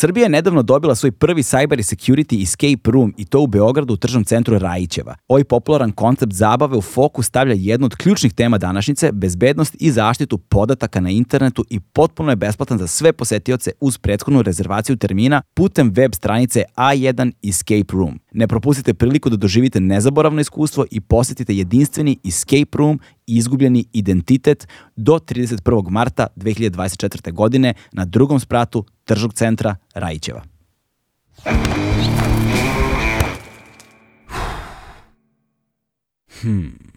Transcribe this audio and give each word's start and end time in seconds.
Srbija 0.00 0.24
je 0.24 0.28
nedavno 0.28 0.62
dobila 0.62 0.94
svoj 0.94 1.12
prvi 1.12 1.42
cyber 1.42 1.76
security 1.76 2.42
escape 2.42 2.90
room 2.90 3.14
i 3.16 3.24
to 3.24 3.40
u 3.40 3.46
Beogradu 3.46 3.94
u 3.94 3.96
tržnom 3.96 4.24
centru 4.24 4.58
Rajićeva. 4.58 5.14
Ovaj 5.28 5.44
popularan 5.44 5.92
koncept 5.92 6.32
zabave 6.32 6.76
u 6.76 6.82
fokus 6.82 7.26
stavlja 7.26 7.54
jednu 7.58 7.86
od 7.86 7.96
ključnih 7.96 8.32
tema 8.32 8.58
današnjice, 8.58 9.12
bezbednost 9.12 9.76
i 9.80 9.90
zaštitu 9.90 10.38
podataka 10.38 11.00
na 11.00 11.10
internetu 11.10 11.64
i 11.70 11.80
potpuno 11.80 12.32
je 12.32 12.36
besplatan 12.36 12.78
za 12.78 12.86
sve 12.86 13.12
posetioce 13.12 13.70
uz 13.80 13.98
prethodnu 13.98 14.42
rezervaciju 14.42 14.96
termina 14.96 15.42
putem 15.54 15.90
web 15.90 16.14
stranice 16.14 16.64
A1 16.76 17.32
Escape 17.48 17.92
Room. 17.92 18.20
Ne 18.32 18.48
propustite 18.48 18.94
priliku 18.94 19.30
da 19.30 19.36
doživite 19.36 19.80
nezaboravno 19.80 20.40
iskustvo 20.40 20.84
i 20.90 21.00
posetite 21.00 21.56
jedinstveni 21.56 22.18
escape 22.24 22.78
room 22.78 23.00
izgubljeni 23.28 23.84
identitet 23.92 24.68
do 24.96 25.18
31. 25.18 25.90
marta 25.90 26.26
2024. 26.36 27.32
godine 27.32 27.74
na 27.92 28.04
drugom 28.04 28.40
spratu 28.40 28.84
tržnog 29.04 29.34
centra 29.34 29.76
Rajićeva. 29.94 30.42
Hmm. 36.40 36.88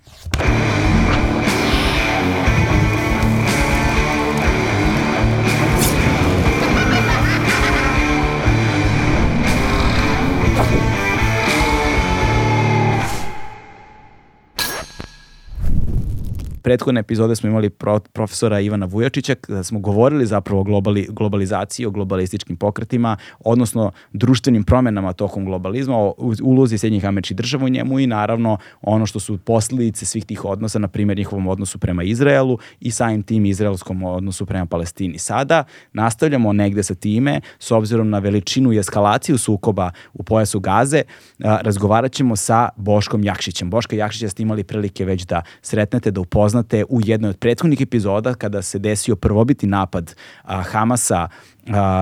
Prethodne 16.62 17.00
epizode 17.00 17.36
smo 17.36 17.50
imali 17.50 17.70
pro, 17.70 18.00
profesora 18.00 18.60
Ivana 18.60 18.86
Vujačića, 18.86 19.36
kada 19.36 19.64
smo 19.64 19.80
govorili 19.80 20.26
zapravo 20.26 20.62
o 20.62 20.64
globali, 20.64 21.08
globalizaciji, 21.10 21.86
o 21.86 21.92
globalističkim 21.92 22.58
pokretima, 22.58 23.18
odnosno 23.40 23.92
društvenim 24.14 24.64
promenama 24.64 25.14
tokom 25.14 25.46
globalizma, 25.46 25.98
o 25.98 26.14
ulozi 26.44 26.78
Sjednjih 26.78 27.06
američkih 27.06 27.38
država 27.38 27.66
u 27.66 27.70
njemu 27.70 28.00
i 28.00 28.08
naravno 28.08 28.58
ono 28.82 29.06
što 29.06 29.20
su 29.20 29.38
posljedice 29.38 30.06
svih 30.06 30.26
tih 30.26 30.46
odnosa, 30.46 30.80
na 30.80 30.88
primjer 30.88 31.18
njihovom 31.18 31.48
odnosu 31.48 31.78
prema 31.78 32.04
Izraelu 32.04 32.58
i 32.80 32.92
samim 32.92 33.24
tim 33.24 33.46
izraelskom 33.46 34.04
odnosu 34.04 34.46
prema 34.46 34.66
Palestini. 34.66 35.18
Sada 35.18 35.64
nastavljamo 35.94 36.54
negde 36.54 36.84
sa 36.84 36.96
time, 36.96 37.42
s 37.60 37.72
obzirom 37.72 38.10
na 38.10 38.20
veličinu 38.20 38.74
i 38.74 38.78
eskalaciju 38.78 39.38
sukoba 39.38 39.92
u 40.14 40.24
pojasu 40.24 40.60
Gaze, 40.60 41.02
razgovarat 41.40 42.12
ćemo 42.12 42.36
sa 42.36 42.70
Boškom 42.76 43.24
Jakšićem. 43.24 43.70
Boška 43.70 43.96
Jakšića 43.96 44.30
ste 44.30 44.44
imali 44.44 44.64
prilike 44.64 45.06
već 45.06 45.24
da 45.26 45.42
sretnete, 45.62 46.12
da 46.12 46.22
upoznate 46.22 46.51
upoznate 46.52 46.86
u 46.90 47.00
jednoj 47.04 47.30
od 47.30 47.38
prethodnih 47.38 47.82
epizoda 47.82 48.34
kada 48.34 48.62
se 48.62 48.80
desio 48.80 49.16
prvobiti 49.16 49.68
napad 49.68 50.16
a, 50.44 50.62
Hamasa 50.64 51.28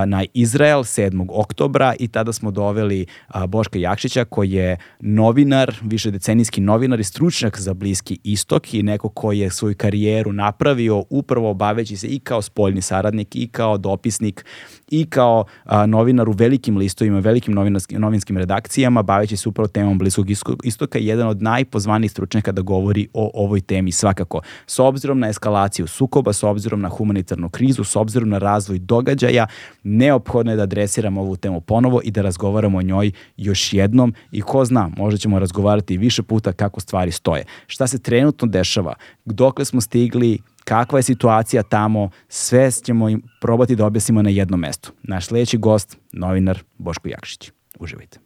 na 0.05 0.23
Izrael 0.33 0.79
7. 0.79 1.25
oktobra 1.29 1.93
i 1.99 2.07
tada 2.07 2.33
smo 2.33 2.51
doveli 2.51 3.05
Boška 3.47 3.79
Jakšića 3.79 4.25
koji 4.25 4.51
je 4.51 4.77
novinar, 4.99 5.75
više 5.81 6.11
decenijski 6.11 6.61
novinar 6.61 6.99
i 6.99 7.03
stručnjak 7.03 7.59
za 7.59 7.73
Bliski 7.73 8.19
istok 8.23 8.73
i 8.73 8.83
neko 8.83 9.09
koji 9.09 9.39
je 9.39 9.49
svoju 9.49 9.75
karijeru 9.77 10.33
napravio 10.33 11.03
upravo 11.09 11.53
baveći 11.53 11.97
se 11.97 12.07
i 12.07 12.19
kao 12.19 12.41
spoljni 12.41 12.81
saradnik 12.81 13.35
i 13.35 13.47
kao 13.47 13.77
dopisnik 13.77 14.45
i 14.91 15.05
kao 15.05 15.45
novinar 15.87 16.29
u 16.29 16.31
velikim 16.31 16.77
listovima, 16.77 17.19
velikim 17.19 17.53
novinskim 17.89 18.37
redakcijama, 18.37 19.01
baveći 19.01 19.37
se 19.37 19.49
upravo 19.49 19.67
temom 19.67 19.97
Bliskog 19.97 20.27
istoka 20.63 20.99
i 20.99 21.07
jedan 21.07 21.27
od 21.27 21.41
najpozvanijih 21.41 22.11
stručnjaka 22.11 22.51
da 22.51 22.61
govori 22.61 23.07
o 23.13 23.31
ovoj 23.33 23.61
temi 23.61 23.91
svakako. 23.91 24.41
S 24.67 24.79
obzirom 24.79 25.19
na 25.19 25.29
eskalaciju 25.29 25.87
sukoba, 25.87 26.33
s 26.33 26.43
obzirom 26.43 26.81
na 26.81 26.89
humanitarnu 26.89 27.49
krizu, 27.49 27.83
s 27.83 27.95
obzirom 27.95 28.29
na 28.29 28.37
razvoj 28.37 28.79
događaja, 28.79 29.47
neophodno 29.83 30.51
je 30.51 30.55
da 30.55 30.63
adresiramo 30.63 31.21
ovu 31.21 31.35
temu 31.35 31.61
ponovo 31.61 32.01
i 32.03 32.11
da 32.11 32.21
razgovaramo 32.21 32.77
o 32.77 32.81
njoj 32.81 33.11
još 33.37 33.73
jednom 33.73 34.13
i 34.31 34.41
ko 34.41 34.65
zna, 34.65 34.89
možda 34.97 35.17
ćemo 35.17 35.39
razgovarati 35.39 35.97
više 35.97 36.23
puta 36.23 36.53
kako 36.53 36.79
stvari 36.79 37.11
stoje. 37.11 37.45
Šta 37.67 37.87
se 37.87 37.99
trenutno 37.99 38.47
dešava, 38.47 38.93
dokle 39.25 39.65
smo 39.65 39.81
stigli, 39.81 40.39
kakva 40.63 40.99
je 40.99 41.03
situacija 41.03 41.63
tamo, 41.63 42.09
sve 42.27 42.71
ćemo 42.71 43.09
im 43.09 43.23
probati 43.41 43.75
da 43.75 43.85
objasnimo 43.85 44.21
na 44.21 44.29
jednom 44.29 44.59
mestu. 44.59 44.91
Naš 45.03 45.25
sledeći 45.25 45.57
gost, 45.57 45.97
novinar 46.11 46.59
Boško 46.77 47.07
Jakšić. 47.07 47.51
Uživajte. 47.79 48.19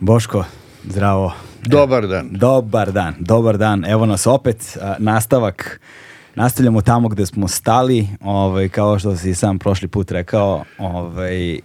Boško, 0.00 0.44
zdravo. 0.84 1.32
Dobar 1.62 2.06
dan. 2.06 2.28
Dobar 2.30 2.92
dan, 2.92 3.14
dobar 3.18 3.58
dan. 3.58 3.84
Evo 3.84 4.06
nas 4.06 4.26
opet, 4.26 4.78
nastavak 4.98 5.80
nastavljamo 6.38 6.80
tamo 6.80 7.08
gde 7.08 7.26
smo 7.26 7.48
stali, 7.48 8.08
ovaj, 8.20 8.68
kao 8.68 8.98
što 8.98 9.16
si 9.16 9.34
sam 9.34 9.58
prošli 9.58 9.88
put 9.88 10.10
rekao, 10.10 10.64
ovaj, 10.78 11.60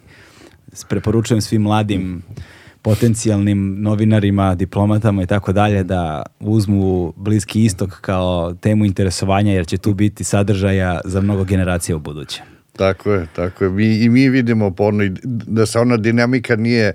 preporučujem 0.90 1.42
svim 1.42 1.62
mladim 1.62 2.22
potencijalnim 2.82 3.82
novinarima, 3.82 4.56
diplomatama 4.56 5.24
i 5.24 5.26
tako 5.26 5.54
dalje 5.54 5.84
da 5.84 6.24
uzmu 6.40 7.14
Bliski 7.16 7.64
istok 7.64 8.02
kao 8.02 8.54
temu 8.54 8.86
interesovanja 8.86 9.54
jer 9.54 9.66
će 9.68 9.78
tu 9.78 9.94
biti 9.94 10.24
sadržaja 10.24 11.02
za 11.06 11.22
mnogo 11.22 11.44
generacija 11.44 11.96
u 11.96 12.00
buduće. 12.00 12.42
Tako 12.78 13.12
je, 13.12 13.28
tako 13.36 13.64
je. 13.64 13.70
Mi, 13.70 14.04
I 14.04 14.10
mi 14.10 14.30
vidimo 14.30 14.72
porno 14.72 15.04
da 15.24 15.66
se 15.66 15.80
ona 15.80 15.98
dinamika 15.98 16.56
nije 16.56 16.94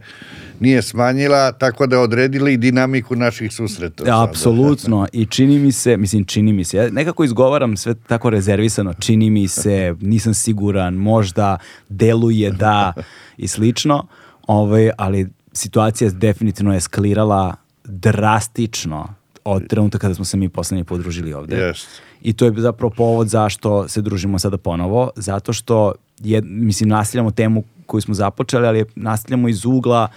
nije 0.61 0.83
smanjila, 0.83 1.53
tako 1.53 1.87
da 1.87 1.97
je 1.97 2.03
odredila 2.03 2.51
i 2.51 2.57
dinamiku 2.57 3.17
naših 3.17 3.53
susreta. 3.53 4.25
Apsolutno. 4.25 5.07
I 5.13 5.27
čini 5.27 5.59
mi 5.59 5.73
se, 5.73 5.97
mislim, 5.97 6.25
čini 6.25 6.53
mi 6.53 6.65
se, 6.65 6.77
ja 6.77 6.91
nekako 6.91 7.25
izgovaram 7.25 7.77
sve 7.77 7.95
tako 7.95 8.31
rezervisano, 8.31 8.95
čini 8.95 9.31
mi 9.31 9.49
se, 9.49 9.95
nisam 10.01 10.35
siguran, 10.35 10.95
možda 10.95 11.59
deluje 11.89 12.51
da 12.51 12.93
i 13.37 13.49
slično, 13.49 14.07
ovaj, 14.47 14.91
ali 14.97 15.29
situacija 15.53 16.11
definitivno 16.11 16.75
eskalirala 16.75 17.55
drastično 17.85 19.15
od 19.45 19.69
trenutka 19.69 19.99
kada 19.99 20.15
smo 20.15 20.25
se 20.25 20.37
mi 20.37 20.49
poslednji 20.49 20.85
podružili 20.85 21.33
ovde. 21.33 21.57
Yes. 21.57 21.87
I 22.23 22.33
to 22.33 22.45
je 22.45 22.53
zapravo 22.57 22.91
povod 22.91 23.29
zašto 23.29 23.89
se 23.89 24.03
družimo 24.03 24.39
sada 24.39 24.57
ponovo, 24.57 25.11
zato 25.17 25.53
što 25.53 25.93
je, 26.19 26.43
mislim, 26.43 26.89
nastavljamo 26.89 27.31
temu 27.31 27.65
koju 27.87 28.01
smo 28.01 28.15
započeli, 28.15 28.67
ali 28.67 28.85
nastavljamo 28.95 29.49
iz 29.49 29.65
ugla 29.65 30.09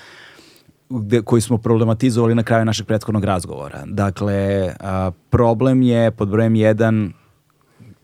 gde, 1.00 1.22
koji 1.22 1.42
smo 1.42 1.58
problematizovali 1.58 2.36
na 2.36 2.44
kraju 2.44 2.66
našeg 2.66 2.88
prethodnog 2.88 3.24
razgovora. 3.24 3.84
Dakle, 3.86 4.74
a, 4.80 5.12
problem 5.30 5.82
je 5.82 6.12
pod 6.12 6.30
brojem 6.30 6.56
jedan 6.56 7.14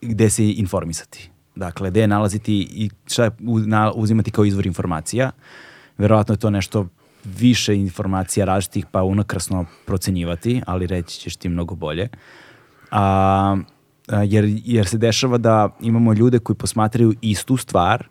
gde 0.02 0.30
se 0.30 0.52
informisati. 0.52 1.30
Dakle, 1.54 1.90
gde 1.90 2.06
nalaziti 2.06 2.68
i 2.70 2.90
šta 3.06 3.30
uzimati 3.94 4.30
kao 4.30 4.44
izvor 4.44 4.66
informacija. 4.66 5.30
Verovatno 5.98 6.34
je 6.34 6.38
to 6.38 6.50
nešto 6.50 6.86
više 7.24 7.76
informacija 7.76 8.46
različitih 8.46 8.86
pa 8.86 9.02
unakrasno 9.02 9.66
procenjivati, 9.86 10.62
ali 10.66 10.86
reći 10.86 11.20
ćeš 11.20 11.36
ti 11.36 11.48
mnogo 11.48 11.74
bolje. 11.74 12.08
A, 12.90 13.56
a, 14.08 14.22
jer, 14.22 14.44
jer 14.64 14.86
se 14.86 14.98
dešava 14.98 15.38
da 15.38 15.76
imamo 15.80 16.12
ljude 16.12 16.38
koji 16.38 16.56
posmatraju 16.56 17.14
istu 17.20 17.56
stvar 17.56 18.06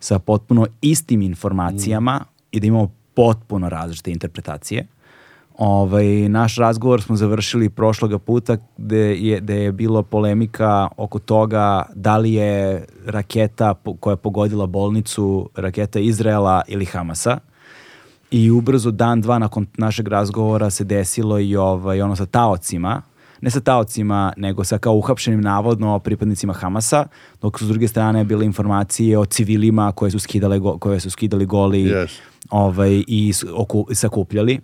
sa 0.00 0.18
potpuno 0.18 0.66
istim 0.80 1.22
informacijama 1.22 2.20
mm. 2.20 2.46
i 2.50 2.60
da 2.60 2.66
imamo 2.66 2.97
potpuno 3.18 3.68
različite 3.68 4.10
interpretacije. 4.10 4.86
Ovaj, 5.58 6.28
naš 6.28 6.56
razgovor 6.56 7.02
smo 7.02 7.16
završili 7.16 7.70
prošloga 7.70 8.18
puta 8.18 8.56
gde 8.76 9.16
je, 9.16 9.40
gde 9.40 9.54
je 9.54 9.72
bilo 9.72 10.02
polemika 10.02 10.88
oko 10.96 11.18
toga 11.18 11.82
da 11.94 12.16
li 12.16 12.32
je 12.32 12.84
raketa 13.06 13.74
koja 14.00 14.12
je 14.12 14.16
pogodila 14.16 14.66
bolnicu 14.66 15.50
raketa 15.54 15.98
Izraela 15.98 16.62
ili 16.68 16.84
Hamasa 16.84 17.38
i 18.30 18.50
ubrzo 18.50 18.90
dan, 18.90 19.20
dva 19.20 19.38
nakon 19.38 19.66
našeg 19.76 20.08
razgovora 20.08 20.70
se 20.70 20.84
desilo 20.84 21.38
i 21.38 21.56
ovaj, 21.56 22.00
ono 22.00 22.16
sa 22.16 22.26
taocima, 22.26 23.02
ne 23.40 23.50
sa 23.50 23.60
taocima, 23.60 24.32
nego 24.36 24.64
sa 24.64 24.78
kao 24.78 24.94
uhapšenim 24.94 25.40
navodno 25.40 25.98
pripadnicima 25.98 26.52
Hamasa, 26.52 27.06
dok 27.42 27.58
su 27.58 27.66
s 27.66 27.68
druge 27.68 27.88
strane 27.88 28.24
bile 28.24 28.46
informacije 28.46 29.18
o 29.18 29.24
civilima 29.24 29.92
koje 29.92 30.10
su, 30.10 30.18
skidale, 30.18 30.60
koje 30.78 31.00
su 31.00 31.10
skidali 31.10 31.46
goli 31.46 31.84
yes. 31.84 32.10
Ovaj, 32.50 33.04
i 33.06 33.32
oku, 33.54 33.86
sakupljali. 33.92 34.60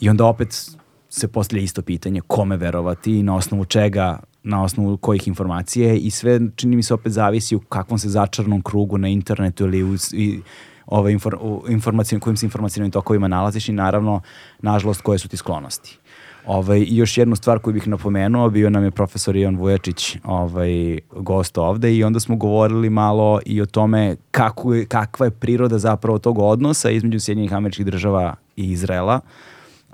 I 0.00 0.08
onda 0.08 0.24
opet 0.24 0.70
se 1.08 1.28
postavlja 1.28 1.62
isto 1.62 1.82
pitanje 1.82 2.20
kome 2.20 2.56
verovati 2.56 3.18
i 3.18 3.22
na 3.22 3.36
osnovu 3.36 3.64
čega 3.64 4.20
na 4.42 4.62
osnovu 4.62 4.96
kojih 4.96 5.28
informacije 5.28 5.98
i 5.98 6.10
sve 6.10 6.40
čini 6.56 6.76
mi 6.76 6.82
se 6.82 6.94
opet 6.94 7.12
zavisi 7.12 7.56
u 7.56 7.60
kakvom 7.60 7.98
se 7.98 8.08
začarnom 8.08 8.62
krugu 8.62 8.98
na 8.98 9.08
internetu 9.08 9.64
ili 9.64 9.82
u, 9.82 9.96
i, 10.12 10.40
ove 10.86 11.12
infor, 11.12 11.38
informacijom, 11.68 12.20
kojim 12.20 12.36
se 12.36 12.46
informacijnim 12.46 12.90
tokovima 12.90 13.28
nalaziš 13.28 13.68
i 13.68 13.72
naravno, 13.72 14.20
nažalost, 14.62 15.00
koje 15.00 15.18
su 15.18 15.28
ti 15.28 15.36
sklonosti. 15.36 15.98
Ovaj, 16.46 16.86
još 16.88 17.18
jednu 17.18 17.36
stvar 17.36 17.58
koju 17.58 17.74
bih 17.74 17.88
napomenuo, 17.88 18.50
bio 18.50 18.70
nam 18.70 18.84
je 18.84 18.90
profesor 18.90 19.36
Ivan 19.36 19.56
Vujačić 19.56 20.16
ovaj, 20.24 20.98
gost 21.12 21.58
ovde 21.58 21.94
i 21.94 22.04
onda 22.04 22.20
smo 22.20 22.36
govorili 22.36 22.90
malo 22.90 23.40
i 23.46 23.60
o 23.60 23.66
tome 23.66 24.16
kako 24.30 24.74
je, 24.74 24.86
kakva 24.86 25.26
je 25.26 25.30
priroda 25.30 25.78
zapravo 25.78 26.18
tog 26.18 26.38
odnosa 26.38 26.90
između 26.90 27.20
Sjedinjenih 27.20 27.54
američkih 27.54 27.86
država 27.86 28.34
i 28.56 28.70
Izraela, 28.70 29.20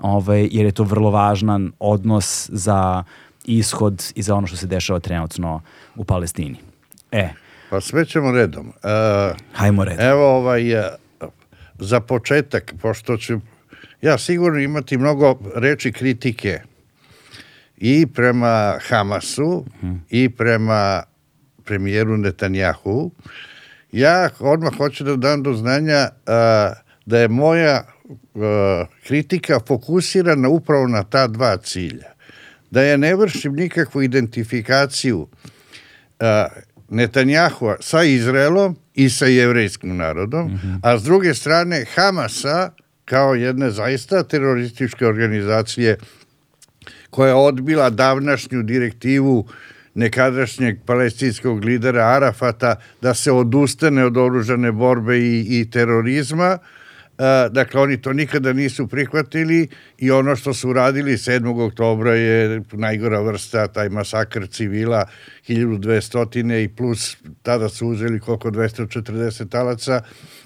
ovaj, 0.01 0.49
jer 0.51 0.65
je 0.65 0.71
to 0.71 0.83
vrlo 0.83 1.11
važan 1.11 1.71
odnos 1.79 2.49
za 2.53 3.03
ishod 3.45 4.11
i 4.15 4.21
za 4.21 4.35
ono 4.35 4.47
što 4.47 4.57
se 4.57 4.67
dešava 4.67 4.99
trenutno 4.99 5.61
u 5.95 6.03
Palestini. 6.03 6.57
E, 7.11 7.29
Pa 7.69 7.81
sve 7.81 8.05
ćemo 8.05 8.31
redom. 8.31 8.67
Uh, 8.67 9.37
Hajmo 9.53 9.83
redom. 9.83 10.05
Evo 10.05 10.37
ovaj, 10.37 10.79
uh, 10.79 10.85
za 11.79 11.99
početak, 11.99 12.73
pošto 12.81 13.17
ću 13.17 13.39
ja 14.01 14.17
sigurno 14.17 14.59
imati 14.59 14.97
mnogo 14.97 15.39
reči 15.55 15.91
kritike 15.91 16.61
i 17.77 18.07
prema 18.07 18.77
Hamasu 18.87 19.65
hmm. 19.81 20.05
i 20.09 20.29
prema 20.29 21.03
premijeru 21.65 22.17
Netanjahu, 22.17 23.11
ja 23.91 24.29
odmah 24.39 24.77
hoću 24.77 25.03
da 25.03 25.15
dam 25.15 25.43
do 25.43 25.53
znanja 25.53 26.09
uh, 26.09 26.77
da 27.05 27.19
je 27.19 27.27
moja 27.27 27.83
uh, 28.09 28.41
kritika 29.07 29.59
fokusirana 29.67 30.49
upravo 30.49 30.87
na 30.87 31.03
ta 31.03 31.27
dva 31.27 31.57
cilja. 31.57 32.11
Da 32.71 32.81
je 32.81 32.97
ne 32.97 33.15
vršim 33.15 33.53
nikakvu 33.53 34.01
identifikaciju 34.01 35.19
uh, 35.19 35.27
Netanjahua 36.89 37.77
sa 37.79 38.03
Izraelom 38.03 38.77
i 38.93 39.09
sa 39.09 39.25
jevrejskim 39.25 39.97
narodom, 39.97 40.47
mm 40.47 40.59
-hmm. 40.63 40.79
a 40.83 40.97
s 40.97 41.03
druge 41.03 41.33
strane 41.33 41.85
Hamasa 41.95 42.71
kao 43.11 43.35
jedne 43.35 43.71
zaista 43.71 44.23
terorističke 44.23 45.07
organizacije 45.07 45.97
koja 47.09 47.27
je 47.27 47.35
odbila 47.35 47.89
davnašnju 47.89 48.63
direktivu 48.63 49.47
nekadašnjeg 49.93 50.77
palestinskog 50.85 51.63
lidera 51.63 52.05
Arafata 52.05 52.75
da 53.01 53.13
se 53.13 53.31
odustane 53.31 54.05
od 54.05 54.17
oružane 54.17 54.71
borbe 54.71 55.17
i, 55.19 55.59
i 55.59 55.69
terorizma, 55.71 56.57
dakle 57.51 57.81
oni 57.81 58.01
to 58.01 58.13
nikada 58.13 58.53
nisu 58.53 58.87
prihvatili 58.87 59.67
i 59.97 60.11
ono 60.11 60.35
što 60.35 60.53
su 60.53 60.69
uradili 60.69 61.11
7. 61.11 61.65
oktobra 61.67 62.15
je 62.15 62.61
najgora 62.71 63.21
vrsta, 63.21 63.67
taj 63.67 63.89
masakr 63.89 64.47
civila 64.47 65.05
1200 65.47 66.63
i 66.63 66.67
plus 66.67 67.17
tada 67.41 67.69
su 67.69 67.87
uzeli 67.87 68.19
koliko 68.19 68.51
240 68.51 69.49
talaca, 69.49 70.01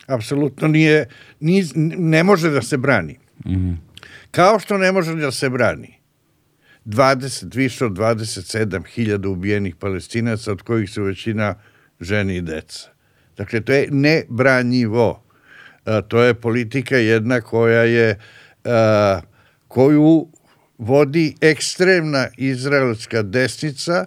apsolutno 0.07 0.67
nije, 0.67 1.07
nije, 1.39 1.65
ne 1.97 2.23
može 2.23 2.49
da 2.49 2.61
se 2.61 2.77
brani. 2.77 3.17
Mm 3.45 3.51
-hmm. 3.51 3.75
Kao 4.31 4.59
što 4.59 4.77
ne 4.77 4.91
može 4.91 5.15
da 5.15 5.31
se 5.31 5.49
brani 5.49 5.99
20, 6.85 7.55
više 7.55 7.85
od 7.85 7.91
27.000 7.91 9.27
ubijenih 9.27 9.75
palestinaca, 9.75 10.51
od 10.51 10.61
kojih 10.61 10.89
su 10.89 11.03
većina 11.03 11.55
ženi 11.99 12.35
i 12.35 12.41
deca. 12.41 12.89
Dakle, 13.37 13.61
to 13.61 13.73
je 13.73 13.87
nebranjivo. 13.91 15.24
To 16.07 16.23
je 16.23 16.33
politika 16.33 16.97
jedna 16.97 17.41
koja 17.41 17.83
je, 17.83 18.19
koju 19.67 20.27
vodi 20.77 21.35
ekstremna 21.41 22.27
izraelska 22.37 23.21
desnica 23.21 24.05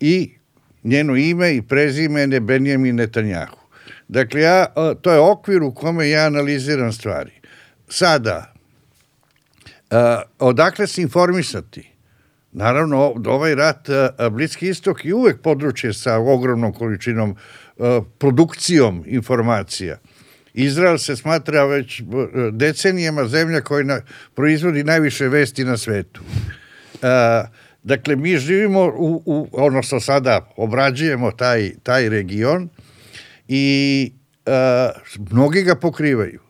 i 0.00 0.34
njeno 0.84 1.16
ime 1.16 1.54
i 1.54 1.62
prezime 1.62 2.20
je 2.20 2.40
Benjamin 2.40 2.96
Netanjahu. 2.96 3.56
Dakle, 4.08 4.40
ja, 4.40 4.66
to 5.02 5.12
je 5.12 5.18
okvir 5.18 5.62
u 5.62 5.74
kome 5.74 6.08
ja 6.08 6.26
analiziram 6.26 6.92
stvari. 6.92 7.32
Sada, 7.88 8.54
odakle 10.38 10.86
se 10.86 11.02
informisati? 11.02 11.90
Naravno, 12.52 13.14
ovaj 13.26 13.54
rat, 13.54 13.88
Bliski 14.30 14.68
istok 14.68 15.04
je 15.04 15.14
uvek 15.14 15.42
područje 15.42 15.92
sa 15.92 16.18
ogromnom 16.18 16.72
količinom 16.72 17.36
produkcijom 18.18 19.04
informacija. 19.06 19.98
Izrael 20.54 20.98
se 20.98 21.16
smatra 21.16 21.64
već 21.64 22.02
decenijama 22.52 23.28
zemlja 23.28 23.60
koja 23.60 23.84
na, 23.84 24.00
proizvodi 24.34 24.84
najviše 24.84 25.28
vesti 25.28 25.64
na 25.64 25.76
svetu. 25.76 26.20
A, 27.02 27.44
dakle, 27.82 28.16
mi 28.16 28.38
živimo, 28.38 28.92
u, 28.96 29.22
u, 29.26 29.48
odnosno 29.52 30.00
sada 30.00 30.52
obrađujemo 30.56 31.30
taj, 31.30 31.70
taj 31.82 32.08
region 32.08 32.68
i 33.48 34.12
a, 34.46 34.90
mnogi 35.30 35.62
ga 35.62 35.74
pokrivaju 35.74 36.40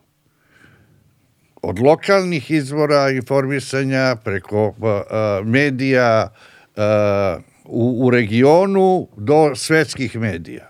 od 1.62 1.78
lokalnih 1.78 2.50
izvora 2.50 3.10
informisanja 3.10 4.16
preko 4.24 4.68
uh, 4.68 5.46
medija 5.46 6.28
uh, 6.76 7.42
u, 7.64 8.06
u 8.06 8.10
regionu 8.10 9.08
do 9.16 9.54
svetskih 9.54 10.16
medija. 10.16 10.69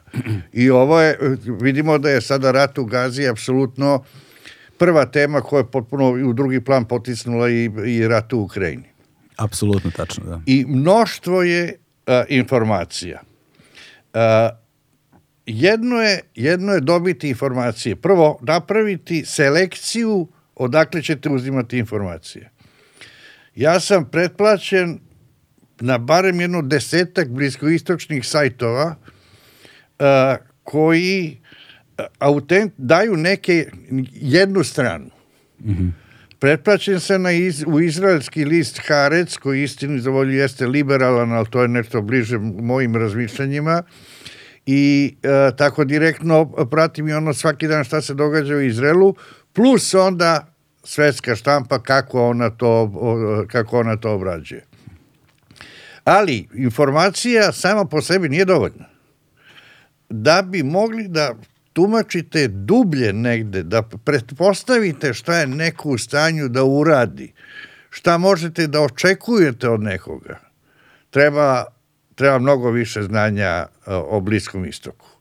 I 0.52 0.70
ovo 0.70 1.00
je, 1.00 1.18
vidimo 1.60 1.98
da 1.98 2.10
je 2.10 2.20
sada 2.20 2.50
rat 2.50 2.78
u 2.78 2.84
Gazi 2.84 3.28
apsolutno 3.28 4.04
prva 4.78 5.06
tema 5.06 5.40
koja 5.40 5.60
je 5.60 5.70
potpuno 5.70 6.10
u 6.10 6.32
drugi 6.32 6.60
plan 6.60 6.84
potisnula 6.84 7.50
i, 7.50 7.70
i 7.86 8.08
rat 8.08 8.32
u 8.32 8.40
Ukrajini. 8.40 8.88
Apsolutno 9.36 9.90
tačno, 9.90 10.24
da. 10.24 10.40
I 10.46 10.64
mnoštvo 10.68 11.42
je 11.42 11.74
uh, 11.74 12.12
informacija. 12.28 13.20
Uh, 14.14 14.20
jedno 15.46 15.96
je, 15.96 16.20
jedno 16.34 16.72
je 16.72 16.80
dobiti 16.80 17.28
informacije. 17.28 17.96
Prvo, 17.96 18.38
napraviti 18.42 19.24
selekciju 19.24 20.28
odakle 20.54 21.02
ćete 21.02 21.28
uzimati 21.28 21.78
informacije. 21.78 22.50
Ja 23.54 23.80
sam 23.80 24.10
pretplaćen 24.10 24.98
na 25.80 25.98
barem 25.98 26.40
jedno 26.40 26.62
desetak 26.62 27.28
bliskoistočnih 27.28 28.26
sajtova 28.26 28.84
uh, 28.86 29.10
koji 30.64 31.40
autent, 32.18 32.72
daju 32.76 33.16
neke 33.16 33.70
jednu 34.12 34.64
stranu. 34.64 35.10
Mm 35.64 35.72
-hmm. 35.72 35.90
Pretplaćen 36.38 37.00
sam 37.00 37.22
na 37.22 37.32
iz, 37.32 37.64
u 37.66 37.80
izraelski 37.80 38.44
list 38.44 38.80
Harec, 38.88 39.36
koji 39.36 39.62
istinu 39.62 39.98
za 39.98 40.10
volju 40.10 40.32
jeste 40.32 40.66
liberalan, 40.66 41.32
ali 41.32 41.46
to 41.50 41.62
je 41.62 41.68
nešto 41.68 42.02
bliže 42.02 42.38
mojim 42.38 42.96
razmišljanjima, 42.96 43.82
i 44.66 45.14
uh, 45.22 45.56
tako 45.56 45.84
direktno 45.84 46.66
pratim 46.70 47.08
i 47.08 47.12
ono 47.12 47.34
svaki 47.34 47.68
dan 47.68 47.84
šta 47.84 48.00
se 48.00 48.14
događa 48.14 48.54
u 48.54 48.60
Izraelu, 48.60 49.14
plus 49.52 49.94
onda 49.94 50.54
svetska 50.84 51.36
štampa 51.36 51.82
kako 51.82 52.28
ona 52.28 52.50
to, 52.50 52.92
kako 53.50 53.78
ona 53.78 53.96
to 53.96 54.12
obrađuje. 54.12 54.64
Ali 56.04 56.48
informacija 56.54 57.52
sama 57.52 57.84
po 57.84 58.02
sebi 58.02 58.28
nije 58.28 58.44
dovoljna. 58.44 58.89
Da 60.10 60.42
bi 60.42 60.62
mogli 60.62 61.08
da 61.08 61.34
tumačite 61.72 62.48
dublje 62.48 63.12
negde, 63.12 63.62
da 63.62 63.82
pretpostavite 63.82 65.14
šta 65.14 65.38
je 65.38 65.46
neko 65.46 65.88
u 65.88 65.98
stanju 65.98 66.48
da 66.48 66.64
uradi, 66.64 67.32
šta 67.90 68.18
možete 68.18 68.66
da 68.66 68.80
očekujete 68.80 69.68
od 69.68 69.82
nekoga, 69.82 70.38
treba, 71.10 71.64
treba 72.14 72.38
mnogo 72.38 72.70
više 72.70 73.02
znanja 73.02 73.66
o 73.86 74.20
Bliskom 74.20 74.64
istoku 74.64 75.20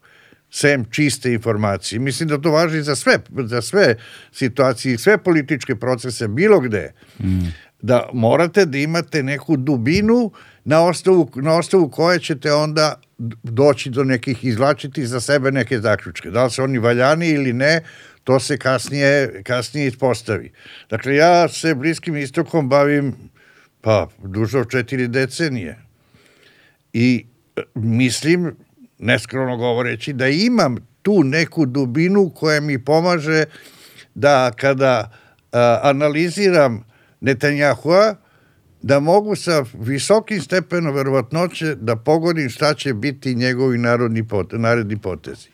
sem 0.52 0.86
čiste 0.92 1.34
informacije. 1.34 2.00
Mislim 2.00 2.30
da 2.30 2.38
to 2.38 2.52
važi 2.52 2.82
za 2.82 2.96
sve, 2.96 3.20
za 3.46 3.62
sve 3.62 3.96
situacije, 4.32 4.98
sve 4.98 5.18
političke 5.18 5.76
procese, 5.76 6.28
bilo 6.28 6.60
gde. 6.60 6.94
Mm. 7.20 7.40
Da 7.82 8.10
morate 8.14 8.66
da 8.66 8.78
imate 8.78 9.24
neku 9.24 9.58
dubinu 9.58 10.32
na 10.66 10.82
osnovu, 10.84 11.32
na 11.36 11.58
osnovu 11.58 11.90
koje 11.90 12.20
ćete 12.20 12.54
onda 12.54 13.02
doći 13.44 13.90
do 13.90 14.04
nekih, 14.04 14.46
izlačiti 14.46 15.08
za 15.08 15.20
sebe 15.20 15.52
neke 15.52 15.80
zaključke. 15.80 16.30
Da 16.30 16.44
li 16.44 16.52
se 16.52 16.62
oni 16.62 16.78
valjani 16.80 17.30
ili 17.30 17.54
ne, 17.54 17.82
to 18.24 18.40
se 18.40 18.58
kasnije, 18.58 19.44
kasnije 19.44 19.88
ispostavi. 19.88 20.52
Dakle, 20.90 21.16
ja 21.16 21.48
se 21.48 21.76
Bliskim 21.76 22.18
istokom 22.18 22.70
bavim 22.70 23.16
pa 23.82 24.08
duže 24.24 24.60
od 24.60 24.70
četiri 24.72 25.08
decenije. 25.08 25.78
I 26.94 27.26
e, 27.56 27.62
mislim 27.76 28.56
neskrono 29.00 29.58
govoreći, 29.58 30.14
da 30.14 30.28
imam 30.28 30.76
tu 31.02 31.24
neku 31.24 31.66
dubinu 31.66 32.32
koja 32.36 32.62
mi 32.62 32.86
pomaže 32.86 33.46
da 34.16 34.52
kada 34.56 35.12
a, 35.52 35.80
analiziram 35.84 36.84
Netanjahua, 37.22 38.16
da 38.82 39.00
mogu 39.00 39.36
sa 39.36 39.66
visokim 39.74 40.42
stepenom 40.42 40.96
verovatnoće 40.96 41.76
da 41.76 41.96
pogodim 41.96 42.50
šta 42.50 42.74
će 42.74 42.94
biti 42.94 43.36
njegovi 43.36 43.78
narodni 43.78 44.28
pot, 44.28 44.52
naredni 44.52 44.98
potezi. 44.98 45.50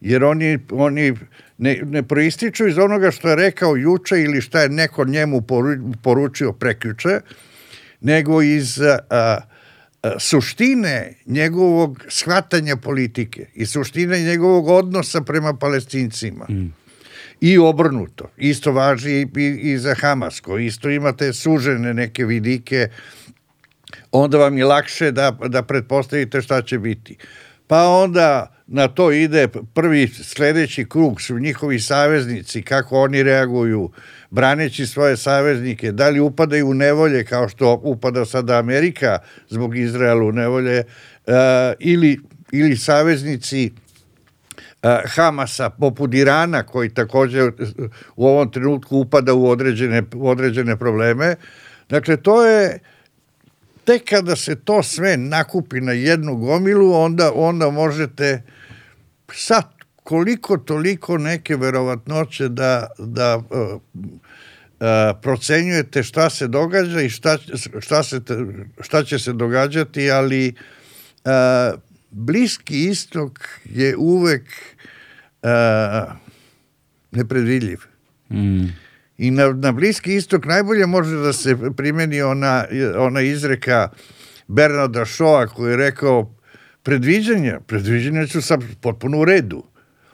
Jer 0.00 0.24
oni, 0.24 0.58
oni 0.70 1.14
ne, 1.58 1.80
ne 1.84 2.02
proističu 2.02 2.66
iz 2.66 2.78
onoga 2.78 3.10
što 3.10 3.28
je 3.28 3.36
rekao 3.36 3.76
juče 3.76 4.20
ili 4.20 4.40
šta 4.40 4.60
je 4.60 4.68
neko 4.68 5.04
njemu 5.04 5.42
poručio 6.02 6.52
prekjuče, 6.52 7.20
nego 8.00 8.42
iz 8.42 8.80
a, 9.10 9.38
E, 10.02 10.10
suštine 10.18 11.14
njegovog 11.26 12.04
shvatanja 12.08 12.76
politike 12.76 13.46
i 13.54 13.66
suštine 13.66 14.20
njegovog 14.22 14.68
odnosa 14.68 15.20
prema 15.20 15.54
palestincima 15.54 16.46
mm. 16.50 16.74
I 17.40 17.58
obrnuto. 17.58 18.30
Isto 18.36 18.72
važi 18.72 19.26
i, 19.36 19.42
i, 19.62 19.78
za 19.78 19.94
Hamasko. 19.94 20.58
Isto 20.58 20.90
imate 20.90 21.32
sužene 21.32 21.94
neke 21.94 22.24
vidike, 22.24 22.88
onda 24.12 24.38
vam 24.38 24.58
je 24.58 24.64
lakše 24.64 25.10
da, 25.10 25.30
da 25.48 25.62
pretpostavite 25.62 26.42
šta 26.42 26.62
će 26.62 26.78
biti. 26.78 27.16
Pa 27.66 27.88
onda 27.88 28.54
na 28.66 28.88
to 28.88 29.12
ide 29.12 29.48
prvi 29.74 30.08
sledeći 30.08 30.84
krug 30.88 31.20
su 31.20 31.38
njihovi 31.38 31.80
saveznici, 31.80 32.62
kako 32.62 33.00
oni 33.00 33.22
reaguju, 33.22 33.90
braneći 34.30 34.86
svoje 34.86 35.16
saveznike, 35.16 35.92
da 35.92 36.08
li 36.08 36.20
upadaju 36.20 36.68
u 36.68 36.74
nevolje 36.74 37.24
kao 37.24 37.48
što 37.48 37.80
upada 37.82 38.24
sada 38.24 38.58
Amerika 38.58 39.18
zbog 39.48 39.76
Izraela 39.76 40.24
u 40.24 40.32
nevolje, 40.32 40.84
uh, 41.26 41.34
ili 41.78 42.18
ili 42.52 42.76
saveznici 42.76 43.72
Hamasa 45.06 45.70
poput 45.70 46.14
Irana 46.14 46.62
koji 46.62 46.88
također 46.88 47.52
u 48.16 48.26
ovom 48.26 48.50
trenutku 48.50 48.96
upada 48.96 49.34
u 49.34 49.48
određene, 49.48 50.02
u 50.14 50.28
određene 50.28 50.76
probleme. 50.76 51.36
Dakle, 51.88 52.16
to 52.16 52.46
je 52.46 52.78
tek 53.84 54.04
kada 54.08 54.36
se 54.36 54.56
to 54.56 54.82
sve 54.82 55.16
nakupi 55.16 55.80
na 55.80 55.92
jednu 55.92 56.36
gomilu, 56.36 56.92
onda, 56.92 57.32
onda 57.34 57.70
možete 57.70 58.42
sad 59.32 59.64
koliko 60.02 60.56
toliko 60.56 61.18
neke 61.18 61.56
verovatnoće 61.56 62.48
da, 62.48 62.86
da 62.98 63.36
uh, 63.36 63.44
uh, 63.50 63.80
procenjujete 65.22 66.02
šta 66.02 66.30
se 66.30 66.46
događa 66.46 67.00
i 67.00 67.08
šta, 67.10 67.38
šta, 67.80 68.02
se, 68.02 68.20
šta 68.80 69.04
će 69.04 69.18
se 69.18 69.32
događati, 69.32 70.10
ali 70.10 70.54
uh, 71.24 71.80
Bliski 72.10 72.84
istok 72.84 73.48
je 73.64 73.96
uvek 73.96 74.42
uh, 75.42 76.12
nepredvidljiv. 77.10 77.78
Mm. 78.30 78.64
I 79.18 79.30
na, 79.30 79.52
na 79.52 79.72
Bliski 79.72 80.14
istok 80.14 80.44
najbolje 80.44 80.86
može 80.86 81.16
da 81.16 81.32
se 81.32 81.56
primeni 81.76 82.22
ona, 82.22 82.64
ona 82.98 83.20
izreka 83.20 83.88
Bernarda 84.46 85.04
Šoa 85.04 85.46
koji 85.46 85.70
je 85.70 85.76
rekao 85.76 86.34
predviđanja, 86.82 87.60
predviđanja 87.66 88.26
su 88.26 88.42
sad 88.42 88.64
potpuno 88.80 89.18
u 89.18 89.24
redu 89.24 89.64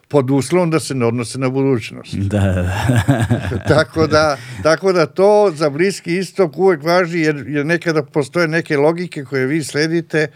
pod 0.09 0.31
uslovom 0.31 0.71
da 0.71 0.81
se 0.81 0.95
ne 0.95 1.07
odnose 1.07 1.39
na 1.39 1.49
budućnost. 1.51 2.15
Da, 2.15 2.41
da. 2.41 3.59
tako, 3.75 4.07
da, 4.07 4.37
tako 4.63 4.93
da 4.93 5.07
to 5.07 5.53
za 5.55 5.71
Bliski 5.71 6.19
istok 6.19 6.59
uvek 6.59 6.83
važi 6.83 7.19
jer, 7.19 7.45
jer 7.49 7.67
nekada 7.67 8.03
postoje 8.03 8.49
neke 8.49 8.77
logike 8.77 9.25
koje 9.25 9.47
vi 9.47 9.65
sledite 9.65 10.29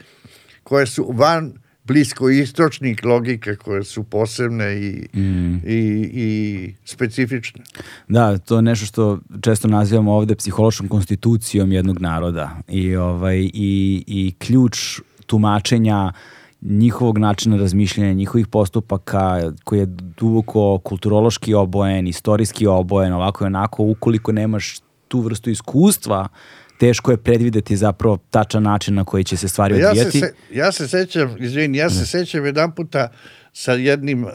koje 0.69 0.87
su 0.87 1.13
van 1.15 1.53
blisko 1.85 2.29
istočnih 2.29 3.05
logika 3.05 3.57
koje 3.57 3.85
su 3.85 4.03
posebne 4.03 4.77
i, 4.77 5.19
mm. 5.19 5.57
i, 5.67 6.11
i 6.13 6.75
specifične. 6.85 7.65
Da, 8.09 8.39
to 8.39 8.57
je 8.57 8.63
nešto 8.63 8.87
što 8.87 9.19
često 9.41 9.69
nazivamo 9.69 10.15
ovde 10.15 10.35
psihološkom 10.35 10.89
konstitucijom 10.89 11.73
jednog 11.73 12.01
naroda 12.01 12.57
i, 12.69 12.97
ovaj, 12.97 13.39
i, 13.39 14.05
i 14.07 14.35
ključ 14.39 15.01
tumačenja 15.27 16.13
njihovog 16.61 17.19
načina 17.19 17.57
razmišljanja, 17.57 18.13
njihovih 18.13 18.47
postupaka 18.47 19.53
koji 19.65 19.79
je 19.79 19.87
duboko 20.21 20.79
kulturološki 20.79 21.55
obojen, 21.55 22.07
istorijski 22.07 22.67
obojen, 22.67 23.13
ovako 23.13 23.45
i 23.45 23.47
onako, 23.47 23.83
ukoliko 23.83 24.33
nemaš 24.33 24.79
tu 25.09 25.21
vrstu 25.21 25.51
iskustva 25.51 26.29
teško 26.79 27.11
je 27.11 27.17
predvideti 27.17 27.77
zapravo 27.77 28.17
tačan 28.31 28.63
način 28.63 28.95
na 28.95 29.05
koji 29.05 29.25
će 29.25 29.37
se 29.37 29.49
stvari 29.49 29.75
odvijati. 29.75 30.19
Ja 30.19 30.27
se, 30.27 30.35
ja 30.51 30.73
se 30.73 30.89
sećam, 30.89 31.37
izvini, 31.39 31.79
ja 31.79 31.91
se 31.91 32.07
sećam 32.07 32.47
jedan 32.47 32.75
puta 32.75 33.09
sa 33.53 33.73
jednim, 33.73 34.27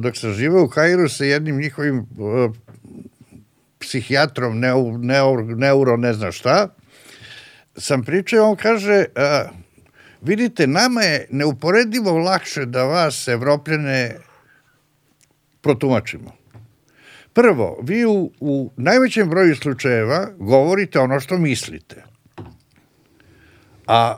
dok 0.00 0.16
sam 0.16 0.32
živao 0.32 0.64
u 0.64 0.68
Kairu, 0.68 1.08
sa 1.08 1.24
jednim 1.24 1.58
njihovim 1.58 2.06
psihijatrom, 3.78 4.60
neur, 4.60 4.98
neur, 4.98 5.44
neuro 5.44 5.96
ne 5.96 6.12
zna 6.12 6.32
šta, 6.32 6.68
sam 7.76 8.04
pričao, 8.04 8.50
on 8.50 8.56
kaže, 8.56 9.04
vidite, 10.22 10.66
nama 10.66 11.02
je 11.02 11.26
neuporedivo 11.30 12.18
lakše 12.18 12.66
da 12.66 12.84
vas, 12.84 13.28
evropljene, 13.28 14.16
protumačimo. 15.60 16.32
Prvo, 17.32 17.80
vi 17.82 18.04
u, 18.04 18.32
u 18.40 18.70
najvećem 18.76 19.28
broju 19.30 19.56
slučajeva 19.56 20.28
govorite 20.38 20.98
ono 20.98 21.20
što 21.20 21.38
mislite. 21.38 22.04
A 23.86 24.16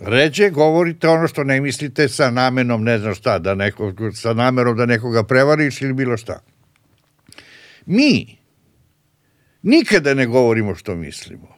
ređe 0.00 0.50
govorite 0.50 1.08
ono 1.08 1.28
što 1.28 1.44
ne 1.44 1.60
mislite 1.60 2.08
sa 2.08 2.30
namenom, 2.30 2.84
ne 2.84 2.98
znam 2.98 3.14
šta, 3.14 3.38
da 3.38 3.54
neko, 3.54 3.92
sa 4.14 4.34
namerom 4.34 4.76
da 4.76 4.86
nekoga 4.86 5.24
prevariš 5.24 5.82
ili 5.82 5.92
bilo 5.92 6.16
šta. 6.16 6.40
Mi 7.86 8.36
nikada 9.62 10.14
ne 10.14 10.26
govorimo 10.26 10.74
što 10.74 10.94
mislimo. 10.94 11.48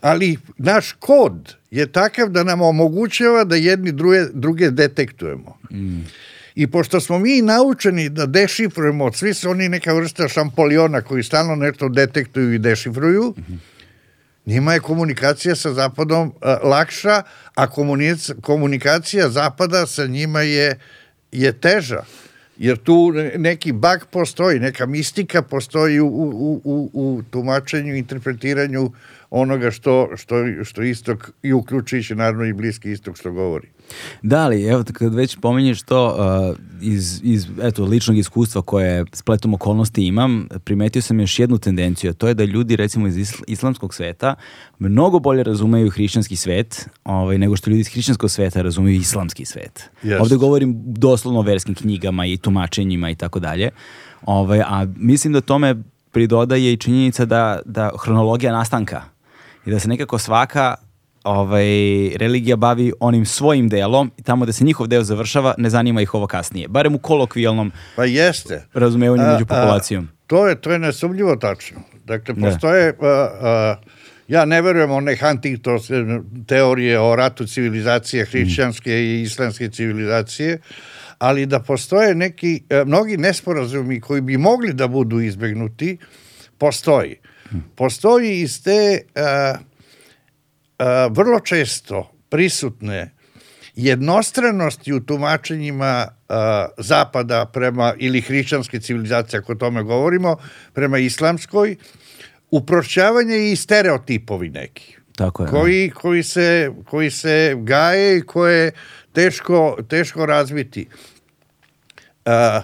Ali 0.00 0.38
naš 0.58 0.92
kod 0.92 1.54
je 1.70 1.92
takav 1.92 2.28
da 2.28 2.44
nam 2.44 2.62
omogućava 2.62 3.44
da 3.44 3.56
jedni 3.56 3.92
druge, 3.92 4.24
druge 4.32 4.70
detektujemo. 4.70 5.58
Mm. 5.70 6.00
I 6.54 6.66
pošto 6.66 7.00
smo 7.00 7.18
mi 7.18 7.42
naučeni 7.42 8.08
da 8.08 8.26
dešifrujemo, 8.26 9.12
svi 9.12 9.34
su 9.34 9.50
oni 9.50 9.68
neka 9.68 9.94
vrsta 9.94 10.28
šampoliona 10.28 11.00
koji 11.00 11.22
stalno 11.22 11.54
nešto 11.56 11.88
detektuju 11.88 12.54
i 12.54 12.58
dešifruju, 12.58 13.34
mm 13.38 13.42
-hmm. 13.42 13.58
njima 14.46 14.74
je 14.74 14.80
komunikacija 14.80 15.56
sa 15.56 15.72
Zapadom 15.72 16.28
uh, 16.28 16.32
lakša, 16.62 17.22
a 17.54 17.66
komunikacija 18.42 19.28
Zapada 19.28 19.86
sa 19.86 20.06
njima 20.06 20.40
je, 20.40 20.78
je 21.32 21.52
teža. 21.52 22.02
Jer 22.58 22.76
tu 22.76 23.12
neki 23.36 23.72
bug 23.72 24.06
postoji, 24.10 24.60
neka 24.60 24.86
mistika 24.86 25.42
postoji 25.42 26.00
u, 26.00 26.06
u, 26.06 26.60
u, 26.64 26.90
u 26.92 27.22
tumačenju, 27.30 27.96
interpretiranju 27.96 28.92
onoga 29.30 29.70
što, 29.70 30.10
što, 30.16 30.36
što 30.64 30.82
istok 30.82 31.30
i 31.42 31.52
uključujući 31.52 32.14
naravno 32.14 32.44
i 32.44 32.52
bliski 32.52 32.90
istok 32.90 33.16
što 33.16 33.32
govori. 33.32 33.68
Da 34.22 34.48
li, 34.48 34.62
evo 34.64 34.84
kad 34.92 35.14
već 35.14 35.36
pominješ 35.36 35.82
to 35.82 36.06
uh, 36.06 36.56
iz, 36.80 37.20
iz 37.24 37.46
eto, 37.62 37.84
ličnog 37.84 38.18
iskustva 38.18 38.62
koje 38.62 39.04
spletom 39.12 39.54
okolnosti 39.54 40.06
imam, 40.06 40.48
primetio 40.64 41.02
sam 41.02 41.20
još 41.20 41.38
jednu 41.38 41.58
tendenciju, 41.58 42.10
a 42.10 42.14
to 42.14 42.28
je 42.28 42.34
da 42.34 42.44
ljudi 42.44 42.76
recimo 42.76 43.06
iz 43.06 43.16
isl 43.16 43.42
islamskog 43.46 43.94
sveta 43.94 44.34
mnogo 44.78 45.18
bolje 45.18 45.42
razumeju 45.42 45.90
hrišćanski 45.90 46.36
svet 46.36 46.88
ovaj, 47.04 47.38
nego 47.38 47.56
što 47.56 47.70
ljudi 47.70 47.80
iz 47.80 47.88
hrišćanskog 47.88 48.30
sveta 48.30 48.62
razumeju 48.62 48.96
islamski 48.96 49.44
svet. 49.44 49.90
Yes. 50.02 50.20
Ovde 50.20 50.36
govorim 50.36 50.74
doslovno 50.86 51.40
o 51.40 51.42
verskim 51.42 51.74
knjigama 51.74 52.26
i 52.26 52.36
tumačenjima 52.36 53.10
i 53.10 53.14
tako 53.14 53.40
dalje. 53.40 53.70
Ovaj, 54.26 54.60
a 54.60 54.86
mislim 54.96 55.32
da 55.32 55.40
tome 55.40 55.82
pridodaje 56.10 56.72
i 56.72 56.76
činjenica 56.76 57.24
da, 57.24 57.60
da 57.64 57.90
hronologija 58.04 58.52
nastanka 58.52 59.02
i 59.66 59.70
da 59.70 59.78
se 59.78 59.88
nekako 59.88 60.18
svaka 60.18 60.74
ovaj, 61.24 61.64
religija 62.16 62.56
bavi 62.56 62.92
onim 63.00 63.26
svojim 63.26 63.68
delom 63.68 64.10
i 64.16 64.22
tamo 64.22 64.46
da 64.46 64.52
se 64.52 64.64
njihov 64.64 64.86
deo 64.86 65.02
završava, 65.02 65.54
ne 65.58 65.70
zanima 65.70 66.02
ih 66.02 66.14
ovo 66.14 66.26
kasnije. 66.26 66.68
Barem 66.68 66.94
u 66.94 66.98
kolokvijalnom 66.98 67.72
pa 67.96 68.04
jeste. 68.04 68.66
razumevanju 68.74 69.22
među 69.32 69.46
populacijom. 69.46 70.04
A, 70.04 70.26
to 70.26 70.48
je, 70.48 70.60
to 70.60 70.72
je 70.72 70.78
nesumljivo 70.78 71.36
tačno. 71.36 71.80
Dakle, 72.04 72.34
da. 72.34 72.50
postoje... 72.50 72.94
A, 73.00 73.06
a, 73.06 73.76
ja 74.28 74.44
ne 74.44 74.62
verujem 74.62 74.90
one 74.90 75.16
Huntington 75.16 75.78
teorije 76.46 77.00
o 77.00 77.16
ratu 77.16 77.46
civilizacije, 77.46 78.24
hrišćanske 78.24 78.90
mm. 78.90 79.02
i 79.02 79.22
islamske 79.22 79.68
civilizacije, 79.68 80.58
ali 81.18 81.46
da 81.46 81.60
postoje 81.60 82.14
neki, 82.14 82.62
e, 82.70 82.84
mnogi 82.84 83.16
nesporazumi 83.16 84.00
koji 84.00 84.20
bi 84.20 84.36
mogli 84.36 84.72
da 84.72 84.88
budu 84.88 85.20
izbegnuti, 85.20 85.98
postoji. 86.58 87.16
Postoji 87.74 88.40
iz 88.40 88.62
te 88.62 89.00
a, 89.14 89.20
a, 89.20 89.54
vrlo 91.10 91.40
često 91.40 92.10
prisutne 92.28 93.10
jednostranosti 93.74 94.92
u 94.92 95.00
tumačenjima 95.00 96.08
a, 96.28 96.66
zapada 96.78 97.46
prema, 97.52 97.94
ili 97.98 98.20
hrišćanske 98.20 98.80
civilizacije, 98.80 99.38
ako 99.40 99.52
o 99.52 99.54
tome 99.54 99.82
govorimo, 99.82 100.36
prema 100.72 100.98
islamskoj, 100.98 101.76
uprošćavanje 102.50 103.52
i 103.52 103.56
stereotipovi 103.56 104.48
neki. 104.48 104.96
Tako 105.16 105.42
je. 105.42 105.48
Koji, 105.48 105.90
koji, 105.90 106.22
se, 106.22 106.70
koji 106.84 107.10
se 107.10 107.54
gaje 107.58 108.18
i 108.18 108.22
koje 108.22 108.64
je 108.64 108.72
teško, 109.12 109.76
teško 109.88 110.26
razviti. 110.26 110.88
A, 112.24 112.62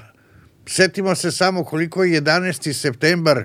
setimo 0.67 1.15
se 1.15 1.33
samo 1.33 1.65
koliko 1.65 2.05
je 2.05 2.23
11. 2.23 2.73
septembar 2.73 3.45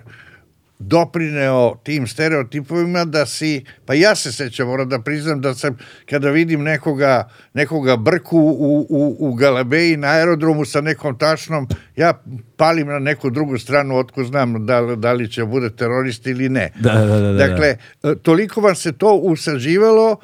doprineo 0.88 1.76
tim 1.84 2.08
stereotipovima 2.08 3.06
da 3.06 3.26
si, 3.26 3.66
pa 3.86 3.94
ja 3.94 4.16
se 4.16 4.32
sećam, 4.32 4.68
moram 4.68 4.90
da 4.90 5.00
priznam 5.00 5.42
da 5.42 5.54
sam, 5.54 5.78
kada 6.10 6.30
vidim 6.30 6.64
nekoga, 6.64 7.30
nekoga 7.54 7.98
brku 7.98 8.38
u, 8.40 8.88
u, 8.90 9.16
u 9.20 9.34
Galabeji 9.34 9.98
na 9.98 10.08
aerodromu 10.08 10.66
sa 10.66 10.82
nekom 10.82 11.18
tašnom, 11.18 11.68
ja 11.96 12.14
palim 12.58 12.88
na 12.88 13.00
neku 13.00 13.30
drugu 13.30 13.58
stranu, 13.58 13.98
otko 13.98 14.24
znam 14.24 14.66
da, 14.66 14.82
da 14.82 15.14
li 15.14 15.32
će 15.32 15.46
bude 15.46 15.70
terorist 15.76 16.28
ili 16.28 16.50
ne. 16.50 16.72
Da, 16.80 16.94
da, 16.94 17.06
da, 17.06 17.20
da, 17.20 17.48
dakle, 17.48 17.78
toliko 18.22 18.62
vam 18.62 18.76
se 18.76 18.92
to 18.92 19.14
usađivalo, 19.14 20.16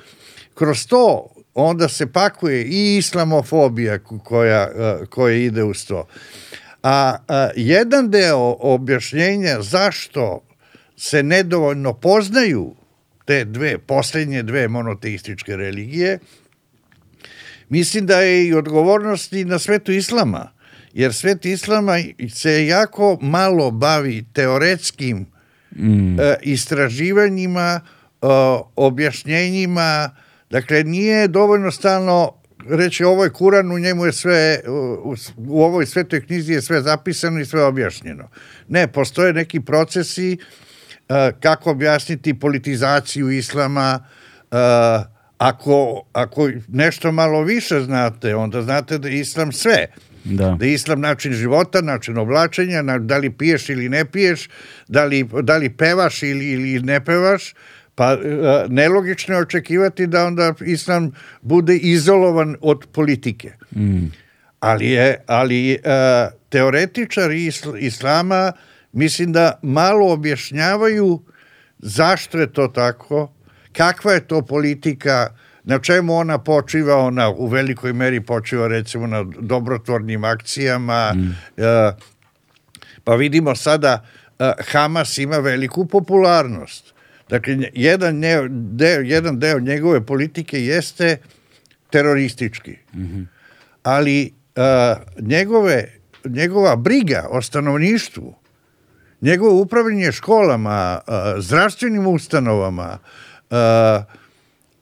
kroz 0.54 0.88
to 0.88 1.28
onda 1.54 1.88
se 1.88 2.08
pakuje 2.08 2.64
i 2.64 2.98
islamofobija 2.98 4.00
koja, 4.00 4.70
koja 5.10 5.36
ide 5.36 5.64
uz 5.64 5.86
to. 5.86 6.08
A, 6.84 7.16
a 7.28 7.50
jedan 7.56 8.10
deo 8.10 8.56
objašnjenja 8.60 9.62
zašto 9.62 10.49
se 11.00 11.24
nedovoljno 11.24 11.94
poznaju 11.94 12.76
te 13.26 13.46
dve, 13.46 13.78
poslednje 13.78 14.44
dve 14.44 14.68
monoteističke 14.68 15.56
religije, 15.56 16.20
mislim 17.70 18.06
da 18.06 18.22
je 18.22 18.48
i 18.48 18.54
odgovornost 18.54 19.34
i 19.34 19.46
na 19.46 19.60
svetu 19.60 19.92
islama, 19.92 20.52
jer 20.94 21.14
svet 21.14 21.46
islama 21.46 21.98
se 22.34 22.68
jako 22.68 23.18
malo 23.22 23.72
bavi 23.72 24.26
teoretskim 24.34 25.26
mm. 25.76 26.20
e, 26.20 26.36
istraživanjima, 26.42 27.82
e, 27.82 28.26
objašnjenjima, 28.76 30.16
dakle 30.50 30.84
nije 30.84 31.28
dovoljno 31.28 31.72
stalno 31.72 32.34
reći 32.70 33.04
ovo 33.04 33.24
je 33.24 33.30
Kuran, 33.30 33.72
u 33.72 33.80
njemu 33.80 34.06
je 34.06 34.14
sve, 34.14 34.62
u, 35.04 35.16
u 35.38 35.64
ovoj 35.64 35.86
svetoj 35.86 36.26
knjizi 36.26 36.54
je 36.54 36.62
sve 36.62 36.82
zapisano 36.82 37.40
i 37.40 37.46
sve 37.46 37.64
objašnjeno. 37.64 38.30
Ne, 38.68 38.88
postoje 38.88 39.34
neki 39.34 39.60
procesi 39.60 40.38
uh, 40.40 40.69
kako 41.40 41.72
objasniti 41.72 42.40
politizaciju 42.40 43.30
islama, 43.32 44.00
uh, 44.52 44.58
ako, 45.38 46.06
ako 46.14 46.50
nešto 46.68 47.12
malo 47.12 47.44
više 47.44 47.82
znate, 47.82 48.36
onda 48.36 48.62
znate 48.62 48.98
da 48.98 49.10
je 49.10 49.20
islam 49.20 49.52
sve. 49.52 49.88
Da. 50.24 50.56
da 50.60 50.66
je 50.66 50.74
islam 50.74 51.02
način 51.02 51.34
života, 51.34 51.82
način 51.82 52.18
oblačenja, 52.18 52.82
na, 52.82 52.98
da 52.98 53.18
li 53.18 53.30
piješ 53.30 53.70
ili 53.70 53.90
ne 53.90 54.06
piješ, 54.06 54.50
da 54.88 55.06
li, 55.06 55.30
da 55.42 55.58
li 55.58 55.70
pevaš 55.70 56.24
ili, 56.24 56.46
ili 56.46 56.80
ne 56.80 57.06
pevaš, 57.06 57.54
pa 57.96 58.14
uh, 58.14 58.72
nelogično 58.72 59.36
je 59.36 59.42
očekivati 59.42 60.08
da 60.08 60.26
onda 60.26 60.54
islam 60.66 61.12
bude 61.42 61.78
izolovan 61.78 62.56
od 62.62 62.86
politike. 62.92 63.54
Mm. 63.76 64.06
Ali, 64.60 64.90
je, 64.90 65.24
ali 65.28 65.78
uh, 65.86 66.34
teoretičari 66.50 67.46
isl, 67.46 67.78
islama 67.78 68.52
mislim 68.92 69.32
da 69.32 69.60
malo 69.62 70.14
objašnjavaju 70.14 71.20
zašto 71.80 72.40
je 72.40 72.54
to 72.54 72.68
tako, 72.68 73.34
kakva 73.72 74.14
je 74.14 74.28
to 74.28 74.42
politika, 74.42 75.34
na 75.64 75.80
čemu 75.80 76.16
ona 76.16 76.38
počiva, 76.38 76.96
ona 76.98 77.30
u 77.30 77.48
velikoj 77.48 77.94
meri 77.94 78.22
počiva 78.22 78.68
recimo 78.68 79.08
na 79.08 79.24
dobrotvornim 79.40 80.24
akcijama, 80.24 81.14
mm. 81.16 81.20
uh, 81.22 81.94
pa 83.04 83.16
vidimo 83.16 83.56
sada 83.56 84.06
uh, 84.40 84.46
Hamas 84.72 85.18
ima 85.18 85.38
veliku 85.38 85.86
popularnost. 85.86 86.94
Dakle, 87.30 87.58
jedan 87.74 88.22
deo, 88.50 89.02
jedan 89.02 89.40
deo 89.40 89.60
njegove 89.60 90.06
politike 90.06 90.66
jeste 90.66 91.18
teroristički. 91.90 92.78
Mm 92.94 93.02
-hmm. 93.02 93.26
Ali 93.84 94.34
uh, 94.56 95.24
njegove, 95.28 96.00
njegova 96.26 96.76
briga 96.76 97.28
o 97.30 97.42
stanovništvu, 97.42 98.39
njegovo 99.22 99.62
upravljanje 99.62 100.12
školama, 100.12 101.00
zdravstvenim 101.38 102.08
ustanovama, 102.08 102.98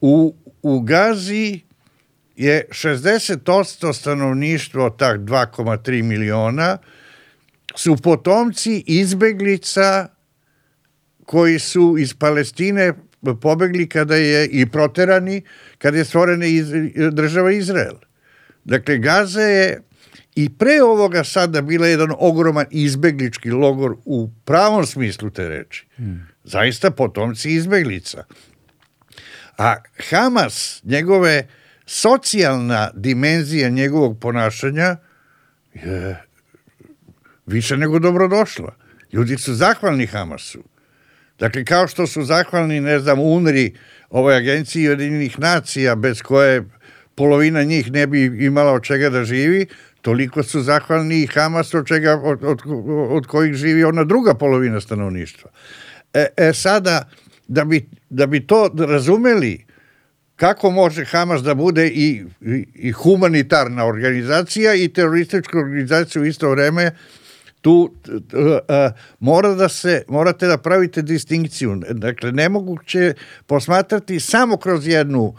u, 0.01 0.35
u 0.61 0.81
Gazi 0.81 1.59
je 2.35 2.65
60% 2.69 3.93
stanovništva 3.93 4.85
od 4.85 4.97
tak 4.97 5.19
2,3 5.19 6.03
miliona 6.03 6.77
su 7.75 7.97
potomci 7.97 8.83
izbeglica 8.87 10.07
koji 11.25 11.59
su 11.59 11.95
iz 11.99 12.13
Palestine 12.13 12.93
pobegli 13.41 13.89
kada 13.89 14.15
je 14.15 14.47
i 14.47 14.65
proterani 14.65 15.41
kada 15.77 15.97
je 15.97 16.05
stvorena 16.05 16.45
iz, 16.45 16.67
država 17.11 17.51
Izrael. 17.51 17.95
Dakle, 18.63 18.97
Gaza 18.97 19.41
je 19.41 19.81
i 20.37 20.49
pre 20.49 20.81
ovoga 20.83 21.23
sada 21.23 21.61
bila 21.61 21.87
jedan 21.87 22.11
ogroman 22.17 22.65
izbeglički 22.71 23.51
logor 23.51 23.95
u 24.05 24.29
pravom 24.45 24.85
smislu 24.85 25.29
te 25.29 25.47
reči. 25.49 25.85
Hmm. 25.95 26.27
Zaista 26.43 26.91
potomci 26.91 27.51
izbeglica. 27.51 28.23
A 29.57 29.75
Hamas, 30.09 30.81
njegove 30.83 31.47
socijalna 31.85 32.91
dimenzija 32.93 33.69
njegovog 33.69 34.19
ponašanja 34.19 34.95
je 35.73 36.23
više 37.45 37.77
nego 37.77 37.99
dobrodošla. 37.99 38.75
Ljudi 39.13 39.37
su 39.37 39.53
zahvalni 39.53 40.05
Hamasu. 40.05 40.63
Dakle, 41.39 41.65
kao 41.65 41.87
što 41.87 42.07
su 42.07 42.23
zahvalni, 42.23 42.81
ne 42.81 42.99
znam, 42.99 43.19
UNRI, 43.19 43.75
ovoj 44.09 44.35
agenciji 44.35 44.83
jedinih 44.83 45.39
nacija, 45.39 45.95
bez 45.95 46.21
koje 46.21 46.63
polovina 47.15 47.63
njih 47.63 47.91
ne 47.91 48.07
bi 48.07 48.45
imala 48.45 48.71
od 48.71 48.83
čega 48.83 49.09
da 49.09 49.23
živi, 49.23 49.67
toliko 50.07 50.43
su 50.43 50.61
zahvalni 50.61 51.15
i 51.21 51.27
Hamas 51.27 51.73
od, 51.73 51.87
čega, 51.87 52.21
od, 52.23 52.43
od, 52.43 52.61
od 53.09 53.25
kojih 53.27 53.53
živi 53.53 53.83
ona 53.83 54.03
druga 54.03 54.33
polovina 54.33 54.79
stanovništva. 54.81 55.49
E, 56.13 56.25
e 56.37 56.53
sada, 56.53 57.09
da 57.47 57.65
bi, 57.65 57.81
da 58.09 58.27
bi 58.27 58.39
to 58.47 58.69
razumeli 58.79 59.65
kako 60.35 60.71
može 60.71 61.05
Hamas 61.05 61.43
da 61.43 61.55
bude 61.55 61.87
i, 61.87 62.23
i, 62.41 62.65
i 62.75 62.91
humanitarna 62.91 63.85
organizacija 63.85 64.75
i 64.75 64.87
teroristička 64.87 65.59
organizacija 65.59 66.21
u 66.21 66.25
isto 66.25 66.49
vreme, 66.49 66.91
tu 67.61 67.75
uh, 67.75 68.55
mora 69.19 69.53
da 69.55 69.69
se, 69.69 70.03
morate 70.07 70.47
da 70.47 70.57
pravite 70.57 71.01
distinkciju. 71.01 71.81
Dakle, 71.91 72.31
nemoguće 72.31 73.13
posmatrati 73.45 74.19
samo 74.19 74.57
kroz 74.57 74.87
jednu 74.87 75.23
uh, 75.23 75.35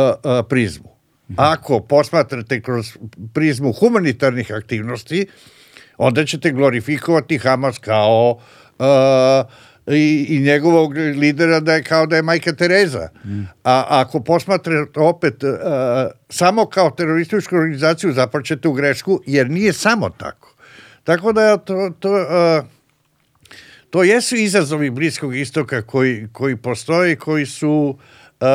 uh, 0.00 0.46
prizmu. 0.48 0.91
Ako 1.36 1.80
posmatrate 1.80 2.60
kroz 2.60 2.96
prizmu 3.34 3.72
humanitarnih 3.72 4.52
aktivnosti, 4.52 5.26
onda 5.98 6.24
ćete 6.24 6.50
glorifikovati 6.50 7.38
Hamas 7.38 7.78
kao 7.78 8.40
uh, 8.78 9.94
i, 9.94 10.26
i 10.28 10.38
njegovog 10.38 10.92
lidera 10.94 11.60
da 11.60 11.74
je 11.74 11.82
kao 11.82 12.06
da 12.06 12.16
je 12.16 12.22
majka 12.22 12.52
Tereza. 12.52 13.08
Mm. 13.24 13.42
A 13.64 13.84
ako 13.88 14.20
posmatrate 14.20 15.00
opet 15.00 15.42
uh, 15.42 15.50
samo 16.28 16.66
kao 16.66 16.90
terorističku 16.90 17.56
organizaciju 17.56 18.12
zapaćete 18.12 18.68
u 18.68 18.72
grešku, 18.72 19.20
jer 19.26 19.50
nije 19.50 19.72
samo 19.72 20.10
tako. 20.10 20.54
Tako 21.04 21.32
da 21.32 21.56
to, 21.56 21.92
to, 21.98 22.12
uh, 22.12 22.66
to 23.90 24.02
jesu 24.02 24.36
izazovi 24.36 24.90
Bliskog 24.90 25.36
istoka 25.36 25.82
koji, 25.82 26.28
koji 26.32 26.56
postoje, 26.56 27.16
koji 27.16 27.46
su 27.46 27.98
uh, 28.40 28.46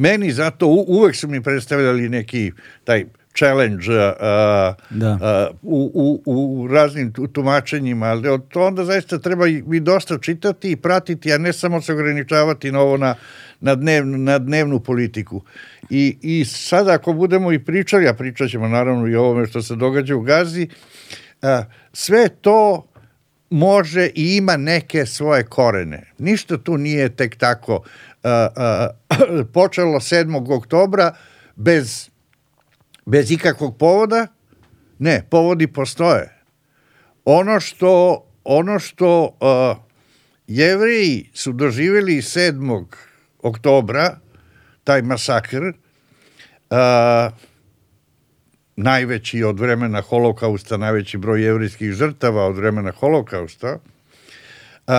meni 0.00 0.32
zato 0.32 0.66
uvek 0.66 1.16
su 1.16 1.28
mi 1.28 1.42
predstavljali 1.42 2.08
neki 2.08 2.52
taj 2.84 3.04
challenge 3.38 3.88
uh, 3.88 4.74
da. 4.90 5.12
uh, 5.12 5.56
u, 5.62 5.90
u, 5.94 6.22
u 6.26 6.68
raznim 6.68 7.12
tumačenjima, 7.32 8.06
ali 8.06 8.40
to 8.48 8.66
onda 8.66 8.84
zaista 8.84 9.18
treba 9.18 9.48
i 9.48 9.80
dosta 9.80 10.18
čitati 10.18 10.70
i 10.70 10.76
pratiti, 10.76 11.32
a 11.32 11.38
ne 11.38 11.52
samo 11.52 11.80
se 11.82 11.92
ograničavati 11.92 12.72
na 12.72 12.80
ovo 12.80 12.96
na, 12.96 13.14
na, 13.60 13.74
dnev, 13.74 14.06
na 14.06 14.38
dnevnu 14.38 14.80
politiku. 14.80 15.42
I, 15.90 16.16
I 16.22 16.44
sada 16.44 16.92
ako 16.92 17.12
budemo 17.12 17.52
i 17.52 17.58
pričali, 17.58 18.08
a 18.08 18.14
pričat 18.14 18.50
ćemo 18.50 18.68
naravno 18.68 19.06
i 19.06 19.16
o 19.16 19.22
ovome 19.22 19.46
što 19.46 19.62
se 19.62 19.76
događa 19.76 20.16
u 20.16 20.20
Gazi, 20.20 20.68
uh, 21.42 21.48
sve 21.92 22.28
to 22.28 22.86
može 23.50 24.06
i 24.14 24.36
ima 24.36 24.56
neke 24.56 25.06
svoje 25.06 25.44
korene. 25.44 26.02
Ništa 26.18 26.58
tu 26.58 26.78
nije 26.78 27.08
tek 27.08 27.36
tako 27.36 27.82
počelo 29.54 30.00
7. 30.00 30.56
oktobra 30.56 31.14
bez 31.56 32.10
bez 33.10 33.30
ikakvog 33.30 33.78
povoda? 33.78 34.26
Ne, 34.98 35.22
povodi 35.30 35.66
postoje. 35.66 36.28
Ono 37.24 37.60
što, 37.60 38.24
ono 38.44 38.78
što 38.78 39.24
uh, 39.24 39.76
jevreji 40.46 41.30
su 41.34 41.52
doživjeli 41.52 42.16
7. 42.16 42.86
oktobra, 43.42 44.18
taj 44.84 45.02
masakr, 45.02 45.62
uh, 45.64 47.32
najveći 48.76 49.44
od 49.44 49.60
vremena 49.60 50.00
holokausta, 50.00 50.76
najveći 50.76 51.18
broj 51.18 51.44
jevrijskih 51.44 51.92
žrtava 51.92 52.46
od 52.46 52.56
vremena 52.56 52.92
holokausta, 52.92 53.78
uh, 54.86 54.94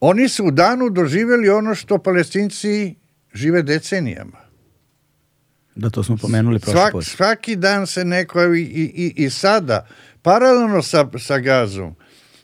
oni 0.00 0.28
su 0.28 0.44
u 0.44 0.50
danu 0.50 0.90
doživjeli 0.90 1.48
ono 1.48 1.74
što 1.74 1.98
palestinci 1.98 2.94
žive 3.34 3.62
decenijama. 3.62 4.38
Da, 5.74 5.90
to 5.90 6.02
smo 6.02 6.16
pomenuli 6.16 6.58
prošle 6.58 6.80
Svak, 6.90 7.04
Svaki 7.04 7.56
dan 7.56 7.86
se 7.86 8.04
neko, 8.04 8.44
i, 8.44 8.62
i, 8.62 9.14
i 9.16 9.30
sada, 9.30 9.86
paralelno 10.22 10.82
sa, 10.82 11.08
sa 11.18 11.38
gazom, 11.38 11.94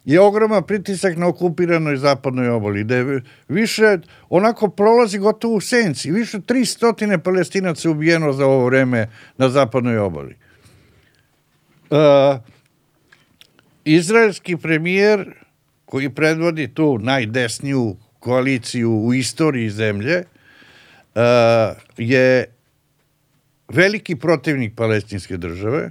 je 0.04 0.20
ogroman 0.20 0.62
pritisak 0.62 1.16
na 1.16 1.26
okupiranoj 1.26 1.96
zapadnoj 1.96 2.48
oboli, 2.48 2.84
da 2.84 2.96
je 2.96 3.22
više, 3.48 3.98
onako 4.28 4.68
prolazi 4.68 5.18
gotovo 5.18 5.54
u 5.54 5.60
senci, 5.60 6.10
više 6.10 6.38
300 6.38 7.18
palestinaca 7.18 7.90
ubijeno 7.90 8.32
za 8.32 8.46
ovo 8.46 8.66
vreme 8.66 9.08
na 9.38 9.48
zapadnoj 9.48 9.98
oboli. 9.98 10.36
Uh, 11.90 11.98
izraelski 13.84 14.56
premijer 14.56 15.45
koji 15.87 16.11
predvodi 16.11 16.68
tu 16.75 16.99
najdesniju 16.99 17.96
koaliciju 18.20 18.92
u 18.92 19.14
istoriji 19.14 19.70
zemlje 19.70 20.22
uh, 21.14 21.22
je 21.96 22.44
veliki 23.68 24.16
protivnik 24.16 24.77
palestinske 24.77 25.37
države, 25.37 25.90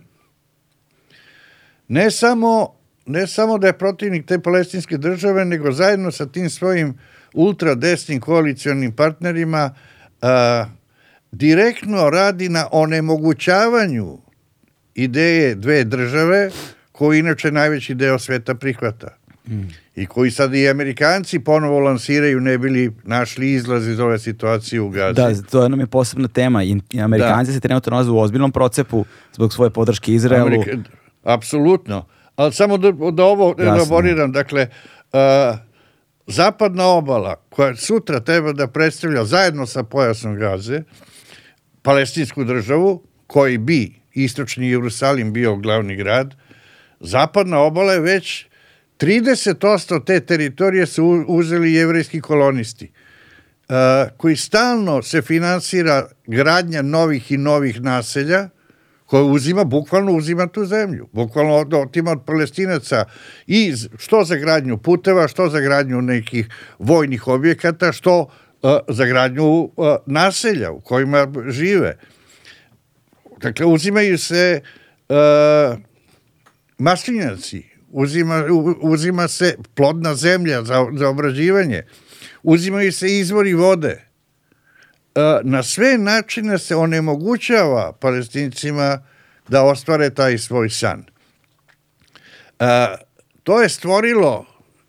ne 1.87 2.11
samo, 2.11 2.75
ne 3.05 3.27
samo 3.27 3.57
da 3.57 3.67
je 3.67 3.77
protivnik 3.77 4.25
te 4.25 4.39
palestinske 4.39 4.97
države, 4.97 5.45
nego 5.45 5.71
zajedno 5.71 6.11
sa 6.11 6.25
tim 6.25 6.49
svojim 6.49 6.97
ultradesnim 7.33 8.19
koalicijonim 8.21 8.91
partnerima 8.91 9.75
a, 10.21 10.65
direktno 11.31 12.09
radi 12.09 12.49
na 12.49 12.67
onemogućavanju 12.71 14.17
ideje 14.95 15.55
dve 15.55 15.83
države, 15.83 16.51
koju 16.91 17.19
inače 17.19 17.51
najveći 17.51 17.95
deo 17.95 18.19
sveta 18.19 18.55
prihvata. 18.55 19.17
I 19.95 20.05
koji 20.05 20.31
sad 20.31 20.55
i 20.55 20.69
Amerikanci 20.69 21.39
ponovo 21.39 21.79
lansiraju 21.79 22.39
ne 22.39 22.57
bili 22.57 22.91
našli 23.03 23.51
izlaz 23.51 23.87
iz 23.87 23.99
ove 23.99 24.19
situacije 24.19 24.81
u 24.81 24.89
Gazi. 24.89 25.13
Da, 25.13 25.41
to 25.41 25.69
nam 25.69 25.79
je 25.79 25.87
posebna 25.87 26.27
tema. 26.27 26.63
I 26.63 26.81
Amerikanci 27.03 27.53
se 27.53 27.59
trenutno 27.59 27.91
nalaze 27.91 28.11
u 28.11 28.19
ozbiljnom 28.19 28.51
procepu 28.51 29.05
zbog 29.33 29.53
svoje 29.53 29.69
podrške 29.69 30.13
Izraelu. 30.13 30.47
Amerika- 30.47 30.83
apsolutno. 31.23 32.05
Ali 32.35 32.53
samo 32.53 32.77
da, 32.77 32.91
da 33.11 33.23
ovo 33.23 33.55
elaboriram, 33.59 34.31
dakle, 34.31 34.67
uh, 35.13 35.19
zapadna 36.27 36.85
obala 36.85 37.35
koja 37.49 37.75
sutra 37.75 38.19
treba 38.19 38.53
da 38.53 38.67
predstavlja 38.67 39.25
zajedno 39.25 39.65
sa 39.65 39.83
pojasom 39.83 40.35
Gaze 40.35 40.81
palestinsku 41.81 42.43
državu, 42.43 43.03
koji 43.27 43.57
bi 43.57 43.93
istočni 44.13 44.69
Jerusalim 44.69 45.33
bio 45.33 45.55
glavni 45.55 45.95
grad, 45.95 46.35
zapadna 46.99 47.59
obala 47.59 47.93
je 47.93 47.99
već 47.99 48.45
30% 48.99 50.05
te 50.05 50.19
teritorije 50.19 50.85
su 50.85 51.25
uzeli 51.27 51.73
jevrejski 51.73 52.21
kolonisti 52.21 52.91
koji 54.17 54.35
stalno 54.35 55.01
se 55.01 55.21
finansira 55.21 56.07
gradnja 56.27 56.81
novih 56.81 57.31
i 57.31 57.37
novih 57.37 57.81
naselja 57.81 58.49
koje 59.05 59.23
uzima, 59.23 59.63
bukvalno 59.63 60.11
uzima 60.11 60.47
tu 60.47 60.65
zemlju. 60.65 61.07
Bukvalno 61.11 61.55
od- 61.55 61.73
od 61.73 62.25
palestinaca 62.25 63.05
i 63.47 63.73
što 63.97 64.23
za 64.23 64.35
gradnju 64.35 64.77
puteva, 64.77 65.27
što 65.27 65.49
za 65.49 65.59
gradnju 65.59 66.01
nekih 66.01 66.49
vojnih 66.79 67.27
objekata, 67.27 67.91
što 67.91 68.19
uh, 68.19 68.71
za 68.87 69.05
gradnju 69.05 69.43
uh, 69.45 69.71
naselja 70.05 70.71
u 70.71 70.81
kojima 70.81 71.27
žive. 71.47 71.97
Dakle, 73.41 73.65
uzimaju 73.65 74.17
se 74.17 74.61
uh, 75.09 75.15
maslinjaci, 76.77 77.63
uzima, 77.89 78.43
uzima 78.81 79.27
se 79.27 79.55
plodna 79.73 80.15
zemlja 80.15 80.63
za, 80.63 80.87
za 80.97 81.09
obrađivanje, 81.09 81.83
uzimaju 82.43 82.91
se 82.91 83.19
izvori 83.19 83.53
vode. 83.53 84.03
E, 85.15 85.39
Na 85.43 85.63
sve 85.63 85.97
načine 85.97 86.57
se 86.59 86.75
onemogućava 86.75 87.93
palestincima 87.99 89.03
da 89.47 89.63
ostvare 89.63 90.09
taj 90.09 90.37
svoj 90.37 90.69
san. 90.69 91.03
E, 92.59 92.95
To 93.43 93.61
je 93.61 93.69
stvorilo 93.69 94.45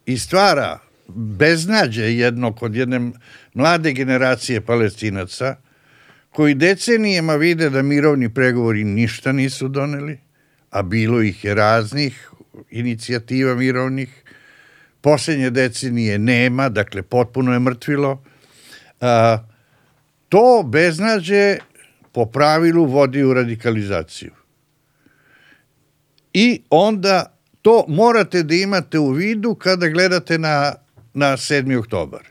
i 0.06 0.18
stvara 0.18 0.78
beznađe 1.08 2.02
jedno 2.02 2.52
kod 2.52 2.76
jedne 2.76 3.10
mlade 3.54 3.92
generacije 3.92 4.60
palestinaca 4.60 5.56
koji 6.30 6.54
decenijama 6.54 7.34
vide 7.36 7.70
da 7.70 7.82
mirovni 7.82 8.34
pregovori 8.34 8.84
ništa 8.84 9.32
nisu 9.32 9.68
doneli, 9.68 10.18
a 10.70 10.82
bilo 10.82 11.22
ih 11.22 11.44
je 11.44 11.54
raznih 11.54 12.30
inicijativa 12.70 13.54
mirovnih. 13.54 14.22
Posljednje 15.00 15.50
decenije 15.50 16.18
nema, 16.18 16.68
dakle 16.68 17.02
potpuno 17.02 17.52
je 17.52 17.58
mrtvilo. 17.58 18.24
A, 19.00 19.38
to 20.28 20.62
beznađe 20.66 21.58
po 22.12 22.26
pravilu 22.26 22.84
vodi 22.84 23.24
u 23.24 23.34
radikalizaciju. 23.34 24.32
I 26.32 26.62
onda 26.70 27.38
to 27.62 27.84
morate 27.88 28.42
da 28.42 28.54
imate 28.54 28.98
u 28.98 29.10
vidu 29.10 29.54
kada 29.54 29.88
gledate 29.88 30.38
na, 30.38 30.74
na 31.14 31.32
7. 31.36 31.78
oktobar. 31.78 32.22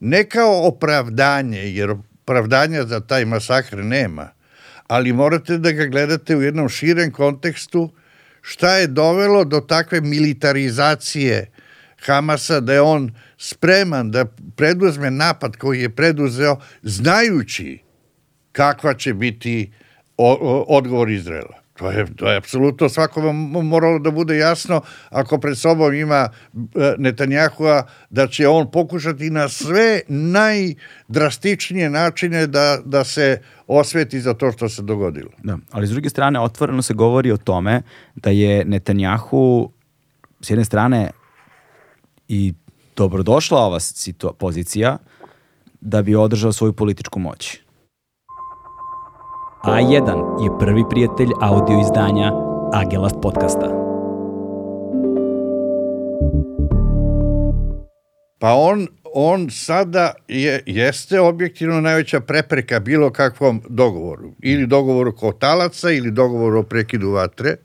Ne 0.00 0.24
kao 0.24 0.66
opravdanje, 0.66 1.58
jer 1.58 1.90
opravdanja 1.90 2.84
za 2.84 3.00
taj 3.00 3.24
masakr 3.24 3.76
nema, 3.76 4.28
ali 4.86 5.12
morate 5.12 5.58
da 5.58 5.72
ga 5.72 5.86
gledate 5.86 6.36
u 6.36 6.42
jednom 6.42 6.68
širem 6.68 7.12
kontekstu 7.12 7.90
šta 8.46 8.76
je 8.76 8.86
dovelo 8.86 9.44
do 9.44 9.60
takve 9.60 10.00
militarizacije 10.00 11.50
Hamasa, 12.06 12.60
da 12.60 12.72
je 12.72 12.80
on 12.80 13.10
spreman 13.38 14.10
da 14.10 14.24
preduzme 14.56 15.10
napad 15.10 15.56
koji 15.56 15.80
je 15.80 15.88
preduzeo 15.88 16.56
znajući 16.82 17.78
kakva 18.52 18.94
će 18.94 19.14
biti 19.14 19.72
odgovor 20.68 21.10
Izraela. 21.10 21.66
To 21.76 21.90
je, 21.90 22.06
to 22.16 22.30
je 22.30 22.36
apsolutno 22.36 22.88
svakome 22.88 23.32
moralo 23.62 23.98
da 23.98 24.10
bude 24.10 24.38
jasno 24.38 24.80
ako 25.10 25.38
pred 25.38 25.58
sobom 25.58 25.94
ima 25.94 26.28
e, 26.54 26.94
Netanjahua 26.98 27.86
da 28.10 28.26
će 28.26 28.48
on 28.48 28.70
pokušati 28.70 29.30
na 29.30 29.48
sve 29.48 30.00
najdrastičnije 30.08 31.90
načine 31.90 32.46
da, 32.46 32.78
da 32.84 33.04
se 33.04 33.42
osveti 33.66 34.20
za 34.20 34.34
to 34.34 34.52
što 34.52 34.68
se 34.68 34.82
dogodilo. 34.82 35.30
Da, 35.42 35.58
ali 35.70 35.86
s 35.86 35.90
druge 35.90 36.08
strane 36.08 36.40
otvoreno 36.40 36.82
se 36.82 36.94
govori 36.94 37.32
o 37.32 37.36
tome 37.36 37.82
da 38.14 38.30
je 38.30 38.64
Netanjahu 38.64 39.70
s 40.40 40.50
jedne 40.50 40.64
strane 40.64 41.10
i 42.28 42.54
dobrodošla 42.96 43.60
ova 43.60 43.78
pozicija 44.38 44.98
da 45.80 46.02
bi 46.02 46.14
održao 46.14 46.52
svoju 46.52 46.72
političku 46.72 47.18
moć. 47.18 47.58
A1 49.64 50.44
je 50.44 50.58
prvi 50.58 50.84
prijatelj 50.90 51.28
audio 51.40 51.80
izdanja 51.80 52.32
Agelast 52.72 53.16
podcasta. 53.22 53.66
Pa 58.38 58.54
on, 58.54 58.86
on 59.18 59.50
sada 59.50 60.14
je, 60.28 60.62
jeste 60.66 61.20
objektivno 61.20 61.80
najveća 61.80 62.20
prepreka 62.20 62.80
bilo 62.80 63.10
kakvom 63.10 63.62
dogovoru. 63.68 64.32
Ili 64.42 64.66
dogovoru 64.66 65.10
oko 65.10 65.32
talaca, 65.32 65.90
ili 65.90 66.10
dogovoru 66.10 66.58
o 66.58 66.62
prekidu 66.62 67.10
vatre. 67.10 67.50
E, 67.50 67.56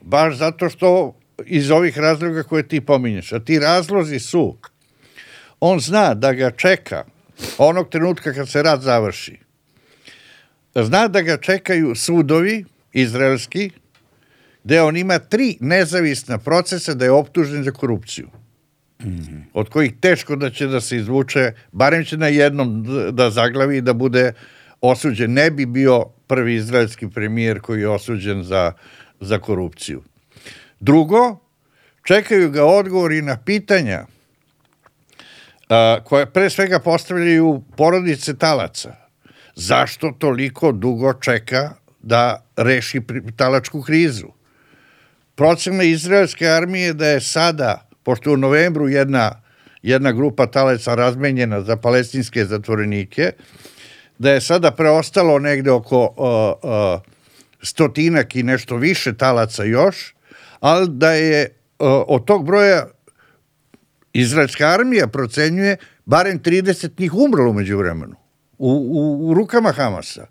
baš 0.00 0.36
zato 0.36 0.68
što 0.68 1.16
iz 1.46 1.70
ovih 1.70 1.98
razloga 1.98 2.42
koje 2.42 2.68
ti 2.68 2.80
pominješ. 2.80 3.32
A 3.32 3.40
ti 3.40 3.58
razlozi 3.58 4.18
su, 4.18 4.56
on 5.60 5.80
zna 5.80 6.14
da 6.14 6.32
ga 6.32 6.50
čeka 6.50 7.04
onog 7.58 7.88
trenutka 7.88 8.32
kad 8.32 8.48
se 8.48 8.62
rat 8.62 8.80
završi. 8.80 9.38
Zna 10.74 11.08
da 11.08 11.20
ga 11.20 11.36
čekaju 11.36 11.94
sudovi 11.94 12.64
izraelski, 12.92 13.70
gde 14.64 14.82
on 14.82 14.96
ima 14.96 15.18
tri 15.18 15.56
nezavisna 15.60 16.38
procesa 16.38 16.94
da 16.94 17.04
je 17.04 17.10
optužen 17.10 17.64
za 17.64 17.70
korupciju 17.70 18.39
od 19.52 19.68
kojih 19.68 19.92
teško 20.00 20.36
da 20.36 20.50
će 20.50 20.66
da 20.66 20.80
se 20.80 20.96
izvuče, 20.96 21.52
barem 21.72 22.04
će 22.04 22.16
na 22.16 22.26
jednom 22.26 22.86
da 23.12 23.30
zaglavi 23.30 23.76
i 23.76 23.80
da 23.80 23.92
bude 23.92 24.32
osuđen. 24.80 25.32
Ne 25.32 25.50
bi 25.50 25.66
bio 25.66 26.04
prvi 26.26 26.54
izraelski 26.54 27.10
premijer 27.10 27.60
koji 27.60 27.80
je 27.80 27.88
osuđen 27.88 28.42
za, 28.42 28.72
za 29.20 29.38
korupciju. 29.38 30.02
Drugo, 30.80 31.38
čekaju 32.04 32.50
ga 32.50 32.64
odgovori 32.64 33.22
na 33.22 33.36
pitanja 33.44 34.06
a, 35.68 35.98
koje 36.04 36.26
pre 36.26 36.50
svega 36.50 36.78
postavljaju 36.78 37.62
porodice 37.76 38.36
talaca. 38.36 38.96
Zašto 39.54 40.12
toliko 40.18 40.72
dugo 40.72 41.12
čeka 41.12 41.70
da 42.02 42.44
reši 42.56 43.00
talačku 43.36 43.82
krizu? 43.82 44.40
procena 45.40 45.82
izraelske 45.82 46.48
armije 46.48 46.92
da 46.92 47.06
je 47.06 47.20
sada, 47.20 47.88
pošto 48.02 48.32
u 48.32 48.36
novembru 48.36 48.88
jedna, 48.88 49.42
jedna 49.82 50.12
grupa 50.12 50.46
talaca 50.46 50.94
razmenjena 50.94 51.60
za 51.60 51.76
palestinske 51.76 52.44
zatvorenike, 52.44 53.32
da 54.18 54.30
je 54.30 54.40
sada 54.40 54.70
preostalo 54.70 55.38
negde 55.38 55.70
oko 55.70 56.02
uh, 56.04 56.70
uh, 56.70 57.00
stotinak 57.62 58.36
i 58.36 58.42
nešto 58.42 58.76
više 58.76 59.16
talaca 59.16 59.64
još, 59.64 60.14
ali 60.60 60.88
da 60.88 61.12
je 61.12 61.48
uh, 61.78 61.88
od 62.08 62.24
tog 62.24 62.46
broja 62.46 62.86
izraelska 64.12 64.68
armija 64.68 65.06
procenjuje 65.06 65.76
barem 66.06 66.40
30 66.40 67.00
njih 67.00 67.14
umrlo 67.14 67.50
umeđu 67.50 67.78
vremenu 67.78 68.16
u, 68.58 68.70
u, 68.70 69.30
u 69.30 69.34
rukama 69.34 69.72
Hamasa. 69.72 70.26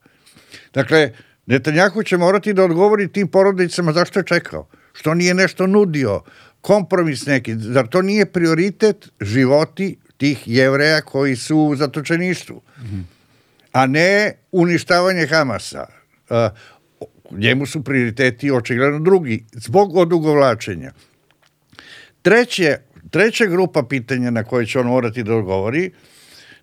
Dakle, 0.73 1.11
Netanjahu 1.45 2.03
će 2.03 2.17
morati 2.17 2.53
da 2.53 2.63
odgovori 2.63 3.11
tim 3.11 3.27
porodicama 3.27 3.93
zašto 3.93 4.19
je 4.19 4.25
čekao, 4.25 4.67
što 4.93 5.13
nije 5.13 5.33
nešto 5.33 5.67
nudio, 5.67 6.21
kompromis 6.61 7.25
neki, 7.25 7.55
zar 7.55 7.87
to 7.87 8.01
nije 8.01 8.25
prioritet 8.25 9.09
životi 9.21 9.97
tih 10.17 10.43
jevreja 10.45 11.01
koji 11.01 11.35
su 11.35 11.57
u 11.57 11.75
zatočeništvu, 11.75 12.61
a 13.71 13.85
ne 13.85 14.33
uništavanje 14.51 15.27
Hamasa. 15.27 15.85
A, 16.29 16.49
njemu 17.31 17.65
su 17.65 17.83
prioriteti 17.83 18.51
očigledno 18.51 18.99
drugi, 18.99 19.45
zbog 19.51 19.97
odugovlačenja. 19.97 20.91
Treće, 22.21 22.77
treća 23.09 23.45
grupa 23.45 23.83
pitanja 23.83 24.31
na 24.31 24.43
koje 24.43 24.65
će 24.65 24.79
on 24.79 24.87
morati 24.87 25.23
da 25.23 25.35
odgovori 25.35 25.91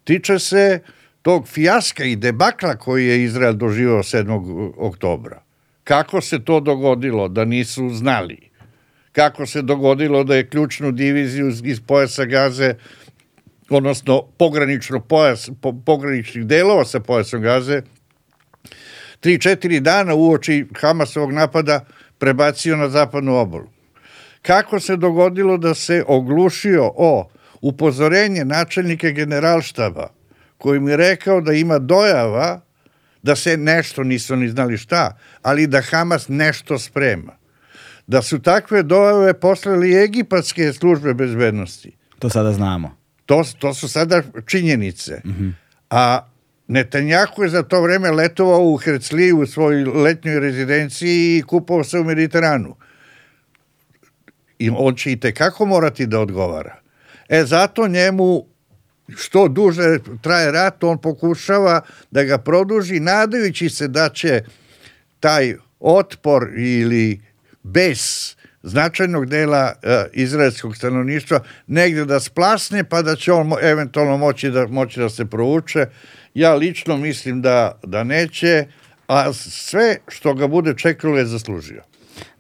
tiče 0.05 0.39
se 0.39 0.81
tog 1.23 1.49
fijaska 1.49 2.05
i 2.05 2.17
debakla 2.17 2.77
koji 2.77 3.07
je 3.07 3.25
Izrael 3.25 3.53
doživao 3.55 4.03
7. 4.03 4.73
oktobra. 4.77 5.43
Kako 5.85 6.21
se 6.21 6.45
to 6.45 6.61
dogodilo 6.61 7.29
da 7.29 7.45
nisu 7.45 7.89
znali? 7.89 8.46
Kako 9.17 9.47
se 9.47 9.63
dogodilo 9.63 10.25
da 10.25 10.37
je 10.37 10.49
ključnu 10.49 10.93
diviziju 10.93 11.49
iz 11.65 11.81
pojasa 11.87 12.25
Gaze 12.25 12.75
odnosno 13.71 14.23
pogranično 14.39 15.01
pojas, 15.01 15.51
po, 15.61 15.73
pograničnih 15.87 16.47
delova 16.47 16.85
sa 16.85 17.01
pojasom 17.01 17.43
Gaze, 17.43 17.83
3-4 19.23 19.81
dana 19.81 20.15
uoči 20.15 20.67
Hamasovog 20.81 21.33
napada 21.33 21.85
prebacio 22.19 22.77
na 22.77 22.89
zapadnu 22.89 23.37
obalu. 23.37 23.69
kako 24.43 24.81
se 24.81 24.97
dogodilo 24.97 25.57
da 25.59 25.75
se 25.75 26.05
oglušio 26.07 26.93
o 26.97 27.29
upozorenje 27.61 28.45
načelnike 28.45 29.13
generalštaba 29.13 30.11
koji 30.59 30.81
mi 30.81 30.91
je 30.91 30.97
rekao 30.97 31.41
da 31.41 31.53
ima 31.53 31.79
dojava 31.79 32.61
da 33.23 33.37
se 33.37 33.57
nešto, 33.57 34.05
nisu 34.05 34.37
ni 34.37 34.49
znali 34.49 34.79
šta, 34.79 35.19
ali 35.43 35.67
da 35.67 35.81
Hamas 35.81 36.29
nešto 36.29 36.79
sprema. 36.79 37.46
Da 38.07 38.23
su 38.23 38.39
takve 38.39 38.83
dojave 38.83 39.35
poslali 39.35 40.05
egipatske 40.05 40.73
službe 40.73 41.15
bezbednosti. 41.15 41.97
To 42.19 42.31
sada 42.31 42.53
znamo. 42.53 42.97
To, 43.27 43.45
to 43.59 43.75
su 43.75 43.89
sada 43.89 44.23
činjenice. 44.47 45.21
Mm 45.25 45.31
-hmm. 45.31 45.53
A 45.91 46.21
Netanjahu 46.69 47.43
je 47.43 47.49
za 47.49 47.63
to 47.63 47.83
vreme 47.83 48.11
letovao 48.11 48.63
u 48.63 48.77
Hercliju 48.77 49.41
u 49.41 49.47
svojoj 49.47 49.85
letnjoj 49.85 50.41
rezidenciji 50.41 51.39
i 51.39 51.43
kupovao 51.43 51.85
se 51.85 51.99
u 51.99 52.05
Mediteranu. 52.05 52.77
I 54.59 54.71
on 54.77 54.95
će 54.95 55.13
i 55.13 55.21
tekako 55.21 55.67
morati 55.67 56.07
da 56.07 56.21
odgovara. 56.21 56.77
E, 57.29 57.45
zato 57.45 57.89
njemu 57.89 58.47
što 59.17 59.49
duže 59.49 59.99
traje 60.23 60.53
rat, 60.53 60.85
on 60.85 60.99
pokušava 60.99 61.81
da 62.11 62.25
ga 62.25 62.39
produži, 62.39 63.01
nadajući 63.01 63.69
se 63.69 63.89
da 63.89 64.09
će 64.09 64.43
taj 65.21 65.55
otpor 65.81 66.53
ili 66.57 67.21
bes 67.67 68.37
značajnog 68.63 69.27
dela 69.27 69.73
uh, 69.75 69.91
izraelskog 70.13 70.77
stanovništva 70.77 71.41
negde 71.67 72.05
da 72.05 72.21
splasne, 72.21 72.85
pa 72.85 73.03
da 73.03 73.17
će 73.17 73.33
on 73.33 73.53
eventualno 73.63 74.17
moći 74.17 74.51
da, 74.51 74.67
moći 74.67 75.01
da 75.01 75.09
se 75.09 75.27
prouče. 75.27 75.87
Ja 76.35 76.55
lično 76.55 76.97
mislim 76.97 77.43
da, 77.43 77.79
da 77.85 78.05
neće, 78.05 78.67
a 79.09 79.33
sve 79.33 79.97
što 80.09 80.35
ga 80.35 80.47
bude 80.47 80.75
čekalo 80.77 81.19
je 81.19 81.27
zaslužio. 81.27 81.83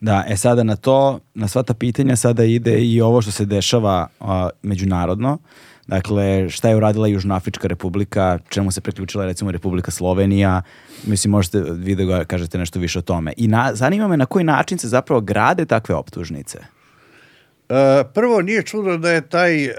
Da, 0.00 0.24
e 0.28 0.36
sada 0.36 0.62
na 0.62 0.76
to, 0.76 1.20
na 1.34 1.48
sva 1.48 1.62
ta 1.62 1.74
pitanja 1.74 2.16
sada 2.16 2.44
ide 2.44 2.78
i 2.78 3.00
ovo 3.00 3.22
što 3.22 3.30
se 3.30 3.44
dešava 3.44 4.08
uh, 4.20 4.26
međunarodno. 4.62 5.38
Dakle, 5.86 6.50
šta 6.50 6.68
je 6.68 6.76
uradila 6.76 7.06
Južnoafrička 7.06 7.68
republika, 7.68 8.38
čemu 8.48 8.70
se 8.70 8.80
priključila 8.80 9.24
recimo 9.24 9.50
Republika 9.50 9.90
Slovenija, 9.90 10.62
mislim 11.04 11.30
možete 11.30 11.60
vi 11.60 11.94
da 11.94 12.24
kažete 12.24 12.58
nešto 12.58 12.78
više 12.78 12.98
o 12.98 13.02
tome. 13.02 13.32
I 13.36 13.48
na, 13.48 13.70
zanima 13.74 14.08
me 14.08 14.16
na 14.16 14.26
koji 14.26 14.44
način 14.44 14.78
se 14.78 14.88
zapravo 14.88 15.20
grade 15.20 15.64
takve 15.64 15.94
optužnice. 15.94 16.58
Uh, 16.58 17.76
prvo, 18.14 18.42
nije 18.42 18.62
čudo 18.62 18.96
da 18.96 19.10
je 19.10 19.20
taj, 19.28 19.64
uh, 19.64 19.72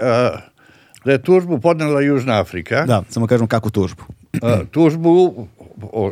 da 1.06 1.12
je 1.12 1.22
tužbu 1.22 1.60
podnela 1.60 2.02
Južna 2.02 2.39
Afrika. 2.39 2.86
Da, 2.86 3.04
samo 3.10 3.28
kažem 3.28 3.48
kakvu 3.48 3.70
tužbu. 3.70 4.04
uh, 4.41 4.67
tužbu 4.72 5.48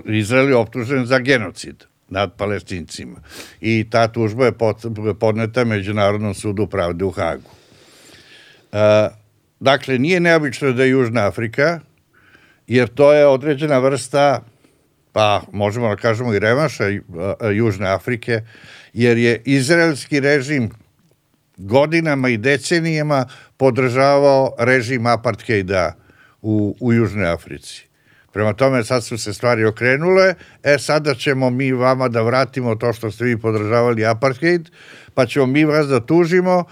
Izrael 0.06 0.50
je 0.50 0.56
optužen 0.56 1.06
za 1.06 1.20
genocid 1.20 1.84
nad 2.10 2.34
palestincima. 2.34 3.16
I 3.62 3.88
ta 3.90 4.08
tužba 4.08 4.46
je 4.46 4.54
podneta 5.20 5.64
Međunarodnom 5.64 6.34
sudu 6.34 6.68
pravde 6.68 7.06
u 7.06 7.12
Hagu. 7.12 7.50
Uh, 8.72 8.80
dakle, 9.65 9.97
nije 9.99 10.19
neobično 10.19 10.71
da 10.71 10.84
je 10.84 10.89
Južna 10.89 11.28
Afrika, 11.28 11.80
jer 12.67 12.88
to 12.88 13.13
je 13.13 13.25
određena 13.28 13.80
vrsta, 13.80 14.43
pa 15.12 15.41
možemo 15.51 15.89
da 15.89 15.95
kažemo 15.95 16.34
i 16.34 16.39
revanša 16.39 16.84
Južne 17.54 17.88
Afrike, 17.88 18.41
jer 18.93 19.17
je 19.17 19.41
izraelski 19.45 20.19
režim 20.19 20.69
godinama 21.58 22.30
i 22.30 22.38
decenijama 22.38 23.25
podržavao 23.58 24.54
režim 24.60 25.08
apartheida 25.08 25.95
u, 26.41 26.75
u 26.80 26.93
Južnoj 26.93 27.28
Africi. 27.32 27.88
Prema 28.34 28.54
tome 28.54 28.84
sad 28.84 29.04
su 29.04 29.17
se 29.17 29.34
stvari 29.34 29.65
okrenule, 29.65 30.34
e 30.63 30.78
sada 30.78 31.15
ćemo 31.15 31.49
mi 31.49 31.71
vama 31.71 32.08
da 32.08 32.21
vratimo 32.21 32.75
to 32.75 32.93
što 32.93 33.12
ste 33.12 33.25
vi 33.25 33.38
podržavali 33.38 34.06
apartheid, 34.06 34.69
pa 35.13 35.25
ćemo 35.25 35.45
mi 35.45 35.65
vas 35.65 35.88
da 35.88 35.99
tužimo 35.99 36.65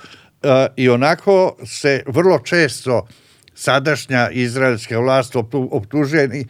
i 0.76 0.90
onako 0.90 1.58
se 1.66 2.04
vrlo 2.08 2.40
često 2.40 3.08
sadašnja 3.56 4.30
izraelska 4.30 5.00
vlast 5.00 5.36
optužuje 5.72 6.30
i 6.34 6.46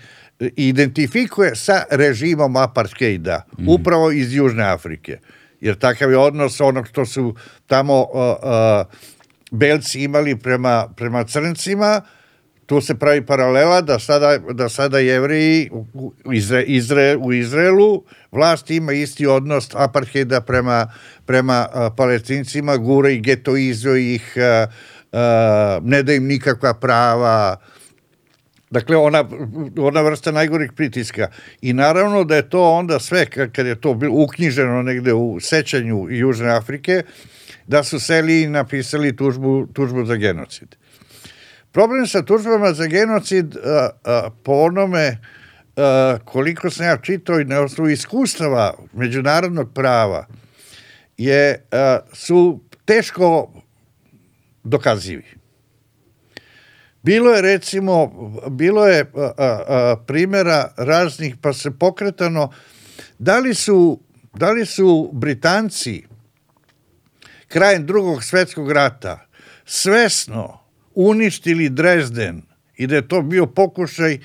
identifikuje 0.55 1.55
sa 1.55 1.83
režimom 1.91 2.55
apartheida, 2.55 3.45
mm. 3.59 3.69
upravo 3.69 4.11
iz 4.11 4.35
Južne 4.35 4.63
Afrike. 4.63 5.19
Jer 5.61 5.75
takav 5.75 6.11
je 6.11 6.17
odnos 6.17 6.61
onog 6.61 6.87
što 6.87 7.05
su 7.05 7.35
tamo 7.67 8.01
uh, 8.01 8.07
uh, 8.09 8.85
belci 9.51 10.03
imali 10.03 10.35
prema, 10.35 10.87
prema 10.95 11.23
crncima, 11.23 12.01
tu 12.65 12.81
se 12.81 12.95
pravi 12.95 13.25
paralela 13.25 13.81
da 13.81 13.99
sada, 13.99 14.37
da 14.37 14.69
sada 14.69 14.99
jevreji 14.99 15.69
u, 15.71 16.13
Izre, 16.33 16.63
Izre, 16.63 17.15
u 17.15 17.33
Izraelu 17.33 18.03
vlast 18.31 18.71
ima 18.71 18.93
isti 18.93 19.27
odnos 19.27 19.69
apartheida 19.75 20.41
prema, 20.41 20.91
prema 21.25 21.67
a, 21.73 21.89
palestincima, 21.97 22.77
gura 22.77 23.09
i 23.09 23.19
getoizuje 23.19 24.15
ih, 24.15 24.33
a, 24.37 24.67
a, 25.11 25.79
ne 25.83 26.03
da 26.03 26.13
im 26.13 26.27
nikakva 26.27 26.73
prava, 26.73 27.57
Dakle, 28.73 28.97
ona, 28.97 29.19
ona 29.77 30.01
vrsta 30.01 30.31
najgorih 30.31 30.71
pritiska. 30.73 31.27
I 31.61 31.73
naravno 31.73 32.23
da 32.23 32.35
je 32.35 32.49
to 32.49 32.61
onda 32.71 32.99
sve, 32.99 33.25
kad 33.25 33.65
je 33.65 33.75
to 33.81 33.93
bilo 33.93 34.15
uknjiženo 34.23 34.81
negde 34.81 35.13
u 35.13 35.39
sećanju 35.39 36.07
Južne 36.09 36.49
Afrike, 36.49 37.03
da 37.67 37.83
su 37.83 37.99
seli 37.99 38.41
i 38.41 38.47
napisali 38.47 39.15
tužbu, 39.15 39.67
tužbu 39.73 40.05
za 40.05 40.15
genocid. 40.15 40.75
Problem 41.73 42.07
sa 42.07 42.21
tužbama 42.21 42.73
za 42.73 42.85
genocid 42.85 43.57
a, 43.57 43.89
a, 44.03 44.29
po 44.43 44.51
onome 44.53 45.17
a, 45.75 46.17
koliko 46.25 46.69
sam 46.69 46.85
ja 46.85 46.97
čitao 46.97 47.39
i 47.39 47.45
na 47.45 47.61
osnovu 47.61 47.89
iskustava 47.89 48.73
međunarodnog 48.93 49.73
prava 49.73 50.27
je, 51.17 51.65
a, 51.71 51.99
su 52.13 52.59
teško 52.85 53.53
dokazivi. 54.63 55.25
Bilo 57.03 57.31
je 57.33 57.41
recimo, 57.41 58.11
bilo 58.49 58.87
je 58.87 59.11
a, 59.15 59.31
a, 59.37 59.95
primjera 60.07 60.73
raznih, 60.77 61.35
pa 61.41 61.53
se 61.53 61.71
pokretano, 61.71 62.51
da 63.19 63.39
li 63.39 63.53
su, 63.53 63.99
da 64.33 64.51
li 64.51 64.65
su 64.65 65.09
Britanci 65.13 66.03
krajem 67.47 67.85
drugog 67.85 68.23
svetskog 68.23 68.71
rata 68.71 69.25
svesno 69.65 70.62
uništili 70.95 71.69
Drezden 71.69 72.41
i 72.77 72.87
da 72.87 72.95
je 72.95 73.07
to 73.07 73.21
bio 73.21 73.45
pokušaj 73.45 74.19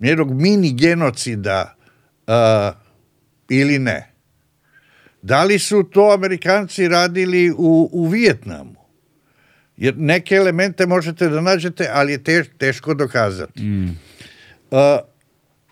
jednog 0.00 0.40
mini 0.40 0.72
genocida 0.72 1.76
uh, 2.26 2.34
ili 3.48 3.78
ne. 3.78 4.10
Da 5.22 5.44
li 5.44 5.58
su 5.58 5.82
to 5.82 6.10
Amerikanci 6.14 6.88
radili 6.88 7.50
u, 7.50 7.88
u 7.92 8.06
Vijetnamu? 8.06 8.74
Jer 9.76 9.94
neke 9.98 10.34
elemente 10.34 10.86
možete 10.86 11.28
da 11.28 11.40
nađete, 11.40 11.88
ali 11.92 12.12
je 12.12 12.24
teš, 12.24 12.46
teško 12.58 12.94
dokazati. 12.94 13.62
Mm. 13.62 13.98
Uh, 14.70 14.78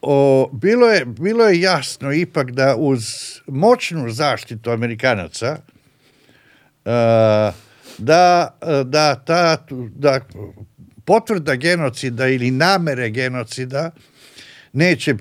o, 0.02 0.50
bilo, 0.52 0.86
je, 0.86 1.04
bilo 1.04 1.44
je 1.44 1.60
jasno 1.60 2.12
ipak 2.12 2.50
da 2.50 2.76
uz 2.76 3.04
moćnu 3.46 4.10
zaštitu 4.10 4.70
Amerikanaca 4.70 5.58
uh, 6.84 6.92
da, 8.04 8.58
da, 8.84 9.14
ta, 9.14 9.66
da 9.94 10.20
potvrda 11.04 11.54
genocida 11.54 12.28
ili 12.28 12.50
namere 12.50 13.10
genocida 13.10 13.90
neće 14.72 15.14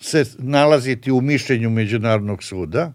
se 0.00 0.24
nalaziti 0.38 1.12
u 1.12 1.20
mišljenju 1.20 1.70
Međunarodnog 1.70 2.42
suda, 2.42 2.92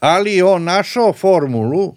ali 0.00 0.34
je 0.34 0.44
on 0.44 0.64
našao 0.64 1.12
formulu 1.12 1.84
uh, 1.84 1.94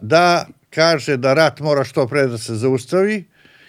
da 0.00 0.46
kaže 0.70 1.16
da 1.16 1.34
rat 1.34 1.60
mora 1.60 1.84
što 1.84 2.06
pre 2.06 2.26
da 2.26 2.38
se 2.38 2.54
zaustavi, 2.54 3.24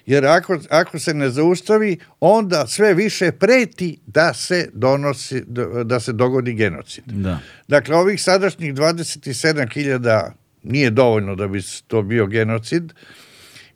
jer 0.05 0.25
ako, 0.25 0.59
ako 0.69 0.99
se 0.99 1.13
ne 1.13 1.29
zaustavi, 1.29 1.97
onda 2.19 2.67
sve 2.67 2.93
više 2.93 3.31
preti 3.31 3.99
da 4.05 4.33
se 4.33 4.69
donosi, 4.73 5.43
da 5.85 5.99
se 5.99 6.13
dogodi 6.13 6.53
genocid. 6.53 7.03
Da. 7.05 7.39
Dakle, 7.67 7.95
ovih 7.95 8.23
sadašnjih 8.23 8.73
27.000 8.73 10.31
nije 10.63 10.89
dovoljno 10.89 11.35
da 11.35 11.47
bi 11.47 11.61
to 11.87 12.01
bio 12.01 12.27
genocid, 12.27 12.93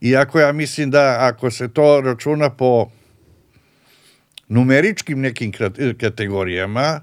iako 0.01 0.39
ja 0.39 0.51
mislim 0.51 0.91
da 0.91 1.17
ako 1.19 1.51
se 1.51 1.73
to 1.73 2.01
računa 2.01 2.49
po 2.49 2.89
numeričkim 4.47 5.21
nekim 5.21 5.51
kategorijama, 5.99 7.01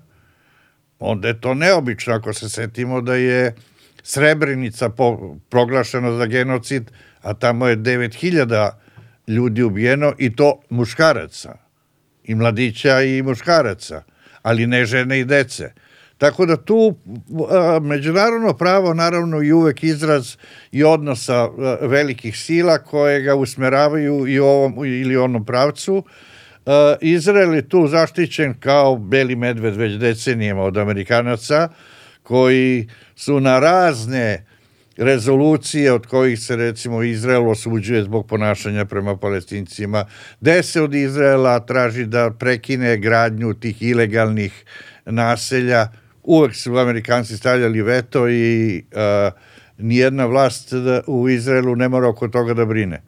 onda 0.99 1.29
je 1.29 1.40
to 1.40 1.55
neobično 1.55 2.14
ako 2.14 2.33
se 2.33 2.49
setimo 2.49 3.01
da 3.01 3.14
je 3.14 3.55
Srebrenica 4.03 4.88
po, 4.88 5.37
proglašena 5.49 6.12
za 6.12 6.27
genocid, 6.27 6.90
a 7.23 7.35
tamo 7.35 7.66
je 7.66 7.77
9000 7.77 8.71
ljudi 9.27 9.62
ubijeno 9.62 10.14
i 10.19 10.37
to 10.37 10.61
muškaraca, 10.71 11.59
i 12.25 12.35
mladića 12.35 13.03
i 13.03 13.23
muškaraca, 13.23 14.03
ali 14.43 14.66
ne 14.66 14.85
žene 14.85 15.21
i 15.21 15.25
dece. 15.25 15.73
Tako 16.20 16.46
da 16.46 16.56
tu 16.56 16.94
međunarodno 17.83 18.54
pravo 18.54 18.94
naravno 18.94 19.42
i 19.42 19.52
uvek 19.52 19.85
izraz 19.85 20.37
i 20.72 20.85
odnosa 20.85 21.48
velikih 21.80 22.37
sila 22.38 22.78
koje 22.78 23.22
ga 23.22 23.35
usmeravaju 23.35 24.26
i 24.28 24.38
ovom 24.38 24.74
ili 24.85 25.16
onom 25.16 25.44
pravcu. 25.44 26.04
Izrael 27.00 27.54
je 27.54 27.68
tu 27.68 27.87
zaštićen 27.87 28.54
kao 28.61 28.96
beli 28.96 29.37
medved 29.37 29.76
već 29.76 29.92
decenijama 29.98 30.62
od 30.62 30.76
Amerikanaca 30.76 31.68
koji 32.22 32.88
su 33.16 33.40
na 33.40 33.59
razne 33.59 34.46
rezolucije 34.96 35.92
od 35.92 36.06
kojih 36.06 36.40
se 36.40 36.56
recimo 36.56 37.02
Izrael 37.02 37.50
osuđuje 37.50 38.02
zbog 38.02 38.26
ponašanja 38.26 38.85
prema 38.85 39.16
palestincima, 39.16 40.04
gde 40.40 40.62
se 40.62 40.83
od 40.83 40.94
Izraela 40.94 41.61
traži 41.61 42.06
da 42.06 42.30
prekine 42.30 42.96
gradnju 42.96 43.54
tih 43.54 43.83
ilegalnih 43.83 44.64
naselja, 45.06 45.88
uvek 46.22 46.54
su 46.54 46.76
Amerikanci 46.76 47.37
stavljali 47.37 47.83
veto 47.83 48.28
i 48.28 48.85
uh, 48.92 49.33
nijedna 49.78 50.26
vlast 50.26 50.72
u 51.06 51.28
Izraelu 51.28 51.76
ne 51.76 51.88
mora 51.88 52.09
oko 52.09 52.28
toga 52.28 52.54
da 52.54 52.64
brine. 52.64 53.02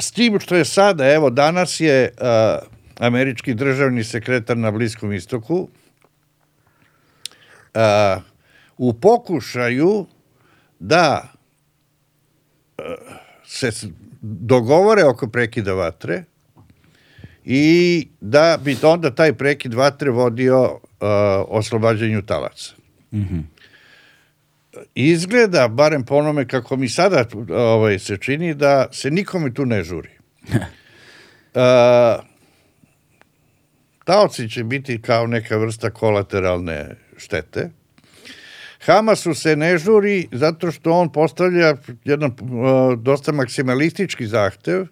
S 0.00 0.12
tim 0.12 0.40
što 0.40 0.56
je 0.56 0.64
sada, 0.64 1.12
evo, 1.12 1.30
danas 1.30 1.80
je 1.80 2.10
uh, 2.20 2.26
američki 2.98 3.54
državni 3.54 4.04
sekretar 4.04 4.56
na 4.56 4.70
Bliskom 4.70 5.12
istoku 5.12 5.68
uh, 7.74 8.22
u 8.78 8.92
pokušaju 8.92 10.06
da 10.78 11.32
uh, 12.78 12.84
se 13.44 13.70
dogovore 14.20 15.04
oko 15.04 15.28
prekida 15.28 15.72
vatre 15.72 16.24
i 17.48 18.08
da 18.20 18.58
bi 18.64 18.76
onda 18.82 19.14
taj 19.14 19.32
prekid 19.32 19.74
vatre 19.74 20.10
vodio 20.10 20.62
uh, 20.62 20.78
oslobađanju 21.48 22.22
talaca. 22.22 22.72
Mm 23.12 23.20
-hmm. 23.20 23.42
Izgleda, 24.94 25.68
barem 25.68 26.04
po 26.04 26.14
onome 26.16 26.48
kako 26.48 26.76
mi 26.76 26.88
sada 26.88 27.24
ovaj, 27.50 27.98
se 27.98 28.16
čini, 28.16 28.54
da 28.54 28.88
se 28.92 29.10
nikome 29.10 29.54
tu 29.54 29.66
ne 29.66 29.82
žuri. 29.82 30.10
uh, 30.52 30.60
taoci 34.04 34.50
će 34.50 34.64
biti 34.64 35.02
kao 35.02 35.26
neka 35.26 35.56
vrsta 35.56 35.90
kolateralne 35.90 36.96
štete. 37.16 37.70
Hamasu 38.86 39.34
se 39.34 39.56
ne 39.56 39.78
žuri 39.78 40.28
zato 40.32 40.70
što 40.70 40.92
on 40.92 41.12
postavlja 41.12 41.76
jedan 42.04 42.30
uh, 42.30 42.98
dosta 42.98 43.32
maksimalistički 43.32 44.26
zahtev 44.26 44.86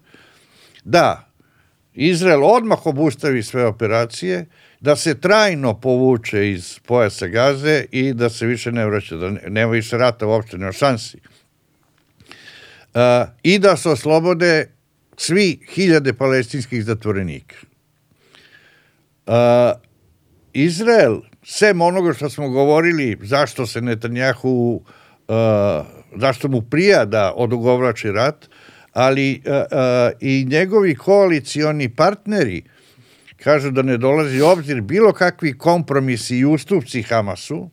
da 0.85 1.34
Izrael 1.95 2.45
odmah 2.45 2.87
obustavi 2.87 3.43
sve 3.43 3.67
operacije, 3.67 4.47
da 4.81 4.97
se 4.97 5.21
trajno 5.21 5.81
povuče 5.81 6.51
iz 6.51 6.79
pojasa 6.87 7.27
gaze 7.27 7.85
i 7.91 8.13
da 8.13 8.31
se 8.31 8.47
više 8.47 8.73
ne 8.73 8.87
vraća, 8.87 9.17
da 9.17 9.31
nema 9.31 9.73
više 9.73 9.99
rata 9.99 10.27
uopšte, 10.27 10.59
nema 10.59 10.73
šansi. 10.73 11.19
Uh, 12.95 13.01
I 13.43 13.59
da 13.59 13.77
se 13.77 13.89
oslobode 13.89 14.71
svi 15.17 15.61
hiljade 15.75 16.13
palestinskih 16.13 16.85
zatvorenika. 16.85 17.57
Uh, 19.27 19.35
Izrael, 20.53 21.21
sem 21.45 21.81
onoga 21.81 22.13
što 22.13 22.31
smo 22.31 22.49
govorili, 22.49 23.19
zašto 23.23 23.67
se 23.67 23.81
Netanjahu, 23.81 24.83
uh, 25.29 25.35
zašto 26.17 26.49
mu 26.49 26.63
prija 26.63 27.05
da 27.05 27.33
odugovlači 27.37 28.13
rat, 28.13 28.49
ali 28.95 29.43
uh, 29.47 29.53
uh, 29.53 29.59
i 30.21 30.45
njegovi 30.45 30.95
koalicioni 30.95 31.89
partneri 31.89 32.63
kažu 33.37 33.71
da 33.71 33.83
ne 33.83 33.97
dolazi 33.97 34.41
obzir 34.41 34.81
bilo 34.81 35.13
kakvi 35.13 35.59
kompromisi 35.59 36.37
i 36.37 36.45
ustupci 36.45 37.03
Hamasu, 37.03 37.57
uh, 37.57 37.71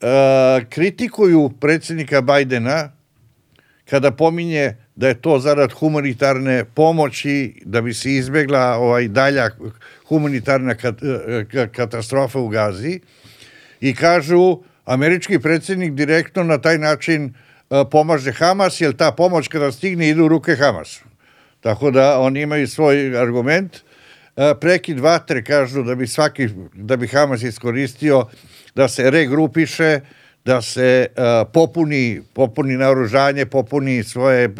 uh, 0.00 0.68
kritikuju 0.68 1.50
predsjednika 1.60 2.20
Bajdena 2.20 2.92
kada 3.84 4.10
pominje 4.10 4.76
da 4.96 5.08
je 5.08 5.20
to 5.20 5.38
zarad 5.38 5.72
humanitarne 5.72 6.64
pomoći, 6.64 7.54
da 7.64 7.80
bi 7.80 7.94
se 7.94 8.14
izbegla 8.14 8.76
ovaj 8.76 9.08
dalja 9.08 9.50
humanitarna 10.08 10.74
katastrofa 11.72 12.38
u 12.38 12.48
Gazi. 12.48 13.00
I 13.80 13.94
kažu 13.94 14.58
američki 14.84 15.38
predsjednik 15.38 15.92
direktno 15.92 16.44
na 16.44 16.58
taj 16.58 16.78
način 16.78 17.34
pomaže 17.90 18.32
Hamas, 18.32 18.80
jer 18.80 18.96
ta 18.96 19.12
pomoć 19.12 19.48
kada 19.48 19.72
stigne 19.72 20.08
ide 20.08 20.22
u 20.22 20.28
ruke 20.28 20.56
Hamasu. 20.56 21.04
Tako 21.60 21.90
da 21.90 22.18
oni 22.18 22.40
imaju 22.40 22.68
svoj 22.68 23.18
argument. 23.18 23.80
Prekid 24.60 25.00
vatre 25.00 25.44
kažu 25.44 25.82
da 25.82 25.94
bi 25.94 26.06
svaki, 26.06 26.48
da 26.74 26.96
bi 26.96 27.06
Hamas 27.06 27.42
iskoristio 27.42 28.26
da 28.74 28.88
se 28.88 29.10
regrupiše, 29.10 30.00
da 30.44 30.62
se 30.62 31.06
uh, 31.16 31.48
popuni, 31.52 32.20
popuni 32.34 32.76
naoružanje, 32.76 33.46
popuni 33.46 34.04
svoje 34.04 34.54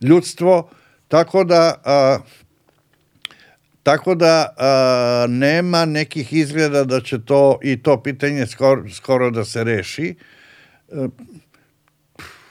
ljudstvo, 0.00 0.70
tako 1.08 1.44
da 1.44 1.74
tako 3.82 4.14
da 4.14 4.54
uh, 4.56 5.30
nema 5.30 5.84
nekih 5.84 6.32
izgleda 6.32 6.84
da 6.84 7.00
će 7.00 7.24
to 7.24 7.58
i 7.62 7.82
to 7.82 8.02
pitanje 8.02 8.46
skoro, 8.46 8.90
skoro 8.90 9.30
da 9.30 9.44
se 9.44 9.64
reši. 9.64 10.14
Uh, 10.88 11.10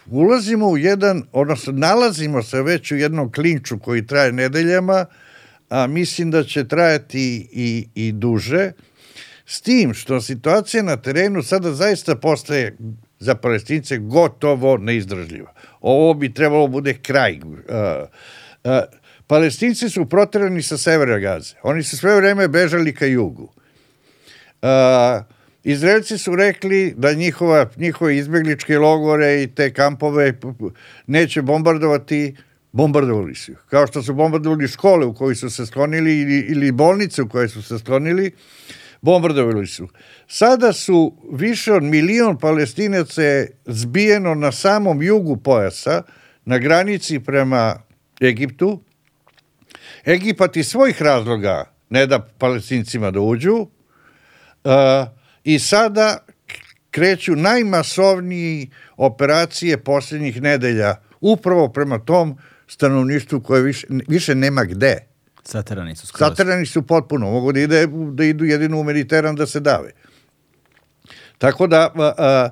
ulazimo 0.09 0.67
u 0.67 0.77
jedan, 0.77 1.23
odnosno 1.31 1.73
nalazimo 1.73 2.43
se 2.43 2.61
već 2.61 2.91
u 2.91 2.95
jednom 2.95 3.31
klinču 3.31 3.79
koji 3.79 4.07
traje 4.07 4.31
nedeljama, 4.31 5.05
a 5.69 5.87
mislim 5.87 6.31
da 6.31 6.43
će 6.43 6.67
trajati 6.67 7.49
i, 7.51 7.87
i 7.95 8.11
duže. 8.11 8.71
S 9.45 9.61
tim 9.61 9.93
što 9.93 10.21
situacija 10.21 10.83
na 10.83 10.97
terenu 10.97 11.43
sada 11.43 11.71
zaista 11.73 12.15
postaje 12.15 12.77
za 13.19 13.35
palestince 13.35 13.97
gotovo 13.97 14.77
neizdržljiva. 14.77 15.53
Ovo 15.81 16.13
bi 16.13 16.33
trebalo 16.33 16.67
bude 16.67 16.93
kraj. 16.93 17.39
Uh, 17.39 17.49
uh, 18.63 18.71
palestinci 19.27 19.89
su 19.89 20.09
proterani 20.09 20.61
sa 20.61 20.77
severa 20.77 21.19
Gaze. 21.19 21.55
Oni 21.63 21.83
su 21.83 21.97
sve 21.97 22.15
vreme 22.15 22.47
bežali 22.47 22.95
ka 22.95 23.05
jugu. 23.05 23.43
Uh, 24.61 24.69
Izraelci 25.63 26.17
su 26.17 26.35
rekli 26.35 26.93
da 26.97 27.13
njihova, 27.13 27.69
njihove 27.77 28.17
izbegličke 28.17 28.77
logore 28.77 29.43
i 29.43 29.47
te 29.47 29.73
kampove 29.73 30.33
neće 31.07 31.41
bombardovati, 31.41 32.35
bombardovali 32.71 33.35
su 33.35 33.51
Kao 33.69 33.87
što 33.87 34.03
su 34.03 34.13
bombardovali 34.13 34.67
škole 34.67 35.05
u 35.05 35.13
kojoj 35.13 35.35
su 35.35 35.49
se 35.49 35.65
sklonili 35.65 36.19
ili, 36.19 36.39
ili 36.39 36.71
bolnice 36.71 37.21
u 37.21 37.29
kojoj 37.29 37.47
su 37.47 37.63
se 37.63 37.79
sklonili. 37.79 38.31
Bombardovali 39.01 39.67
su. 39.67 39.87
Sada 40.27 40.73
su 40.73 41.17
više 41.31 41.73
od 41.73 41.83
milion 41.83 42.37
palestinaca 42.37 43.21
zbijeno 43.65 44.35
na 44.35 44.51
samom 44.51 45.03
jugu 45.03 45.37
pojasa, 45.37 46.03
na 46.45 46.57
granici 46.57 47.19
prema 47.19 47.81
Egiptu. 48.21 48.81
Egipat 50.05 50.57
iz 50.57 50.67
svojih 50.67 51.01
razloga 51.01 51.73
ne 51.89 52.05
da 52.05 52.19
palestincima 52.19 53.11
da 53.11 53.19
uđu 53.19 53.55
uh, 53.55 54.71
i 55.43 55.59
sada 55.59 56.17
kreću 56.91 57.35
najmasovniji 57.35 58.69
operacije 58.97 59.83
posljednjih 59.83 60.41
nedelja 60.41 60.95
upravo 61.21 61.69
prema 61.69 61.99
tom 61.99 62.37
stanovništvu 62.67 63.41
koje 63.41 63.61
više, 63.61 63.87
više 64.07 64.35
nema 64.35 64.63
gde. 64.63 64.97
Saterani 65.43 65.95
su 65.95 66.07
skroz. 66.07 66.29
Saterani 66.29 66.65
su 66.65 66.81
potpuno, 66.87 67.31
mogu 67.31 67.51
da, 67.51 67.59
ide, 67.59 67.87
da 68.11 68.23
idu 68.23 68.45
jedino 68.45 68.79
u 68.79 68.83
Mediteran 68.83 69.35
da 69.35 69.45
se 69.45 69.59
dave. 69.59 69.91
Tako 71.37 71.67
da, 71.67 71.91
a, 71.95 72.13
a, 72.17 72.49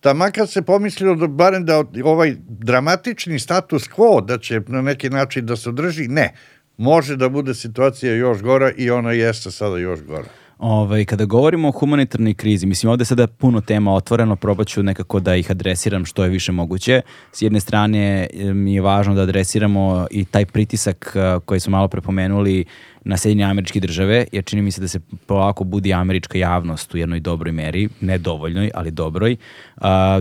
tamo 0.00 0.26
kad 0.34 0.50
se 0.50 0.62
pomislilo 0.62 1.14
da 1.14 1.26
barem 1.26 1.64
da 1.64 1.84
ovaj 2.04 2.34
dramatični 2.48 3.38
status 3.38 3.88
quo 3.88 4.24
da 4.26 4.38
će 4.38 4.60
na 4.68 4.82
neki 4.82 5.10
način 5.10 5.46
da 5.46 5.56
se 5.56 5.68
održi, 5.68 6.08
ne. 6.08 6.34
Može 6.76 7.16
da 7.16 7.28
bude 7.28 7.54
situacija 7.54 8.14
još 8.14 8.42
gora 8.42 8.70
i 8.76 8.90
ona 8.90 9.12
jeste 9.12 9.50
sada 9.50 9.78
još 9.78 10.02
gora. 10.02 10.28
Ovaj, 10.58 11.04
kada 11.04 11.24
govorimo 11.24 11.68
o 11.68 11.70
humanitarnoj 11.70 12.34
krizi, 12.34 12.66
mislim 12.66 12.90
ovde 12.90 13.04
sada 13.04 13.26
puno 13.26 13.60
tema 13.60 13.94
otvoreno, 13.94 14.36
probat 14.36 14.66
ću 14.66 14.82
nekako 14.82 15.20
da 15.20 15.36
ih 15.36 15.50
adresiram 15.50 16.04
što 16.04 16.24
je 16.24 16.30
više 16.30 16.52
moguće. 16.52 17.00
S 17.32 17.42
jedne 17.42 17.60
strane 17.60 18.26
mi 18.34 18.74
je 18.74 18.80
važno 18.80 19.14
da 19.14 19.22
adresiramo 19.22 20.06
i 20.10 20.24
taj 20.24 20.46
pritisak 20.46 21.16
koji 21.44 21.60
smo 21.60 21.70
malo 21.70 21.88
prepomenuli 21.88 22.64
na 23.04 23.16
Sjedinje 23.16 23.44
američke 23.44 23.80
države, 23.80 24.26
jer 24.32 24.44
čini 24.44 24.62
mi 24.62 24.70
se 24.70 24.80
da 24.80 24.88
se 24.88 25.00
polako 25.26 25.64
budi 25.64 25.92
američka 25.92 26.38
javnost 26.38 26.94
u 26.94 26.98
jednoj 26.98 27.20
dobroj 27.20 27.52
meri, 27.52 27.88
ne 28.00 28.18
dovoljnoj, 28.18 28.70
ali 28.74 28.90
dobroj, 28.90 29.36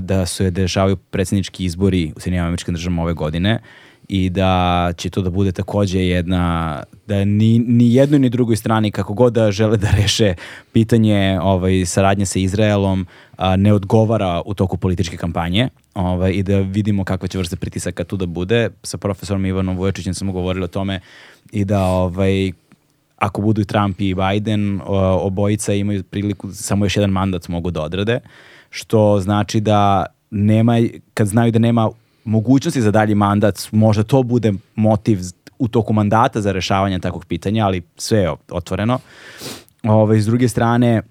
da 0.02 0.26
se 0.26 0.52
dešavaju 0.52 0.95
predsjednički 0.95 1.65
izbori 1.65 2.13
u 2.15 2.19
Sjedinjim 2.19 2.45
američkim 2.45 2.74
državama 2.74 3.01
ove 3.01 3.14
godine 3.14 3.60
i 4.08 4.30
da 4.30 4.93
će 4.97 5.10
to 5.10 5.22
da 5.22 5.30
bude 5.30 5.51
takođe 5.51 5.99
jedna, 5.99 6.84
da 7.08 7.26
ni, 7.26 7.60
ni 7.60 7.93
jednoj 7.93 8.20
ni 8.20 8.30
drugoj 8.30 8.56
strani 8.56 8.91
kako 8.91 9.14
god 9.14 9.34
da 9.34 9.51
žele 9.51 9.78
da 9.78 9.91
reše 10.01 10.34
pitanje 10.74 11.39
ovaj, 11.41 11.86
saradnje 11.86 12.26
sa 12.26 12.39
Izraelom 12.39 13.08
a, 13.38 13.56
ne 13.56 13.74
odgovara 13.74 14.41
u 14.45 14.53
toku 14.53 14.78
političke 14.78 15.18
kampanje 15.18 15.70
ovaj, 15.93 16.32
i 16.32 16.43
da 16.43 16.60
vidimo 16.60 17.03
kakva 17.03 17.28
će 17.28 17.38
vrsta 17.38 17.56
pritisaka 17.56 18.03
tu 18.03 18.18
da 18.18 18.26
bude. 18.26 18.70
Sa 18.84 18.97
profesorom 18.97 19.45
Ivanom 19.45 19.78
Vujočićem 19.78 20.14
smo 20.14 20.32
govorili 20.32 20.64
o 20.64 20.68
tome 20.68 20.99
i 21.51 21.66
da 21.66 21.84
ovaj, 21.84 22.51
ako 23.18 23.41
budu 23.41 23.62
i 23.62 23.66
Trump 23.66 24.01
i 24.01 24.16
Biden, 24.16 24.82
obojica 25.22 25.74
imaju 25.74 26.03
priliku, 26.03 26.51
samo 26.53 26.86
još 26.86 26.97
jedan 26.97 27.10
mandat 27.10 27.47
mogu 27.47 27.72
da 27.72 27.82
odrade, 27.82 28.20
što 28.70 29.20
znači 29.20 29.60
da 29.60 30.06
nema, 30.32 30.80
kad 31.14 31.28
znaju 31.28 31.51
da 31.51 31.60
nema 31.60 31.89
mogućnosti 32.26 32.82
za 32.82 32.91
dalji 32.91 33.15
mandat, 33.15 33.67
možda 33.71 34.03
to 34.03 34.23
bude 34.23 34.53
motiv 34.76 35.19
u 35.59 35.67
toku 35.67 35.93
mandata 35.93 36.41
za 36.41 36.51
rešavanje 36.51 36.99
takvog 36.99 37.26
pitanja, 37.26 37.65
ali 37.65 37.82
sve 37.97 38.19
je 38.19 38.32
otvoreno. 38.51 38.99
Ove, 39.84 40.21
s 40.21 40.26
druge 40.26 40.47
strane, 40.47 41.01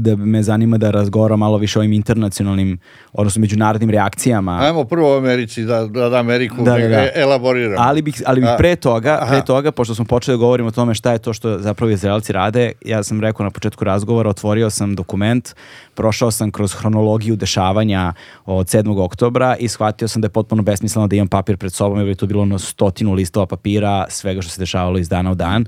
da 0.00 0.16
me 0.16 0.42
zanima 0.42 0.78
da 0.78 0.90
razgovaram 0.90 1.38
malo 1.38 1.56
više 1.58 1.78
o 1.78 1.80
ovim 1.80 1.92
internacionalnim, 1.92 2.78
odnosno 3.12 3.40
međunarodnim 3.40 3.90
reakcijama. 3.90 4.58
Ajmo 4.60 4.84
prvo 4.84 5.14
u 5.14 5.18
Americi, 5.18 5.64
da, 5.64 5.86
da, 5.86 6.08
da 6.08 6.16
Ameriku 6.16 6.56
da, 6.56 6.78
da, 6.78 6.88
da. 6.88 7.08
elaboriramo. 7.14 7.76
Ali 7.78 8.02
bih, 8.02 8.22
ali 8.26 8.40
bih 8.40 8.50
pre 8.58 8.76
toga, 8.76 9.26
pre 9.28 9.44
toga, 9.44 9.72
pošto 9.72 9.94
smo 9.94 10.04
počeli 10.04 10.36
da 10.36 10.40
govorimo 10.40 10.68
o 10.68 10.72
tome 10.72 10.94
šta 10.94 11.12
je 11.12 11.18
to 11.18 11.32
što 11.32 11.58
zapravo 11.58 11.90
Izraelci 11.90 12.32
rade, 12.32 12.72
ja 12.84 13.02
sam 13.02 13.20
rekao 13.20 13.44
na 13.44 13.50
početku 13.50 13.84
razgovora, 13.84 14.30
otvorio 14.30 14.70
sam 14.70 14.94
dokument, 14.94 15.54
prošao 15.94 16.30
sam 16.30 16.50
kroz 16.50 16.74
hronologiju 16.74 17.36
dešavanja 17.36 18.12
od 18.46 18.66
7. 18.66 19.02
oktobra 19.02 19.56
i 19.56 19.68
shvatio 19.68 20.08
sam 20.08 20.22
da 20.22 20.26
je 20.26 20.30
potpuno 20.30 20.62
besmisleno 20.62 21.06
da 21.06 21.16
imam 21.16 21.28
papir 21.28 21.56
pred 21.56 21.72
sobom, 21.72 21.98
jer 21.98 22.08
je 22.08 22.14
to 22.14 22.26
bilo 22.26 22.44
na 22.44 22.58
stotinu 22.58 23.12
listova 23.12 23.46
papira, 23.46 24.06
svega 24.08 24.42
što 24.42 24.50
se 24.50 24.60
dešavalo 24.60 24.98
iz 24.98 25.08
dana 25.08 25.30
u 25.30 25.34
dan 25.34 25.66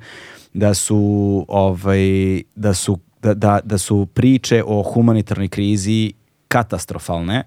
da 0.53 0.75
su 0.75 1.45
ovaj 1.49 2.43
da 2.55 2.75
su 2.75 2.99
da, 3.23 3.35
da, 3.35 3.61
da 3.65 3.79
su 3.79 4.07
priče 4.15 4.63
o 4.67 4.83
humanitarnoj 4.83 5.49
krizi 5.49 6.13
katastrofalne, 6.49 7.45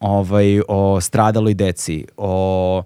ovaj, 0.00 0.60
o 0.68 1.00
stradaloj 1.00 1.54
deci, 1.54 2.06
o 2.16 2.82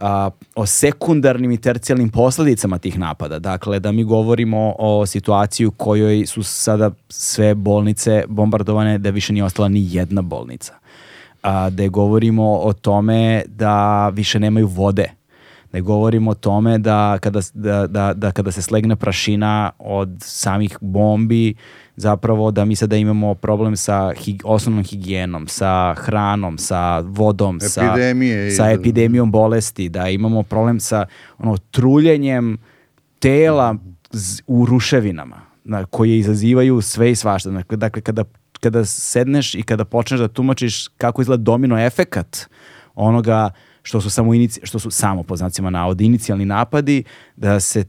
a, 0.00 0.30
o 0.54 0.66
sekundarnim 0.66 1.50
i 1.50 1.60
tercijalnim 1.60 2.08
posledicama 2.08 2.78
tih 2.78 2.98
napada. 2.98 3.38
Dakle, 3.38 3.80
da 3.80 3.92
mi 3.92 4.04
govorimo 4.04 4.74
o 4.78 5.06
situaciji 5.06 5.66
u 5.66 5.70
kojoj 5.70 6.26
su 6.26 6.42
sada 6.42 6.90
sve 7.08 7.54
bolnice 7.54 8.24
bombardovane, 8.28 8.98
da 8.98 9.10
više 9.10 9.32
nije 9.32 9.44
ostala 9.44 9.68
ni 9.68 9.86
jedna 9.90 10.22
bolnica. 10.22 10.74
A, 11.42 11.70
da 11.70 11.88
govorimo 11.88 12.58
o 12.58 12.72
tome 12.72 13.42
da 13.46 14.08
više 14.08 14.40
nemaju 14.40 14.66
vode 14.66 15.19
ne 15.72 15.80
govorimo 15.80 16.30
o 16.30 16.34
tome 16.34 16.78
da 16.78 17.18
kada, 17.18 17.40
da, 17.54 17.86
da, 17.86 18.12
da 18.14 18.32
kada 18.32 18.52
se 18.52 18.62
slegne 18.62 18.96
prašina 18.96 19.70
od 19.78 20.08
samih 20.20 20.78
bombi, 20.80 21.54
zapravo 21.96 22.50
da 22.50 22.64
mi 22.64 22.76
sada 22.76 22.96
imamo 22.96 23.34
problem 23.34 23.76
sa 23.76 24.12
hig, 24.16 24.42
osnovnom 24.44 24.84
higijenom, 24.84 25.48
sa 25.48 25.94
hranom, 25.94 26.58
sa 26.58 26.98
vodom, 26.98 27.56
Epidemije 27.56 28.50
sa, 28.50 28.56
sa 28.64 28.70
epidemijom 28.70 29.32
bolesti, 29.32 29.88
da 29.88 30.08
imamo 30.08 30.42
problem 30.42 30.80
sa 30.80 31.06
ono, 31.38 31.56
truljenjem 31.56 32.58
tela 33.18 33.76
z, 34.10 34.42
u 34.46 34.66
ruševinama 34.66 35.40
na, 35.64 35.86
koje 35.86 36.18
izazivaju 36.18 36.80
sve 36.80 37.10
i 37.10 37.16
svašta. 37.16 37.50
Dakle, 37.50 37.76
dakle, 37.76 38.02
kada, 38.02 38.24
kada 38.60 38.84
sedneš 38.84 39.54
i 39.54 39.62
kada 39.62 39.84
počneš 39.84 40.20
da 40.20 40.28
tumačiš 40.28 40.88
kako 40.88 41.22
izgleda 41.22 41.42
domino 41.42 41.86
efekat 41.86 42.48
onoga 42.94 43.50
što 43.90 44.00
su 44.00 44.10
samo 44.10 44.34
inici, 44.34 44.60
što 44.62 44.78
su 44.78 44.90
samo 44.90 45.22
po 45.22 45.36
znacima 45.36 45.70
navodi 45.70 46.04
inicijalni 46.04 46.44
napadi 46.44 47.04
da 47.36 47.60
se 47.60 47.84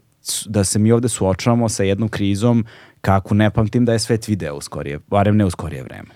da 0.46 0.64
se 0.64 0.80
mi 0.80 0.92
ovde 0.92 1.10
suočavamo 1.10 1.70
sa 1.70 1.84
jednom 1.84 2.10
krizom 2.10 2.66
kako 3.02 3.34
ne 3.34 3.50
pamtim 3.50 3.86
da 3.86 3.94
je 3.94 4.00
svet 4.00 4.28
video 4.28 4.56
u 4.56 4.62
skorije, 4.62 5.00
barem 5.08 5.38
ne 5.38 5.46
u 5.46 5.50
skorije 5.50 5.84
vreme. 5.84 6.10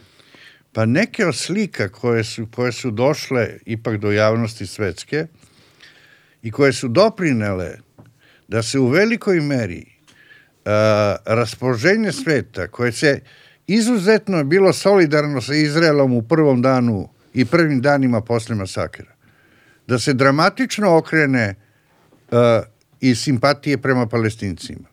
Pa 0.74 0.86
neke 0.86 1.26
od 1.26 1.36
slika 1.36 1.90
koje 1.90 2.24
su, 2.24 2.48
koje 2.56 2.72
su 2.72 2.92
došle 2.92 3.50
ipak 3.66 3.98
do 3.98 4.12
javnosti 4.12 4.68
svetske 4.68 5.28
i 6.42 6.52
koje 6.52 6.74
su 6.74 6.88
doprinele 6.88 7.78
da 8.48 8.64
se 8.64 8.80
u 8.80 8.88
velikoj 8.88 9.42
meri 9.42 9.86
uh, 9.86 10.72
raspoloženje 11.26 12.12
sveta 12.12 12.68
koje 12.68 12.92
se 12.92 13.20
izuzetno 13.68 14.44
bilo 14.44 14.74
solidarno 14.74 15.42
sa 15.42 15.54
Izraelom 15.54 16.14
u 16.14 16.22
prvom 16.22 16.62
danu 16.62 17.10
i 17.34 17.46
prvim 17.46 17.82
danima 17.82 18.22
posle 18.22 18.56
masakra 18.56 19.15
da 19.88 20.00
se 20.00 20.14
dramatično 20.14 20.98
okrene 20.98 21.56
uh, 22.32 22.38
i 23.00 23.16
simpatije 23.16 23.78
prema 23.78 24.08
palestincima. 24.08 24.88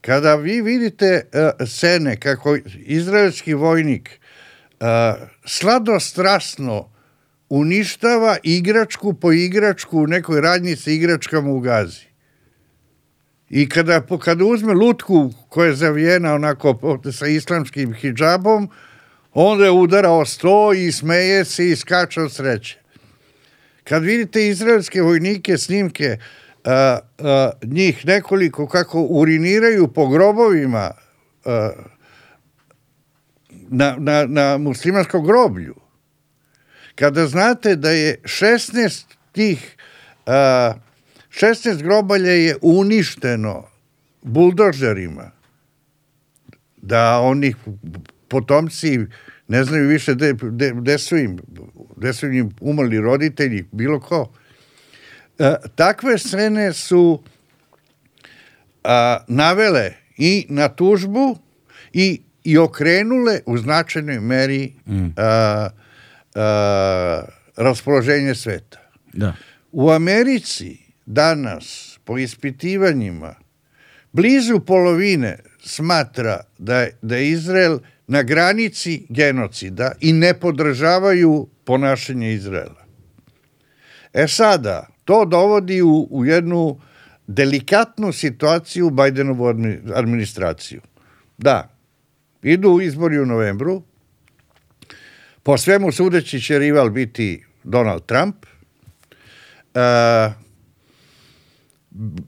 Kada 0.00 0.34
vi 0.34 0.62
vidite 0.62 1.22
uh, 1.32 1.66
scene 1.66 2.16
kako 2.16 2.56
izraelski 2.74 3.54
vojnik 3.54 4.20
uh, 4.80 4.86
sladostrasno 5.44 6.90
uništava 7.48 8.36
igračku 8.42 9.14
po 9.14 9.32
igračku 9.32 9.98
u 9.98 10.06
nekoj 10.06 10.40
radnji 10.40 10.76
sa 10.76 10.90
igračkama 10.90 11.50
u 11.50 11.60
Gazi. 11.60 12.10
I 13.50 13.68
kada, 13.68 14.02
kada 14.22 14.44
uzme 14.44 14.72
lutku 14.72 15.32
koja 15.48 15.66
je 15.66 15.74
zavijena 15.74 16.34
onako 16.34 17.00
sa 17.12 17.26
islamskim 17.26 17.94
hijabom, 17.94 18.70
onda 19.32 19.64
je 19.64 19.70
udarao 19.70 20.24
sto 20.24 20.72
i 20.72 20.92
smeje 20.92 21.44
se 21.44 21.70
i 21.70 21.76
skače 21.76 22.20
od 22.20 22.32
sreće. 22.32 22.79
Kad 23.90 24.02
vidite 24.02 24.48
izraelske 24.48 25.02
vojnike, 25.02 25.58
snimke, 25.58 26.18
a, 26.64 26.98
a, 27.18 27.50
njih 27.62 28.06
nekoliko 28.06 28.66
kako 28.66 29.00
uriniraju 29.02 29.88
po 29.88 30.08
grobovima 30.08 30.90
a, 31.44 31.70
na, 33.50 33.96
na, 33.98 34.26
na 34.26 34.58
muslimanskom 34.58 35.26
groblju, 35.26 35.74
kada 36.94 37.26
znate 37.26 37.76
da 37.76 37.90
je 37.90 38.20
16 38.22 39.04
tih, 39.32 39.76
a, 40.26 40.74
16 41.30 41.82
grobalja 41.82 42.32
je 42.32 42.56
uništeno 42.62 43.68
buldožerima, 44.22 45.30
da 46.76 47.18
oni 47.20 47.54
potomci 48.28 48.98
ne 49.48 49.64
znaju 49.64 49.88
više 49.88 50.14
gde, 50.14 50.32
gde, 50.32 50.72
gde 50.74 50.98
su 50.98 51.16
im, 51.16 51.38
gde 52.00 52.12
su 52.12 52.32
im 52.32 52.50
umrli 52.60 53.00
roditelji, 53.00 53.64
bilo 53.72 54.00
ko. 54.00 54.32
E, 55.38 55.54
takve 55.74 56.18
scene 56.18 56.72
su 56.72 57.22
a, 58.84 59.24
navele 59.28 59.92
i 60.16 60.46
na 60.48 60.68
tužbu 60.68 61.38
i, 61.92 62.20
i 62.44 62.58
okrenule 62.58 63.40
u 63.46 63.58
značajnoj 63.58 64.20
meri 64.20 64.72
mm. 64.86 65.06
a, 65.16 65.68
a, 66.34 67.22
raspoloženje 67.56 68.34
sveta. 68.34 68.78
Da. 69.12 69.34
U 69.72 69.90
Americi 69.90 70.78
danas 71.06 71.98
po 72.04 72.18
ispitivanjima 72.18 73.34
blizu 74.12 74.60
polovine 74.60 75.38
smatra 75.64 76.40
da 76.58 76.86
da 77.02 77.16
je 77.16 77.30
Izrael 77.30 77.78
na 78.10 78.22
granici 78.22 79.06
genocida 79.08 79.92
i 80.00 80.12
ne 80.12 80.34
podržavaju 80.34 81.48
ponašanje 81.64 82.32
Izraela. 82.32 82.84
E 84.12 84.28
sada, 84.28 84.86
to 85.04 85.24
dovodi 85.24 85.82
u, 85.82 86.08
u 86.10 86.24
jednu 86.24 86.80
delikatnu 87.26 88.12
situaciju 88.12 88.90
Bajdenovu 88.90 89.46
administraciju. 89.94 90.80
Da, 91.38 91.68
idu 92.42 92.80
izbori 92.80 93.18
u 93.18 93.26
novembru, 93.26 93.82
po 95.42 95.58
svemu 95.58 95.92
sudeći 95.92 96.40
će 96.40 96.58
rival 96.58 96.90
biti 96.90 97.44
Donald 97.64 98.06
Trump, 98.06 98.46
e, 99.74 99.80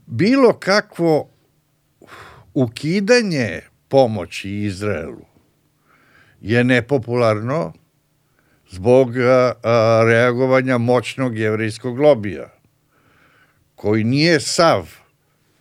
bilo 0.05 0.53
kakvo 0.53 1.29
ukidanje 2.53 3.61
pomoći 3.87 4.49
Izraelu 4.49 5.32
je 6.43 6.63
nepopularno 6.63 7.73
zbog 8.69 9.17
a, 9.17 9.53
a, 9.63 10.03
reagovanja 10.05 10.77
moćnog 10.77 11.37
jevrijskog 11.37 11.99
lobija, 11.99 12.49
koji 13.75 14.03
nije 14.03 14.39
sav 14.39 14.89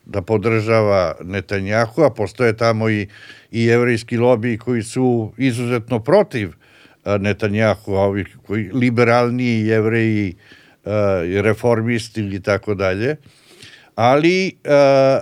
da 0.04 0.22
podržava 0.22 1.14
Netanjahu, 1.24 2.02
a 2.02 2.10
postoje 2.10 2.56
tamo 2.56 2.90
i, 2.90 3.08
i 3.50 3.64
jevrijski 3.64 4.16
lobiji 4.16 4.58
koji 4.58 4.82
su 4.82 5.32
izuzetno 5.36 6.00
protiv 6.00 6.52
Netanjahu, 7.20 7.92
ovi 7.92 8.24
koji 8.46 8.70
liberalniji 8.72 9.66
jevreji, 9.66 10.34
reformisti 11.42 12.20
ili 12.20 12.42
tako 12.42 12.74
dalje, 12.74 13.16
ali 13.94 14.56
a, 14.64 15.20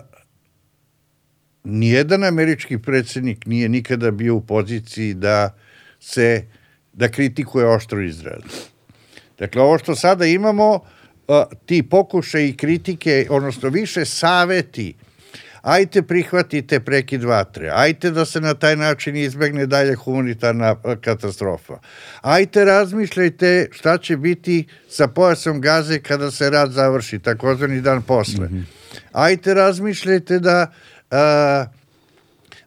nijedan 1.65 2.25
američki 2.25 2.79
predsednik 2.79 3.47
nije 3.47 3.69
nikada 3.69 4.11
bio 4.11 4.35
u 4.35 4.41
poziciji 4.41 5.15
da 5.15 5.57
se 6.01 6.45
da 6.93 7.09
kritikuje 7.09 7.67
oštro 7.67 8.03
Izrael. 8.03 8.41
Dakle, 9.39 9.63
ovo 9.63 9.79
što 9.79 9.95
sada 9.95 10.27
imamo, 10.27 10.81
ti 11.67 11.83
pokušaj 11.83 12.47
i 12.47 12.57
kritike, 12.57 13.27
odnosno 13.31 13.69
više 13.69 14.05
saveti, 14.05 14.95
ajte 15.63 16.03
prihvatite 16.03 16.81
prekid 16.81 17.25
vatre, 17.25 17.71
ajte 17.75 18.11
da 18.11 18.25
se 18.25 18.41
na 18.41 18.55
taj 18.55 18.77
način 18.77 19.17
izbegne 19.17 19.67
dalje 19.67 19.95
humanitarna 19.95 20.77
katastrofa, 21.01 21.79
ajte 22.21 22.65
razmišljajte 22.65 23.69
šta 23.73 23.99
će 23.99 24.17
biti 24.17 24.67
sa 24.89 25.09
pojasom 25.09 25.61
gaze 25.61 25.99
kada 25.99 26.31
se 26.31 26.51
rad 26.51 26.71
završi, 26.71 27.19
takozvani 27.19 27.81
dan 27.81 28.03
posle. 28.03 28.49
-hmm. 28.49 28.63
Ajte 29.13 29.55
razmišljajte 29.55 30.39
da 30.39 30.73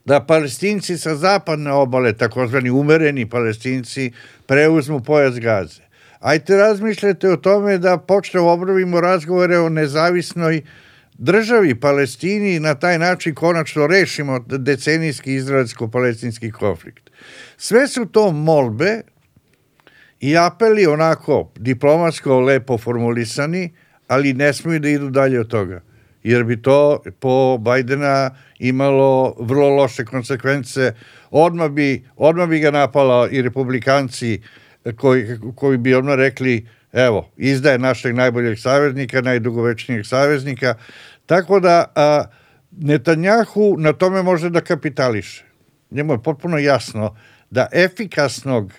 da 0.05 0.19
palestinci 0.27 0.97
sa 0.97 1.15
zapadne 1.15 1.71
obale, 1.71 2.13
takozvani 2.13 2.69
umereni 2.69 3.29
palestinci, 3.29 4.11
preuzmu 4.47 4.99
pojas 5.03 5.39
gaze. 5.39 5.81
ajte 6.19 6.57
razmišljajte 6.57 7.29
o 7.29 7.37
tome 7.37 7.77
da 7.77 7.97
počne 7.97 8.39
obrovimo 8.39 9.01
razgovore 9.01 9.57
o 9.59 9.69
nezavisnoj 9.69 10.61
državi 11.17 11.75
Palestini 11.79 12.55
i 12.55 12.59
na 12.59 12.75
taj 12.75 12.99
način 12.99 13.35
konačno 13.35 13.87
rešimo 13.87 14.39
decenijski 14.39 15.33
izraelsko-palestinski 15.33 16.51
konflikt. 16.51 17.09
Sve 17.57 17.87
su 17.87 18.05
to 18.05 18.31
molbe 18.31 19.01
i 20.19 20.37
apeli 20.37 20.85
onako 20.85 21.51
diplomatsko 21.55 22.39
lepo 22.39 22.77
formulisani, 22.77 23.73
ali 24.07 24.33
ne 24.33 24.53
smiju 24.53 24.79
da 24.79 24.89
idu 24.89 25.09
dalje 25.09 25.39
od 25.39 25.47
toga. 25.47 25.81
Jer 26.24 26.43
bi 26.43 26.61
to 26.61 27.03
po 27.19 27.57
Bajdena 27.57 28.36
imalo 28.59 29.36
vrlo 29.39 29.69
loše 29.69 30.05
konsekvence. 30.05 30.93
Odmah 31.32 31.71
bi, 31.71 32.03
odmah 32.15 32.49
bi 32.49 32.59
ga 32.59 32.71
napala 32.71 33.30
i 33.32 33.41
republikanci 33.41 34.41
koji, 34.95 35.39
koji 35.55 35.78
bi 35.78 35.93
odmah 35.93 36.15
rekli 36.15 36.67
evo, 36.93 37.30
izdaje 37.38 37.80
našeg 37.80 38.15
najboljeg 38.15 38.59
saveznika, 38.59 39.21
najdugovečnijeg 39.21 40.05
saveznika. 40.05 40.76
Tako 41.26 41.59
da 41.59 41.86
a, 41.95 42.24
Netanjahu 42.71 43.76
na 43.78 43.93
tome 43.93 44.24
može 44.24 44.49
da 44.49 44.61
kapitališe. 44.61 45.45
Njemu 45.91 46.13
je 46.13 46.24
potpuno 46.24 46.57
jasno 46.57 47.15
da 47.49 47.67
efikasnog 47.71 48.74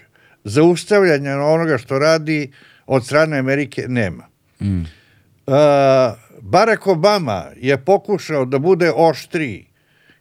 zaustavljanja 0.45 1.37
onoga 1.39 1.79
što 1.79 1.99
radi 1.99 2.53
od 2.87 3.07
strane 3.07 3.39
Amerike 3.39 3.85
nema. 3.89 4.27
Mm. 4.61 4.83
Uh, 5.47 5.55
Barack 6.41 6.87
Obama 6.87 7.45
je 7.57 7.85
pokušao 7.85 8.45
da 8.45 8.59
bude 8.59 8.93
oštriji 8.97 9.67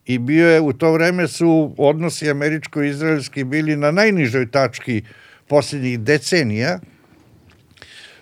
i 0.06 0.20
bio 0.20 0.50
je 0.50 0.62
u 0.62 0.74
to 0.74 0.92
vreme 0.92 1.28
su 1.28 1.76
odnosi 1.78 2.30
američko-izraelski 2.30 3.44
bili 3.44 3.76
na 3.76 3.92
najnižoj 3.92 4.52
tački 4.52 5.04
posljednjih 5.48 6.00
decenija. 6.00 6.80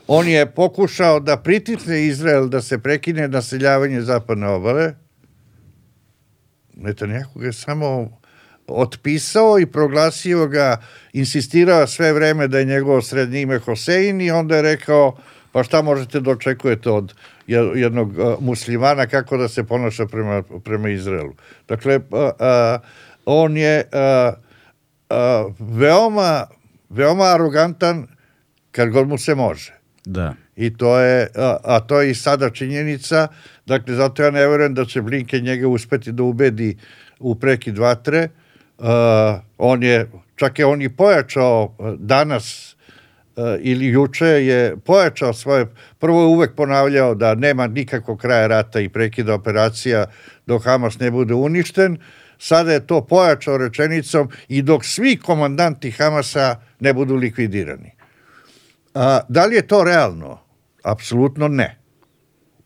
On 0.08 0.28
je 0.28 0.46
pokušao 0.46 1.20
da 1.20 1.38
pritisne 1.38 2.06
Izrael 2.06 2.48
da 2.48 2.62
se 2.62 2.80
prekine 2.80 3.28
naseljavanje 3.28 4.02
zapadne 4.02 4.48
obale. 4.48 4.94
Netanjahu 6.74 7.40
ga 7.40 7.46
je 7.46 7.54
samo 7.54 8.18
otpisao 8.68 9.60
i 9.60 9.66
proglasio 9.66 10.48
ga, 10.48 10.82
insistirao 11.14 11.88
sve 11.88 12.14
vreme 12.14 12.48
da 12.48 12.60
je 12.60 12.66
njegovo 12.66 13.02
srednje 13.02 13.42
ime 13.42 13.60
Hosein 13.60 14.22
i 14.22 14.32
onda 14.32 14.56
je 14.56 14.62
rekao 14.62 15.18
pa 15.52 15.64
šta 15.64 15.82
možete 15.82 16.20
da 16.20 16.32
očekujete 16.32 16.90
od 16.90 17.14
jednog 17.76 18.14
muslimana 18.40 19.08
kako 19.08 19.38
da 19.38 19.48
se 19.48 19.64
ponaša 19.64 20.06
prema, 20.06 20.44
prema 20.64 20.90
Izraelu. 20.90 21.34
Dakle, 21.68 22.00
on 23.26 23.58
je 23.58 23.84
veoma, 25.60 26.48
veoma 26.90 27.24
arogantan 27.24 28.08
kad 28.72 28.90
god 28.90 29.08
mu 29.08 29.18
se 29.18 29.36
može. 29.36 29.74
Da. 30.06 30.34
I 30.56 30.78
to 30.78 31.00
je, 31.00 31.28
a, 31.36 31.58
a 31.64 31.80
to 31.80 32.02
je 32.02 32.12
i 32.12 32.16
sada 32.16 32.50
činjenica, 32.50 33.28
dakle, 33.66 33.96
zato 33.96 34.24
ja 34.24 34.32
ne 34.32 34.48
verujem 34.48 34.74
da 34.74 34.86
će 34.86 35.02
Blinke 35.02 35.40
njega 35.40 35.68
uspeti 35.68 36.12
da 36.12 36.24
ubedi 36.24 36.78
u 37.20 37.36
prekid 37.36 37.78
vatre, 37.78 38.30
uh, 38.78 38.86
on 39.58 39.84
je, 39.84 40.12
čak 40.36 40.60
je 40.60 40.66
on 40.66 40.82
i 40.82 40.90
pojačao 40.90 41.76
danas 41.98 42.74
uh, 42.74 42.81
ili 43.60 43.86
juče 43.86 44.26
je 44.26 44.78
pojačao 44.86 45.34
svoje, 45.34 45.66
prvo 46.00 46.22
je 46.22 46.28
uvek 46.28 46.56
ponavljao 46.56 47.16
da 47.16 47.36
nema 47.36 47.68
nikakvog 47.68 48.20
kraja 48.20 48.48
rata 48.48 48.80
i 48.80 48.90
prekida 48.90 49.34
operacija 49.34 50.06
dok 50.46 50.64
Hamas 50.64 51.00
ne 51.00 51.12
bude 51.12 51.34
uništen, 51.34 51.98
sada 52.38 52.74
je 52.74 52.88
to 52.88 53.02
pojačao 53.02 53.58
rečenicom 53.58 54.30
i 54.48 54.62
dok 54.62 54.86
svi 54.86 55.18
komandanti 55.18 55.92
Hamasa 55.92 56.56
ne 56.80 56.94
budu 56.94 57.16
likvidirani. 57.16 57.92
A, 58.94 59.20
da 59.30 59.46
li 59.46 59.56
je 59.56 59.68
to 59.68 59.84
realno? 59.84 60.40
Apsolutno 60.84 61.48
ne. 61.48 61.78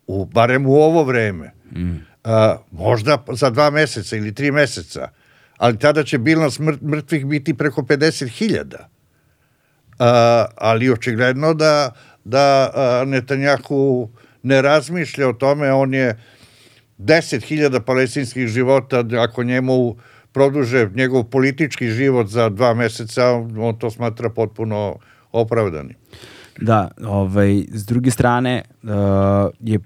U, 0.06 0.24
barem 0.24 0.66
u 0.66 0.74
ovo 0.74 1.04
vreme. 1.04 1.52
Mm. 1.76 1.96
A, 2.24 2.56
možda 2.70 3.24
za 3.32 3.50
dva 3.50 3.70
meseca 3.70 4.16
ili 4.16 4.34
tri 4.34 4.50
meseca 4.50 5.08
ali 5.56 5.78
tada 5.78 6.04
će 6.04 6.18
bilans 6.18 6.58
mrtvih 6.82 7.26
biti 7.26 7.54
preko 7.54 7.82
50.000. 7.82 8.76
Ali 10.56 10.90
očigledno 10.90 11.54
da, 11.54 11.90
da 12.24 12.70
Netanjahu 13.06 14.08
ne 14.42 14.62
razmišlja 14.62 15.28
o 15.28 15.32
tome, 15.32 15.72
on 15.72 15.94
je 15.94 16.16
10.000 16.98 17.80
palestinskih 17.80 18.46
života, 18.46 19.04
ako 19.18 19.42
njemu 19.42 19.96
produže 20.32 20.90
njegov 20.94 21.24
politički 21.24 21.88
život 21.88 22.26
za 22.26 22.48
dva 22.48 22.74
meseca, 22.74 23.30
on 23.58 23.78
to 23.78 23.90
smatra 23.90 24.30
potpuno 24.30 24.96
opravdani. 25.32 25.94
Da, 26.60 26.90
ovaj, 27.04 27.64
s 27.72 27.86
druge 27.86 28.10
strane 28.10 28.62
uh, 28.82 28.90
je, 29.60 29.78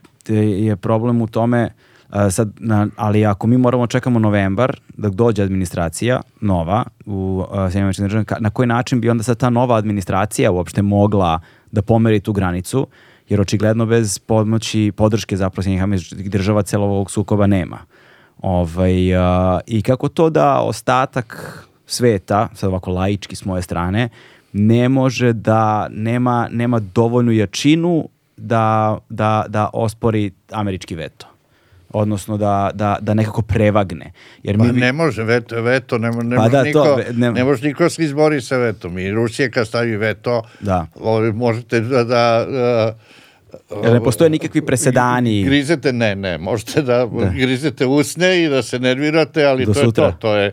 je 0.67 0.77
problem 0.77 1.23
u 1.23 1.27
tome 1.27 1.65
uh, 1.65 1.90
sad, 2.31 2.53
na, 2.59 2.89
ali 2.97 3.27
ako 3.27 3.47
mi 3.47 3.59
moramo 3.59 3.87
čekamo 3.87 4.19
novembar 4.19 4.81
da 4.97 5.09
dođe 5.09 5.43
administracija 5.43 6.21
nova 6.41 6.85
u 7.07 7.45
uh, 7.51 7.73
Sjedinjeničkim 7.73 8.25
na 8.41 8.51
koji 8.51 8.67
način 8.67 9.01
bi 9.01 9.11
onda 9.11 9.23
sad 9.23 9.37
ta 9.37 9.51
nova 9.51 9.77
administracija 9.77 10.51
uopšte 10.51 10.83
mogla 10.83 11.41
da 11.73 11.83
pomeri 11.83 12.21
tu 12.21 12.33
granicu, 12.33 12.87
jer 13.29 13.41
očigledno 13.41 13.87
bez 13.87 14.19
pomoći, 14.19 14.93
podrške 14.97 15.37
zapravo 15.37 15.63
Sjedinjenih 15.63 16.31
država 16.31 16.63
celog 16.63 16.91
ovog 16.91 17.11
sukoba 17.11 17.47
nema. 17.47 17.79
Ovaj, 18.39 19.15
uh, 19.15 19.61
I 19.67 19.83
kako 19.83 20.09
to 20.09 20.31
da 20.31 20.61
ostatak 20.61 21.59
sveta, 21.87 22.49
sad 22.55 22.69
ovako 22.69 22.91
laički 22.91 23.37
s 23.37 23.45
moje 23.45 23.63
strane, 23.63 24.09
ne 24.53 24.89
može 24.89 25.33
da 25.33 25.89
nema, 25.91 26.49
nema 26.51 26.79
dovoljnu 26.79 27.33
jačinu 27.33 28.09
da, 28.37 28.99
da, 29.09 29.45
da 29.49 29.71
ospori 29.73 30.31
američki 30.51 30.95
veto 30.95 31.30
odnosno 31.91 32.37
da, 32.37 32.71
da, 32.75 32.99
da 33.01 33.15
nekako 33.15 33.43
prevagne. 33.43 34.13
Jer 34.43 34.59
mi 34.59 34.67
pa 34.67 34.73
ne 34.73 34.93
može, 34.93 35.25
veto, 35.25 35.63
veto 35.63 35.99
ne, 35.99 36.11
ne, 36.11 36.37
pa 36.37 36.43
može 36.43 36.51
da, 36.51 36.63
niko, 36.63 36.85
to, 36.85 37.01
ne, 37.13 37.33
ne 37.33 37.45
može 37.45 37.67
niko 37.67 37.89
se 37.89 38.05
izbori 38.05 38.41
sa 38.41 38.57
vetom. 38.57 38.99
I 38.99 39.11
Rusija 39.11 39.51
kad 39.51 39.67
stavi 39.67 39.97
veto, 39.97 40.43
da. 40.61 40.87
možete 41.35 41.81
da, 41.81 42.05
da 42.05 42.47
uh, 43.73 43.85
Jer 43.85 43.93
ne 43.93 44.01
postoje 44.01 44.31
nikakvi 44.31 44.67
presedani. 44.67 45.45
Grizete, 45.45 45.93
ne, 45.93 46.15
ne, 46.15 46.39
možete 46.39 46.83
da, 46.83 47.07
da. 47.07 47.31
grizete 47.35 47.87
usne 47.87 48.45
i 48.45 48.49
da 48.49 48.63
se 48.63 48.79
nervirate, 48.79 49.45
ali 49.45 49.67
Do 49.67 49.73
to 49.73 49.81
sutra. 49.81 50.05
je 50.05 50.11
to, 50.11 50.17
to 50.17 50.37
je 50.37 50.53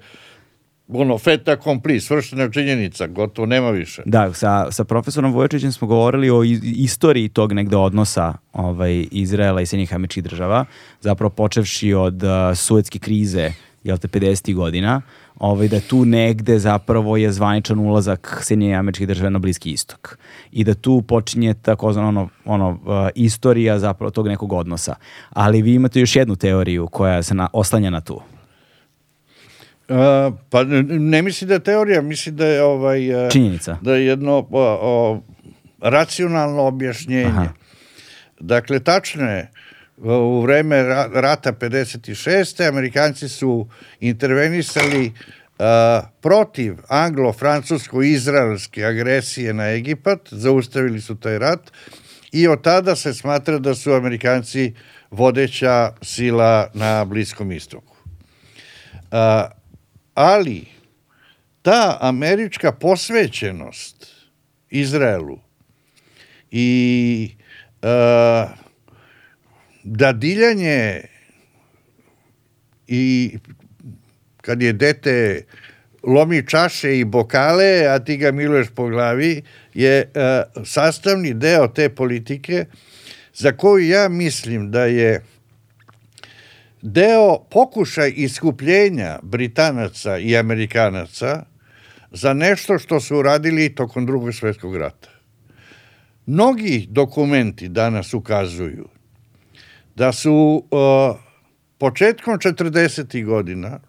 ono, 0.94 1.18
feta 1.18 1.56
kompli, 1.56 2.00
svršena 2.00 2.50
činjenica, 2.52 3.08
gotovo 3.08 3.46
nema 3.46 3.70
više. 3.70 4.02
Da, 4.06 4.34
sa, 4.34 4.72
sa 4.72 4.84
profesorom 4.84 5.34
Vojačićem 5.34 5.72
smo 5.72 5.88
govorili 5.88 6.30
o 6.30 6.44
istoriji 6.64 7.30
tog 7.30 7.54
negde 7.54 7.76
odnosa 7.76 8.34
ovaj, 8.54 9.08
Izraela 9.12 9.62
i 9.62 9.66
Sjednjih 9.66 9.94
američkih 9.94 10.24
država, 10.24 10.66
zapravo 11.02 11.30
počevši 11.30 11.94
od 11.94 12.24
uh, 12.24 12.30
suetske 12.56 13.00
krize, 13.00 13.52
jel 13.84 13.98
te, 13.98 14.08
50. 14.08 14.56
godina, 14.56 15.02
ovaj, 15.40 15.68
da 15.68 15.80
tu 15.80 16.06
negde 16.06 16.60
zapravo 16.60 17.18
je 17.18 17.32
zvaničan 17.32 17.80
ulazak 17.80 18.40
Sjedinjenih 18.44 18.80
američkih 18.80 19.08
država 19.08 19.30
na 19.30 19.40
Bliski 19.40 19.72
istok. 19.72 20.18
I 20.52 20.64
da 20.64 20.74
tu 20.74 21.02
počinje 21.02 21.54
takozvano 21.54 22.08
ono, 22.08 22.30
ono, 22.46 22.70
uh, 22.70 23.10
istorija 23.16 23.80
zapravo 23.80 24.12
tog 24.12 24.28
nekog 24.28 24.54
odnosa. 24.54 24.96
Ali 25.30 25.62
vi 25.62 25.74
imate 25.74 26.00
još 26.00 26.16
jednu 26.16 26.36
teoriju 26.36 26.88
koja 26.88 27.24
se 27.24 27.34
na, 27.34 27.48
oslanja 27.54 27.90
na 27.90 28.02
tu. 28.02 28.22
Uh, 29.90 30.34
pa 30.50 30.64
ne 30.64 31.22
misli 31.22 31.48
da 31.48 31.54
je 31.54 31.60
teorija, 31.60 32.02
misli 32.02 32.32
da 32.32 32.46
je 32.46 32.64
ovaj 32.64 33.26
uh, 33.26 33.32
činjenica. 33.32 33.78
Da 33.82 33.96
je 33.96 34.06
jedno 34.06 34.38
o, 34.38 34.48
o, 34.52 35.22
racionalno 35.82 36.62
objašnjenje. 36.62 37.26
Aha. 37.26 37.48
Dakle 38.40 38.80
tačno 38.80 39.32
je 39.32 39.52
u 40.04 40.42
vreme 40.42 40.84
rata 41.14 41.54
56. 41.54 42.68
Amerikanci 42.68 43.30
su 43.30 43.68
intervenisali 44.00 45.06
uh, 45.08 45.66
protiv 46.22 46.76
anglo-francusko-izraelske 46.88 48.86
agresije 48.86 49.54
na 49.54 49.70
Egipat, 49.70 50.20
zaustavili 50.32 51.02
su 51.02 51.16
taj 51.16 51.40
rat 51.40 51.72
i 52.32 52.48
od 52.48 52.62
tada 52.62 52.96
se 52.96 53.14
smatra 53.14 53.60
da 53.60 53.76
su 53.76 53.92
Amerikanci 53.92 54.74
vodeća 55.12 55.92
sila 56.02 56.70
na 56.74 57.06
Bliskom 57.06 57.52
istoku. 57.52 57.96
Uh, 58.94 59.57
ali 60.18 60.65
ta 61.61 61.97
američka 62.01 62.72
posvećenost 62.72 64.07
Izraelu 64.70 65.39
i 66.51 67.32
uh, 67.82 68.49
dadiljanje 69.84 71.01
i 72.88 73.38
kad 74.41 74.61
je 74.61 74.74
dete 74.74 75.45
lomi 76.03 76.47
čaše 76.47 76.99
i 76.99 77.05
bokale, 77.05 77.86
a 77.88 77.99
ti 77.99 78.18
ga 78.18 78.32
miluješ 78.32 78.68
po 78.76 78.88
glavi, 78.88 79.41
je 79.74 80.11
uh, 80.15 80.63
sastavni 80.65 81.34
deo 81.34 81.68
te 81.68 81.89
politike 81.89 82.65
za 83.34 83.51
koju 83.51 83.88
ja 83.88 84.09
mislim 84.09 84.72
da 84.72 84.86
je 84.86 85.22
deo 86.82 87.39
pokušaj 87.51 88.13
iskupljenja 88.15 89.19
Britanaca 89.21 90.17
i 90.17 90.38
Amerikanaca 90.38 91.45
za 92.11 92.34
nešto 92.34 92.80
što 92.80 92.99
su 92.99 93.17
uradili 93.17 93.75
tokom 93.75 94.05
drugog 94.05 94.34
svjetskog 94.34 94.75
rata. 94.75 95.09
Mnogi 96.25 96.88
dokumenti 96.89 97.69
danas 97.69 98.13
ukazuju 98.13 98.88
da 99.95 100.11
su 100.11 100.63
uh, 100.71 101.17
početkom 101.78 102.38
40. 102.38 103.25
godina, 103.25 103.80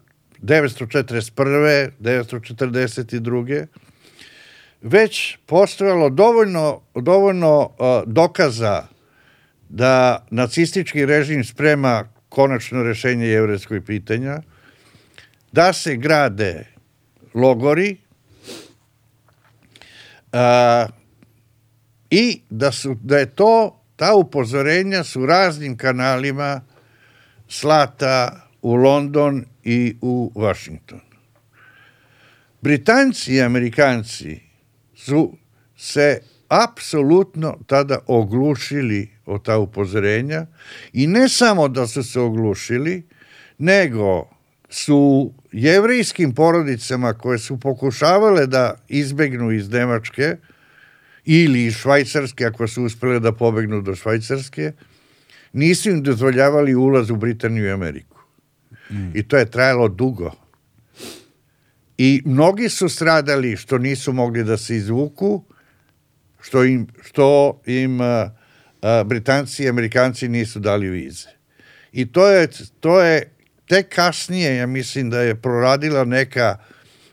941. 0.41 1.91
942. 1.99 3.65
već 4.81 5.37
postojalo 5.45 6.09
dovoljno, 6.09 6.81
dovoljno 6.95 7.61
uh, 7.61 7.69
dokaza 8.05 8.87
da 9.69 10.25
nacistički 10.31 11.05
režim 11.05 11.43
sprema 11.43 12.07
konačno 12.29 12.83
rešenje 12.83 13.27
jevreskog 13.27 13.83
pitanja, 13.85 14.41
da 15.51 15.73
se 15.73 15.95
grade 15.95 16.65
logori 17.33 17.97
a, 20.31 20.87
i 22.09 22.41
da, 22.49 22.71
su, 22.71 22.95
da 23.01 23.17
je 23.17 23.25
to, 23.25 23.81
ta 23.95 24.15
upozorenja 24.15 25.03
su 25.03 25.25
raznim 25.25 25.77
kanalima 25.77 26.61
slata 27.47 28.47
u 28.61 28.75
London 28.75 29.45
i 29.63 29.95
u 30.01 30.31
Washington. 30.35 30.99
Britanci 32.61 33.33
i 33.33 33.41
Amerikanci 33.41 34.39
su 34.95 35.37
se 35.77 36.21
apsolutno 36.49 37.57
tada 37.67 37.99
oglušili 38.07 39.09
o 39.25 39.37
ta 39.37 39.57
upozorenja 39.57 40.45
i 40.93 41.07
ne 41.07 41.29
samo 41.29 41.67
da 41.67 41.87
su 41.87 42.03
se 42.03 42.19
oglušili, 42.19 43.07
nego 43.57 44.29
su 44.69 45.33
jevrijskim 45.51 46.35
porodicama 46.35 47.13
koje 47.13 47.39
su 47.39 47.59
pokušavale 47.59 48.47
da 48.47 48.73
izbegnu 48.87 49.51
iz 49.51 49.69
Nemačke 49.69 50.37
ili 51.25 51.65
iz 51.65 51.73
Švajcarske, 51.73 52.45
ako 52.45 52.67
su 52.67 52.83
uspele 52.83 53.19
da 53.19 53.31
pobegnu 53.31 53.81
do 53.81 53.95
Švajcarske, 53.95 54.71
nisu 55.53 55.89
im 55.89 56.03
dozvoljavali 56.03 56.75
ulaz 56.75 57.09
u 57.09 57.15
Britaniju 57.15 57.65
i 57.65 57.71
Ameriku. 57.71 58.17
Mm. 58.91 59.11
I 59.13 59.27
to 59.27 59.37
je 59.37 59.51
trajalo 59.51 59.87
dugo. 59.87 60.31
I 61.97 62.21
mnogi 62.25 62.69
su 62.69 62.89
stradali 62.89 63.57
što 63.57 63.77
nisu 63.77 64.13
mogli 64.13 64.43
da 64.43 64.57
se 64.57 64.75
izvuku, 64.75 65.43
što 66.41 66.63
im, 66.63 66.87
što 67.01 67.61
im 67.65 68.01
a, 68.01 68.29
a, 68.81 69.03
Britanci 69.03 69.63
i 69.63 69.69
Amerikanci 69.69 70.27
nisu 70.27 70.59
dali 70.59 70.89
vize. 70.89 71.29
I 71.91 72.11
to 72.11 72.27
je, 72.27 72.47
to 72.79 73.01
je 73.01 73.31
tek 73.67 73.95
kasnije, 73.95 74.55
ja 74.55 74.67
mislim 74.67 75.09
da 75.09 75.21
je 75.21 75.35
proradila 75.35 76.03
neka 76.03 76.57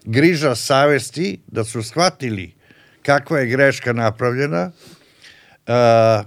griža 0.04 0.54
savesti, 0.54 1.40
da 1.46 1.64
su 1.64 1.82
shvatili 1.82 2.54
kakva 3.02 3.38
je 3.38 3.46
greška 3.46 3.92
napravljena, 3.92 4.70
a, 5.66 6.22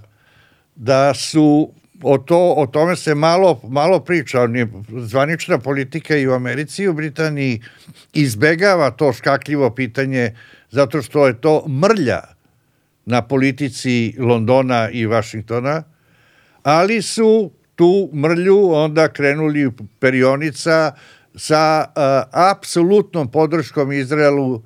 da 0.76 1.14
su 1.14 1.72
o, 2.02 2.18
to, 2.18 2.54
o 2.56 2.66
tome 2.66 2.96
se 2.96 3.14
malo, 3.14 3.60
malo 3.68 4.00
priča. 4.00 4.48
Zvanična 4.88 5.58
politika 5.58 6.16
i 6.16 6.28
u 6.28 6.32
Americi 6.32 6.82
i 6.82 6.88
u 6.88 6.92
Britaniji 6.92 7.62
izbegava 8.12 8.90
to 8.90 9.12
škakljivo 9.12 9.70
pitanje 9.70 10.36
zato 10.70 11.02
što 11.02 11.26
je 11.26 11.40
to 11.40 11.68
mrlja 11.68 12.20
na 13.06 13.22
politici 13.22 14.14
Londona 14.18 14.90
i 14.90 15.06
Vašingtona, 15.06 15.82
ali 16.62 17.02
su 17.02 17.50
tu 17.74 18.10
mrlju 18.14 18.72
onda 18.72 19.08
krenuli 19.08 19.70
perionica 20.00 20.92
sa 21.34 21.84
uh, 21.86 22.02
apsolutnom 22.50 23.30
podrškom 23.30 23.92
Izraelu 23.92 24.62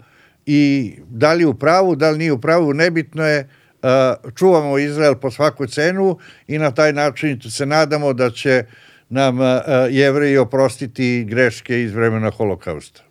i 0.47 0.93
da 1.09 1.32
li 1.32 1.45
u 1.45 1.55
pravu, 1.55 1.97
da 1.97 2.11
li 2.11 2.18
nije 2.18 2.32
u 2.32 2.41
pravu, 2.41 2.74
nebitno 2.74 3.26
je, 3.26 3.49
uh, 3.82 4.32
čuvamo 4.37 4.78
Izrael 4.78 5.14
po 5.14 5.30
svaku 5.30 5.66
cenu 5.66 6.18
i 6.47 6.59
na 6.59 6.70
taj 6.70 6.93
način 6.93 7.41
se 7.41 7.66
nadamo 7.66 8.12
da 8.12 8.30
će 8.30 8.64
nam 9.09 9.41
uh, 9.41 9.47
jevreji 9.91 10.39
oprostiti 10.39 11.24
greške 11.28 11.82
iz 11.82 11.95
vremena 11.95 12.30
holokausta. 12.30 13.04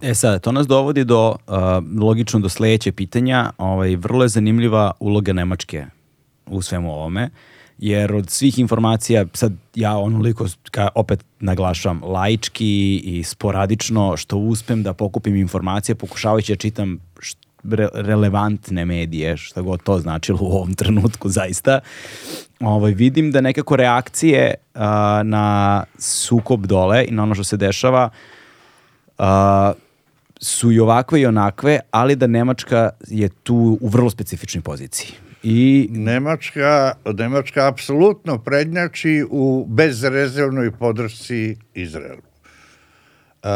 E 0.00 0.14
sad, 0.14 0.40
to 0.40 0.52
nas 0.52 0.66
dovodi 0.66 1.04
do, 1.04 1.28
uh, 1.28 1.54
logično, 2.00 2.40
do 2.40 2.48
sledeće 2.48 2.92
pitanja. 2.92 3.50
Ovaj, 3.58 3.96
vrlo 3.96 4.24
je 4.24 4.28
zanimljiva 4.28 4.92
uloga 5.00 5.32
Nemačke 5.32 5.86
u 6.46 6.62
svemu 6.62 6.92
ovome, 6.92 7.30
jer 7.78 8.14
od 8.14 8.30
svih 8.30 8.58
informacija, 8.58 9.24
sad 9.32 9.52
ja 9.74 9.96
onoliko, 9.98 10.46
ka, 10.70 10.88
opet 10.94 11.24
naglašam, 11.40 12.00
laički 12.04 12.96
i 13.04 13.22
sporadično, 13.24 14.16
što 14.16 14.36
uspem 14.36 14.82
da 14.82 14.92
pokupim 14.92 15.36
informacije, 15.36 15.94
pokušavajući 15.94 16.52
da 16.52 16.56
čitam 16.56 16.98
re, 17.64 17.88
relevantne 17.94 18.84
medije, 18.84 19.36
šta 19.36 19.60
god 19.60 19.82
to 19.82 19.98
značilo 19.98 20.38
u 20.42 20.52
ovom 20.52 20.74
trenutku 20.74 21.28
zaista, 21.28 21.80
ovaj, 22.60 22.92
vidim 22.92 23.32
da 23.32 23.40
nekako 23.40 23.76
reakcije 23.76 24.54
uh, 24.74 24.80
na 25.24 25.84
sukob 25.98 26.66
dole 26.66 27.04
i 27.08 27.10
na 27.10 27.22
ono 27.22 27.34
što 27.34 27.44
se 27.44 27.56
dešava 27.56 28.04
uh, 28.12 28.41
su 30.40 30.72
i 30.72 30.80
ovakve 30.80 31.20
i 31.20 31.26
onakve, 31.26 31.80
ali 31.90 32.16
da 32.16 32.26
Nemačka 32.26 32.90
je 33.08 33.28
tu 33.28 33.78
u 33.80 33.88
vrlo 33.88 34.10
specifičnoj 34.10 34.62
poziciji. 34.62 35.10
I 35.42 35.88
Nemačka, 35.90 36.92
Nemačka 37.04 37.68
apsolutno 37.68 38.38
prednjači 38.38 39.24
u 39.30 39.66
bezrezervnoj 39.68 40.70
podršci 40.70 41.56
Izraelu. 41.74 42.22
Uh, 43.42 43.48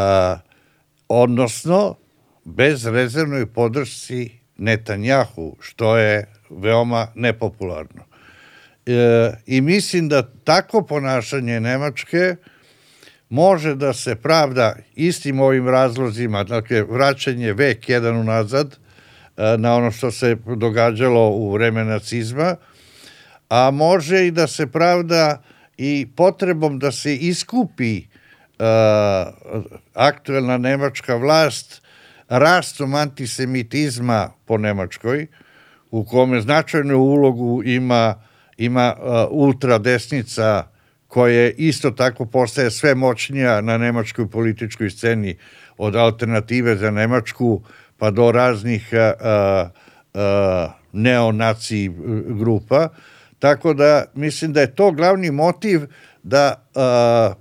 odnosno, 1.08 1.94
bezrezervnoj 2.44 3.46
podršci 3.46 4.30
Netanjahu, 4.56 5.56
što 5.60 5.96
je 5.96 6.26
veoma 6.50 7.06
nepopularno. 7.14 8.02
E, 8.86 9.32
I 9.46 9.60
mislim 9.60 10.08
da 10.08 10.30
tako 10.44 10.82
ponašanje 10.82 11.60
Nemačke 11.60 12.36
može 13.28 13.74
da 13.74 13.92
se 13.92 14.14
pravda 14.14 14.76
istim 14.94 15.40
ovim 15.40 15.68
razlozima, 15.68 16.44
dakle 16.44 16.82
vraćanje 16.82 17.52
vek 17.52 17.88
jedan 17.88 18.16
unazad 18.16 18.76
e, 19.36 19.56
na 19.58 19.74
ono 19.74 19.90
što 19.90 20.10
se 20.10 20.36
događalo 20.56 21.30
u 21.30 21.52
vreme 21.52 21.84
nacizma, 21.84 22.56
a 23.48 23.70
može 23.70 24.26
i 24.26 24.30
da 24.30 24.46
se 24.46 24.66
pravda 24.66 25.42
i 25.78 26.06
potrebom 26.16 26.78
da 26.78 26.92
se 26.92 27.16
iskupi 27.16 28.02
uh, 28.58 28.64
aktuelna 29.94 30.58
nemačka 30.58 31.16
vlast 31.16 31.82
rastom 32.28 32.94
antisemitizma 32.94 34.30
po 34.44 34.58
Nemačkoj, 34.58 35.26
u 35.90 36.04
kome 36.04 36.40
značajnu 36.40 36.98
ulogu 36.98 37.62
ima, 37.64 38.14
ima 38.56 38.94
uh, 38.98 39.06
ultradesnica 39.30 40.64
koja 41.16 41.50
isto 41.50 41.90
tako 41.90 42.26
postaje 42.26 42.70
sve 42.70 42.94
moćnija 42.94 43.60
na 43.60 43.78
nemačkoj 43.78 44.30
političkoj 44.30 44.90
sceni 44.90 45.36
od 45.78 45.96
alternative 45.96 46.76
za 46.76 46.90
Nemačku 46.90 47.62
pa 47.96 48.10
do 48.10 48.32
raznih 48.32 48.88
uh, 48.92 49.70
uh, 50.14 50.20
neonaci 50.92 51.90
grupa. 52.28 52.88
Tako 53.38 53.74
da 53.74 54.04
mislim 54.14 54.52
da 54.52 54.60
je 54.60 54.74
to 54.74 54.92
glavni 54.92 55.30
motiv 55.30 55.80
da 56.22 56.54
uh, 56.74 57.36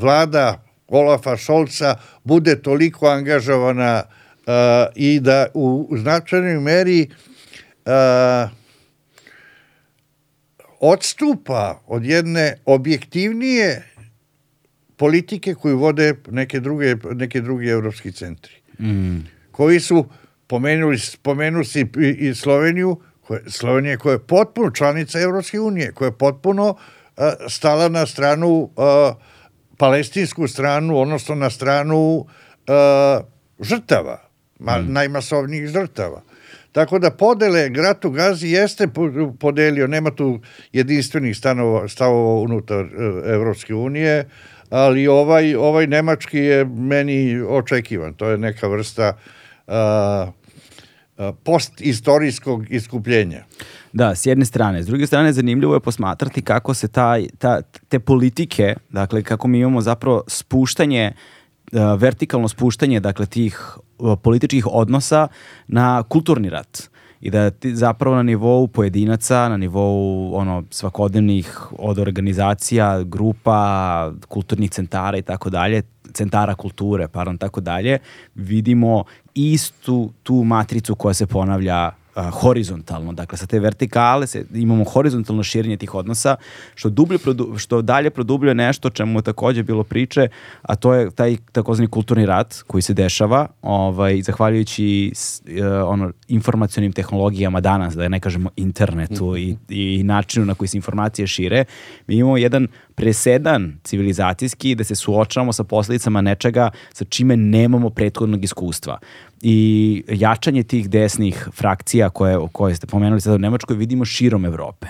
vlada 0.00 0.64
Olafa 0.88 1.36
Šolca 1.36 1.96
bude 2.24 2.62
toliko 2.62 3.06
angažovana 3.06 4.02
uh, 4.02 4.52
i 4.94 5.20
da 5.20 5.46
u 5.54 5.88
značajnoj 5.96 6.60
meri 6.60 7.06
uh, 7.86 8.61
odstupa 10.82 11.82
od 11.86 12.04
jedne 12.04 12.56
objektivnije 12.64 13.82
politike 14.96 15.54
koju 15.54 15.78
vode 15.78 16.14
neke 16.30 16.60
druge, 16.60 16.96
neke 17.14 17.40
drugi 17.40 17.68
evropski 17.68 18.12
centri. 18.12 18.54
Mm. 18.80 19.18
Koji 19.50 19.80
su 19.80 20.06
pomenuli, 20.46 20.98
spomenuli 20.98 21.64
si 21.64 21.86
i 22.18 22.34
Sloveniju, 22.34 23.00
koje, 23.20 23.42
Slovenija 23.46 23.96
koja 23.96 24.12
je 24.12 24.26
potpuno 24.26 24.70
članica 24.70 25.20
Evropske 25.20 25.60
unije, 25.60 25.92
koja 25.92 26.08
je 26.08 26.18
potpuno 26.18 26.68
uh, 26.70 27.24
stala 27.48 27.88
na 27.88 28.06
stranu, 28.06 28.70
uh, 28.76 29.16
palestinsku 29.76 30.48
stranu, 30.48 30.98
odnosno 30.98 31.34
na 31.34 31.50
stranu 31.50 32.16
uh, 32.18 33.24
žrtava 33.60 34.28
ma, 34.58 34.78
mm. 34.78 34.92
najmasovnijih 34.92 35.68
žrtava. 35.68 36.22
Tako 36.72 36.98
da 36.98 37.10
podele 37.10 37.68
grad 37.68 38.04
u 38.04 38.10
Gazi 38.10 38.48
jeste 38.48 38.88
podelio, 39.40 39.86
nema 39.86 40.10
tu 40.10 40.40
jedinstvenih 40.72 41.36
stanova, 41.36 41.88
stavova 41.88 42.40
unutar 42.40 42.84
e, 42.84 42.88
Evropske 43.34 43.74
unije, 43.74 44.28
ali 44.70 45.06
ovaj, 45.06 45.54
ovaj 45.54 45.86
nemački 45.86 46.38
je 46.38 46.64
meni 46.64 47.40
očekivan. 47.48 48.14
To 48.14 48.28
je 48.28 48.38
neka 48.38 48.66
vrsta 48.66 49.16
a, 49.66 50.30
postistorijskog 51.44 52.70
iskupljenja. 52.70 53.44
Da, 53.92 54.14
s 54.14 54.26
jedne 54.26 54.44
strane. 54.44 54.82
S 54.82 54.86
druge 54.86 55.06
strane, 55.06 55.32
zanimljivo 55.32 55.74
je 55.74 55.80
posmatrati 55.80 56.42
kako 56.42 56.74
se 56.74 56.88
taj, 56.88 57.26
ta, 57.38 57.62
te 57.88 57.98
politike, 57.98 58.74
dakle, 58.90 59.22
kako 59.22 59.48
mi 59.48 59.58
imamo 59.58 59.80
zapravo 59.80 60.24
spuštanje 60.28 61.12
vertikalno 61.72 62.48
spuštanje 62.48 63.00
dakle 63.00 63.26
tih 63.26 63.78
političkih 64.22 64.66
odnosa 64.66 65.28
na 65.68 66.02
kulturni 66.02 66.50
rat. 66.50 66.88
i 67.22 67.30
da 67.30 67.50
ti 67.50 67.76
zapravo 67.76 68.16
na 68.16 68.22
nivou 68.22 68.66
pojedinaca, 68.68 69.48
na 69.48 69.56
nivou 69.56 70.34
ono 70.34 70.64
svakodnevnih 70.70 71.72
od 71.78 71.98
organizacija, 71.98 73.02
grupa, 73.02 74.12
kulturnih 74.28 74.70
centara 74.70 75.18
i 75.18 75.22
tako 75.22 75.50
dalje, 75.50 75.82
centara 76.12 76.54
kulture, 76.54 77.08
pardon, 77.08 77.38
tako 77.38 77.60
dalje, 77.60 77.98
vidimo 78.34 79.04
istu 79.34 80.10
tu 80.22 80.34
matricu 80.34 80.94
koja 80.94 81.14
se 81.14 81.26
ponavlja 81.26 81.90
uh, 82.16 82.30
horizontalno. 82.30 83.12
Dakle, 83.12 83.38
sa 83.38 83.46
te 83.46 83.60
vertikale 83.60 84.26
se, 84.26 84.44
imamo 84.54 84.84
horizontalno 84.84 85.42
širenje 85.42 85.76
tih 85.76 85.94
odnosa, 85.94 86.36
što, 86.74 86.90
dublje, 86.90 87.18
produ, 87.18 87.58
što 87.58 87.82
dalje 87.82 88.10
produbljuje 88.10 88.54
nešto 88.54 88.90
čemu 88.90 89.18
je 89.18 89.22
takođe 89.22 89.62
bilo 89.62 89.84
priče, 89.84 90.28
a 90.62 90.76
to 90.76 90.94
je 90.94 91.10
taj 91.10 91.36
takozvani 91.52 91.88
kulturni 91.88 92.26
rat 92.26 92.62
koji 92.66 92.82
se 92.82 92.94
dešava, 92.94 93.46
ovaj, 93.62 94.22
zahvaljujući 94.22 95.12
uh, 95.12 95.54
ono, 95.86 96.12
informacionim 96.28 96.92
tehnologijama 96.92 97.60
danas, 97.60 97.94
da 97.94 98.08
ne 98.08 98.20
kažemo 98.20 98.50
internetu 98.56 99.36
i, 99.36 99.56
i 99.68 100.02
načinu 100.02 100.46
na 100.46 100.54
koji 100.54 100.68
se 100.68 100.76
informacije 100.76 101.26
šire, 101.26 101.64
mi 102.06 102.14
imamo 102.14 102.36
jedan 102.36 102.68
presedan 102.94 103.78
civilizacijski 103.84 104.74
da 104.74 104.84
se 104.84 104.94
suočavamo 104.94 105.52
sa 105.52 105.64
posledicama 105.64 106.20
nečega 106.20 106.70
sa 106.92 107.04
čime 107.04 107.36
nemamo 107.36 107.90
prethodnog 107.90 108.44
iskustva 108.44 108.98
i 109.42 110.04
jačanje 110.08 110.62
tih 110.62 110.90
desnih 110.90 111.48
frakcija 111.52 112.10
koje, 112.10 112.38
koje 112.52 112.74
ste 112.74 112.86
pomenuli 112.86 113.20
sada 113.20 113.34
u 113.34 113.38
Nemačkoj 113.38 113.76
vidimo 113.76 114.04
širom 114.04 114.44
Evrope 114.44 114.86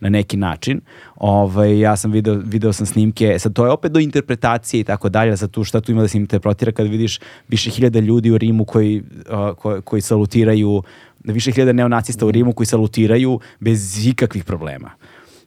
na 0.00 0.08
neki 0.08 0.36
način. 0.36 0.80
Ovaj, 1.16 1.80
ja 1.80 1.96
sam 1.96 2.12
video, 2.12 2.34
video 2.34 2.72
sam 2.72 2.86
snimke, 2.86 3.38
sad 3.38 3.52
to 3.52 3.64
je 3.64 3.70
opet 3.70 3.92
do 3.92 4.00
interpretacije 4.00 4.80
i 4.80 4.84
tako 4.84 5.08
dalje, 5.08 5.36
za 5.36 5.48
tu 5.48 5.64
šta 5.64 5.80
tu 5.80 5.92
ima 5.92 6.02
da 6.02 6.08
se 6.08 6.18
interpretira 6.18 6.72
kad 6.72 6.86
vidiš 6.86 7.20
više 7.48 7.70
hiljada 7.70 8.00
ljudi 8.00 8.30
u 8.30 8.38
Rimu 8.38 8.64
koji, 8.64 9.02
uh, 9.30 9.56
koji, 9.56 9.82
koji 9.82 10.02
salutiraju, 10.02 10.82
više 11.24 11.52
hiljada 11.52 11.72
neonacista 11.72 12.26
u 12.26 12.30
Rimu 12.30 12.52
koji 12.52 12.66
salutiraju 12.66 13.40
bez 13.60 14.06
ikakvih 14.06 14.44
problema. 14.44 14.90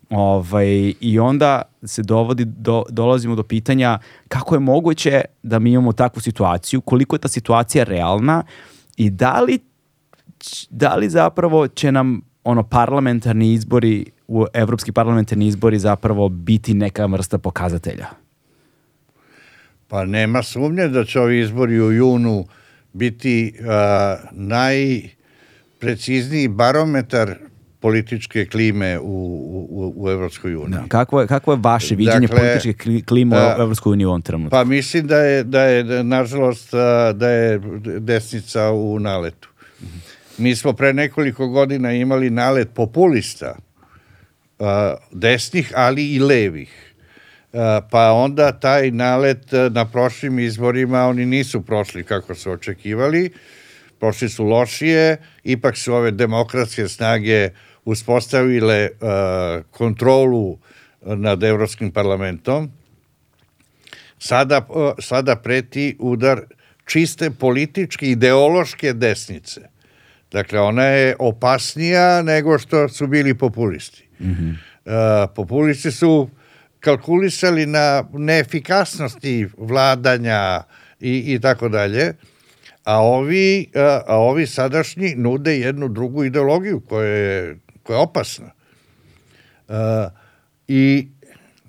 Ovaj, 0.09 0.93
I 0.99 1.19
onda 1.19 1.61
se 1.83 2.03
dovodi, 2.03 2.45
do, 2.45 2.83
dolazimo 2.89 3.35
do 3.35 3.43
pitanja 3.43 3.99
kako 4.27 4.55
je 4.55 4.59
moguće 4.59 5.21
da 5.43 5.59
mi 5.59 5.71
imamo 5.71 5.93
takvu 5.93 6.21
situaciju, 6.21 6.81
koliko 6.81 7.15
je 7.15 7.19
ta 7.19 7.27
situacija 7.27 7.83
realna 7.83 8.43
i 8.97 9.09
da 9.09 9.41
li, 9.41 9.59
da 10.69 10.95
li 10.95 11.09
zapravo 11.09 11.67
će 11.67 11.91
nam 11.91 12.21
ono 12.43 12.63
parlamentarni 12.63 13.53
izbori, 13.53 14.05
u 14.27 14.45
evropski 14.53 14.91
parlamentarni 14.91 15.47
izbori 15.47 15.79
zapravo 15.79 16.29
biti 16.29 16.73
neka 16.73 17.05
vrsta 17.05 17.37
pokazatelja? 17.37 18.07
Pa 19.87 20.05
nema 20.05 20.43
sumnje 20.43 20.87
da 20.87 21.05
će 21.05 21.19
ovi 21.19 21.39
izbori 21.39 21.81
u 21.81 21.91
junu 21.91 22.45
biti 22.93 23.53
uh, 23.59 23.65
najprecizniji 24.31 26.47
barometar 26.47 27.35
političke 27.79 28.45
klime 28.45 28.99
u, 28.99 29.03
u, 29.69 29.93
u 29.95 30.09
Evropskoj 30.09 30.55
uniji. 30.55 30.79
Da, 30.79 30.87
kako, 30.87 31.21
je, 31.21 31.27
kako 31.27 31.51
je 31.51 31.57
vaše 31.61 31.95
viđenje 31.95 32.27
dakle, 32.27 32.37
političke 32.37 33.01
klime 33.05 33.37
u 33.37 33.61
Evropskoj 33.61 33.91
uniji 33.91 34.05
u 34.05 34.09
ovom 34.09 34.21
trenutku? 34.21 34.51
Pa 34.51 34.63
mislim 34.63 35.07
da 35.07 35.17
je, 35.17 35.43
da 35.43 35.63
je 35.63 35.83
da, 35.83 36.03
nažalost, 36.03 36.71
da 37.13 37.29
je 37.29 37.59
desnica 37.99 38.71
u 38.71 38.99
naletu. 38.99 39.49
Mi 40.37 40.55
smo 40.55 40.73
pre 40.73 40.93
nekoliko 40.93 41.47
godina 41.47 41.91
imali 41.91 42.29
nalet 42.29 42.69
populista, 42.73 43.55
desnih, 45.11 45.71
ali 45.75 46.13
i 46.13 46.19
levih. 46.19 46.93
Pa 47.91 48.11
onda 48.11 48.51
taj 48.51 48.91
nalet 48.91 49.45
na 49.71 49.85
prošlim 49.85 50.39
izborima 50.39 51.07
oni 51.07 51.25
nisu 51.25 51.61
prošli 51.61 52.03
kako 52.03 52.35
su 52.35 52.51
očekivali, 52.51 53.29
prošli 53.99 54.29
su 54.29 54.43
lošije, 54.43 55.17
ipak 55.43 55.77
su 55.77 55.93
ove 55.93 56.11
demokratske 56.11 56.87
snage 56.87 57.45
uh, 57.45 57.68
uspostavile 57.89 58.89
uh, 58.91 59.63
kontrolu 59.71 60.57
nad 61.01 61.43
Evropskim 61.43 61.91
parlamentom, 61.91 62.71
sada, 64.19 64.61
uh, 64.69 64.91
sada 64.99 65.35
preti 65.35 65.95
udar 65.99 66.41
čiste 66.85 67.31
političke, 67.31 68.11
ideološke 68.11 68.93
desnice. 68.93 69.61
Dakle, 70.31 70.59
ona 70.59 70.83
je 70.85 71.15
opasnija 71.19 72.21
nego 72.21 72.59
što 72.59 72.89
su 72.89 73.07
bili 73.07 73.33
populisti. 73.33 74.07
Mm 74.19 74.25
-hmm. 74.25 74.51
uh, 74.53 75.29
populisti 75.35 75.91
su 75.91 76.29
kalkulisali 76.79 77.65
na 77.65 78.03
neefikasnosti 78.13 79.47
vladanja 79.57 80.63
i, 80.99 81.33
i 81.33 81.39
tako 81.39 81.69
dalje, 81.69 82.13
a 82.83 83.01
ovi, 83.01 83.69
a 84.07 84.17
ovi 84.17 84.47
sadašnji 84.47 85.15
nude 85.15 85.59
jednu 85.59 85.87
drugu 85.87 86.23
ideologiju 86.23 86.79
koja 86.79 87.07
je 87.07 87.57
koja 87.89 87.97
je 87.97 88.03
opasna. 88.03 88.51
Uh, 89.67 89.75
I 90.67 91.07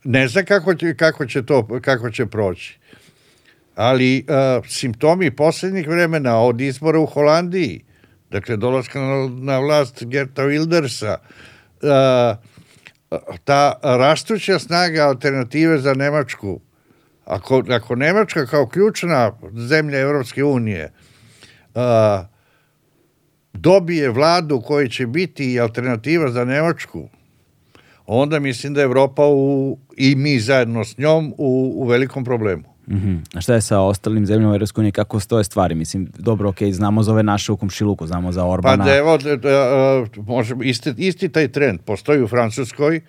ne 0.05 0.29
zna 0.29 0.43
kako 0.43 0.75
će, 0.75 0.95
kako 0.95 1.27
će 1.27 1.47
to 1.47 1.81
kako 1.81 2.11
će 2.11 2.27
proći. 2.27 2.79
Ali 3.75 4.27
uh, 4.29 4.67
simptomi 4.69 5.37
poslednjih 5.37 5.89
vremena 5.89 6.39
od 6.39 6.61
izbora 6.61 6.99
u 6.99 7.07
Holandiji, 7.07 7.85
dakle 8.31 8.57
dolaska 8.57 9.01
na, 9.01 9.29
na 9.29 9.59
vlast 9.59 10.05
Gerta 10.05 10.43
Wildersa, 10.43 11.17
uh, 11.17 12.37
ta 13.45 13.81
rastuća 13.83 14.59
snaga 14.59 15.07
alternative 15.07 15.79
za 15.79 15.95
Nemačku, 15.95 16.61
ako, 17.25 17.63
ako 17.71 17.97
Nemačka 17.97 18.47
kao 18.47 18.67
ključna 18.67 19.33
zemlja 19.53 19.99
Evropske 19.99 20.45
unije 20.45 20.93
uh, 21.75 22.30
dobije 23.53 24.11
vladu 24.11 24.61
koji 24.61 24.89
će 24.89 25.07
biti 25.07 25.61
alternativa 25.61 26.31
za 26.31 26.45
Nemačku, 26.45 27.09
onda 28.07 28.39
mislim 28.39 28.75
da 28.75 28.81
je 28.81 28.85
Evropa 28.85 29.23
u, 29.27 29.79
i 29.97 30.15
mi 30.15 30.39
zajedno 30.39 30.85
s 30.85 30.99
njom 30.99 31.35
u, 31.39 31.73
u 31.77 31.87
velikom 31.87 32.25
problemu. 32.25 32.63
Mm 32.87 32.95
-hmm. 32.95 33.19
A 33.35 33.41
šta 33.41 33.55
je 33.55 33.61
sa 33.61 33.81
ostalim 33.81 34.27
zemljama 34.27 34.55
Evropske 34.55 34.81
unije, 34.81 34.93
kako 34.93 35.21
stoje 35.21 35.45
stvari? 35.45 35.75
Mislim, 35.75 36.09
dobro, 36.19 36.49
ok, 36.49 36.59
znamo 36.73 37.03
za 37.03 37.13
ove 37.13 37.23
naše 37.23 37.53
u 37.53 37.57
komšiluku, 37.57 38.07
znamo 38.07 38.33
za 38.33 38.45
Orbana. 38.45 38.85
Pa 38.85 38.91
da, 38.91 38.97
evo, 38.97 39.19
da, 39.19 39.37
da, 39.37 40.05
može, 40.17 40.55
isti, 40.63 40.95
isti 40.97 41.29
taj 41.29 41.49
trend 41.49 41.81
postoji 41.81 42.23
u 42.23 42.29
Francuskoj, 42.29 43.01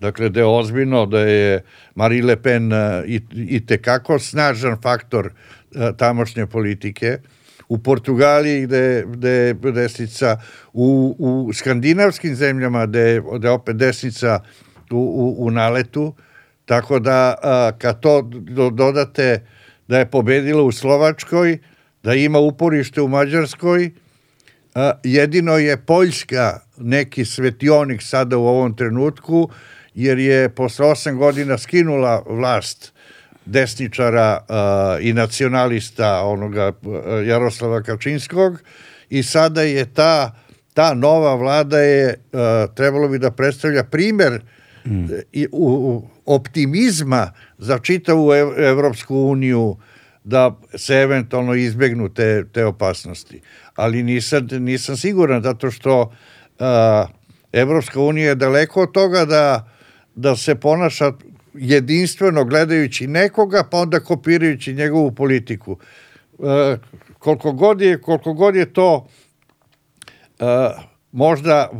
dakle 0.00 0.28
da 0.28 0.40
je 0.40 0.46
ozbiljno, 0.46 1.06
da 1.06 1.20
je 1.20 1.62
Marie 1.94 2.24
Le 2.24 2.36
Pen 2.36 2.72
i, 3.06 3.20
i 3.34 3.66
tekako 3.66 4.18
snažan 4.18 4.76
faktor 4.82 5.32
tamošnje 5.96 6.46
politike, 6.46 7.18
u 7.68 7.78
Portugaliji 7.78 8.66
gde, 8.66 9.04
gde 9.06 9.30
je 9.30 9.54
desnica, 9.54 10.40
u, 10.72 11.16
u 11.18 11.52
skandinavskim 11.52 12.34
zemljama 12.34 12.86
gde, 12.86 13.22
gde 13.38 13.48
je 13.48 13.52
opet 13.52 13.76
desnica 13.76 14.40
u, 14.90 14.96
u, 14.96 15.46
u 15.46 15.50
naletu, 15.50 16.14
tako 16.64 16.98
da 16.98 17.34
a, 17.42 17.72
kad 17.78 18.00
to 18.00 18.22
do, 18.32 18.70
dodate 18.70 19.46
da 19.88 19.98
je 19.98 20.10
pobedila 20.10 20.62
u 20.62 20.72
Slovačkoj, 20.72 21.58
da 22.02 22.14
ima 22.14 22.38
uporište 22.38 23.00
u 23.02 23.08
Mađarskoj, 23.08 23.90
a, 24.74 24.92
jedino 25.04 25.58
je 25.58 25.76
Poljska 25.76 26.60
neki 26.76 27.24
svetionik 27.24 28.02
sada 28.02 28.38
u 28.38 28.46
ovom 28.46 28.76
trenutku, 28.76 29.50
jer 29.94 30.18
je 30.18 30.48
posle 30.48 30.86
osam 30.86 31.18
godina 31.18 31.58
skinula 31.58 32.22
vlast 32.26 32.93
desničara 33.46 34.40
uh, 34.40 35.04
i 35.04 35.12
nacionalista 35.12 36.22
onoga 36.22 36.72
uh, 36.82 36.96
Jaroslava 37.26 37.82
Kačinskog 37.82 38.62
i 39.10 39.22
sada 39.22 39.62
je 39.62 39.84
ta 39.84 40.32
ta 40.74 40.94
nova 40.94 41.34
vlada 41.34 41.78
je 41.78 42.14
uh, 42.14 42.40
trebalo 42.74 43.08
bi 43.08 43.18
da 43.18 43.30
predstavlja 43.30 43.84
primer 43.84 44.40
mm. 44.84 45.06
i, 45.32 45.46
u, 45.52 45.66
u, 45.72 46.08
optimizma 46.26 47.32
za 47.58 47.78
čitavu 47.78 48.32
Evropsku 48.58 49.16
uniju 49.16 49.76
da 50.24 50.56
se 50.74 50.94
eventualno 50.94 51.54
izbegnu 51.54 52.08
te, 52.08 52.44
te 52.52 52.64
opasnosti. 52.64 53.40
Ali 53.74 54.02
nisam, 54.02 54.46
nisam 54.50 54.96
siguran 54.96 55.42
zato 55.42 55.70
što 55.70 56.00
uh, 56.02 56.66
Evropska 57.52 58.00
unija 58.00 58.28
je 58.28 58.34
daleko 58.34 58.82
od 58.82 58.92
toga 58.92 59.24
da, 59.24 59.68
da 60.14 60.36
se 60.36 60.54
ponaša 60.54 61.12
jedinstveno 61.54 62.44
gledajući 62.44 63.06
nekoga, 63.06 63.64
pa 63.70 63.78
onda 63.78 64.00
kopirajući 64.00 64.74
njegovu 64.74 65.12
politiku. 65.12 65.78
E, 66.38 66.76
koliko, 67.18 67.52
god 67.52 67.80
je, 67.80 68.00
koliko 68.00 68.32
god 68.32 68.56
je 68.56 68.72
to 68.72 69.08
e, 70.38 70.44
možda 71.12 71.70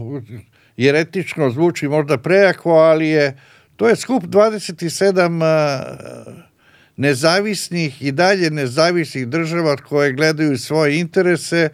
jeretično 0.77 1.51
zvuči 1.51 1.89
možda 1.89 2.19
prejako, 2.19 2.71
ali 2.71 3.09
je 3.09 3.39
to 3.77 3.89
je 3.89 3.97
skup 3.97 4.23
27 4.23 5.45
e, 5.45 6.45
nezavisnih 6.97 8.03
i 8.03 8.13
dalje 8.13 8.51
nezavisnih 8.51 9.29
država 9.29 9.77
koje 9.77 10.13
gledaju 10.13 10.59
svoje 10.59 11.01
interese 11.01 11.69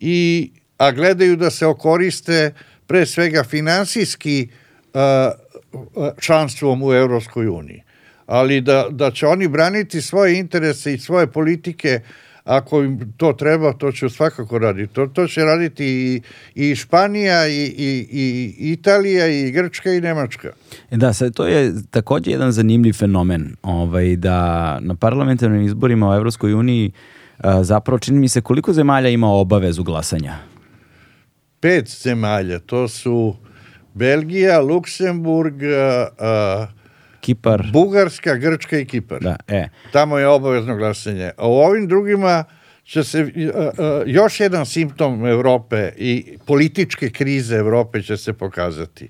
i 0.00 0.50
a 0.82 0.90
gledaju 0.90 1.36
da 1.36 1.50
se 1.50 1.66
okoriste 1.66 2.54
pre 2.86 3.06
svega 3.06 3.44
finansijski 3.44 4.48
uh, 4.94 5.00
članstvom 6.20 6.82
u 6.82 6.92
Evropskoj 6.92 7.48
uniji. 7.48 7.82
Ali 8.26 8.60
da, 8.60 8.86
da 8.90 9.10
će 9.10 9.26
oni 9.26 9.48
braniti 9.48 10.00
svoje 10.00 10.38
interese 10.38 10.94
i 10.94 10.98
svoje 10.98 11.26
politike, 11.26 12.00
ako 12.44 12.82
im 12.82 13.12
to 13.16 13.32
treba, 13.32 13.72
to 13.72 13.92
će 13.92 14.08
svakako 14.08 14.58
raditi. 14.58 14.94
To, 14.94 15.06
to 15.06 15.26
će 15.26 15.44
raditi 15.44 15.86
i, 15.86 16.22
i 16.54 16.74
Španija, 16.74 17.48
i, 17.48 17.64
i, 17.64 18.06
i 18.10 18.54
Italija, 18.72 19.26
i 19.26 19.50
Grčka, 19.50 19.92
i 19.92 20.00
Nemačka. 20.00 20.48
E 20.90 20.96
da, 20.96 21.12
sad 21.12 21.34
to 21.34 21.46
je 21.46 21.72
takođe 21.90 22.30
jedan 22.30 22.52
zanimljiv 22.52 22.92
fenomen, 22.92 23.56
ovaj, 23.62 24.16
da 24.16 24.78
na 24.80 24.94
parlamentarnim 24.94 25.62
izborima 25.62 26.10
u 26.10 26.14
Evropskoj 26.14 26.54
uniji 26.54 26.92
a, 27.38 27.64
zapravo 27.64 27.98
čini 27.98 28.18
mi 28.18 28.28
se 28.28 28.40
koliko 28.40 28.72
zemalja 28.72 29.08
ima 29.08 29.28
obavezu 29.28 29.82
glasanja? 29.82 30.34
Pet 31.60 31.88
zemalja, 32.02 32.58
to 32.58 32.88
su 32.88 33.36
Belgija, 33.94 34.60
Luksemburg, 34.60 35.62
a, 36.18 36.66
Kipar. 37.20 37.70
Bugarska, 37.72 38.34
Grčka 38.34 38.78
i 38.78 38.84
Kipar. 38.84 39.20
Da, 39.20 39.36
e. 39.48 39.68
Tamo 39.92 40.18
je 40.18 40.28
obavezno 40.28 40.76
glasanje. 40.76 41.30
A 41.36 41.48
u 41.48 41.52
ovim 41.52 41.88
drugima 41.88 42.44
će 42.84 43.04
se, 43.04 43.22
uh, 43.22 43.28
uh, 43.28 44.02
još 44.06 44.40
jedan 44.40 44.66
simptom 44.66 45.26
Evrope 45.26 45.92
i 45.96 46.38
političke 46.46 47.10
krize 47.10 47.56
Evrope 47.56 48.02
će 48.02 48.16
se 48.16 48.32
pokazati. 48.32 49.08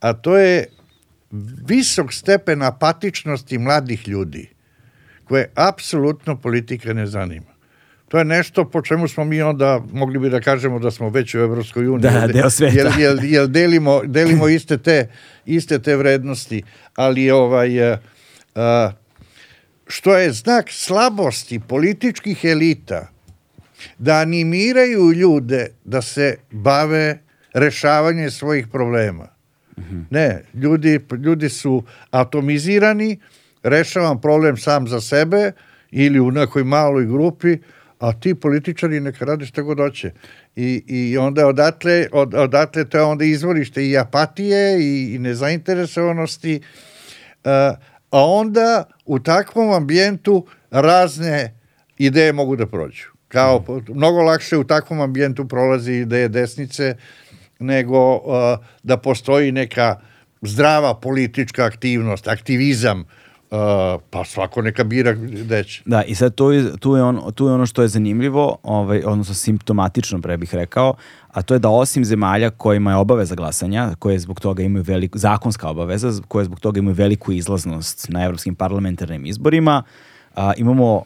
A 0.00 0.12
to 0.12 0.38
je 0.38 0.66
visok 1.66 2.12
stepen 2.12 2.62
apatičnosti 2.62 3.58
mladih 3.58 4.08
ljudi 4.08 4.48
koje 5.24 5.50
apsolutno 5.54 6.36
politika 6.36 6.92
ne 6.92 7.06
zanima. 7.06 7.51
To 8.12 8.18
je 8.18 8.24
nešto 8.24 8.64
po 8.64 8.82
čemu 8.82 9.08
smo 9.08 9.24
mi 9.24 9.42
onda 9.42 9.80
mogli 9.92 10.18
bi 10.18 10.30
da 10.30 10.40
kažemo 10.40 10.78
da 10.78 10.90
smo 10.90 11.08
već 11.08 11.34
u 11.34 11.38
Evropskoj 11.38 11.88
uniji. 11.88 12.10
Da, 12.10 12.26
deo 12.26 12.50
sveta. 12.50 12.76
Jer, 12.76 12.92
jer, 12.98 13.18
jer 13.22 13.46
delimo, 13.48 14.02
delimo 14.04 14.48
iste, 14.48 14.78
te, 14.78 15.08
iste 15.46 15.78
te 15.78 15.96
vrednosti, 15.96 16.62
ali 16.96 17.30
ovaj, 17.30 17.92
uh, 17.92 17.98
što 19.86 20.16
je 20.16 20.32
znak 20.32 20.66
slabosti 20.70 21.60
političkih 21.68 22.44
elita 22.44 23.08
da 23.98 24.14
animiraju 24.14 25.12
ljude 25.12 25.66
da 25.84 26.02
se 26.02 26.36
bave 26.50 27.18
rešavanje 27.54 28.30
svojih 28.30 28.68
problema. 28.68 29.28
-hmm. 29.76 30.04
Ne, 30.10 30.42
ljudi, 30.54 31.00
ljudi 31.24 31.48
su 31.48 31.82
atomizirani, 32.10 33.18
rešavam 33.62 34.20
problem 34.20 34.56
sam 34.56 34.88
za 34.88 35.00
sebe 35.00 35.52
ili 35.90 36.20
u 36.20 36.30
nekoj 36.30 36.64
maloj 36.64 37.06
grupi, 37.06 37.58
a 38.02 38.12
ti 38.12 38.34
političari 38.34 39.00
neka 39.00 39.24
rade 39.24 39.46
šta 39.46 39.62
god 39.62 39.78
hoće. 39.78 40.10
I, 40.56 40.84
i 40.86 41.18
onda 41.18 41.46
odatle, 41.46 42.06
od, 42.12 42.34
odatle 42.34 42.84
to 42.84 42.98
je 42.98 43.04
onda 43.04 43.24
izvorište 43.24 43.86
i 43.86 43.98
apatije 43.98 44.80
i, 44.80 45.14
i 45.14 45.18
nezainteresovanosti, 45.18 46.60
uh, 46.60 47.50
a 48.10 48.26
onda 48.26 48.84
u 49.06 49.18
takvom 49.18 49.72
ambijentu 49.72 50.46
razne 50.70 51.54
ideje 51.98 52.32
mogu 52.32 52.56
da 52.56 52.66
prođu. 52.66 53.06
Kao, 53.28 53.64
mnogo 53.88 54.22
lakše 54.22 54.56
u 54.56 54.64
takvom 54.64 55.00
ambijentu 55.00 55.48
prolazi 55.48 55.92
ideje 55.92 56.28
desnice 56.28 56.96
nego 57.58 58.16
uh, 58.16 58.22
da 58.82 58.96
postoji 58.96 59.52
neka 59.52 60.00
zdrava 60.42 60.94
politička 61.00 61.64
aktivnost, 61.64 62.28
aktivizam, 62.28 63.04
Uh, 63.52 63.58
pa 64.10 64.24
svako 64.24 64.62
neka 64.62 64.84
bira 64.84 65.12
gde 65.12 65.64
će. 65.64 65.82
Da, 65.84 66.02
i 66.02 66.14
sad 66.14 66.34
tu 66.34 66.50
je, 66.50 66.76
tu 66.76 66.96
je, 66.96 67.02
on, 67.02 67.32
tu 67.34 67.46
je 67.46 67.52
ono 67.52 67.66
što 67.66 67.82
je 67.82 67.88
zanimljivo, 67.88 68.56
ovaj, 68.62 69.02
odnosno 69.04 69.34
simptomatično, 69.34 70.20
pre 70.20 70.36
bih 70.36 70.54
rekao, 70.54 70.94
a 71.28 71.42
to 71.42 71.54
je 71.54 71.58
da 71.58 71.68
osim 71.68 72.04
zemalja 72.04 72.50
kojima 72.50 72.90
je 72.90 72.96
obaveza 72.96 73.34
glasanja, 73.34 73.94
koje 73.98 74.18
zbog 74.18 74.40
toga 74.40 74.62
imaju 74.62 74.84
veliku, 74.88 75.18
zakonska 75.18 75.68
obaveza, 75.68 76.12
koje 76.28 76.44
zbog 76.44 76.60
toga 76.60 76.78
imaju 76.78 76.94
veliku 76.94 77.32
izlaznost 77.32 78.08
na 78.08 78.24
evropskim 78.24 78.54
parlamentarnim 78.54 79.26
izborima, 79.26 79.82
a, 80.34 80.52
imamo 80.56 81.02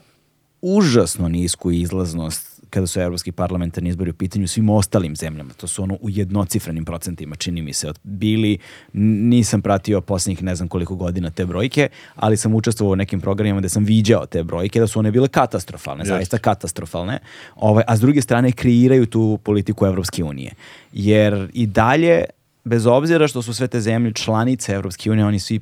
užasno 0.62 1.28
nisku 1.28 1.70
izlaznost 1.70 2.55
kada 2.70 2.86
su 2.86 3.00
evropski 3.00 3.32
parlamentarni 3.32 3.90
izbori 3.90 4.10
u 4.10 4.14
pitanju 4.14 4.48
svim 4.48 4.68
ostalim 4.70 5.16
zemljama. 5.16 5.52
To 5.54 5.66
su 5.66 5.82
ono 5.82 5.98
u 6.00 6.10
jednocifrenim 6.10 6.84
procentima, 6.84 7.36
čini 7.36 7.62
mi 7.62 7.72
se, 7.72 7.92
bili. 8.02 8.58
Nisam 8.92 9.62
pratio 9.62 10.00
poslednjih 10.00 10.42
ne 10.42 10.54
znam 10.54 10.68
koliko 10.68 10.94
godina 10.94 11.30
te 11.30 11.46
brojke, 11.46 11.88
ali 12.14 12.36
sam 12.36 12.54
učestvovao 12.54 12.92
u 12.92 12.96
nekim 12.96 13.20
programima 13.20 13.60
gde 13.60 13.68
sam 13.68 13.84
viđao 13.84 14.26
te 14.26 14.42
brojke, 14.42 14.80
da 14.80 14.86
su 14.86 14.98
one 14.98 15.10
bile 15.10 15.28
katastrofalne, 15.28 16.04
yes. 16.04 16.08
zaista 16.08 16.38
katastrofalne. 16.38 17.18
Ovaj, 17.56 17.84
a 17.86 17.96
s 17.96 18.00
druge 18.00 18.22
strane 18.22 18.52
kreiraju 18.52 19.06
tu 19.06 19.38
politiku 19.42 19.86
Evropske 19.86 20.24
unije. 20.24 20.52
Jer 20.92 21.50
i 21.52 21.66
dalje 21.66 22.24
bez 22.64 22.86
obzira 22.86 23.28
što 23.28 23.42
su 23.42 23.54
sve 23.54 23.68
te 23.68 23.80
zemlje 23.80 24.12
članice 24.12 24.72
Evropske 24.72 25.10
unije, 25.10 25.24
oni 25.26 25.38
svi 25.38 25.60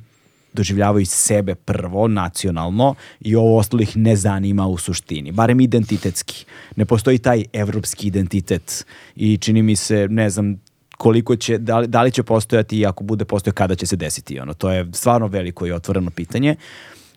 doživljavaju 0.55 1.05
sebe 1.05 1.55
prvo, 1.55 2.07
nacionalno, 2.07 2.95
i 3.19 3.35
ovo 3.35 3.57
ostalo 3.57 3.81
ih 3.81 3.97
ne 3.97 4.15
zanima 4.15 4.67
u 4.67 4.77
suštini, 4.77 5.31
barem 5.31 5.59
identitetski. 5.59 6.45
Ne 6.75 6.85
postoji 6.85 7.17
taj 7.17 7.43
evropski 7.53 8.07
identitet 8.07 8.85
i 9.15 9.37
čini 9.37 9.61
mi 9.61 9.75
se, 9.75 10.07
ne 10.09 10.29
znam, 10.29 10.55
koliko 10.97 11.35
će, 11.35 11.57
da 11.57 11.79
li, 11.79 11.87
da 11.87 12.01
li 12.01 12.11
će 12.11 12.23
postojati 12.23 12.79
i 12.79 12.85
ako 12.85 13.03
bude 13.03 13.25
postoje, 13.25 13.53
kada 13.53 13.75
će 13.75 13.85
se 13.85 13.95
desiti. 13.95 14.39
Ono, 14.39 14.53
to 14.53 14.71
je 14.71 14.87
stvarno 14.93 15.27
veliko 15.27 15.67
i 15.67 15.71
otvoreno 15.71 16.11
pitanje. 16.11 16.55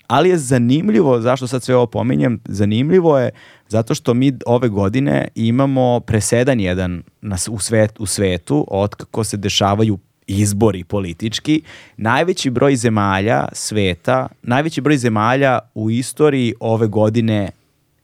Ali 0.07 0.28
je 0.28 0.39
zanimljivo, 0.39 1.20
zašto 1.20 1.47
sad 1.47 1.62
sve 1.62 1.76
ovo 1.76 1.86
pominjem, 1.86 2.41
zanimljivo 2.45 3.18
je 3.18 3.30
zato 3.68 3.95
što 3.95 4.14
mi 4.14 4.32
ove 4.47 4.68
godine 4.68 5.28
imamo 5.34 6.01
presedan 6.01 6.61
jedan 6.61 7.03
na, 7.20 7.36
u, 7.51 7.59
svet, 7.59 8.01
u 8.01 8.07
svetu 8.07 8.66
od 8.68 8.95
kako 8.95 9.24
se 9.24 9.36
dešavaju 9.36 9.99
izbori 10.29 10.85
politički, 10.85 11.62
najveći 11.97 12.51
broj 12.51 12.76
zemalja 12.76 13.49
sveta, 13.53 14.29
najveći 14.43 14.81
broj 14.81 14.97
zemalja 14.97 15.59
u 15.74 15.91
istoriji 15.91 16.55
ove 16.61 16.87
godine 16.87 17.51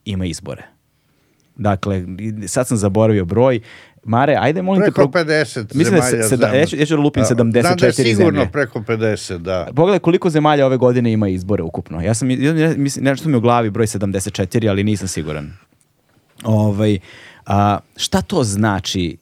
ima 0.05 0.27
izbore. 0.27 0.62
Dakle, 1.57 2.05
sad 2.47 2.68
sam 2.68 2.77
zaboravio 2.77 3.25
broj, 3.25 3.61
Mare, 4.07 4.37
ajde 4.41 4.62
molim 4.62 4.83
preko 4.83 5.07
te... 5.07 5.11
Preko 5.11 5.31
50 5.31 5.75
mislim 5.75 6.01
zemalja. 6.01 6.16
Da 6.16 6.29
se, 6.29 6.37
da, 6.37 6.47
ja, 6.47 6.66
ću, 6.66 6.77
ja 6.77 6.87
ću 6.87 6.97
da 6.97 7.03
lupim 7.03 7.22
74 7.22 7.27
zemlje. 7.37 7.62
Znam 7.62 7.77
da 7.77 7.87
je 7.87 7.93
sigurno 7.93 8.41
zemlje. 8.41 8.53
preko 8.53 8.79
50, 8.79 9.39
da. 9.39 9.68
Pogledaj 9.77 9.99
koliko 9.99 10.31
zemalja 10.31 10.66
ove 10.66 10.77
godine 10.77 11.12
ima 11.12 11.29
izbore 11.29 11.62
ukupno. 11.62 12.01
Ja 12.01 12.14
sam, 12.14 12.31
ja, 12.31 12.75
mislim, 12.77 13.05
nešto 13.05 13.29
mi 13.29 13.37
u 13.37 13.41
glavi 13.41 13.70
broj 13.70 13.87
74, 13.87 14.68
ali 14.68 14.85
nisam 14.85 15.09
siguran. 15.09 15.53
Ovaj, 16.45 16.99
a, 17.47 17.79
šta 17.97 18.22
to 18.22 18.45
znači 18.45 19.16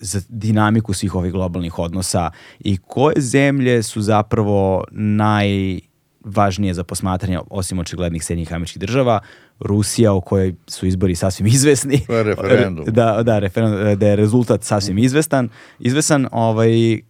za 0.00 0.20
dinamiku 0.28 0.92
svih 0.92 1.14
ovih 1.14 1.32
globalnih 1.32 1.78
odnosa 1.78 2.30
i 2.60 2.76
koje 2.76 3.14
zemlje 3.16 3.82
su 3.82 4.02
zapravo 4.02 4.84
najvažnije 4.90 6.74
za 6.74 6.84
posmatranje, 6.84 7.38
osim 7.50 7.78
očiglednih 7.78 8.24
Sjednjih 8.24 8.52
američkih 8.52 8.80
država, 8.80 9.20
Rusija 9.60 10.12
o 10.12 10.20
kojoj 10.20 10.54
su 10.66 10.86
izbori 10.86 11.14
sasvim 11.14 11.46
izvesni. 11.56 12.00
Je 12.08 12.22
referendum. 12.22 12.84
Da, 12.88 13.22
da, 13.22 13.38
referendum, 13.38 13.98
da 13.98 14.06
je 14.06 14.16
rezultat 14.16 14.64
sasvim 14.64 14.98
izvestan. 14.98 15.48
Izvesan, 15.78 16.28
ovaj, 16.32 17.00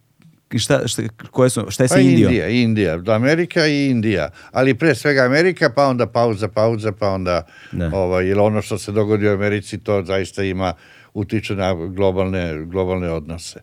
šta, 0.55 0.87
šta, 0.87 1.01
koje 1.31 1.49
su, 1.49 1.65
šta 1.69 1.83
je 1.83 1.87
sa 1.87 1.95
pa 1.95 2.01
Indijom? 2.01 2.31
Indija, 2.31 2.47
Indija, 2.47 2.99
Amerika 3.07 3.67
i 3.67 3.85
Indija, 3.85 4.29
ali 4.51 4.75
pre 4.75 4.95
svega 4.95 5.21
Amerika, 5.21 5.69
pa 5.69 5.87
onda 5.87 6.07
pauza, 6.07 6.47
pauza, 6.47 6.91
pa 6.91 7.09
onda, 7.09 7.45
da. 7.71 7.91
ovaj, 7.93 8.25
ili 8.25 8.39
ono 8.39 8.61
što 8.61 8.77
se 8.77 8.91
dogodi 8.91 9.27
u 9.27 9.33
Americi, 9.33 9.77
to 9.77 10.03
zaista 10.03 10.43
ima 10.43 10.73
utiče 11.17 11.55
na 11.55 11.73
globalne, 11.73 12.65
globalne 12.65 13.11
odnose. 13.11 13.61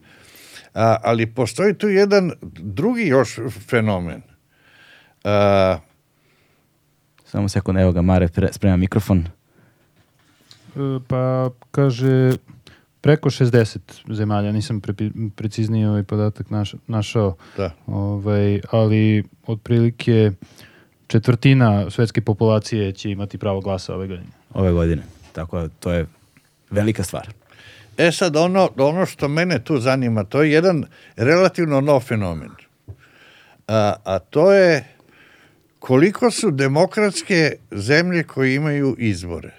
A, 0.74 0.96
ali 1.02 1.26
postoji 1.26 1.74
tu 1.74 1.88
jedan 1.88 2.32
drugi 2.58 3.06
još 3.06 3.38
fenomen. 3.68 4.22
A, 5.24 5.78
Samo 7.34 7.48
sekund, 7.48 7.78
evo 7.78 7.92
ga, 7.92 8.02
Mare 8.02 8.28
sprema 8.52 8.76
mikrofon. 8.76 9.18
E, 9.18 9.28
pa, 11.08 11.50
kaže, 11.70 12.36
preko 13.00 13.30
60 13.30 13.78
zemalja, 14.14 14.52
nisam 14.52 14.80
pre, 14.80 14.94
precizniji 15.36 15.84
ovaj 15.84 16.02
podatak 16.02 16.50
naš, 16.50 16.74
našao, 16.86 17.36
da. 17.56 17.70
ovaj, 17.86 18.60
ali 18.70 19.24
otprilike 19.46 20.32
četvrtina 21.06 21.90
svetske 21.90 22.20
populacije 22.20 22.92
će 22.92 23.10
imati 23.10 23.38
pravo 23.38 23.60
glasa 23.60 23.94
ove 23.94 24.06
godine. 24.08 24.30
Ove 24.54 24.72
godine, 24.72 25.02
tako 25.32 25.60
da 25.60 25.68
to 25.68 25.92
je 25.92 26.06
velika 26.70 27.02
stvar. 27.02 27.28
E 27.96 28.12
sad, 28.12 28.36
ono, 28.36 28.70
ono 28.76 29.06
što 29.06 29.28
mene 29.28 29.64
tu 29.64 29.78
zanima, 29.78 30.24
to 30.24 30.42
je 30.42 30.52
jedan 30.52 30.84
relativno 31.16 31.80
nov 31.80 32.00
fenomen. 32.00 32.50
A, 33.68 33.94
a 34.04 34.18
to 34.18 34.52
je 34.52 34.84
koliko 35.78 36.30
su 36.30 36.50
demokratske 36.50 37.56
zemlje 37.70 38.24
koje 38.24 38.54
imaju 38.54 38.96
izbore. 38.98 39.50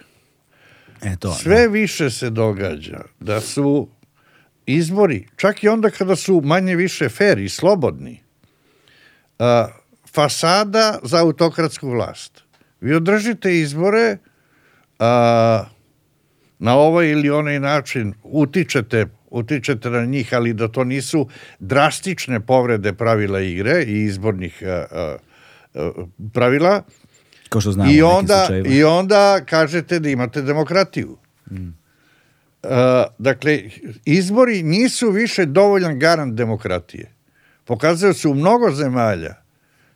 E 1.02 1.16
to, 1.20 1.34
Sve 1.34 1.62
da. 1.62 1.68
više 1.68 2.10
se 2.10 2.30
događa 2.30 3.00
da 3.20 3.42
su 3.42 3.88
izbori, 4.66 5.28
čak 5.36 5.64
i 5.64 5.68
onda 5.68 5.90
kada 5.90 6.16
su 6.16 6.42
manje 6.44 6.76
više 6.76 7.10
fair 7.10 7.40
i 7.40 7.50
slobodni, 7.50 8.22
a, 9.40 9.68
fasada 10.14 11.00
za 11.04 11.22
autokratsku 11.22 11.90
vlast. 11.90 12.44
Vi 12.82 12.96
održite 12.96 13.60
izbore, 13.60 14.18
a, 15.00 15.66
na 16.60 16.76
ovaj 16.76 17.10
ili 17.10 17.30
onaj 17.30 17.60
način 17.60 18.14
utičete, 18.24 19.06
utičete 19.30 19.90
na 19.90 20.06
njih, 20.06 20.34
ali 20.34 20.54
da 20.54 20.68
to 20.68 20.84
nisu 20.84 21.28
drastične 21.60 22.40
povrede 22.40 22.94
pravila 22.94 23.42
igre 23.42 23.84
i 23.84 24.04
izbornih 24.04 24.64
a, 24.66 24.86
a, 24.92 25.18
a, 25.76 25.92
pravila, 26.34 26.84
Kao 27.50 27.62
što 27.62 27.72
znamo 27.72 27.92
I 27.92 28.02
onda. 28.02 28.48
I 28.66 28.84
onda 28.84 29.42
kažete 29.46 30.00
da 30.00 30.10
imate 30.10 30.42
demokratiju. 30.42 31.18
Uh, 31.52 32.70
dakle, 33.18 33.62
izbori 34.06 34.64
nisu 34.64 35.10
više 35.10 35.46
dovoljan 35.46 36.00
garant 36.00 36.34
demokratije. 36.34 37.12
Pokazuje 37.66 38.14
se 38.14 38.28
u 38.28 38.34
mnogo 38.34 38.72
zemalja 38.72 39.36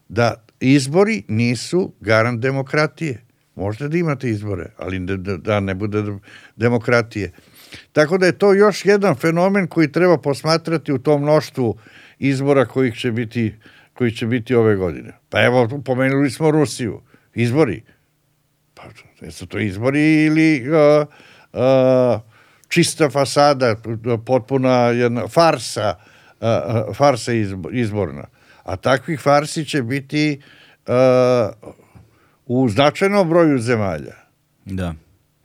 da 0.09 0.33
izbori 0.59 1.23
nisu 1.27 1.93
garant 1.99 2.39
demokratije. 2.39 3.21
Možete 3.59 3.87
da 3.87 3.97
imate 3.97 4.29
izbore, 4.29 4.65
ali 4.77 4.99
da, 4.99 5.17
da- 5.17 5.37
da 5.37 5.59
ne 5.59 5.75
bude 5.75 6.03
demokratije. 6.55 7.31
Tako 7.91 8.17
da 8.17 8.25
je 8.25 8.37
to 8.37 8.53
još 8.53 8.85
jedan 8.85 9.15
fenomen 9.15 9.67
koji 9.67 9.91
treba 9.91 10.17
posmatrati 10.17 10.93
u 10.93 10.97
tom 10.97 11.21
mnoštvu 11.21 11.77
izbora 12.19 12.65
kojih 12.65 12.95
će 12.95 13.11
biti, 13.11 13.55
koji 13.93 14.11
će 14.11 14.25
biti 14.27 14.55
ove 14.55 14.75
godine. 14.75 15.13
Pa 15.29 15.43
evo, 15.43 15.81
pomenuli 15.85 16.29
smo 16.31 16.51
Rusiju. 16.51 17.01
Izbori. 17.35 17.83
Pa, 18.73 18.83
jesu 19.21 19.45
to 19.47 19.59
izbori 19.59 20.25
ili 20.25 20.63
uh, 20.69 21.07
uh, 21.53 22.21
čista 22.67 23.09
fasada, 23.09 23.75
potpuna 24.25 24.71
jedna 24.87 25.27
farsa, 25.27 25.95
uh, 26.41 26.95
farsa 26.95 27.31
izbo- 27.33 27.69
izborna. 27.73 28.25
A 28.63 28.75
takvih 28.75 29.19
farsi 29.19 29.65
će 29.65 29.83
biti 29.83 30.41
uh, 30.87 30.93
u 32.49 32.69
značajnom 32.69 33.29
broju 33.29 33.59
zemalja. 33.59 34.13
Da, 34.65 34.93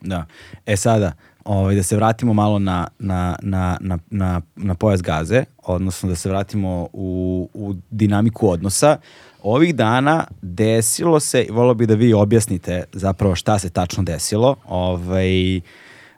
da. 0.01 0.27
E 0.67 0.77
sada, 0.77 1.13
ovaj, 1.45 1.75
da 1.75 1.83
se 1.83 1.97
vratimo 1.97 2.33
malo 2.33 2.59
na, 2.59 2.87
na, 2.99 3.37
na, 3.43 3.79
na, 3.81 3.99
na, 4.11 4.41
na 4.57 4.75
pojas 4.75 5.03
gaze, 5.03 5.45
odnosno 5.63 6.09
da 6.09 6.15
se 6.15 6.29
vratimo 6.29 6.89
u, 6.93 7.49
u 7.55 7.75
dinamiku 7.91 8.51
odnosa. 8.51 8.97
Ovih 9.43 9.75
dana 9.75 10.25
desilo 10.43 11.21
se, 11.21 11.47
volio 11.51 11.75
bih 11.75 11.89
da 11.89 11.95
vi 11.95 12.13
objasnite 12.13 12.85
zapravo 12.93 13.35
šta 13.35 13.59
se 13.59 13.71
tačno 13.71 14.03
desilo, 14.03 14.57
ovaj, 14.65 15.61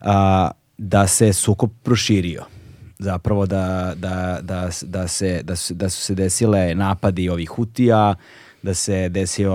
a, 0.01 0.51
da 0.78 1.07
se 1.07 1.32
sukob 1.32 1.70
proširio 1.82 2.45
zapravo 2.99 3.47
da, 3.47 3.93
da, 3.97 4.39
da, 4.43 4.68
da, 4.82 5.09
se, 5.09 5.41
da, 5.43 5.57
su, 5.57 5.74
da 5.74 5.89
su 5.89 6.03
se 6.03 6.14
desile 6.14 6.74
napadi 6.74 7.28
ovih 7.28 7.49
hutija, 7.49 8.14
da 8.66 8.74
se 8.74 9.08
desio 9.08 9.54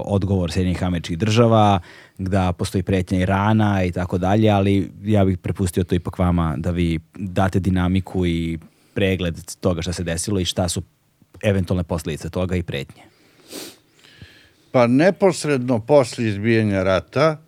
odgovor 0.00 0.52
Sjedinjenih 0.52 0.82
američkih 0.84 1.18
država, 1.18 1.80
da 2.18 2.52
postoji 2.52 2.82
pretnja 2.82 3.20
Irana 3.20 3.84
i 3.84 3.92
tako 3.92 4.18
dalje, 4.18 4.50
ali 4.50 4.90
ja 5.02 5.24
bih 5.24 5.38
prepustio 5.38 5.84
to 5.84 5.94
ipak 5.94 6.18
vama 6.18 6.54
da 6.56 6.70
vi 6.70 6.98
date 7.14 7.60
dinamiku 7.60 8.26
i 8.26 8.58
pregled 8.94 9.56
toga 9.60 9.82
šta 9.82 9.92
se 9.92 10.04
desilo 10.04 10.40
i 10.40 10.44
šta 10.44 10.68
su 10.68 10.82
eventualne 11.42 11.84
posljedice 11.84 12.30
toga 12.30 12.56
i 12.56 12.62
pretnje. 12.62 13.02
Pa 14.72 14.86
neposredno 14.86 15.78
posle 15.78 16.28
izbijanja 16.28 16.82
rata 16.82 17.38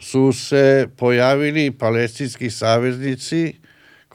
su 0.00 0.32
se 0.32 0.88
pojavili 0.96 1.70
palestinski 1.70 2.50
saveznici 2.50 3.54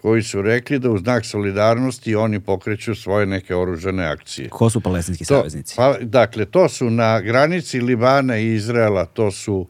koji 0.08 0.24
su 0.24 0.42
rekli 0.42 0.80
da 0.80 0.90
u 0.92 0.98
znak 0.98 1.26
solidarnosti 1.26 2.16
oni 2.16 2.40
pokreću 2.40 2.96
svoje 2.96 3.26
neke 3.26 3.56
oružane 3.56 4.06
akcije. 4.06 4.50
Ko 4.50 4.70
su 4.70 4.82
palestinski 4.82 5.26
To- 5.26 5.36
saveznici? 5.38 5.76
Pa, 5.76 5.98
dakle, 6.02 6.46
to 6.46 6.70
su 6.70 6.90
na 6.90 7.20
granici 7.22 7.80
Libana 7.80 8.38
i 8.38 8.54
Izraela, 8.54 9.06
to 9.06 9.32
su 9.32 9.68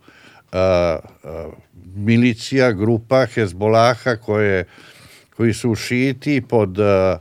a, 0.52 0.60
a, 1.24 1.50
milicija, 1.96 2.72
grupa 2.72 3.26
Hezbolaha 3.26 4.16
koje, 4.16 4.66
koji 5.38 5.54
su 5.54 5.76
šiti 5.76 6.42
pod 6.42 6.80
a, 6.80 7.18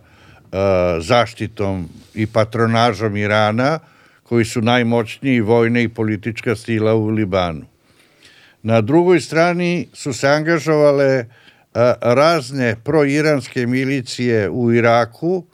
a, 0.53 0.99
zaštitom 1.01 1.89
i 2.15 2.27
patronažom 2.27 3.17
Irana, 3.17 3.79
koji 4.23 4.45
su 4.45 4.61
najmoćniji 4.61 5.41
vojna 5.41 5.81
i 5.81 5.89
politička 5.89 6.57
sila 6.57 6.95
u 6.95 7.09
Libanu. 7.09 7.65
Na 8.63 8.81
drugoj 8.81 9.21
strani 9.21 9.89
su 9.93 10.13
se 10.13 10.29
angažovale 10.29 11.19
a, 11.19 11.46
razne 12.01 12.77
proiranske 12.85 13.67
milicije 13.67 14.51
u 14.51 14.73
Iraku, 14.73 15.45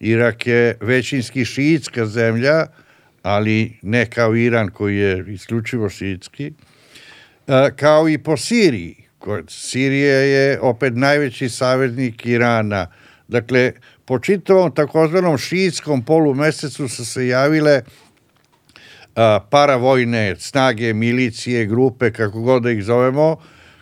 Irak 0.00 0.46
je 0.46 0.76
većinski 0.80 1.44
šiitska 1.44 2.06
zemlja, 2.06 2.66
ali 3.22 3.78
ne 3.82 4.06
kao 4.06 4.36
Iran 4.36 4.68
koji 4.68 4.96
je 4.96 5.24
isključivo 5.28 5.88
šiitski, 5.88 6.52
e, 7.46 7.70
kao 7.76 8.08
i 8.08 8.18
po 8.18 8.36
Siriji. 8.36 8.96
Sirija 9.48 10.18
je 10.18 10.60
opet 10.60 10.92
najveći 10.96 11.48
saveznik 11.48 12.26
Irana. 12.26 12.86
Dakle, 13.28 13.72
po 14.04 14.18
čitavom 14.18 14.74
takozvanom 14.74 15.38
šiitskom 15.38 16.04
polumesecu 16.04 16.88
su 16.88 17.04
se 17.04 17.26
javile 17.26 17.82
a, 19.16 19.40
paravojne 19.50 20.36
snage, 20.38 20.94
milicije, 20.94 21.66
grupe, 21.66 22.12
kako 22.12 22.40
god 22.40 22.62
da 22.62 22.70
ih 22.70 22.84
zovemo, 22.84 23.36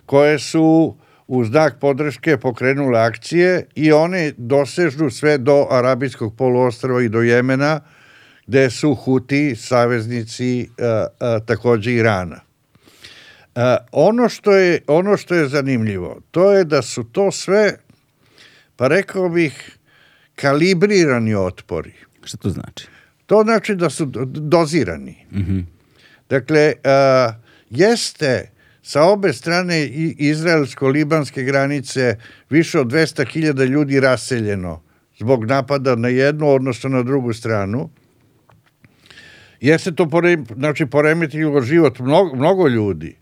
koje 0.06 0.38
su 0.38 0.96
u 1.30 1.44
znak 1.44 1.78
podrške 1.80 2.36
pokrenule 2.36 3.00
akcije 3.00 3.66
i 3.74 3.92
one 3.92 4.32
dosežu 4.36 5.10
sve 5.10 5.38
do 5.38 5.66
Arabijskog 5.70 6.36
poluostrava 6.36 7.02
i 7.02 7.08
do 7.08 7.20
Jemena, 7.22 7.80
gde 8.46 8.70
su 8.70 8.94
Huti 8.94 9.56
saveznici 9.56 10.68
a, 10.78 11.06
a, 11.20 11.40
takođe 11.46 11.92
Irana. 11.92 12.40
A, 13.54 13.76
ono, 13.92 14.28
što 14.28 14.52
je, 14.52 14.80
ono 14.86 15.16
što 15.16 15.34
je 15.34 15.48
zanimljivo, 15.48 16.20
to 16.30 16.52
je 16.52 16.64
da 16.64 16.82
su 16.82 17.04
to 17.04 17.30
sve, 17.30 17.76
pa 18.76 18.88
rekao 18.88 19.28
bih, 19.28 19.78
kalibrirani 20.34 21.34
otpori. 21.34 21.92
Šta 22.24 22.36
to 22.36 22.50
znači? 22.50 22.86
To 23.26 23.42
znači 23.42 23.74
da 23.74 23.90
su 23.90 24.04
do- 24.04 24.24
dozirani. 24.24 25.26
Dakle, 26.28 26.72
a, 26.84 27.32
jeste 27.70 28.50
sa 28.90 29.02
obe 29.02 29.32
strane 29.32 29.80
i- 29.80 30.16
izraelsko-libanske 30.18 31.42
granice 31.42 32.16
više 32.50 32.80
od 32.80 32.86
200.000 32.86 33.64
ljudi 33.64 34.00
raseljeno 34.00 34.82
zbog 35.18 35.44
napada 35.44 35.94
na 35.96 36.08
jednu, 36.08 36.48
odnosno 36.48 36.90
na 36.90 37.02
drugu 37.02 37.32
stranu. 37.32 37.90
Jeste 39.60 39.92
to 39.92 40.08
pore, 40.08 40.36
znači, 40.56 40.86
poremetilo 40.86 41.60
život 41.62 41.98
mnogo, 41.98 42.36
mnogo 42.36 42.68
ljudi. 42.68 43.16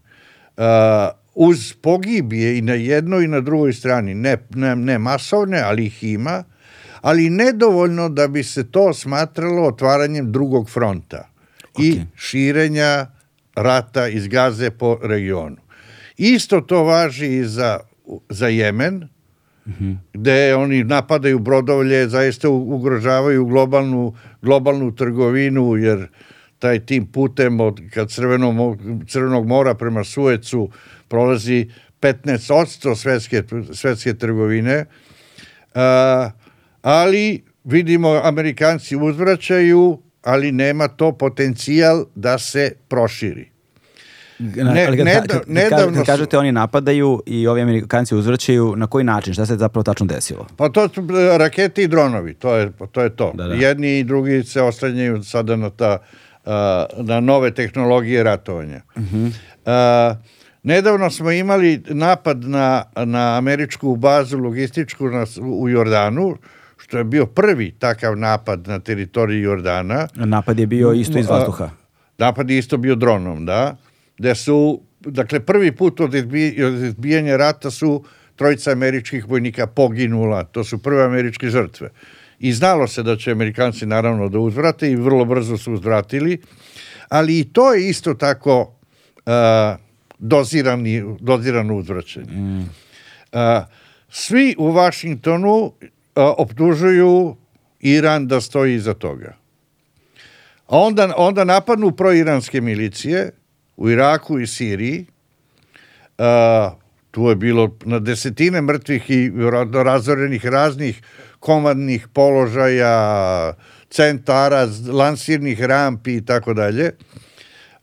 A, 0.56 1.10
uz 1.34 1.74
pogibije 1.74 2.58
i 2.58 2.62
na 2.62 2.74
jednoj 2.74 3.24
i 3.24 3.28
na 3.28 3.40
drugoj 3.40 3.72
strani, 3.72 4.14
ne, 4.14 4.36
ne, 4.50 4.76
ne 4.76 4.98
masovne, 4.98 5.60
ali 5.60 5.86
ih 5.86 6.04
ima, 6.04 6.44
ali 7.00 7.30
nedovoljno 7.30 8.08
da 8.08 8.28
bi 8.28 8.42
se 8.42 8.70
to 8.70 8.94
smatralo 8.94 9.66
otvaranjem 9.68 10.32
drugog 10.32 10.70
fronta 10.70 11.28
i 11.78 11.92
Ok. 11.92 12.06
širenja 12.16 13.06
rata 13.62 14.08
iz 14.08 14.28
Gaze 14.28 14.70
po 14.70 14.98
regionu. 15.02 15.56
Isto 16.16 16.60
to 16.60 16.84
važi 16.84 17.26
i 17.26 17.44
za, 17.44 17.80
za 18.28 18.48
Jemen, 18.48 19.08
gde 20.12 20.54
oni 20.54 20.84
napadaju 20.84 21.38
brodovlje, 21.38 22.08
zaista 22.08 22.48
ugrožavaju 22.48 23.44
globalnu, 23.44 24.14
globalnu 24.42 24.94
trgovinu, 24.94 25.76
jer 25.76 26.08
taj 26.58 26.80
tim 26.86 27.06
putem 27.06 27.60
od 27.60 27.80
kad 27.94 28.10
Crvenog, 28.10 28.54
mo- 28.54 29.04
Crvenog 29.08 29.46
mora 29.46 29.74
prema 29.74 30.04
Suecu 30.04 30.70
prolazi 31.08 31.68
15% 32.00 32.96
svetske, 32.96 33.42
svetske 33.72 34.14
trgovine. 34.14 34.84
A, 35.74 36.30
ali 36.82 37.44
vidimo 37.64 38.20
Amerikanci 38.24 38.96
uzvraćaju, 38.96 39.98
ali 40.22 40.52
nema 40.52 40.88
to 40.88 41.12
potencijal 41.12 42.04
da 42.14 42.38
se 42.38 42.72
proširi. 42.88 43.50
Ne- 44.38 44.86
ali 44.86 44.96
kad, 44.96 45.06
kad, 45.06 45.26
kad, 45.28 45.42
nedavno 45.46 45.86
kad 45.86 45.96
su- 45.96 46.04
kažete 46.06 46.38
oni 46.38 46.52
napadaju 46.52 47.22
i 47.26 47.46
ovi 47.46 47.60
Amerikanci 47.62 48.14
uzvraćaju, 48.14 48.74
na 48.76 48.86
koji 48.86 49.04
način? 49.04 49.34
Šta 49.34 49.46
se 49.46 49.56
zapravo 49.56 49.82
tačno 49.82 50.06
desilo? 50.06 50.46
Pa 50.56 50.68
to 50.68 50.88
su 50.88 51.00
e, 51.00 51.38
rakete 51.38 51.82
i 51.82 51.88
dronovi, 51.88 52.34
to 52.34 52.56
je 52.56 52.72
to. 52.92 53.02
Je 53.02 53.16
to. 53.16 53.32
Da, 53.34 53.48
da. 53.48 53.54
Jedni 53.54 53.98
i 53.98 54.04
drugi 54.04 54.42
se 54.44 54.62
oslanjaju 54.62 55.24
sada 55.24 55.56
na, 55.56 55.70
ta, 55.70 55.98
na 56.96 57.20
nove 57.20 57.50
tehnologije 57.50 58.22
ratovanja. 58.22 58.80
A, 59.66 60.14
nedavno 60.62 61.10
smo 61.10 61.30
imali 61.30 61.82
napad 61.88 62.44
na, 62.44 62.84
na 62.96 63.36
američku 63.38 63.96
bazu 63.96 64.38
logističku 64.38 65.06
na, 65.06 65.26
u 65.40 65.68
Jordanu, 65.68 66.36
što 66.88 66.98
je 66.98 67.04
bio 67.04 67.26
prvi 67.26 67.70
takav 67.78 68.16
napad 68.16 68.68
na 68.68 68.78
teritoriji 68.78 69.40
Jordana. 69.40 70.08
Napad 70.14 70.58
je 70.58 70.66
bio 70.66 70.92
isto 70.92 71.18
iz 71.18 71.28
vazduha. 71.28 71.70
Napad 72.18 72.50
je 72.50 72.58
isto 72.58 72.76
bio 72.76 72.94
dronom, 72.94 73.46
da. 73.46 73.76
Gde 74.18 74.34
su, 74.34 74.80
dakle, 75.00 75.40
prvi 75.40 75.72
put 75.72 76.00
od, 76.00 76.14
izbi, 76.14 76.64
od 76.64 76.74
izbijanja 76.74 77.36
rata 77.36 77.70
su 77.70 78.04
trojica 78.36 78.70
američkih 78.70 79.28
vojnika 79.28 79.66
poginula. 79.66 80.44
To 80.44 80.64
su 80.64 80.78
prve 80.82 81.04
američke 81.04 81.50
žrtve. 81.50 81.90
I 82.38 82.52
znalo 82.52 82.86
se 82.86 83.02
da 83.02 83.16
će 83.16 83.30
Amerikanci 83.30 83.86
naravno 83.86 84.28
da 84.28 84.38
uzvrate 84.38 84.90
i 84.90 84.96
vrlo 84.96 85.24
brzo 85.24 85.56
su 85.56 85.72
uzvratili. 85.72 86.38
Ali 87.08 87.38
i 87.38 87.44
to 87.44 87.74
je 87.74 87.88
isto 87.88 88.14
tako 88.14 88.60
uh, 88.60 89.32
dozirani, 90.18 91.16
dozirano 91.20 91.76
uzvraćanje. 91.76 92.64
Uh, 93.32 93.38
svi 94.08 94.54
u 94.58 94.70
Vašingtonu 94.72 95.72
optužuju 96.22 97.36
Iran 97.80 98.26
da 98.26 98.40
stoji 98.40 98.74
iza 98.74 98.94
toga. 98.94 99.36
A 100.66 100.78
onda, 100.78 101.14
onda 101.16 101.44
napadnu 101.44 101.90
proiranske 101.90 102.60
milicije 102.60 103.30
u 103.76 103.90
Iraku 103.90 104.40
i 104.40 104.46
Siriji. 104.46 105.06
A, 106.18 106.70
tu 107.10 107.28
je 107.28 107.36
bilo 107.36 107.76
na 107.84 107.98
desetine 107.98 108.60
mrtvih 108.60 109.10
i 109.10 109.30
ra- 109.30 109.82
razorenih 109.82 110.46
raznih 110.46 111.02
komandnih 111.40 112.08
položaja, 112.08 113.54
centara, 113.90 114.68
lansirnih 114.92 115.62
rampi 115.62 116.16
i 116.16 116.24
tako 116.24 116.54
dalje. 116.54 116.90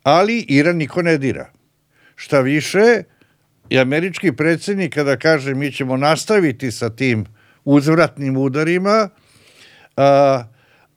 Ali 0.02 0.44
Iran 0.48 0.76
niko 0.76 1.02
ne 1.02 1.18
dira. 1.18 1.50
Šta 2.16 2.40
više, 2.40 3.02
i 3.68 3.78
američki 3.78 4.32
predsjednik 4.32 4.94
kada 4.94 5.16
kaže 5.16 5.54
mi 5.54 5.72
ćemo 5.72 5.96
nastaviti 5.96 6.70
sa 6.72 6.90
tim 6.90 7.26
uzvratnim 7.66 8.36
udarima, 8.36 9.08
a, 9.96 10.44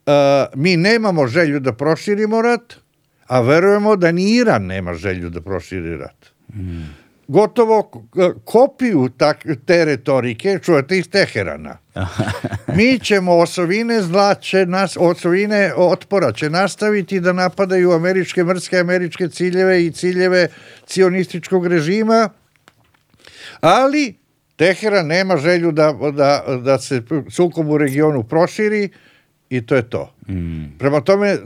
a, 0.05 0.45
mi 0.55 0.77
nemamo 0.77 1.27
želju 1.27 1.59
da 1.59 1.73
proširimo 1.73 2.41
rat, 2.41 2.73
a 3.27 3.41
verujemo 3.41 3.95
da 3.95 4.11
ni 4.11 4.31
Iran 4.31 4.65
nema 4.65 4.93
želju 4.93 5.29
da 5.29 5.41
proširi 5.41 5.97
rat. 5.97 6.25
Gotovo 7.27 7.83
k- 7.83 8.41
kopiju 8.45 9.09
tak, 9.17 9.45
te 9.65 9.85
retorike 9.85 10.59
čujete 10.63 10.97
iz 10.97 11.09
Teherana. 11.09 11.77
Mi 12.75 12.99
ćemo 12.99 13.37
osovine 13.37 14.01
zla 14.01 14.35
će 14.35 14.65
nas, 14.65 14.97
osovine 14.99 15.73
otpora 15.75 16.31
će 16.31 16.49
nastaviti 16.49 17.19
da 17.19 17.33
napadaju 17.33 17.91
američke 17.91 18.43
mrske 18.43 18.77
američke 18.77 19.27
ciljeve 19.27 19.85
i 19.85 19.91
ciljeve 19.91 20.47
cionističkog 20.85 21.67
režima, 21.67 22.29
ali 23.61 24.18
Teheran 24.59 25.07
nema 25.07 25.37
želju 25.37 25.71
da, 25.71 25.93
da, 26.13 26.43
da 26.63 26.79
se 26.79 27.01
sukob 27.29 27.69
u 27.69 27.77
regionu 27.77 28.23
proširi 28.23 28.89
i 29.49 29.65
to 29.65 29.75
je 29.75 29.89
to. 29.89 30.13
Prema 30.79 31.01
tome, 31.01 31.37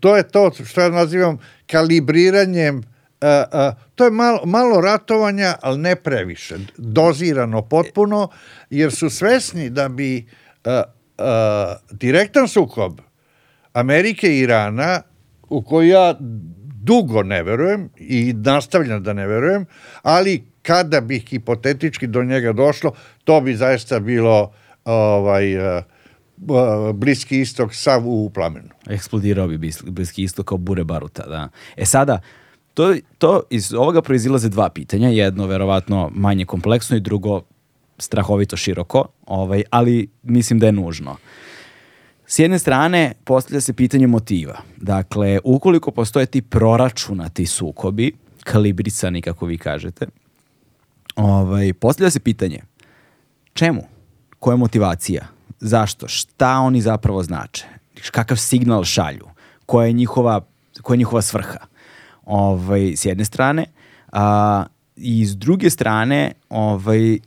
to 0.00 0.16
je 0.16 0.28
to 0.28 0.50
što 0.64 0.80
ja 0.80 0.88
nazivam 0.88 1.38
kalibriranjem 1.66 2.82
a, 3.20 3.44
a, 3.52 3.72
to 3.94 4.04
je 4.04 4.10
malo, 4.10 4.40
malo 4.44 4.80
ratovanja, 4.80 5.54
ali 5.62 5.78
ne 5.78 5.96
previše, 5.96 6.56
dozirano 6.76 7.62
potpuno, 7.62 8.28
jer 8.70 8.92
su 8.92 9.10
svesni 9.10 9.70
da 9.70 9.88
bi 9.88 10.26
a, 10.64 10.82
a, 11.18 11.76
direktan 11.90 12.48
sukob 12.48 13.00
Amerike 13.72 14.28
i 14.28 14.38
Irana, 14.38 15.02
u 15.48 15.62
koji 15.62 15.88
ja 15.88 16.14
dugo 16.82 17.22
ne 17.22 17.42
verujem 17.42 17.90
i 17.96 18.32
nastavljam 18.32 19.02
da 19.02 19.12
ne 19.12 19.26
verujem, 19.26 19.66
ali 20.02 20.44
kada 20.66 21.00
bi 21.00 21.18
hipotetički 21.18 22.06
do 22.06 22.24
njega 22.24 22.52
došlo, 22.52 22.92
to 23.24 23.40
bi 23.40 23.56
zaista 23.56 24.00
bilo 24.00 24.52
ovaj, 24.84 25.58
a, 25.58 25.82
a, 26.48 26.92
bliski 26.94 27.40
istok 27.40 27.74
sav 27.74 28.08
u 28.08 28.30
plamenu. 28.30 28.68
Eksplodirao 28.86 29.48
bi 29.48 29.58
Blis- 29.58 29.90
Bliski 29.90 30.22
istok 30.22 30.46
kao 30.46 30.58
bure 30.58 30.84
baruta, 30.84 31.26
da. 31.26 31.48
E 31.76 31.84
sada, 31.84 32.20
to, 32.74 32.94
to 33.18 33.42
iz 33.50 33.74
ovoga 33.74 34.02
proizilaze 34.02 34.48
dva 34.48 34.68
pitanja, 34.68 35.08
jedno 35.08 35.46
verovatno 35.46 36.10
manje 36.14 36.44
kompleksno 36.44 36.96
i 36.96 37.00
drugo 37.00 37.42
strahovito 37.98 38.56
široko, 38.56 39.06
ovaj, 39.26 39.62
ali 39.70 40.08
mislim 40.22 40.58
da 40.58 40.66
je 40.66 40.72
nužno. 40.72 41.16
S 42.26 42.38
jedne 42.38 42.58
strane, 42.58 43.12
postavlja 43.24 43.60
se 43.60 43.72
pitanje 43.72 44.06
motiva. 44.06 44.58
Dakle, 44.76 45.38
ukoliko 45.44 45.90
postoje 45.90 46.26
ti 46.26 46.42
proračunati 46.42 47.46
sukobi, 47.46 48.12
kalibrisani, 48.44 49.22
kako 49.22 49.46
vi 49.46 49.58
kažete, 49.58 50.06
ovaj, 51.16 51.72
postavlja 51.72 52.10
se 52.10 52.20
pitanje 52.20 52.62
čemu? 53.52 53.82
Koja 54.38 54.52
je 54.52 54.58
motivacija? 54.58 55.26
Zašto? 55.60 56.08
Šta 56.08 56.58
oni 56.58 56.80
zapravo 56.80 57.22
znače? 57.22 57.64
Kakav 58.10 58.36
signal 58.36 58.84
šalju? 58.84 59.26
Koja 59.66 59.86
je 59.86 59.92
njihova, 59.92 60.40
koja 60.82 60.94
je 60.94 60.98
njihova 60.98 61.22
svrha? 61.22 61.58
Ovaj, 62.24 62.96
s 62.96 63.04
jedne 63.04 63.24
strane. 63.24 63.66
A, 64.12 64.64
I 64.96 65.26
s 65.26 65.36
druge 65.36 65.70
strane, 65.70 66.32
ovaj, 66.48 67.18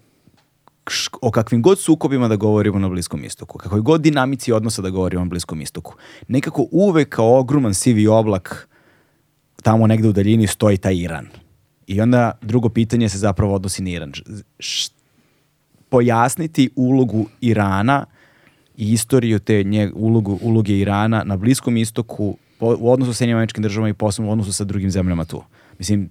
o 1.22 1.32
kakvim 1.32 1.62
god 1.62 1.80
sukobima 1.80 2.28
da 2.28 2.36
govorimo 2.36 2.80
na 2.80 2.90
Bliskom 2.90 3.24
istoku, 3.24 3.58
kakvoj 3.58 3.82
god 3.82 4.02
dinamici 4.02 4.52
odnosa 4.52 4.82
da 4.82 4.90
govorimo 4.90 5.24
na 5.24 5.30
Bliskom 5.30 5.62
istoku, 5.62 5.96
nekako 6.28 6.66
uvek 6.72 7.10
kao 7.10 7.40
ogroman 7.40 7.74
sivi 7.74 8.08
oblak 8.08 8.68
tamo 9.64 9.88
negde 9.88 10.08
u 10.08 10.12
daljini 10.12 10.48
stoji 10.48 10.78
taj 10.78 10.96
Iran. 10.96 11.28
I 11.90 12.02
onda 12.02 12.32
drugo 12.42 12.70
pitanje 12.70 13.10
se 13.10 13.18
zapravo 13.18 13.56
odnosi 13.56 13.82
na 13.82 13.90
Iran. 13.90 14.14
Š- 14.60 14.92
pojasniti 15.90 16.70
ulogu 16.76 17.26
Irana 17.42 18.06
i 18.78 18.94
istoriju 18.94 19.40
te 19.40 19.64
nje, 19.64 19.92
ulogu, 19.96 20.40
uloge 20.42 20.78
Irana 20.78 21.24
na 21.26 21.38
Bliskom 21.38 21.78
istoku 21.78 22.38
po- 22.60 22.78
u 22.80 22.92
odnosu 22.92 23.14
sa 23.14 23.24
američkim 23.24 23.64
državama 23.64 23.90
i 23.90 23.94
posebno 23.94 24.30
u 24.30 24.32
odnosu 24.32 24.54
sa 24.54 24.64
drugim 24.64 24.92
zemljama 24.92 25.26
tu. 25.26 25.44
Mislim, 25.80 26.10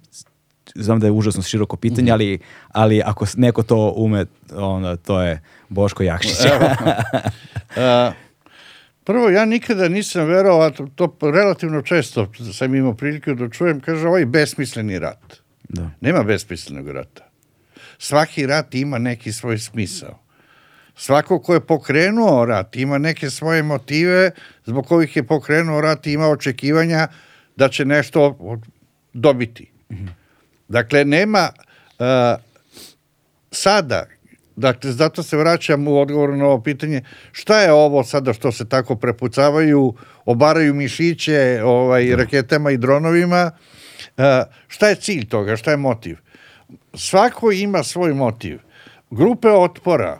znam 0.75 0.99
da 0.99 1.07
je 1.07 1.11
užasno 1.11 1.43
široko 1.43 1.77
pitanje, 1.77 2.11
ali, 2.11 2.39
ali 2.67 3.01
ako 3.05 3.25
neko 3.37 3.63
to 3.63 3.93
ume, 3.95 4.25
onda 4.55 4.95
to 4.95 5.21
je 5.21 5.41
Boško 5.69 6.03
Jakšić. 6.03 6.37
A, 7.77 8.11
prvo, 9.03 9.29
ja 9.29 9.45
nikada 9.45 9.87
nisam 9.87 10.25
verovao, 10.25 10.61
a 10.61 10.69
to, 10.69 10.87
to 10.95 11.31
relativno 11.31 11.81
često 11.81 12.27
sam 12.53 12.75
imao 12.75 12.93
priliku 12.93 13.33
da 13.33 13.49
čujem, 13.49 13.79
kaže, 13.79 14.07
ovaj 14.07 14.25
besmisleni 14.25 14.99
rat. 14.99 15.38
Da. 15.69 15.89
Nema 16.01 16.23
besmislenog 16.23 16.89
rata. 16.89 17.29
Svaki 17.97 18.45
rat 18.45 18.75
ima 18.75 18.97
neki 18.97 19.31
svoj 19.33 19.57
smisao. 19.57 20.19
Svako 20.95 21.39
ko 21.39 21.53
je 21.53 21.59
pokrenuo 21.59 22.45
rat 22.45 22.75
ima 22.75 22.97
neke 22.97 23.29
svoje 23.29 23.63
motive 23.63 24.31
zbog 24.65 24.87
kojih 24.87 25.15
je 25.15 25.23
pokrenuo 25.23 25.81
rat 25.81 26.07
i 26.07 26.13
ima 26.13 26.27
očekivanja 26.27 27.07
da 27.55 27.69
će 27.69 27.85
nešto 27.85 28.37
dobiti. 29.13 29.71
Dakle, 30.67 31.05
nema 31.05 31.49
uh, 31.99 32.05
sada, 33.51 34.05
dakle, 34.55 34.91
zato 34.91 35.23
se 35.23 35.37
vraćam 35.37 35.87
u 35.87 35.99
odgovor 36.01 36.29
na 36.29 36.45
ovo 36.45 36.61
pitanje, 36.61 37.01
šta 37.31 37.61
je 37.61 37.71
ovo 37.71 38.03
sada 38.03 38.33
što 38.33 38.51
se 38.51 38.69
tako 38.69 38.95
prepucavaju, 38.95 39.93
obaraju 40.25 40.73
mišiće 40.73 41.61
ovaj, 41.63 42.15
raketama 42.15 42.71
i 42.71 42.77
dronovima, 42.77 43.51
uh, 43.53 43.78
šta 44.67 44.89
je 44.89 44.95
cilj 44.95 45.27
toga, 45.27 45.55
šta 45.55 45.71
je 45.71 45.77
motiv? 45.77 46.17
Svako 46.93 47.51
ima 47.51 47.83
svoj 47.83 48.13
motiv. 48.13 48.59
Grupe 49.09 49.49
otpora, 49.49 50.19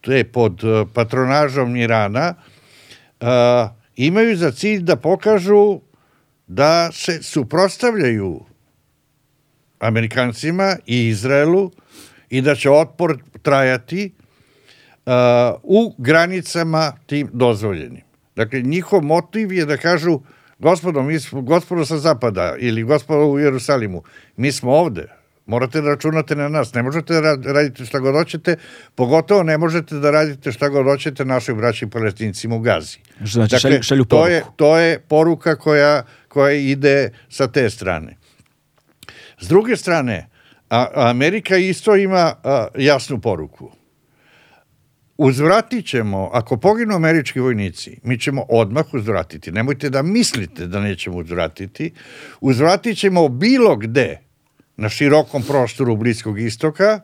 te 0.00 0.24
pod 0.24 0.64
uh, 0.64 0.88
patronažom 0.94 1.76
Irana, 1.76 2.34
uh, 3.20 3.28
imaju 3.96 4.36
za 4.36 4.50
cilj 4.50 4.82
da 4.82 4.96
pokažu 4.96 5.80
da 6.46 6.92
se 6.92 7.22
suprostavljaju 7.22 8.40
Amerikancima 9.78 10.76
i 10.86 11.08
Izraelu 11.08 11.70
i 12.30 12.40
da 12.40 12.54
će 12.54 12.70
otpor 12.70 13.18
trajati 13.42 14.12
uh, 15.06 15.12
u 15.62 15.94
granicama 15.98 16.92
tim 17.06 17.30
dozvoljenim. 17.32 18.02
Dakle, 18.36 18.60
njihov 18.60 19.02
motiv 19.02 19.52
je 19.52 19.66
da 19.66 19.76
kažu 19.76 20.20
gospodo, 20.62 21.02
mi 21.02 21.20
smo, 21.20 21.42
gospodo 21.42 21.84
sa 21.84 21.98
zapada 21.98 22.54
ili 22.58 22.82
gospodo 22.82 23.26
u 23.26 23.38
Jerusalimu, 23.38 24.02
mi 24.36 24.52
smo 24.52 24.72
ovde, 24.72 25.06
morate 25.46 25.80
da 25.80 25.88
računate 25.88 26.36
na 26.36 26.48
nas, 26.48 26.74
ne 26.74 26.82
možete 26.82 27.14
da 27.14 27.20
ra- 27.20 27.52
radite 27.52 27.84
šta 27.84 27.98
god 27.98 28.14
hoćete, 28.14 28.56
pogotovo 28.94 29.42
ne 29.42 29.58
možete 29.58 29.94
da 29.94 30.10
radite 30.10 30.52
šta 30.52 30.68
god 30.68 30.84
hoćete 30.86 31.24
našoj 31.24 31.54
braći 31.54 31.86
palestincima 31.86 32.54
u 32.56 32.60
Gazi. 32.60 32.98
Znači, 33.24 33.56
šalju- 33.56 33.82
šalju 33.82 34.04
to 34.04 34.26
je, 34.26 34.40
poruku. 34.40 34.56
to 34.56 34.78
je 34.78 34.98
poruka 34.98 35.56
koja, 35.56 36.02
koja 36.28 36.52
ide 36.52 37.10
sa 37.28 37.48
te 37.48 37.70
strane. 37.70 38.16
S 39.40 39.48
druge 39.48 39.76
strane, 39.76 40.28
a, 40.70 40.86
Amerika 40.94 41.56
isto 41.56 41.96
ima 41.96 42.34
a, 42.44 42.66
jasnu 42.78 43.20
poruku. 43.20 43.70
Uzvratit 45.24 45.86
ćemo, 45.86 46.30
ako 46.32 46.56
poginu 46.56 46.94
američki 46.94 47.40
vojnici, 47.40 47.98
mi 48.02 48.18
ćemo 48.18 48.44
odmah 48.48 48.94
uzvratiti. 48.94 49.52
Nemojte 49.52 49.90
da 49.90 50.02
mislite 50.02 50.66
da 50.66 50.80
nećemo 50.80 51.16
uzvratiti. 51.16 51.92
Uzvratit 52.40 52.98
ćemo 52.98 53.28
bilo 53.28 53.76
gde 53.76 54.18
na 54.76 54.88
širokom 54.88 55.42
prostoru 55.42 55.96
Bliskog 55.96 56.40
istoka 56.40 57.00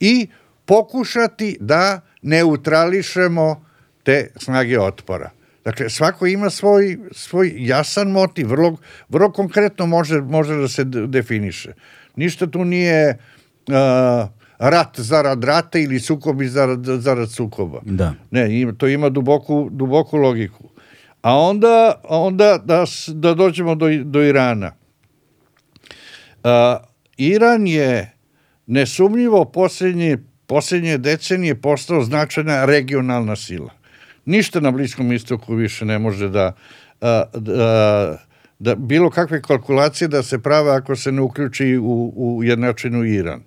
i 0.00 0.26
pokušati 0.64 1.56
da 1.60 2.00
neutrališemo 2.22 3.64
te 4.02 4.30
snage 4.36 4.80
otpora. 4.80 5.30
Dakle, 5.64 5.90
svako 5.90 6.26
ima 6.26 6.50
svoj, 6.50 6.98
svoj 7.10 7.52
jasan 7.56 8.10
motiv, 8.10 8.48
vrlo, 8.48 8.76
vrlo 9.08 9.32
konkretno 9.32 9.86
može, 9.86 10.20
može 10.20 10.56
da 10.56 10.68
se 10.68 10.84
de- 10.84 11.06
definiše. 11.06 11.72
Ništa 12.16 12.46
tu 12.46 12.64
nije 12.64 13.18
uh, 13.68 14.41
rat 14.62 15.00
zarad 15.00 15.44
rata 15.44 15.78
ili 15.78 16.00
sukobi 16.00 16.48
zarad, 16.48 16.84
zarad 16.84 17.30
sukoba. 17.30 17.80
Da. 17.84 18.14
Ne, 18.30 18.60
ima, 18.60 18.72
to 18.72 18.88
ima 18.88 19.08
duboku, 19.08 19.68
duboku 19.70 20.16
logiku. 20.16 20.68
A 21.22 21.38
onda, 21.38 22.00
onda 22.04 22.58
da, 22.64 22.84
da 23.08 23.34
dođemo 23.34 23.74
do, 23.74 23.86
do 24.04 24.22
Irana. 24.22 24.72
A, 26.44 26.78
Iran 27.16 27.66
je 27.66 28.12
nesumnjivo 28.66 29.44
posljednje, 29.44 30.18
posljednje 30.46 30.98
decenije 30.98 31.54
postao 31.60 32.02
značajna 32.02 32.64
regionalna 32.64 33.36
sila. 33.36 33.70
Ništa 34.24 34.60
na 34.60 34.70
Bliskom 34.70 35.12
istoku 35.12 35.54
više 35.54 35.84
ne 35.84 35.98
može 35.98 36.28
da, 36.28 36.52
a, 37.00 37.22
a, 37.32 38.16
da 38.58 38.74
bilo 38.74 39.10
kakve 39.10 39.42
kalkulacije 39.42 40.08
da 40.08 40.22
se 40.22 40.38
prave 40.38 40.70
ako 40.70 40.96
se 40.96 41.12
ne 41.12 41.20
uključi 41.20 41.78
u, 41.78 42.12
u 42.16 42.44
jednačinu 42.44 43.04
Iran. 43.04 43.42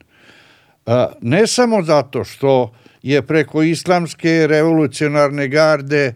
Ne 1.21 1.47
samo 1.47 1.81
zato 1.83 2.23
što 2.23 2.73
je 3.01 3.21
preko 3.21 3.63
islamske 3.63 4.47
revolucionarne 4.47 5.47
garde 5.47 6.13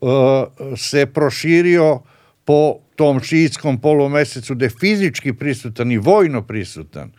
a, 0.00 0.44
se 0.76 1.06
proširio 1.06 2.00
po 2.44 2.78
tom 2.96 3.20
šiitskom 3.20 3.80
polumesecu 3.80 4.54
da 4.54 4.64
je 4.64 4.70
fizički 4.80 5.32
prisutan 5.32 5.92
i 5.92 5.98
vojno 5.98 6.42
prisutan, 6.42 7.10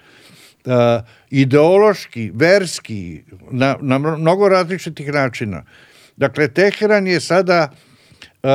uh, 0.65 0.73
ideološki, 1.30 2.31
verski, 2.35 3.23
na, 3.51 3.77
na 3.81 3.97
mnogo 3.97 4.49
različitih 4.49 5.13
načina. 5.13 5.63
Dakle, 6.17 6.47
Teheran 6.47 7.07
je 7.07 7.19
sada 7.19 7.71
uh, 7.71 8.49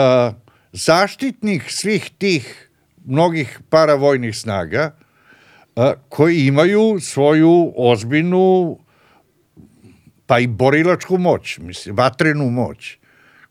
zaštitnik 0.72 1.70
svih 1.70 2.10
tih 2.18 2.70
mnogih 3.04 3.60
paravojnih 3.70 4.36
snaga 4.36 4.92
koji 6.08 6.46
imaju 6.46 7.00
svoju 7.00 7.72
ozbiljnu 7.76 8.78
pa 10.26 10.38
i 10.38 10.46
borilačku 10.46 11.18
moć, 11.18 11.58
mislim, 11.58 11.96
vatrenu 11.96 12.50
moć 12.50 12.98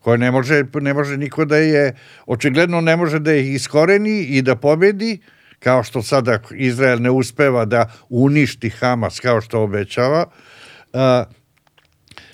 koje 0.00 0.18
ne 0.18 0.30
može, 0.30 0.64
ne 0.74 0.94
može 0.94 1.16
niko 1.16 1.44
da 1.44 1.56
je, 1.56 1.96
očigledno 2.26 2.80
ne 2.80 2.96
može 2.96 3.18
da 3.18 3.32
je 3.32 3.52
iskoreni 3.54 4.20
i 4.20 4.42
da 4.42 4.56
pobedi, 4.56 5.18
kao 5.58 5.82
što 5.82 6.02
sada 6.02 6.38
Izrael 6.50 7.02
ne 7.02 7.10
uspeva 7.10 7.64
da 7.64 7.90
uništi 8.08 8.70
Hamas 8.70 9.20
kao 9.20 9.40
što 9.40 9.62
obećava. 9.62 10.24
A, 10.92 11.24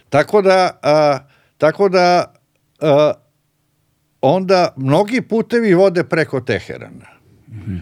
tako 0.09 0.43
da, 0.43 0.79
a, 0.83 1.19
tako 1.59 1.89
da 1.89 2.35
a, 2.81 3.13
onda 4.21 4.75
mnogi 4.77 5.21
putevi 5.21 5.75
vode 5.75 6.05
preko 6.05 6.41
Teherana. 6.41 7.09
Mm 7.49 7.59
-hmm. 7.59 7.81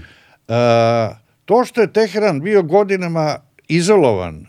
a, 0.49 1.22
to 1.53 1.65
što 1.65 1.81
je 1.81 1.93
Teheran 1.93 2.41
bio 2.41 2.63
godinama 2.63 3.37
izolovan 3.69 4.47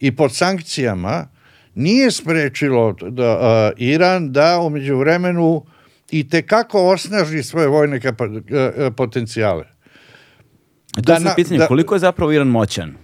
i 0.00 0.16
pod 0.16 0.34
sankcijama, 0.34 1.26
nije 1.74 2.10
sprečilo 2.10 2.92
da, 2.92 3.38
a, 3.40 3.70
Iran 3.76 4.32
da 4.32 4.60
umeđu 4.60 4.96
vremenu 4.96 5.64
i 6.10 6.28
te 6.28 6.42
kako 6.42 6.88
osnaži 6.88 7.42
svoje 7.42 7.68
vojne 7.68 8.00
kapa, 8.00 8.24
a, 8.24 8.90
potencijale. 8.96 9.64
Da, 10.96 11.18
na, 11.18 11.34
pitanje, 11.34 11.58
da, 11.58 11.66
koliko 11.66 11.94
je 11.94 11.98
zapravo 11.98 12.32
Iran 12.32 12.48
moćan? 12.48 12.94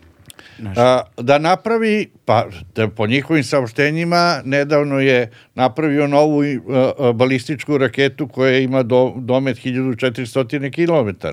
A, 0.77 1.03
da 1.17 1.39
napravi, 1.39 2.11
pa 2.25 2.47
da 2.75 2.89
po 2.89 3.07
njihovim 3.07 3.45
saopštenjima, 3.45 4.41
nedavno 4.45 5.01
je 5.01 5.31
napravio 5.55 6.07
novu 6.07 6.43
a, 6.43 7.13
balističku 7.13 7.79
raketu 7.79 8.29
koja 8.29 8.59
ima 8.59 8.83
do, 8.83 9.13
domet 9.17 9.57
1400 9.57 10.73
km. 10.73 11.27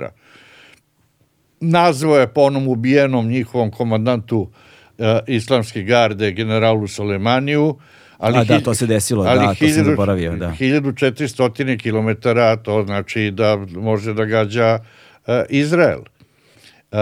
Nazvao 1.60 2.20
je 2.20 2.28
po 2.28 2.42
onom 2.42 2.68
ubijenom 2.68 3.28
njihovom 3.28 3.72
komandantu 3.72 4.40
uh, 4.40 5.06
islamske 5.28 5.84
garde 5.84 6.32
generalu 6.32 6.88
Solemaniju, 6.88 7.76
ali 8.18 8.38
A 8.38 8.44
da, 8.44 8.60
to 8.60 8.74
se 8.74 8.86
desilo, 8.86 9.26
ali 9.28 9.40
da, 9.40 9.54
to 9.54 9.68
sam 9.70 9.86
zaboravio, 9.86 10.36
da. 10.36 10.54
1400 10.60 11.82
km, 11.82 12.30
to 12.64 12.84
znači 12.86 13.32
da 13.32 13.58
može 13.76 14.14
da 14.14 14.26
gađa 14.26 14.80
uh, 14.80 15.34
Izrael. 15.50 16.00
Uh, 16.00 17.00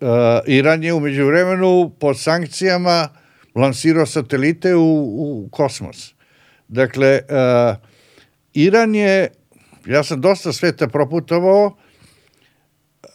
uh, 0.00 0.08
Iran 0.46 0.84
je 0.84 0.92
umeđu 0.94 1.26
vremenu 1.26 1.92
pod 2.00 2.18
sankcijama 2.18 3.08
lansirao 3.54 4.06
satelite 4.06 4.74
u, 4.74 5.02
u 5.18 5.48
kosmos. 5.50 6.14
Dakle, 6.68 7.20
uh, 7.28 7.76
Iran 8.54 8.94
je, 8.94 9.28
ja 9.86 10.04
sam 10.04 10.20
dosta 10.20 10.52
sveta 10.52 10.88
proputovao, 10.88 11.76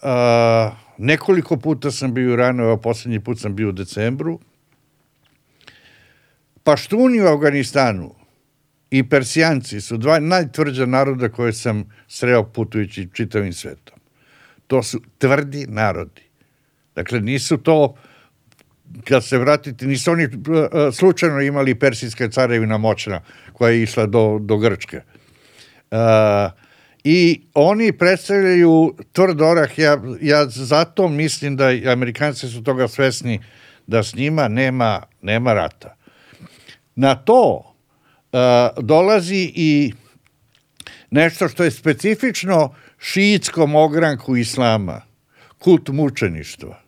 uh, 0.05 0.85
Nekoliko 0.97 1.57
puta 1.57 1.91
sam 1.91 2.13
bio 2.13 2.35
u 2.35 2.39
evo 2.39 2.77
poslednji 2.77 3.19
put 3.19 3.39
sam 3.39 3.55
bio 3.55 3.69
u 3.69 3.71
decembru. 3.71 4.39
Paštuni 6.63 7.21
u 7.21 7.27
Afganistanu 7.27 8.15
i 8.91 9.09
Persijanci 9.09 9.81
su 9.81 9.97
dva 9.97 10.19
najtvrđa 10.19 10.85
naroda 10.85 11.29
koje 11.29 11.53
sam 11.53 11.83
sreo 12.07 12.43
putujući 12.43 13.09
čitavim 13.13 13.53
svetom. 13.53 13.99
To 14.67 14.83
su 14.83 15.01
tvrdi 15.17 15.65
narodi. 15.69 16.21
Dakle, 16.95 17.19
nisu 17.19 17.57
to, 17.57 17.95
kad 19.03 19.25
se 19.25 19.37
vratite, 19.37 19.87
nisu 19.87 20.11
oni 20.11 20.27
slučajno 20.93 21.41
imali 21.41 21.79
persijska 21.79 22.29
carevina 22.29 22.77
moćna 22.77 23.21
koja 23.53 23.71
je 23.71 23.83
išla 23.83 24.05
do, 24.05 24.39
do 24.41 24.57
Grčke. 24.57 25.01
Uh, 25.91 25.97
i 27.07 27.41
oni 27.53 27.91
predstavljaju 27.91 28.95
tvrd 29.11 29.41
orah. 29.41 29.79
Ja, 29.79 30.01
ja 30.21 30.45
zato 30.45 31.07
mislim 31.07 31.55
da 31.55 31.65
Amerikanci 31.91 32.47
su 32.47 32.63
toga 32.63 32.87
svesni 32.87 33.39
da 33.87 34.03
s 34.03 34.15
njima 34.15 34.47
nema, 34.47 35.01
nema 35.21 35.53
rata. 35.53 35.95
Na 36.95 37.15
to 37.15 37.75
uh, 38.31 38.83
dolazi 38.83 39.51
i 39.55 39.93
nešto 41.11 41.49
što 41.49 41.63
je 41.63 41.71
specifično 41.71 42.75
šiitskom 42.99 43.75
ogranku 43.75 44.37
islama, 44.37 45.01
kult 45.59 45.89
mučeništva, 45.89 46.81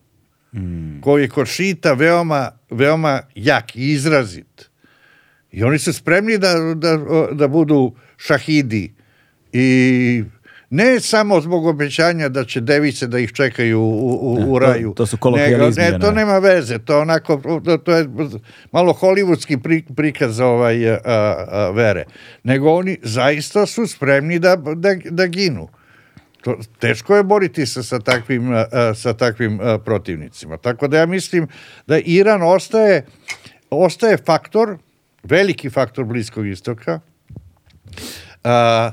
mm. 0.56 1.02
koji 1.02 1.22
je 1.22 1.30
kod 1.30 1.48
šita 1.48 1.94
veoma, 1.94 2.52
veoma 2.70 3.22
jak 3.36 3.76
i 3.76 3.92
izrazit. 3.92 4.70
I 5.52 5.64
oni 5.64 5.80
su 5.80 5.94
spremni 5.94 6.38
da, 6.38 6.54
da, 6.76 6.98
da 7.32 7.48
budu 7.48 7.96
šahidi 8.18 8.97
i 9.54 10.24
ne 10.70 11.00
samo 11.00 11.42
zbog 11.42 11.66
obećanja 11.66 12.30
da 12.30 12.46
će 12.46 12.62
device 12.62 13.08
da 13.08 13.20
ih 13.20 13.32
čekaju 13.32 13.80
u, 13.80 14.18
u, 14.22 14.54
u 14.54 14.60
raju. 14.60 14.90
To, 14.90 14.94
to 14.94 15.06
su 15.06 15.18
kolokvijalizmi. 15.18 15.84
Ne, 15.84 16.00
to 16.00 16.12
nema 16.12 16.40
veze, 16.40 16.80
to 16.80 17.00
onako, 17.00 17.62
to, 17.66 17.78
to 17.78 17.96
je 17.96 18.08
malo 18.72 18.94
hollywoodski 18.94 19.58
pri, 19.58 19.84
prikaz 19.96 20.40
ovaj, 20.40 20.90
a, 20.90 21.00
a, 21.06 21.72
vere. 21.76 22.04
Nego 22.44 22.74
oni 22.74 22.98
zaista 23.04 23.66
su 23.66 23.88
spremni 23.88 24.40
da, 24.40 24.56
da, 24.56 24.96
da 25.10 25.28
ginu. 25.28 25.68
To, 26.42 26.58
teško 26.80 27.16
je 27.16 27.24
boriti 27.24 27.66
se 27.66 27.84
sa 27.84 28.00
takvim, 28.00 28.52
a, 28.54 28.94
sa 28.96 29.14
takvim 29.14 29.60
a, 29.62 29.78
protivnicima. 29.78 30.58
Tako 30.58 30.88
da 30.88 30.98
ja 30.98 31.06
mislim 31.06 31.48
da 31.88 32.00
Iran 32.00 32.42
ostaje, 32.44 33.06
ostaje 33.70 34.18
faktor, 34.18 34.78
veliki 35.24 35.70
faktor 35.70 36.06
Bliskog 36.06 36.48
istoka, 36.48 37.00
a, 38.44 38.92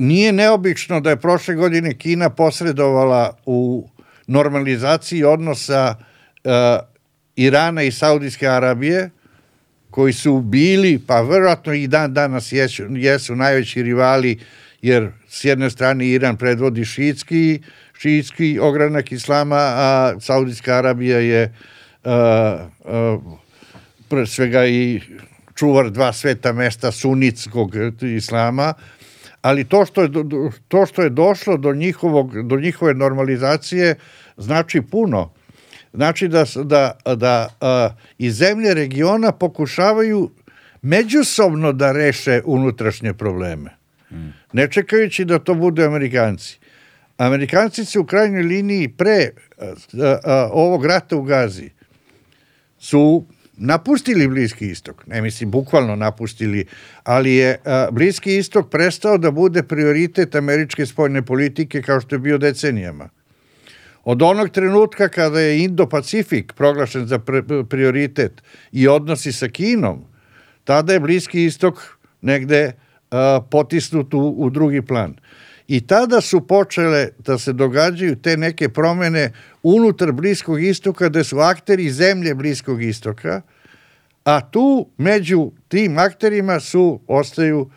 nije 0.00 0.32
neobično 0.32 1.00
da 1.00 1.10
je 1.10 1.20
prošle 1.20 1.54
godine 1.54 1.94
Kina 1.94 2.30
posredovala 2.30 3.36
u 3.46 3.88
normalizaciji 4.26 5.24
odnosa 5.24 5.94
uh, 5.98 6.50
Irana 7.36 7.82
i 7.82 7.92
Saudijske 7.92 8.48
Arabije, 8.48 9.10
koji 9.90 10.12
su 10.12 10.40
bili, 10.40 11.00
pa 11.06 11.20
verovatno 11.20 11.72
i 11.72 11.86
dan 11.86 12.14
danas 12.14 12.52
jesu, 12.52 12.82
jesu 12.90 13.36
najveći 13.36 13.82
rivali, 13.82 14.38
jer 14.82 15.10
s 15.28 15.44
jedne 15.44 15.70
strane 15.70 16.06
Iran 16.06 16.36
predvodi 16.36 16.84
šiitski, 16.84 17.60
šiitski 17.98 18.58
ogranak 18.58 19.12
islama, 19.12 19.56
a 19.58 20.14
Saudijska 20.20 20.74
Arabija 20.74 21.18
je 21.18 21.54
uh, 22.04 22.12
uh, 22.84 23.22
pre 24.08 24.26
svega 24.26 24.66
i 24.66 25.00
čuvar 25.54 25.90
dva 25.90 26.12
sveta 26.12 26.52
mesta 26.52 26.92
sunitskog 26.92 27.74
islama, 28.02 28.74
ali 29.42 29.64
to 29.64 29.84
što 29.84 30.02
je, 30.02 30.08
to 30.68 30.86
što 30.86 31.02
je 31.02 31.10
došlo 31.10 31.56
do, 31.56 31.74
njihovog, 31.74 32.42
do 32.42 32.56
njihove 32.56 32.94
normalizacije 32.94 33.94
znači 34.36 34.82
puno. 34.82 35.32
Znači 35.92 36.28
da, 36.28 36.44
da, 36.64 36.92
da 37.16 37.48
a, 37.60 37.90
i 38.18 38.30
zemlje 38.30 38.74
regiona 38.74 39.32
pokušavaju 39.32 40.30
međusobno 40.82 41.72
da 41.72 41.92
reše 41.92 42.42
unutrašnje 42.44 43.14
probleme. 43.14 43.70
Ne 44.52 44.70
čekajući 44.70 45.24
da 45.24 45.38
to 45.38 45.54
budu 45.54 45.82
Amerikanci. 45.82 46.58
Amerikanci 47.16 47.84
se 47.84 47.98
u 47.98 48.04
krajnjoj 48.04 48.42
liniji 48.42 48.88
pre 48.88 49.30
a, 49.58 49.74
a, 50.24 50.48
ovog 50.52 50.86
rata 50.86 51.16
u 51.16 51.22
Gazi 51.22 51.70
su 52.78 53.24
napustili 53.60 54.28
Bliski 54.28 54.66
istok, 54.70 55.06
ne 55.06 55.22
mislim 55.22 55.50
bukvalno 55.50 55.96
napustili, 55.96 56.64
ali 57.04 57.34
je 57.34 57.58
a, 57.64 57.88
Bliski 57.90 58.36
istok 58.36 58.70
prestao 58.70 59.18
da 59.18 59.30
bude 59.30 59.62
prioritet 59.62 60.34
američke 60.34 60.86
spoljne 60.86 61.22
politike 61.22 61.82
kao 61.82 62.00
što 62.00 62.14
je 62.14 62.18
bio 62.18 62.38
decenijama. 62.38 63.08
Od 64.04 64.22
onog 64.22 64.48
trenutka 64.48 65.08
kada 65.08 65.40
je 65.40 65.68
Indo-Pacifik 65.68 66.52
proglašen 66.52 67.06
za 67.06 67.18
prioritet 67.68 68.42
i 68.72 68.88
odnosi 68.88 69.32
sa 69.32 69.48
Kinom, 69.48 70.04
tada 70.64 70.92
je 70.92 71.00
Bliski 71.00 71.44
istok 71.44 71.98
negde 72.20 72.72
a, 73.10 73.40
potisnut 73.50 74.14
u, 74.14 74.20
u 74.20 74.50
drugi 74.50 74.82
plan. 74.82 75.16
I 75.70 75.80
tada 75.80 76.20
su 76.20 76.46
počele 76.46 77.08
da 77.18 77.38
se 77.38 77.52
događaju 77.52 78.16
te 78.16 78.36
neke 78.36 78.68
promene 78.68 79.32
unutar 79.62 80.12
Bliskog 80.12 80.62
istoka, 80.62 81.08
gde 81.08 81.24
su 81.24 81.38
akteri 81.38 81.90
zemlje 81.90 82.34
Bliskog 82.34 82.82
istoka, 82.82 83.42
a 84.24 84.50
tu 84.50 84.88
među 84.96 85.52
tim 85.68 85.98
akterima 85.98 86.60
su, 86.60 87.00
ostaju 87.06 87.70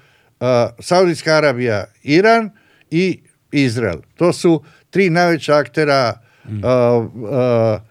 Saudijska 0.80 1.36
Arabija, 1.36 1.86
Iran 2.04 2.50
i 2.92 3.20
Izrael. 3.52 4.00
To 4.16 4.34
su 4.34 4.64
tri 4.90 5.10
najveća 5.10 5.58
aktera. 5.58 6.22
Mm. 6.50 6.62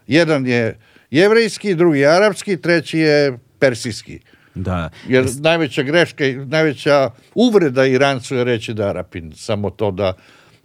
jedan 0.07 0.47
je 0.47 0.79
jevrejski, 1.11 1.75
drugi 1.75 1.99
je 1.99 2.07
arapski, 2.07 2.57
treći 2.57 2.99
je 2.99 3.37
persijski. 3.59 4.19
Da. 4.55 4.89
Jer 5.07 5.25
najveća 5.39 5.83
greška, 5.83 6.23
najveća 6.45 7.09
uvreda 7.35 7.85
Irancu 7.85 8.35
je 8.35 8.43
reći 8.43 8.73
da 8.73 8.87
Arapin. 8.87 9.33
Samo 9.35 9.69
to 9.69 9.91
da 9.91 10.13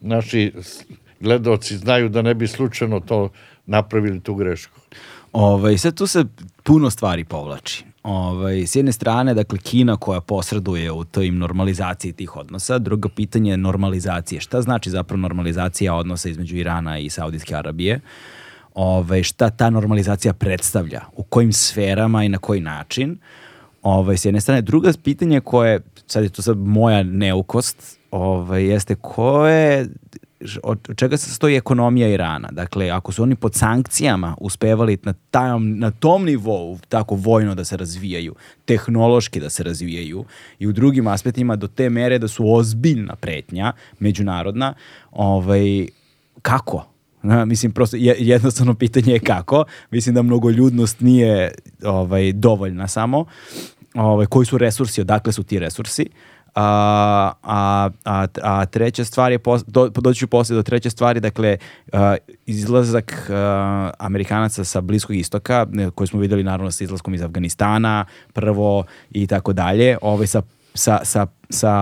naši 0.01 0.53
gledalci 1.21 1.77
znaju 1.77 2.09
da 2.09 2.23
ne 2.23 2.35
bi 2.35 2.47
slučajno 2.47 3.01
to 3.01 3.31
napravili 3.67 4.21
tu 4.21 4.35
grešku. 4.35 4.81
Ovaj, 5.33 5.79
sad 5.79 5.95
tu 5.95 6.07
se 6.07 6.25
puno 6.63 6.91
stvari 6.91 7.25
povlači. 7.25 7.85
Ovaj, 8.03 8.67
s 8.67 8.77
jedne 8.77 8.93
strane, 8.93 9.35
dakle, 9.35 9.59
Kina 9.59 9.97
koja 9.97 10.21
posreduje 10.21 10.93
u 10.93 11.05
tim 11.05 11.39
normalizaciji 11.39 12.13
tih 12.13 12.37
odnosa, 12.37 12.79
drugo 12.79 13.09
pitanje 13.09 13.51
je 13.51 13.57
normalizacije. 13.57 14.41
Šta 14.41 14.63
znači 14.63 14.91
zapravo 14.91 15.21
normalizacija 15.21 15.95
odnosa 15.95 16.29
između 16.29 16.57
Irana 16.57 16.99
i 16.99 17.11
Saudijske 17.11 17.55
Arabije? 17.57 18.01
Ovaj, 18.75 19.23
šta 19.23 19.51
ta 19.51 19.71
normalizacija 19.71 20.33
predstavlja? 20.33 21.01
U 21.17 21.23
kojim 21.23 21.53
sferama 21.53 22.25
i 22.25 22.29
na 22.29 22.39
koji 22.39 22.61
način? 22.61 23.19
Ovaj, 23.89 24.17
s 24.17 24.25
jedne 24.25 24.41
strane. 24.41 24.63
Druga 24.63 24.93
pitanje 25.05 25.41
koje, 25.41 25.81
sad 26.07 26.23
je 26.23 26.29
to 26.29 26.43
sad 26.43 26.59
moja 26.59 27.03
neukost, 27.03 27.99
ovaj, 28.11 28.65
jeste 28.65 28.95
ko 28.95 29.47
je 29.47 29.89
od 30.63 30.89
čega 30.97 31.17
se 31.17 31.31
stoji 31.35 31.57
ekonomija 31.57 32.09
Irana. 32.09 32.49
Dakle, 32.53 32.91
ako 32.91 33.13
su 33.13 33.23
oni 33.23 33.37
pod 33.37 33.55
sankcijama 33.55 34.37
uspevali 34.41 34.99
na, 35.03 35.15
tam, 35.31 35.79
na 35.79 35.91
tom 35.91 36.25
nivou 36.25 36.79
tako 36.89 37.15
vojno 37.15 37.55
da 37.55 37.65
se 37.65 37.77
razvijaju, 37.77 38.35
tehnološki 38.65 39.41
da 39.41 39.51
se 39.51 39.63
razvijaju 39.63 40.25
i 40.59 40.67
u 40.67 40.73
drugim 40.73 41.07
aspektima 41.07 41.57
do 41.57 41.67
te 41.67 41.91
mere 41.91 42.19
da 42.19 42.29
su 42.29 42.55
ozbiljna 42.55 43.17
pretnja, 43.17 43.73
međunarodna, 43.99 44.75
ovaj, 45.11 45.87
kako? 46.43 46.87
Na, 47.23 47.45
mislim, 47.45 47.73
prosto 47.73 47.97
jednostavno 48.19 48.75
pitanje 48.75 49.13
je 49.13 49.21
kako. 49.21 49.65
Mislim 49.91 50.15
da 50.15 50.23
mnogoljudnost 50.23 51.01
nije 51.01 51.53
ovaj, 51.85 52.33
dovoljna 52.33 52.89
samo. 52.89 53.25
Ovaj, 53.99 54.27
koji 54.27 54.47
su 54.47 54.59
resursi, 54.59 55.01
odakle 55.01 55.33
su 55.33 55.43
ti 55.43 55.59
resursi. 55.59 56.07
A, 56.55 57.33
a, 57.43 57.89
a, 58.05 58.27
a 58.43 58.67
treća 58.67 59.05
stvar 59.05 59.33
je, 59.33 59.39
do, 59.67 59.89
doći 59.89 60.19
ću 60.19 60.27
poslije 60.27 60.57
do 60.57 60.63
treće 60.63 60.91
stvari, 60.91 61.21
dakle, 61.21 61.57
a, 61.93 62.17
izlazak 62.47 63.31
a, 63.31 63.91
Amerikanaca 63.99 64.65
sa 64.65 64.81
Bliskog 64.81 65.17
istoka, 65.17 65.67
koji 65.95 66.09
smo 66.09 66.21
videli 66.21 66.45
naravno 66.45 66.71
sa 66.71 66.85
izlaskom 66.85 67.15
iz 67.15 67.23
Afganistana, 67.23 68.05
prvo 68.33 68.85
i 69.11 69.27
tako 69.27 69.53
dalje, 69.53 69.99
ovaj, 70.03 70.27
sa, 70.27 70.43
sa, 70.75 71.01
sa, 71.05 71.27
sa 71.51 71.73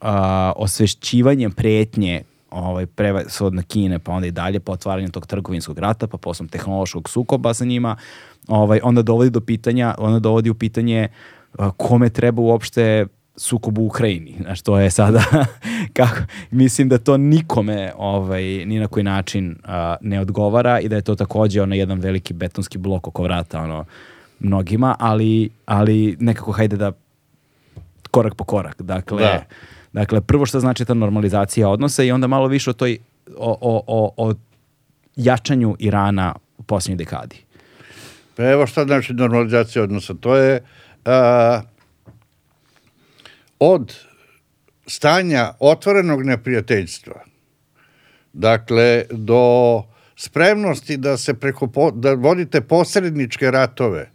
a, 0.00 0.52
osvešćivanjem 0.56 1.52
pretnje 1.52 2.22
ovaj, 2.52 2.86
prevasodno 2.86 3.62
Kine, 3.68 3.98
pa 3.98 4.12
onda 4.12 4.26
i 4.26 4.30
dalje, 4.30 4.60
pa 4.60 4.72
otvaranjem 4.72 5.10
tog 5.10 5.26
trgovinskog 5.26 5.78
rata, 5.78 6.06
pa 6.06 6.18
poslom 6.18 6.48
tehnološkog 6.48 7.08
sukoba 7.08 7.54
sa 7.54 7.64
njima, 7.64 7.96
ovaj, 8.48 8.80
onda 8.82 9.02
dovodi 9.02 9.30
do 9.30 9.40
pitanja, 9.40 9.94
onda 9.98 10.18
dovodi 10.18 10.50
u 10.50 10.54
pitanje 10.54 11.08
a, 11.58 11.70
kome 11.70 12.10
treba 12.10 12.42
uopšte 12.42 13.06
sukob 13.36 13.78
u 13.78 13.86
Ukrajini. 13.86 14.36
Znaš, 14.40 14.62
to 14.62 14.78
je 14.78 14.90
sada, 14.90 15.24
kako, 15.96 16.16
mislim 16.50 16.88
da 16.88 16.98
to 16.98 17.16
nikome 17.16 17.92
ovaj, 17.96 18.42
ni 18.42 18.78
na 18.78 18.88
koji 18.88 19.04
način 19.04 19.50
uh, 19.64 19.70
ne 20.00 20.20
odgovara 20.20 20.80
i 20.80 20.88
da 20.88 20.96
je 20.96 21.02
to 21.02 21.14
takođe 21.14 21.62
ono 21.62 21.74
jedan 21.74 21.98
veliki 21.98 22.34
betonski 22.34 22.78
blok 22.78 23.08
oko 23.08 23.22
vrata 23.22 23.60
ono, 23.60 23.84
mnogima, 24.40 24.96
ali, 24.98 25.50
ali 25.66 26.16
nekako 26.20 26.52
hajde 26.52 26.76
da 26.76 26.92
korak 28.10 28.34
po 28.34 28.44
korak. 28.44 28.82
Dakle, 28.82 29.22
da. 29.22 29.44
dakle 29.92 30.20
prvo 30.20 30.46
što 30.46 30.60
znači 30.60 30.84
ta 30.84 30.94
normalizacija 30.94 31.68
odnosa 31.68 32.02
i 32.02 32.12
onda 32.12 32.26
malo 32.26 32.46
više 32.46 32.70
o 32.70 32.72
toj 32.72 32.98
o, 33.36 33.58
o, 33.60 33.82
o, 33.86 34.10
o 34.16 34.34
jačanju 35.16 35.76
Irana 35.78 36.34
u 36.58 36.62
posljednjoj 36.62 36.96
dekadi. 36.96 37.36
Pa 38.36 38.42
evo 38.42 38.66
šta 38.66 38.84
znači 38.84 39.14
normalizacija 39.14 39.82
odnosa. 39.82 40.14
To 40.20 40.36
je 40.36 40.60
uh, 41.04 41.12
od 43.58 43.94
stanja 44.86 45.52
otvorenog 45.60 46.24
neprijateljstva, 46.24 47.24
dakle, 48.32 49.04
do 49.10 49.82
spremnosti 50.16 50.96
da 50.96 51.16
se 51.16 51.34
preko, 51.34 51.90
da 51.94 52.14
vodite 52.14 52.60
posredničke 52.60 53.50
ratove, 53.50 54.10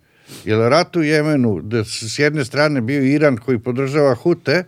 jer 0.45 0.57
rat 0.57 0.95
u 0.95 1.03
Jemenu, 1.03 1.61
da 1.61 1.83
s 1.83 2.19
jedne 2.19 2.45
strane 2.45 2.81
bio 2.81 3.03
Iran 3.03 3.37
koji 3.37 3.59
podržava 3.59 4.15
Hute, 4.15 4.63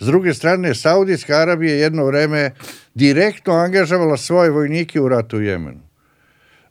s 0.00 0.06
druge 0.06 0.34
strane 0.34 0.74
Saudijska 0.74 1.36
Arabija 1.36 1.74
jedno 1.74 2.04
vreme 2.04 2.50
direktno 2.94 3.52
angažovala 3.54 4.16
svoje 4.16 4.50
vojnike 4.50 5.00
u 5.00 5.08
ratu 5.08 5.36
u 5.36 5.40
Jemenu. 5.40 5.87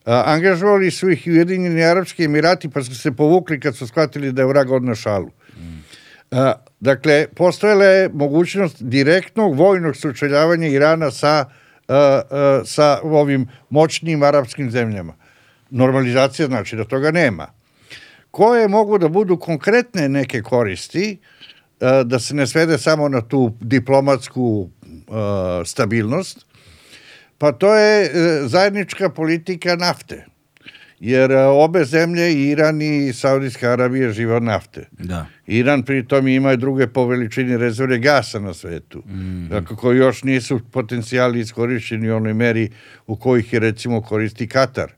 A, 0.08 0.24
angažovali 0.26 0.92
su 0.92 1.10
ih 1.10 1.28
i 1.28 1.32
Ujedinjeni 1.32 1.84
Arabski 1.84 2.24
Emirati 2.24 2.70
pa 2.70 2.84
su 2.84 2.96
se 2.96 3.12
povukli 3.12 3.60
kad 3.60 3.76
su 3.76 3.88
shvatili 3.88 4.32
da 4.32 4.42
je 4.42 4.48
vrag 4.48 4.72
odna 4.72 4.96
šalu. 4.96 5.30
Mm. 5.58 5.84
A, 6.32 6.54
Dakle, 6.80 7.28
postojala 7.36 7.86
je 7.86 8.10
mogućnost 8.14 8.84
direktnog 8.84 9.56
vojnog 9.56 9.96
sučeljavanja 9.96 10.68
Irana 10.68 11.12
sa, 11.12 11.46
uh, 11.88 11.96
uh, 11.96 12.68
sa 12.68 13.00
ovim 13.04 13.48
moćnim 13.70 14.24
arapskim 14.24 14.72
zemljama. 14.72 15.14
Normalizacija 15.70 16.48
znači 16.48 16.76
da 16.76 16.84
toga 16.86 17.12
nema. 17.12 17.48
Koje 18.32 18.68
mogu 18.68 18.98
da 18.98 19.08
budu 19.08 19.38
konkretne 19.38 20.10
neke 20.10 20.42
koristi, 20.42 21.18
da 22.06 22.20
se 22.20 22.36
ne 22.36 22.48
svede 22.48 22.78
samo 22.78 23.10
na 23.10 23.22
tu 23.22 23.54
diplomatsku 23.62 24.70
stabilnost, 25.66 26.46
pa 27.38 27.52
to 27.52 27.76
je 27.76 28.12
zajednička 28.48 29.10
politika 29.10 29.76
nafte 29.76 30.26
jer 31.00 31.32
e, 31.32 31.46
obe 31.46 31.86
zemlje, 31.86 32.50
Iran 32.50 32.82
i 32.82 33.14
Saudijska 33.14 33.72
Arabija, 33.72 34.12
žive 34.12 34.36
od 34.36 34.44
nafte. 34.44 34.88
Da. 34.92 35.26
Iran 35.48 35.84
pritom 35.84 36.28
ima 36.28 36.56
druge 36.56 36.88
po 36.88 37.06
veličini 37.06 37.58
rezerve 37.58 38.00
gasa 38.00 38.40
na 38.40 38.54
svetu, 38.54 39.04
mm. 39.06 39.48
dakle, 39.50 39.76
koji 39.76 39.98
još 39.98 40.24
nisu 40.24 40.60
potencijali 40.72 41.40
iskorišćeni 41.40 42.10
u 42.12 42.16
onoj 42.16 42.34
meri 42.34 42.70
u 43.08 43.16
kojih 43.16 43.54
je 43.54 43.60
recimo 43.60 44.02
koristi 44.02 44.48
Katar. 44.48 44.92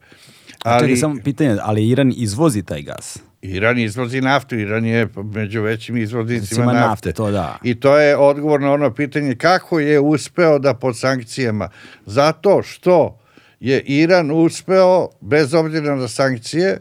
Ali, 0.63 0.87
čekaj, 0.87 0.97
samo 0.97 1.15
pitanje, 1.23 1.57
ali 1.61 1.87
Iran 1.89 2.13
izvozi 2.15 2.63
taj 2.63 2.81
gas? 2.81 3.19
Iran 3.41 3.79
izvozi 3.79 4.21
naftu, 4.21 4.55
Iran 4.55 4.85
je 4.85 5.07
među 5.23 5.61
većim 5.61 5.97
izvoznicima 5.97 6.65
nafte. 6.65 6.79
nafte. 6.79 7.11
To 7.11 7.31
da. 7.31 7.57
I 7.63 7.79
to 7.79 7.97
je 7.97 8.17
odgovor 8.17 8.61
na 8.61 8.71
ono 8.71 8.93
pitanje 8.93 9.35
kako 9.35 9.79
je 9.79 9.99
uspeo 9.99 10.59
da 10.59 10.73
pod 10.73 10.99
sankcijama. 10.99 11.69
Zato 12.05 12.63
što 12.63 13.19
je 13.59 13.81
Iran 13.81 14.31
uspeo, 14.31 15.07
bez 15.21 15.53
obzira 15.53 15.95
na 15.95 16.07
sankcije, 16.07 16.77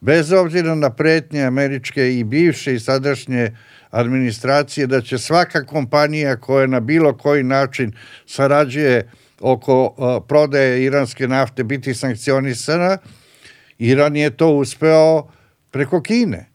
bez 0.00 0.32
obzira 0.32 0.74
na 0.74 0.90
pretnje 0.90 1.42
američke 1.42 2.18
i 2.18 2.24
bivše 2.24 2.74
i 2.74 2.80
sadašnje 2.80 3.56
administracije, 3.90 4.86
da 4.86 5.00
će 5.00 5.18
svaka 5.18 5.64
kompanija 5.64 6.36
koja 6.36 6.66
na 6.66 6.80
bilo 6.80 7.16
koji 7.16 7.42
način 7.42 7.92
sarađuje 8.26 9.10
oko 9.40 9.84
uh, 9.84 10.24
prodaje 10.28 10.84
iranske 10.84 11.28
nafte 11.28 11.64
biti 11.64 11.94
sankcionisana, 11.94 12.98
Iran 13.78 14.16
je 14.16 14.30
to 14.30 14.48
uspeo 14.48 15.28
preko 15.72 16.02
Kine. 16.02 16.46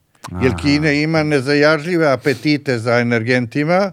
Jer 0.42 0.52
Kina 0.62 0.92
ima 0.92 1.24
nezajažljive 1.24 2.12
apetite 2.12 2.80
za 2.80 3.00
energentima 3.00 3.92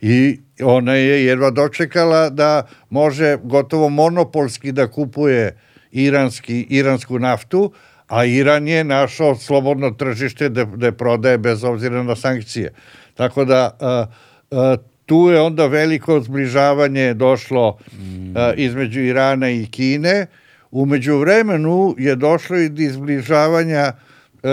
i 0.00 0.40
ona 0.62 0.94
je 0.94 1.24
jedva 1.24 1.50
dočekala 1.50 2.30
da 2.30 2.66
može 2.90 3.36
gotovo 3.42 3.88
monopolski 3.88 4.72
da 4.72 4.88
kupuje 4.90 5.56
iranski, 5.92 6.66
iransku 6.70 7.18
naftu, 7.18 7.72
a 8.08 8.24
Iran 8.24 8.68
je 8.68 8.84
našao 8.84 9.36
slobodno 9.36 9.90
tržište 9.90 10.48
da, 10.48 10.64
da 10.64 10.92
prodaje 10.92 11.38
bez 11.38 11.64
obzira 11.64 12.02
na 12.02 12.16
sankcije. 12.16 12.72
Tako 13.14 13.44
da 13.44 13.76
a, 13.80 14.06
a, 14.50 14.76
tu 15.06 15.30
je 15.30 15.40
onda 15.40 15.66
veliko 15.66 16.20
zbližavanje 16.20 17.14
došlo 17.14 17.78
mm. 17.92 18.36
a, 18.36 18.52
između 18.56 19.00
Irana 19.00 19.50
i 19.50 19.66
Kine. 19.66 20.26
Umeđu 20.70 21.18
vremenu 21.18 21.94
je 21.98 22.16
došlo 22.16 22.58
i 22.58 22.68
do 22.68 22.82
izbližavanja 22.82 23.92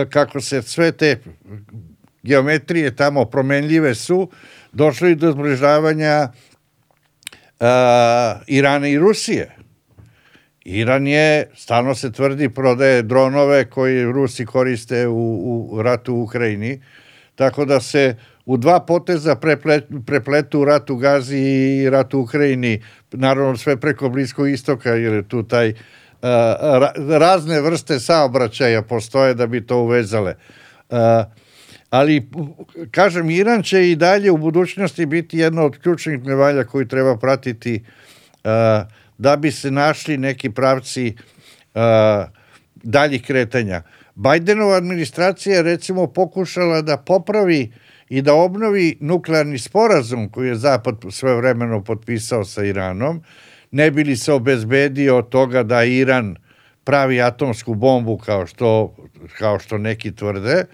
kako 0.09 0.41
se 0.41 0.61
sve 0.61 0.91
te 0.91 1.17
geometrije 2.23 2.95
tamo 2.95 3.25
promenljive 3.25 3.95
su, 3.95 4.29
došlo 4.71 5.07
i 5.07 5.15
do 5.15 5.31
zbližavanja 5.31 6.29
uh, 7.59 7.67
Irana 8.47 8.87
i 8.87 8.97
Rusije. 8.97 9.55
Iran 10.65 11.07
je, 11.07 11.49
stalno 11.55 11.95
se 11.95 12.11
tvrdi, 12.11 12.49
prodaje 12.49 13.01
dronove 13.03 13.69
koje 13.69 14.11
Rusi 14.11 14.45
koriste 14.45 15.07
u, 15.07 15.67
u 15.71 15.81
ratu 15.81 16.13
u 16.13 16.23
Ukrajini, 16.23 16.81
tako 17.35 17.65
da 17.65 17.79
se 17.79 18.15
u 18.45 18.57
dva 18.57 18.79
poteza 18.79 19.35
preplet, 19.35 19.85
prepletu 20.05 20.65
rat 20.65 20.89
u 20.89 20.95
Gazi 20.95 21.37
i 21.37 21.89
rat 21.89 22.13
u 22.13 22.19
Ukrajini, 22.19 22.83
naravno 23.11 23.57
sve 23.57 23.77
preko 23.77 24.09
Bliskog 24.09 24.49
istoka, 24.49 24.89
jer 24.89 25.13
je 25.13 25.27
tu 25.27 25.43
taj 25.43 25.73
ra, 26.21 26.91
razne 27.17 27.61
vrste 27.61 27.99
saobraćaja 27.99 28.81
postoje 28.81 29.33
da 29.33 29.47
bi 29.47 29.65
to 29.65 29.77
uvezale. 29.77 30.35
Ali 31.89 32.29
kažem, 32.91 33.29
Iran 33.29 33.63
će 33.63 33.91
i 33.91 33.95
dalje 33.95 34.31
u 34.31 34.37
budućnosti 34.37 35.05
biti 35.05 35.37
jedna 35.37 35.63
od 35.63 35.77
ključnih 35.77 36.23
nevalja 36.23 36.63
koju 36.63 36.87
treba 36.87 37.17
pratiti 37.17 37.83
da 39.17 39.35
bi 39.37 39.51
se 39.51 39.71
našli 39.71 40.17
neki 40.17 40.49
pravci 40.49 41.15
daljih 42.75 43.23
kretanja. 43.23 43.81
Bajdenova 44.15 44.75
administracija 44.75 45.61
recimo 45.61 46.07
pokušala 46.07 46.81
da 46.81 46.97
popravi 46.97 47.71
i 48.09 48.21
da 48.21 48.33
obnovi 48.33 48.97
nuklearni 48.99 49.59
sporazum 49.59 50.29
koji 50.29 50.47
je 50.47 50.55
Zapad 50.55 50.95
sve 51.09 51.35
vremeno 51.35 51.83
potpisao 51.83 52.45
sa 52.45 52.63
Iranom, 52.63 53.23
ne 53.71 53.91
bi 53.91 54.03
li 54.03 54.15
se 54.15 54.33
obezbedio 54.33 55.17
od 55.17 55.29
toga 55.29 55.63
da 55.63 55.83
Iran 55.83 56.35
pravi 56.83 57.21
atomsku 57.21 57.75
bombu 57.75 58.17
kao 58.17 58.47
što, 58.47 58.95
kao 59.37 59.59
što 59.59 59.77
neki 59.77 60.15
tvrde, 60.15 60.65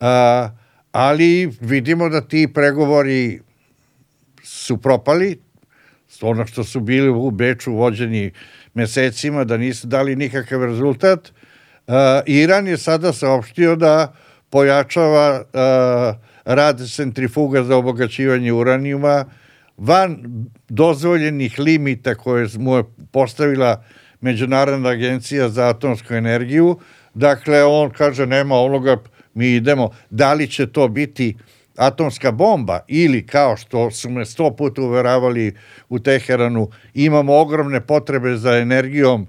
a, 0.00 0.48
ali 0.92 1.50
vidimo 1.60 2.08
da 2.08 2.20
ti 2.20 2.48
pregovori 2.54 3.40
su 4.42 4.76
propali, 4.76 5.40
ono 6.20 6.46
što 6.46 6.64
su 6.64 6.80
bili 6.80 7.08
u 7.08 7.30
Beču 7.30 7.72
vođeni 7.72 8.32
mesecima, 8.74 9.44
da 9.44 9.56
nisu 9.56 9.86
dali 9.86 10.16
nikakav 10.16 10.64
rezultat. 10.64 11.28
Uh, 11.86 11.94
Iran 12.26 12.68
je 12.68 12.76
sada 12.76 13.12
saopštio 13.12 13.76
da 13.76 14.14
pojačava 14.50 15.40
uh, 15.40 16.16
rad 16.44 16.80
centrifuga 16.94 17.62
za 17.62 17.76
obogaćivanje 17.76 18.52
uranijuma 18.52 19.24
van 19.80 20.18
dozvoljenih 20.68 21.58
limita 21.58 22.14
koje 22.14 22.48
mu 22.58 22.76
je 22.76 22.84
postavila 23.10 23.84
Međunarodna 24.20 24.88
agencija 24.88 25.48
za 25.48 25.68
atomsku 25.68 26.14
energiju. 26.14 26.78
Dakle, 27.14 27.64
on 27.64 27.90
kaže 27.90 28.26
nema 28.26 28.54
onoga, 28.54 28.96
mi 29.34 29.46
idemo. 29.46 29.90
Da 30.10 30.34
li 30.34 30.46
će 30.48 30.66
to 30.66 30.88
biti 30.88 31.36
atomska 31.76 32.32
bomba 32.32 32.80
ili 32.88 33.26
kao 33.26 33.56
što 33.56 33.90
su 33.90 34.10
me 34.10 34.24
sto 34.24 34.56
puta 34.56 34.82
uveravali 34.82 35.56
u 35.88 35.98
Teheranu, 35.98 36.70
imamo 36.94 37.36
ogromne 37.36 37.80
potrebe 37.80 38.36
za 38.36 38.56
energijom, 38.56 39.26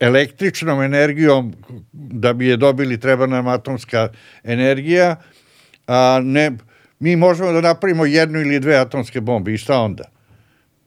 električnom 0.00 0.82
energijom, 0.82 1.54
da 1.92 2.32
bi 2.32 2.46
je 2.46 2.56
dobili 2.56 3.00
treba 3.00 3.26
nam 3.26 3.48
atomska 3.48 4.08
energija, 4.44 5.16
a 5.86 6.20
ne, 6.24 6.52
mi 7.00 7.16
možemo 7.16 7.52
da 7.52 7.60
napravimo 7.60 8.06
jednu 8.06 8.40
ili 8.40 8.60
dve 8.60 8.76
atomske 8.76 9.20
bombe 9.20 9.54
i 9.54 9.58
šta 9.58 9.78
onda? 9.80 10.04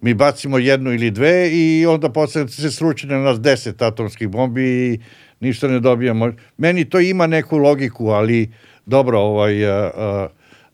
Mi 0.01 0.13
bacimo 0.13 0.57
jednu 0.57 0.93
ili 0.93 1.11
dve 1.11 1.49
i 1.51 1.85
onda 1.85 2.09
posle 2.09 2.47
se 2.47 2.71
sruči 2.71 3.07
na 3.07 3.17
nas 3.17 3.41
deset 3.41 3.81
atomskih 3.81 4.27
bombi 4.27 4.63
i 4.63 4.99
ništa 5.39 5.67
ne 5.67 5.79
dobijamo. 5.79 6.31
Meni 6.57 6.85
to 6.85 6.99
ima 6.99 7.27
neku 7.27 7.57
logiku, 7.57 8.07
ali 8.07 8.51
dobro, 8.85 9.19
ovaj, 9.19 9.65
a, 9.65 9.91
a, 9.95 10.27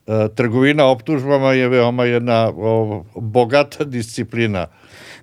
a, 0.06 0.28
trgovina 0.28 0.86
optužbama 0.86 1.52
je 1.52 1.68
veoma 1.68 2.04
jedna 2.04 2.52
o, 2.56 3.04
bogata 3.14 3.84
disciplina. 3.84 4.66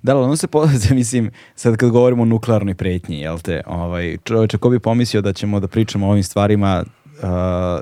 Da, 0.04 0.16
ali 0.16 0.24
ono 0.24 0.36
se 0.36 0.48
podaze, 0.48 0.96
mislim, 1.02 1.32
sad 1.56 1.78
kad 1.78 1.90
govorimo 1.90 2.22
o 2.22 2.26
nuklearnoj 2.26 2.76
pretnji, 2.76 3.20
jel 3.20 3.40
te, 3.40 3.62
ovaj, 3.66 4.18
čoveče, 4.24 4.58
ko 4.58 4.70
bi 4.70 4.80
pomislio 4.80 5.22
da 5.22 5.34
ćemo 5.34 5.60
da 5.60 5.68
pričamo 5.68 6.08
o 6.08 6.12
ovim 6.12 6.24
stvarima 6.24 6.84
uh, 7.24 7.30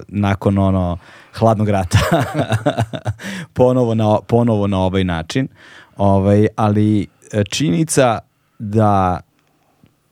nakon 0.08 0.58
ono 0.58 0.98
hladnog 1.34 1.70
rata 1.70 1.98
ponovo, 3.54 3.96
na, 3.96 4.18
ponovo 4.28 4.68
na 4.68 4.80
ovaj 4.80 5.04
način. 5.04 5.48
Ovaj, 5.98 6.48
ali 6.56 7.08
e, 7.32 7.44
činjenica 7.44 8.20
da 8.60 9.20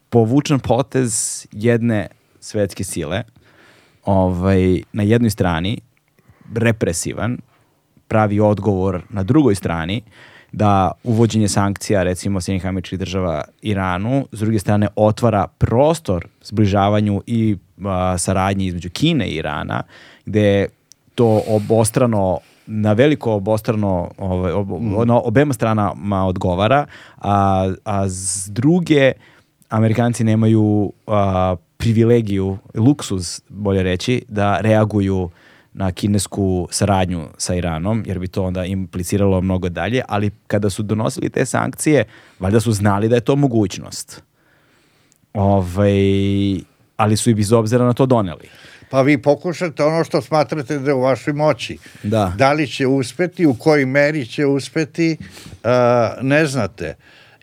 povučen 0.09 0.59
potez 0.59 1.45
jedne 1.51 2.07
svetske 2.39 2.83
sile 2.83 3.23
ovaj, 4.05 4.81
na 4.93 5.03
jednoj 5.03 5.29
strani 5.29 5.81
represivan 6.55 7.37
pravi 8.07 8.39
odgovor 8.39 9.01
na 9.09 9.23
drugoj 9.23 9.55
strani 9.55 10.01
da 10.51 10.91
uvođenje 11.03 11.47
sankcija 11.47 12.03
recimo 12.03 12.41
Sjednih 12.41 12.65
američkih 12.65 12.99
država 12.99 13.41
Iranu 13.61 14.27
s 14.31 14.39
druge 14.39 14.59
strane 14.59 14.87
otvara 14.95 15.47
prostor 15.47 16.27
zbližavanju 16.43 17.21
i 17.27 17.57
saradnji 18.17 18.65
između 18.65 18.89
Kine 18.89 19.27
i 19.27 19.35
Irana 19.35 19.83
gde 20.25 20.67
to 21.15 21.41
obostrano 21.47 22.39
na 22.65 22.93
veliko 22.93 23.33
obostrano 23.33 24.11
ovaj, 24.17 24.51
ob, 24.51 24.69
mm. 24.69 25.07
na 25.07 25.19
obema 25.19 25.53
stranama 25.53 26.25
odgovara, 26.25 26.85
a, 27.17 27.73
a 27.83 28.09
s 28.09 28.49
druge 28.49 29.11
Amerikanci 29.69 30.23
nemaju 30.23 30.93
a, 31.07 31.55
privilegiju, 31.77 32.57
luksuz, 32.75 33.41
bolje 33.49 33.83
reći, 33.83 34.25
da 34.27 34.57
reaguju 34.59 35.29
na 35.73 35.91
kinesku 35.91 36.67
saradnju 36.71 37.27
sa 37.37 37.55
Iranom, 37.55 38.03
jer 38.07 38.19
bi 38.19 38.27
to 38.27 38.43
onda 38.43 38.65
impliciralo 38.65 39.41
mnogo 39.41 39.69
dalje, 39.69 40.01
ali 40.07 40.31
kada 40.47 40.69
su 40.69 40.83
donosili 40.83 41.29
te 41.29 41.45
sankcije, 41.45 42.03
valjda 42.39 42.59
su 42.59 42.71
znali 42.71 43.09
da 43.09 43.15
je 43.15 43.21
to 43.21 43.35
mogućnost. 43.35 44.23
Ovaj, 45.33 45.93
ali 46.97 47.17
su 47.17 47.29
i 47.29 47.33
bez 47.33 47.51
obzira 47.51 47.85
na 47.85 47.93
to 47.93 48.05
doneli 48.05 48.49
pa 48.93 49.01
vi 49.01 49.17
pokušate 49.17 49.83
ono 49.83 50.03
što 50.03 50.21
smatrate 50.21 50.79
da 50.79 50.89
je 50.89 50.93
u 50.93 51.01
vašoj 51.01 51.33
moći. 51.33 51.77
Da. 52.03 52.33
Da 52.37 52.53
li 52.53 52.67
će 52.67 52.87
uspeti, 52.87 53.45
u 53.45 53.53
kojoj 53.53 53.85
meri 53.85 54.25
će 54.25 54.45
uspeti, 54.45 55.17
uh, 55.19 55.69
ne 56.21 56.45
znate. 56.45 56.95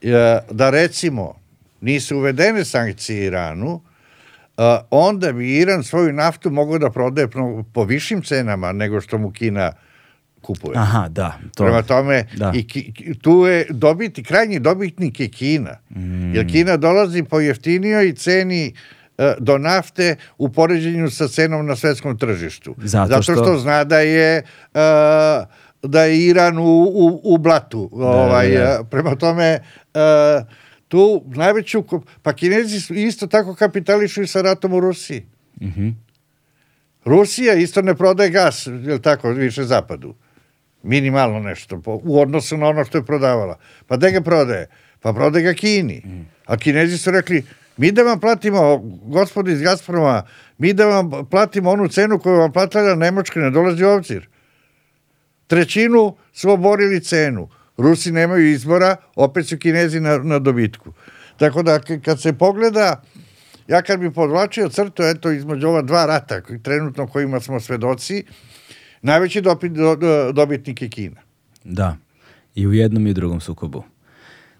Uh, 0.02 0.10
da 0.56 0.70
recimo 0.70 1.34
nisu 1.80 2.16
uvedene 2.16 2.64
sankcije 2.64 3.26
Iranu, 3.26 3.74
uh, 3.74 4.64
onda 4.90 5.32
bi 5.32 5.56
Iran 5.56 5.82
svoju 5.84 6.12
naftu 6.12 6.50
mogao 6.50 6.78
da 6.78 6.90
prodaje 6.90 7.28
po 7.72 7.84
višim 7.84 8.22
cenama 8.22 8.72
nego 8.72 9.00
što 9.00 9.18
mu 9.18 9.30
Kina 9.30 9.72
kupuje. 10.42 10.78
Aha, 10.78 11.08
da. 11.08 11.38
To, 11.56 11.64
Prema 11.64 11.82
tome, 11.82 12.26
da. 12.36 12.52
i 12.54 12.66
ki, 12.68 13.14
tu 13.22 13.46
je 13.46 13.66
dobiti, 13.70 14.22
krajnji 14.22 14.58
dobitnik 14.58 15.20
je 15.20 15.28
Kina. 15.28 15.76
Mm. 15.96 16.34
Jer 16.34 16.50
Kina 16.50 16.76
dolazi 16.76 17.22
po 17.22 17.40
jeftinijoj 17.40 18.14
ceni 18.14 18.72
uh, 18.74 18.99
do 19.38 19.58
nafte 19.58 20.16
u 20.38 20.48
poređenju 20.48 21.10
sa 21.10 21.28
cenom 21.28 21.66
na 21.66 21.76
svetskom 21.76 22.18
tržištu. 22.18 22.74
Zato, 22.78 23.08
Zato 23.08 23.22
što... 23.22 23.34
što 23.34 23.58
zna 23.58 23.84
da 23.84 24.00
je 24.00 24.42
uh, 24.74 24.80
da 25.82 26.04
je 26.04 26.26
Iran 26.26 26.58
u, 26.58 26.62
u, 26.94 27.20
u 27.24 27.38
blatu. 27.38 27.90
Da, 27.92 28.04
ovaj, 28.04 28.48
da, 28.48 28.58
da. 28.58 28.84
Prema 28.90 29.16
tome, 29.16 29.58
tu 30.88 31.22
najveću... 31.26 31.84
Pa 32.22 32.32
Kinezi 32.32 32.94
isto 32.94 33.26
tako 33.26 33.54
kapitališu 33.54 34.22
i 34.22 34.26
sa 34.26 34.42
ratom 34.42 34.74
u 34.74 34.80
Rusiji. 34.80 35.26
Mm 35.60 35.66
-hmm. 35.66 35.94
Rusija 37.04 37.54
isto 37.54 37.82
ne 37.82 37.94
prodaje 37.94 38.30
gas, 38.30 38.66
je 38.66 39.02
tako, 39.02 39.28
više 39.30 39.64
zapadu. 39.64 40.14
Minimalno 40.82 41.38
nešto, 41.38 41.80
po, 41.80 42.00
u 42.04 42.20
odnosu 42.20 42.56
na 42.56 42.66
ono 42.66 42.84
što 42.84 42.98
je 42.98 43.04
prodavala. 43.04 43.58
Pa 43.86 43.96
gde 43.96 44.10
ga 44.10 44.20
prodaje? 44.20 44.66
Pa 45.00 45.12
prodaje 45.12 45.44
ga 45.44 45.52
Kini. 45.52 46.02
Mm. 46.04 46.28
A 46.46 46.56
Kinezi 46.56 46.98
su 46.98 47.10
rekli, 47.10 47.44
Mi 47.80 47.92
da 47.92 48.02
vam 48.02 48.20
platimo, 48.20 48.78
gospodi 49.04 49.52
iz 49.52 49.62
Gazproma, 49.62 50.22
mi 50.58 50.72
da 50.72 50.86
vam 50.86 51.10
platimo 51.30 51.70
onu 51.70 51.88
cenu 51.88 52.18
koju 52.18 52.38
vam 52.38 52.52
platila 52.52 52.94
Nemačka, 52.94 53.40
ne 53.40 53.50
dolazi 53.50 53.84
u 53.84 53.88
obzir. 53.88 54.28
Trećinu 55.46 56.16
su 56.32 56.50
oborili 56.50 57.00
cenu. 57.00 57.48
Rusi 57.76 58.12
nemaju 58.12 58.50
izbora, 58.50 58.96
opet 59.16 59.46
su 59.46 59.58
Kinezi 59.58 60.00
na, 60.00 60.18
na 60.18 60.38
dobitku. 60.38 60.92
Tako 61.36 61.62
da 61.62 61.80
kad 62.04 62.20
se 62.20 62.32
pogleda, 62.32 63.02
ja 63.68 63.82
kad 63.82 64.00
bi 64.00 64.12
podvlačio 64.12 64.68
crtu, 64.68 65.02
eto, 65.02 65.30
između 65.30 65.68
ova 65.68 65.82
dva 65.82 66.06
rata, 66.06 66.40
trenutno 66.62 67.06
kojima 67.06 67.40
smo 67.40 67.60
svedoci, 67.60 68.24
najveći 69.02 69.40
dobit, 69.40 69.72
do, 69.72 69.96
dobitnik 70.32 70.82
je 70.82 70.88
Kina. 70.88 71.20
Da, 71.64 71.96
i 72.54 72.66
u 72.66 72.72
jednom 72.72 73.06
i 73.06 73.10
u 73.10 73.14
drugom 73.14 73.40
sukobu. 73.40 73.84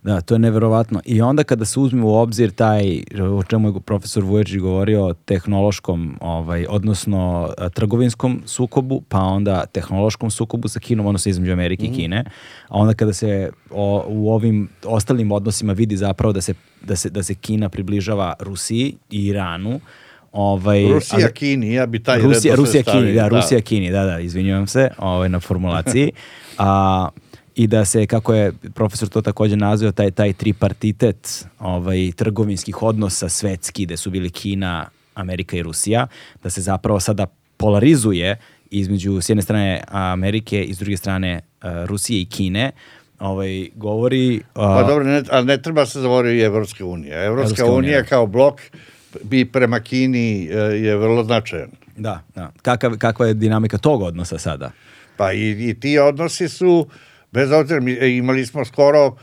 Da, 0.03 0.21
to 0.21 0.35
je 0.35 0.39
neverovatno. 0.39 1.01
I 1.05 1.23
onda 1.23 1.45
kada 1.45 1.65
se 1.65 1.81
uzme 1.81 2.03
u 2.03 2.15
obzir 2.15 2.51
taj, 2.51 3.03
o 3.33 3.43
čemu 3.43 3.69
je 3.69 3.81
profesor 3.81 4.25
Vuječić 4.25 4.59
govorio, 4.59 5.15
tehnološkom, 5.25 6.17
ovaj, 6.21 6.67
odnosno 6.69 7.51
trgovinskom 7.75 8.43
sukobu, 8.47 9.03
pa 9.09 9.19
onda 9.19 9.67
tehnološkom 9.67 10.31
sukobu 10.31 10.69
sa 10.69 10.81
Kinom, 10.81 11.07
odnosno 11.07 11.31
između 11.31 11.53
Amerike 11.53 11.83
mm. 11.83 11.87
i 11.87 11.89
mhm. 11.89 11.97
Kine, 11.97 12.25
a 12.69 12.79
onda 12.79 12.95
kada 12.95 13.13
se 13.13 13.51
o, 13.71 14.05
u 14.09 14.33
ovim 14.33 14.69
ostalim 14.85 15.33
odnosima 15.33 15.73
vidi 15.73 15.97
zapravo 15.97 16.33
da 16.33 16.41
se, 16.41 16.55
da 16.83 16.97
se, 16.97 17.11
da 17.11 17.23
se 17.23 17.35
Kina 17.35 17.69
približava 17.69 18.35
Rusiji 18.41 18.95
i 19.11 19.27
Iranu, 19.27 19.81
Ovaj, 20.33 20.83
Rusija 20.83 21.25
ali, 21.25 21.35
Kini, 21.35 21.73
ja 21.73 21.87
bi 21.87 22.03
taj 22.03 22.21
Rusija, 22.21 22.55
Rusija 22.55 22.83
Kini, 22.83 23.13
da, 23.13 23.23
da, 23.23 23.29
Rusija 23.29 23.61
Kini, 23.61 23.91
da, 23.91 24.05
da, 24.05 24.19
izvinjujem 24.19 24.67
se 24.67 24.89
ovaj, 24.99 25.29
na 25.29 25.41
formulaciji. 25.41 26.13
a, 26.59 27.09
i 27.55 27.67
da 27.67 27.85
se, 27.85 28.07
kako 28.07 28.35
je 28.35 28.53
profesor 28.75 29.09
to 29.09 29.23
takođe 29.23 29.57
nazvao, 29.57 29.93
taj, 29.93 30.11
taj 30.11 30.33
tripartitet 30.33 31.47
ovaj, 31.59 32.13
trgovinskih 32.17 32.83
odnosa 32.83 33.29
svetski, 33.29 33.85
gde 33.85 33.97
su 33.97 34.11
bili 34.11 34.31
Kina, 34.31 34.89
Amerika 35.15 35.57
i 35.57 35.63
Rusija, 35.63 36.07
da 36.43 36.51
se 36.51 36.61
zapravo 36.61 37.01
sada 37.01 37.27
polarizuje 37.57 38.39
između 38.71 39.21
s 39.21 39.29
jedne 39.29 39.43
strane 39.43 39.83
Amerike 39.89 40.65
i 40.65 40.75
s 40.75 40.79
druge 40.79 40.97
strane 40.97 41.41
uh, 41.63 41.71
Rusije 41.87 42.21
i 42.21 42.25
Kine, 42.25 42.71
ovaj, 43.19 43.69
govori... 43.75 44.37
Uh, 44.37 44.43
pa 44.55 44.83
dobro, 44.83 45.05
ne, 45.05 45.23
ali 45.31 45.47
ne 45.47 45.63
treba 45.63 45.87
se 45.87 46.01
zavoriti 46.01 46.37
i 46.37 46.43
Evropska 46.43 46.85
unija. 46.85 47.25
Evropska, 47.25 47.49
Evropska 47.49 47.65
unija, 47.65 47.79
unija 47.79 48.05
kao 48.05 48.27
blok 48.27 48.61
bi 49.23 49.45
prema 49.45 49.81
Kini 49.81 50.49
uh, 50.51 50.85
je 50.85 50.97
vrlo 50.97 51.25
značajan. 51.25 51.71
Da, 51.97 52.23
da. 52.35 52.53
Kakav, 52.63 52.99
kakva 52.99 53.27
je 53.27 53.35
dinamika 53.35 53.79
tog 53.79 54.03
odnosa 54.03 54.39
sada? 54.39 54.71
Pa 55.17 55.33
i, 55.33 55.69
i 55.71 55.81
ti 55.81 55.99
odnosi 55.99 56.49
su, 56.49 56.87
bez 57.33 57.53
obzira, 57.53 57.81
mi, 57.81 57.93
e, 57.93 58.09
imali 58.17 58.47
smo 58.47 58.65
skoro 58.65 59.07
uh, 59.07 59.17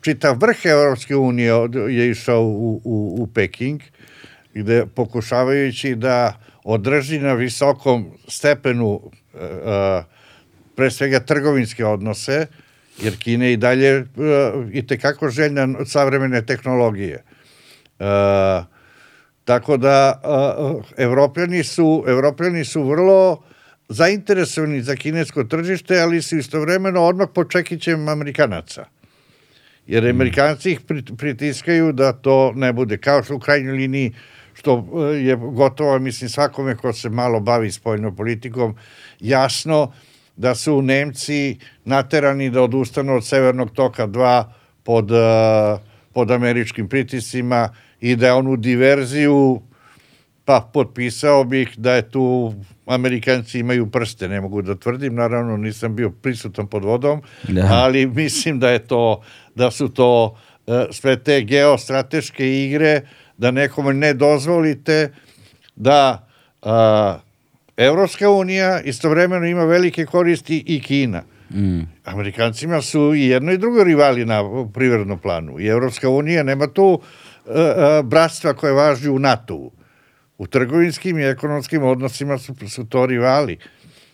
čitav 0.00 0.36
vrh 0.40 0.66
Evropske 0.66 1.16
unije 1.16 1.54
od- 1.54 1.74
je 1.74 2.10
išao 2.10 2.42
u, 2.42 2.80
u, 2.84 3.16
u 3.18 3.26
Peking, 3.34 3.80
gde 4.54 4.86
pokušavajući 4.86 5.94
da 5.94 6.40
održi 6.64 7.18
na 7.18 7.32
visokom 7.32 8.06
stepenu 8.28 8.86
uh, 8.86 9.00
uh, 9.34 10.04
pre 10.76 10.90
svega 10.90 11.20
trgovinske 11.20 11.84
odnose, 11.84 12.46
jer 13.02 13.18
Kina 13.18 13.48
i 13.48 13.56
dalje 13.56 14.00
uh, 14.00 14.06
i 14.72 14.86
tekako 14.86 15.28
željna 15.28 15.68
savremene 15.86 16.46
tehnologije. 16.46 17.24
Uh, 17.98 18.06
tako 19.44 19.76
da 19.76 20.20
uh, 20.24 20.84
evropljani 20.96 21.64
su 21.64 22.04
evropljani 22.06 22.64
su 22.64 22.82
vrlo 22.82 23.42
zainteresovani 23.88 24.82
za 24.82 24.96
kinesko 24.96 25.44
tržište, 25.44 26.00
ali 26.00 26.22
su 26.22 26.38
istovremeno 26.38 27.02
odmah 27.02 27.28
pod 27.34 27.50
čekićem 27.50 28.08
Amerikanaca. 28.08 28.84
Jer 29.86 30.08
Amerikanci 30.08 30.70
ih 30.70 30.80
prit- 30.80 31.16
pritiskaju 31.16 31.92
da 31.92 32.12
to 32.12 32.52
ne 32.54 32.72
bude. 32.72 32.98
Kao 32.98 33.22
što 33.22 33.36
u 33.36 33.40
krajnjoj 33.40 33.72
liniji, 33.72 34.12
što 34.54 34.74
uh, 34.74 35.16
je 35.16 35.36
gotovo, 35.36 35.98
mislim, 35.98 36.30
svakome 36.30 36.76
ko 36.76 36.92
se 36.92 37.08
malo 37.08 37.40
bavi 37.40 37.72
spoljnom 37.72 38.16
politikom, 38.16 38.76
jasno 39.20 39.92
da 40.36 40.54
su 40.54 40.82
Nemci 40.82 41.58
naterani 41.84 42.50
da 42.50 42.62
odustanu 42.62 43.16
od 43.16 43.26
Severnog 43.26 43.70
toka 43.70 44.06
2 44.06 44.44
pod, 44.82 45.10
uh, 45.10 45.18
pod 46.12 46.30
američkim 46.30 46.88
pritiscima 46.88 47.74
i 48.00 48.16
da 48.16 48.26
je 48.26 48.32
onu 48.32 48.56
diverziju 48.56 49.62
pa 50.44 50.70
potpisao 50.72 51.44
bih 51.44 51.68
da 51.76 51.94
je 51.94 52.10
tu 52.10 52.54
Amerikanci 52.86 53.58
imaju 53.58 53.90
prste, 53.90 54.28
ne 54.28 54.40
mogu 54.40 54.62
da 54.62 54.74
tvrdim, 54.74 55.14
naravno 55.14 55.56
nisam 55.56 55.96
bio 55.96 56.10
prisutan 56.10 56.66
pod 56.66 56.84
vodom, 56.84 57.22
Da. 57.48 57.68
ali 57.72 58.06
mislim 58.06 58.60
da 58.60 58.70
je 58.70 58.78
to 58.78 59.22
da 59.54 59.70
su 59.70 59.88
to 59.88 60.38
e, 60.66 60.86
sve 60.90 61.16
te 61.22 61.40
geostrateške 61.40 62.64
igre 62.64 63.00
da 63.38 63.50
nekome 63.50 63.94
ne 63.94 64.14
dozvolite 64.14 65.10
da 65.76 66.28
a, 66.62 67.18
Evropska 67.76 68.30
unija 68.30 68.80
istovremeno 68.80 69.46
ima 69.46 69.64
velike 69.64 70.06
koristi 70.06 70.64
i 70.66 70.80
Kina. 70.82 71.22
Mm. 71.54 71.80
Amerikancima 72.04 72.82
su 72.82 73.14
i 73.14 73.26
jedno 73.26 73.52
i 73.52 73.58
drugo 73.58 73.84
rivali 73.84 74.24
na 74.24 74.42
privrednom 74.74 75.18
planu. 75.18 75.60
I 75.60 75.66
Evropska 75.66 76.08
unija 76.08 76.42
nema 76.42 76.66
tu 76.66 77.00
e, 77.46 77.60
e, 77.60 78.02
bratstva 78.02 78.54
koje 78.54 78.72
važi 78.72 79.08
u 79.08 79.18
NATO-u. 79.18 79.72
U 80.38 80.46
trgovinskim 80.46 81.18
i 81.18 81.24
ekonomskim 81.24 81.82
odnosima 81.82 82.38
su, 82.38 82.54
su 82.68 82.84
to 82.84 83.06
rivali. 83.06 83.58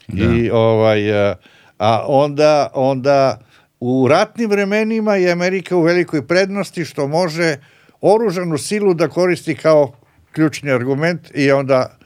I 0.09 0.51
ovaj, 0.51 1.31
e, 1.31 1.35
a 1.79 2.05
onda, 2.07 2.71
onda 2.75 3.41
u 3.81 4.09
ratnim 4.09 4.51
vremenima 4.51 5.17
je 5.17 5.33
Amerika 5.33 5.77
u 5.77 5.83
velikoj 5.83 6.27
prednosti 6.27 6.85
što 6.85 7.09
može 7.09 7.57
oružanu 8.01 8.59
silu 8.59 8.95
da 8.95 9.09
koristi 9.09 9.55
kao 9.55 9.93
ključni 10.33 10.71
argument 10.71 11.31
i 11.35 11.53
onda 11.53 11.99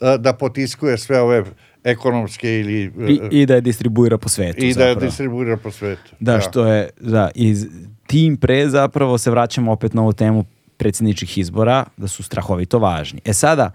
e, 0.00 0.18
da 0.18 0.32
potiskuje 0.32 0.98
sve 0.98 1.20
ove 1.20 1.44
ekonomske 1.84 2.60
ili 2.60 2.84
e, 2.84 2.90
I, 3.08 3.42
I 3.42 3.46
da 3.46 3.54
je 3.54 3.60
distribuira 3.60 4.18
po 4.18 4.28
svetu. 4.28 4.64
i 4.64 4.74
da 4.74 4.84
je 4.84 4.92
zapravo. 4.94 5.06
distribuira 5.10 5.56
po 5.56 5.70
svetu. 5.70 6.14
Da, 6.20 6.40
što 6.40 6.66
je, 6.66 6.90
da, 7.00 7.30
iz 7.34 7.66
tim 8.06 8.36
pre 8.36 8.68
zapravo 8.68 9.18
se 9.18 9.30
vraćamo 9.30 9.72
opet 9.72 9.94
na 9.94 10.02
ovu 10.02 10.12
temu 10.12 10.44
predsjedničkih 10.82 11.38
izbora, 11.38 11.84
da 11.96 12.08
su 12.08 12.22
strahovito 12.22 12.78
važni. 12.78 13.20
E 13.24 13.32
sada, 13.32 13.70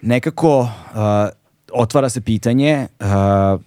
nekako 0.00 0.60
uh, 0.60 0.68
otvara 1.72 2.08
se 2.08 2.20
pitanje, 2.20 2.86
uh, 3.00 3.60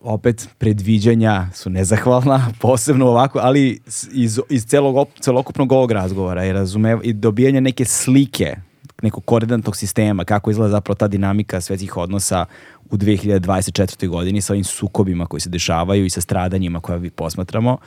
opet 0.00 0.48
predviđanja 0.58 1.46
su 1.54 1.70
nezahvalna, 1.70 2.48
posebno 2.64 3.06
ovako, 3.06 3.38
ali 3.42 3.80
iz, 4.12 4.40
iz 4.50 4.64
celog, 4.66 5.08
celokupnog 5.20 5.72
ovog 5.72 5.92
razgovora 5.92 6.44
i, 6.44 6.52
razume, 6.52 6.98
i 7.02 7.12
dobijanja 7.12 7.60
neke 7.60 7.84
slike 7.84 8.56
nekog 9.02 9.24
koordinatnog 9.24 9.76
sistema, 9.76 10.24
kako 10.24 10.50
izgleda 10.50 10.70
zapravo 10.70 10.94
ta 10.94 11.08
dinamika 11.08 11.60
svetskih 11.60 11.96
odnosa 11.96 12.46
u 12.90 12.96
2024. 12.96 14.08
godini 14.08 14.40
sa 14.40 14.52
ovim 14.52 14.64
sukobima 14.64 15.26
koji 15.26 15.40
se 15.40 15.50
dešavaju 15.50 16.04
i 16.04 16.10
sa 16.10 16.20
stradanjima 16.20 16.80
koja 16.80 16.96
vi 16.96 17.10
posmatramo, 17.10 17.78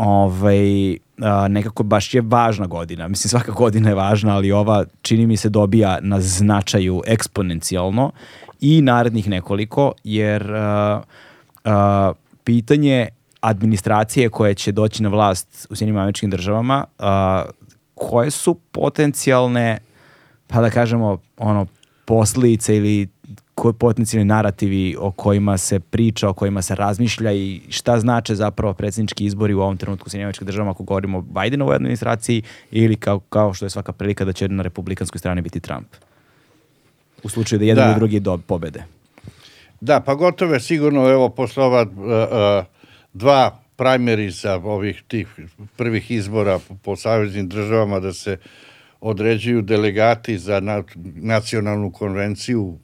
ovaj, 0.00 0.96
a, 1.22 1.48
nekako 1.48 1.82
baš 1.82 2.14
je 2.14 2.22
važna 2.24 2.66
godina. 2.66 3.08
Mislim, 3.08 3.28
svaka 3.28 3.52
godina 3.52 3.88
je 3.88 3.94
važna, 3.94 4.36
ali 4.36 4.52
ova 4.52 4.84
čini 5.02 5.26
mi 5.26 5.36
se 5.36 5.48
dobija 5.48 5.98
na 6.02 6.20
značaju 6.20 7.02
eksponencijalno 7.06 8.12
i 8.60 8.82
narednih 8.82 9.28
nekoliko, 9.28 9.92
jer 10.04 10.54
a, 10.54 11.02
a, 11.64 12.12
pitanje 12.44 13.08
administracije 13.40 14.28
koje 14.28 14.54
će 14.54 14.72
doći 14.72 15.02
na 15.02 15.08
vlast 15.08 15.66
u 15.70 15.76
Sjedinjim 15.76 16.00
američkim 16.00 16.30
državama, 16.30 16.84
a, 16.98 17.44
koje 17.94 18.30
su 18.30 18.54
potencijalne, 18.54 19.78
pa 20.46 20.60
da 20.60 20.70
kažemo, 20.70 21.18
ono, 21.38 21.66
posljedice 22.04 22.76
ili 22.76 23.08
koji 23.60 23.74
potencijalni 23.74 24.24
narativi 24.24 24.96
o 24.98 25.10
kojima 25.10 25.58
se 25.58 25.80
priča, 25.80 26.28
o 26.28 26.32
kojima 26.32 26.62
se 26.62 26.74
razmišlja 26.74 27.32
i 27.32 27.60
šta 27.68 28.00
znače 28.00 28.34
zapravo 28.34 28.74
predsjednički 28.74 29.24
izbori 29.24 29.54
u 29.54 29.60
ovom 29.60 29.76
trenutku 29.76 30.06
u 30.06 30.10
Sjedinjavačkih 30.10 30.46
državama 30.46 30.70
ako 30.70 30.82
govorimo 30.82 31.18
o 31.18 31.22
Bidenovoj 31.22 31.76
administraciji 31.76 32.42
ili 32.70 32.96
kao, 32.96 33.18
kao 33.18 33.54
što 33.54 33.66
je 33.66 33.70
svaka 33.70 33.92
prilika 33.92 34.24
da 34.24 34.32
će 34.32 34.48
na 34.48 34.62
republikanskoj 34.62 35.18
strani 35.18 35.42
biti 35.42 35.60
Trump. 35.60 35.86
U 37.22 37.28
slučaju 37.28 37.58
da 37.58 37.64
jedan 37.64 37.84
Da. 37.84 37.90
ili 37.90 37.98
drugi 37.98 38.20
do 38.20 38.38
pobede. 38.38 38.84
Da, 39.80 40.00
pa 40.00 40.14
gotovo 40.14 40.54
je 40.54 40.60
sigurno, 40.60 41.08
evo, 41.08 41.28
posle 41.28 41.64
ova 41.64 41.82
uh, 41.82 41.88
uh, 41.98 42.64
dva 43.12 43.60
primeriza 43.76 44.56
ovih 44.56 45.02
tih 45.08 45.28
prvih 45.76 46.10
izbora 46.10 46.58
po, 46.68 46.74
po 46.82 46.96
saveznim 46.96 47.48
državama 47.48 48.00
da 48.00 48.12
se 48.12 48.38
određuju 49.00 49.62
delegati 49.62 50.38
za 50.38 50.60
na, 50.60 50.82
nacionalnu 51.16 51.92
konvenciju, 51.92 52.78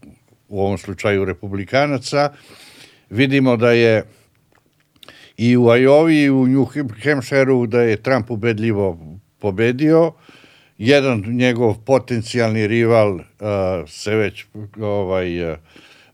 u 0.49 0.61
ovom 0.61 0.79
slučaju 0.79 1.25
republikanaca. 1.25 2.33
Vidimo 3.11 3.57
da 3.57 3.71
je 3.71 4.05
i 5.37 5.57
u 5.57 5.63
Iowa 5.63 6.25
i 6.25 6.31
u 6.31 6.47
New 6.47 6.67
Hampshireu 7.05 7.67
da 7.67 7.83
je 7.83 8.03
Trump 8.03 8.31
ubedljivo 8.31 8.99
pobedio. 9.39 10.13
Jedan 10.79 11.25
njegov 11.29 11.75
potencijalni 11.85 12.67
rival 12.67 13.15
uh, 13.15 13.21
se 13.87 14.15
već 14.15 14.47
ovaj 14.81 15.53
uh, 15.53 15.59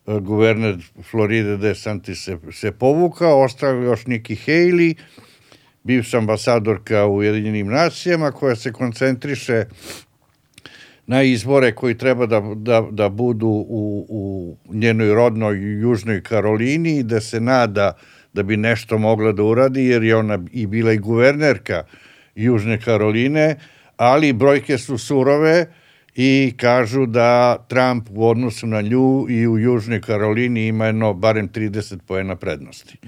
guverner 0.07 0.77
Floride 1.11 1.57
DeSantis 1.57 2.25
se, 2.25 2.39
se 2.53 2.73
povukao, 2.73 3.43
ostao 3.43 3.75
još 3.75 4.07
Nikki 4.07 4.37
Haley, 4.37 4.95
bivša 5.83 6.19
ambasadorka 6.19 7.07
u 7.07 7.17
Ujedinjenim 7.17 7.67
nacijama 7.67 8.33
koja 8.33 8.57
se 8.57 8.73
koncentriše 8.73 9.65
na 11.13 11.23
izbore 11.23 11.75
koji 11.75 11.99
treba 11.99 12.27
da, 12.27 12.41
da, 12.57 12.81
da 12.91 13.09
budu 13.09 13.49
u, 13.49 14.07
u 14.09 14.75
njenoj 14.75 15.15
rodnoj 15.15 15.81
Južnoj 15.81 16.23
Karolini 16.23 16.97
i 16.99 17.03
da 17.03 17.21
se 17.21 17.41
nada 17.41 17.93
da 18.33 18.43
bi 18.43 18.57
nešto 18.57 18.99
mogla 18.99 19.33
da 19.33 19.43
uradi, 19.43 19.85
jer 19.85 20.03
je 20.03 20.17
ona 20.17 20.39
i 20.53 20.67
bila 20.67 20.93
i 20.93 20.99
guvernerka 20.99 21.85
Južne 22.35 22.81
Karoline, 22.81 23.57
ali 23.97 24.33
brojke 24.33 24.79
su 24.79 24.99
surove 24.99 25.67
i 26.15 26.55
kažu 26.57 27.07
da 27.07 27.57
Trump 27.69 28.09
u 28.11 28.29
odnosu 28.29 28.67
na 28.67 28.81
nju 28.81 29.27
i 29.29 29.47
u 29.49 29.59
Južnoj 29.59 30.01
Karolini 30.01 30.67
ima 30.67 30.87
jedno 30.87 31.15
barem 31.15 31.49
30 31.49 31.99
pojena 32.07 32.37
prednosti. 32.37 32.99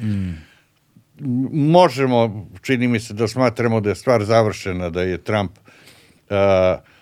Možemo, 1.53 2.49
čini 2.63 2.89
mi 2.89 3.01
se 3.01 3.15
da 3.15 3.29
smatramo 3.29 3.81
da 3.81 3.89
je 3.89 3.95
stvar 3.95 4.25
završena, 4.25 4.91
da 4.91 5.03
je 5.03 5.19
Trump 5.19 5.53
uh, 6.31 6.94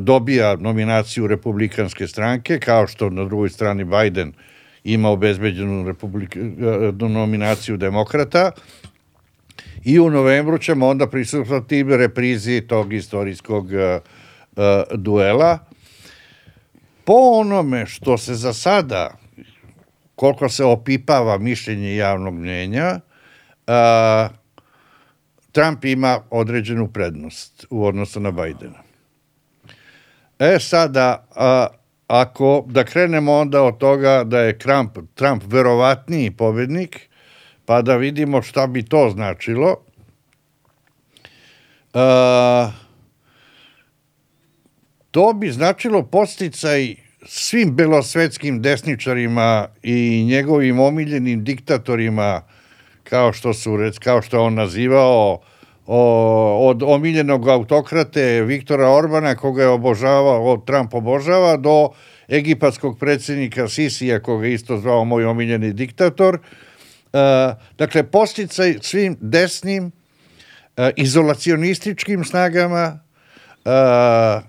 dobija 0.00 0.56
nominaciju 0.56 1.26
republikanske 1.26 2.06
stranke, 2.06 2.58
kao 2.58 2.86
što 2.86 3.10
na 3.10 3.24
drugoj 3.24 3.48
strani 3.48 3.84
Biden 3.84 4.32
ima 4.84 5.10
obezbeđenu 5.10 5.86
republik, 5.86 6.36
uh, 6.36 7.10
nominaciju 7.10 7.76
demokrata, 7.76 8.50
i 9.84 9.98
u 9.98 10.10
novembru 10.10 10.58
ćemo 10.58 10.88
onda 10.88 11.06
prisutiti 11.06 11.82
reprizi 11.82 12.60
tog 12.60 12.92
istorijskog 12.92 13.66
uh, 13.66 14.62
duela. 14.94 15.58
Po 17.04 17.12
onome 17.12 17.86
što 17.86 18.18
se 18.18 18.34
za 18.34 18.52
sada, 18.52 19.16
koliko 20.14 20.48
se 20.48 20.64
opipava 20.64 21.38
mišljenje 21.38 21.96
javnog 21.96 22.34
mnjenja, 22.34 23.00
uh, 23.66 24.36
Trump 25.52 25.84
ima 25.84 26.20
određenu 26.30 26.88
prednost 26.88 27.66
u 27.70 27.86
odnosu 27.86 28.20
na 28.20 28.30
Bajdena. 28.30 28.87
E 30.38 30.58
sada, 30.60 31.26
a, 31.34 31.66
ako 32.06 32.64
da 32.68 32.84
krenemo 32.84 33.32
onda 33.32 33.62
od 33.62 33.78
toga 33.78 34.24
da 34.24 34.40
je 34.40 34.58
Trump, 34.58 34.98
Trump 35.14 35.42
verovatniji 35.46 36.30
pobednik, 36.30 37.08
pa 37.64 37.82
da 37.82 37.96
vidimo 37.96 38.42
šta 38.42 38.66
bi 38.66 38.82
to 38.82 39.10
značilo. 39.10 39.76
A, 41.94 42.70
to 45.10 45.32
bi 45.32 45.50
značilo 45.50 46.02
posticaj 46.02 46.94
svim 47.26 47.76
belosvetskim 47.76 48.62
desničarima 48.62 49.68
i 49.82 50.24
njegovim 50.24 50.80
omiljenim 50.80 51.44
diktatorima, 51.44 52.42
kao 53.04 53.32
što 53.32 53.54
su 53.54 53.78
kao 54.00 54.22
što 54.22 54.42
on 54.42 54.54
nazivao 54.54 55.40
o, 55.90 56.68
od 56.68 56.82
omiljenog 56.82 57.48
autokrate 57.48 58.42
Viktora 58.42 58.90
Orbana 58.90 59.34
koga 59.34 59.62
je 59.62 59.68
obožavao, 59.68 60.56
Trump 60.66 60.94
obožava 60.94 61.56
do 61.56 61.88
egipatskog 62.28 62.98
predsjednika 62.98 63.68
Sisija 63.68 64.20
koga 64.20 64.46
je 64.46 64.54
isto 64.54 64.76
zvao 64.76 65.04
moj 65.04 65.24
omiljeni 65.24 65.72
diktator. 65.72 66.38
E, 67.12 67.18
dakle, 67.78 68.02
posticaj 68.02 68.78
svim 68.80 69.16
desnim 69.20 69.90
e, 70.76 70.90
izolacionističkim 70.96 72.24
snagama 72.24 73.00
e, 73.64 73.70
e, 73.70 74.40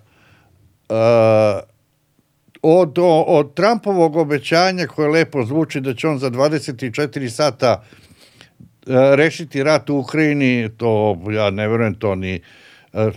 od, 2.62 2.98
od 3.28 3.54
Trumpovog 3.54 4.16
obećanja 4.16 4.88
koje 4.88 5.10
lepo 5.10 5.46
zvuči 5.46 5.82
da 5.82 5.94
će 5.94 6.08
on 6.08 6.18
za 6.20 6.30
24 6.30 7.30
sata 7.30 7.84
E, 7.94 7.99
rešiti 8.88 9.64
rat 9.64 9.90
u 9.90 9.98
Ukrajini, 9.98 10.70
to 10.78 11.18
ja 11.32 11.50
ne 11.50 11.68
verujem 11.68 11.96
to 11.96 12.16
ni 12.16 12.36
e, 12.36 12.42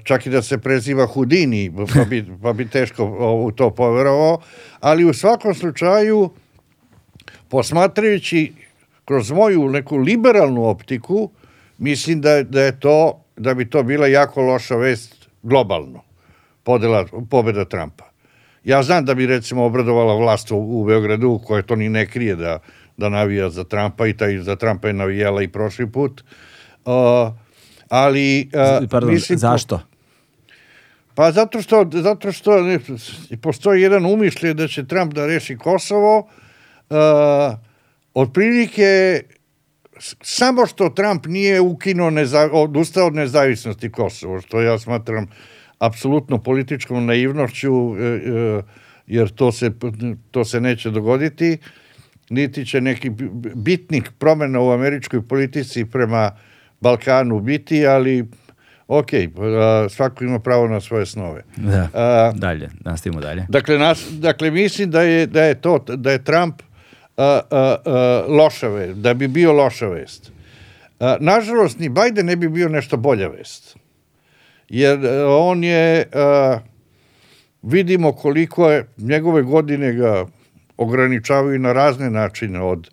čak 0.05 0.27
i 0.27 0.31
da 0.31 0.43
se 0.43 0.59
preziva 0.59 1.07
Hudini, 1.07 1.73
pa 1.95 2.05
bi, 2.05 2.25
pa 2.43 2.53
bi 2.53 2.69
teško 2.69 3.05
u 3.47 3.53
to 3.53 3.71
poverovao, 3.71 4.41
ali 4.81 5.05
u 5.05 5.15
svakom 5.15 5.55
slučaju, 5.55 6.31
posmatrajući 7.49 8.53
kroz 9.05 9.31
moju 9.31 9.69
neku 9.69 9.97
liberalnu 9.97 10.65
optiku, 10.65 11.31
mislim 11.79 12.21
da, 12.21 12.43
da 12.43 12.63
je 12.63 12.81
to, 12.81 13.25
da 13.37 13.55
bi 13.55 13.71
to 13.71 13.83
bila 13.83 14.07
jako 14.07 14.43
loša 14.43 14.77
vest 14.77 15.29
globalno, 15.43 16.03
podela, 16.63 17.07
pobeda 17.31 17.65
Trumpa. 17.65 18.05
Ja 18.65 18.83
znam 18.83 19.05
da 19.05 19.15
bi 19.15 19.27
recimo 19.27 19.65
obradovala 19.65 20.15
vlast 20.15 20.51
u, 20.51 20.57
u 20.57 20.85
Beogradu, 20.85 21.41
koja 21.45 21.63
to 21.63 21.77
ni 21.77 21.89
ne 21.89 22.07
krije 22.07 22.37
da 22.37 22.59
da 22.97 23.09
navija 23.09 23.51
za 23.51 23.65
Trumpa 23.65 24.07
i 24.07 24.17
taj 24.17 24.39
za 24.39 24.57
Trumpa 24.57 24.89
je 24.89 24.95
navijala 24.95 25.43
i 25.43 25.49
prošli 25.49 25.93
put. 25.93 26.25
Uh, 26.85 26.93
ali 27.89 28.51
uh, 28.83 28.89
Pardon, 28.91 29.15
mislim, 29.15 29.39
zašto? 29.39 29.81
Pa 31.15 31.33
zato 31.33 31.63
što, 31.63 31.91
zato 31.93 32.33
što 32.33 32.61
ne, 32.61 32.79
postoji 33.43 33.83
jedan 33.83 34.07
umišlje 34.07 34.55
da 34.55 34.69
će 34.69 34.87
Trump 34.87 35.13
da 35.13 35.27
reši 35.27 35.57
Kosovo, 35.57 36.19
uh, 36.19 36.97
otprilike 38.15 39.23
samo 40.23 40.67
što 40.67 40.89
Trump 40.89 41.27
nije 41.27 41.61
ukinuo, 41.61 42.11
neza, 42.11 42.49
odustao 42.53 43.07
od 43.07 43.15
nezavisnosti 43.15 43.93
Kosova, 43.93 44.41
što 44.41 44.61
ja 44.61 44.79
smatram 44.79 45.27
apsolutno 45.79 46.43
političkom 46.43 47.07
naivnošću, 47.07 47.75
uh, 47.75 47.97
jer 49.07 49.29
to 49.29 49.53
se, 49.53 49.71
to 50.31 50.45
se 50.45 50.61
neće 50.61 50.91
dogoditi, 50.91 51.59
uh, 51.61 51.82
niti 52.33 52.67
će 52.67 52.81
neki 52.81 53.11
bitnih 53.55 54.03
promena 54.19 54.61
u 54.61 54.71
američkoj 54.71 55.23
politici 55.23 55.85
prema 55.85 56.31
Balkanu 56.81 57.41
biti, 57.41 57.87
ali 57.87 58.25
ok, 58.89 59.09
svako 59.91 60.25
ima 60.25 60.39
pravo 60.39 60.69
na 60.69 60.81
svoje 60.81 61.07
snove. 61.07 61.43
Da, 61.57 61.89
a, 61.95 62.33
dalje, 62.35 62.69
nastavimo 62.81 63.21
dalje. 63.21 63.47
Dakle, 63.49 63.79
nas, 63.79 64.07
dakle, 64.11 64.51
mislim 64.51 64.91
da 64.91 65.03
je, 65.03 65.27
da 65.27 65.45
je 65.45 65.55
to, 65.55 65.79
da 65.79 66.13
je 66.13 66.25
Trump 66.25 66.63
a, 67.17 67.41
a, 67.51 68.25
loša 68.29 68.69
vest, 68.69 68.99
da 68.99 69.15
bi 69.15 69.29
bio 69.29 69.53
loša 69.53 69.87
vest. 69.89 70.33
Nažalost, 71.21 71.79
ni 71.79 71.89
Biden 71.89 72.27
ne 72.27 72.37
bi 72.37 72.49
bio 72.49 72.69
nešto 72.69 72.97
bolja 72.97 73.29
vest. 73.29 73.77
Jer 74.69 74.99
on 75.27 75.65
je, 75.65 76.07
vidimo 77.63 78.13
koliko 78.13 78.71
je, 78.71 78.87
njegove 78.97 79.43
godine 79.43 79.93
ga 79.93 80.27
ograničavaju 80.77 81.59
na 81.59 81.73
razne 81.73 82.11
načine, 82.11 82.61
od, 82.61 82.91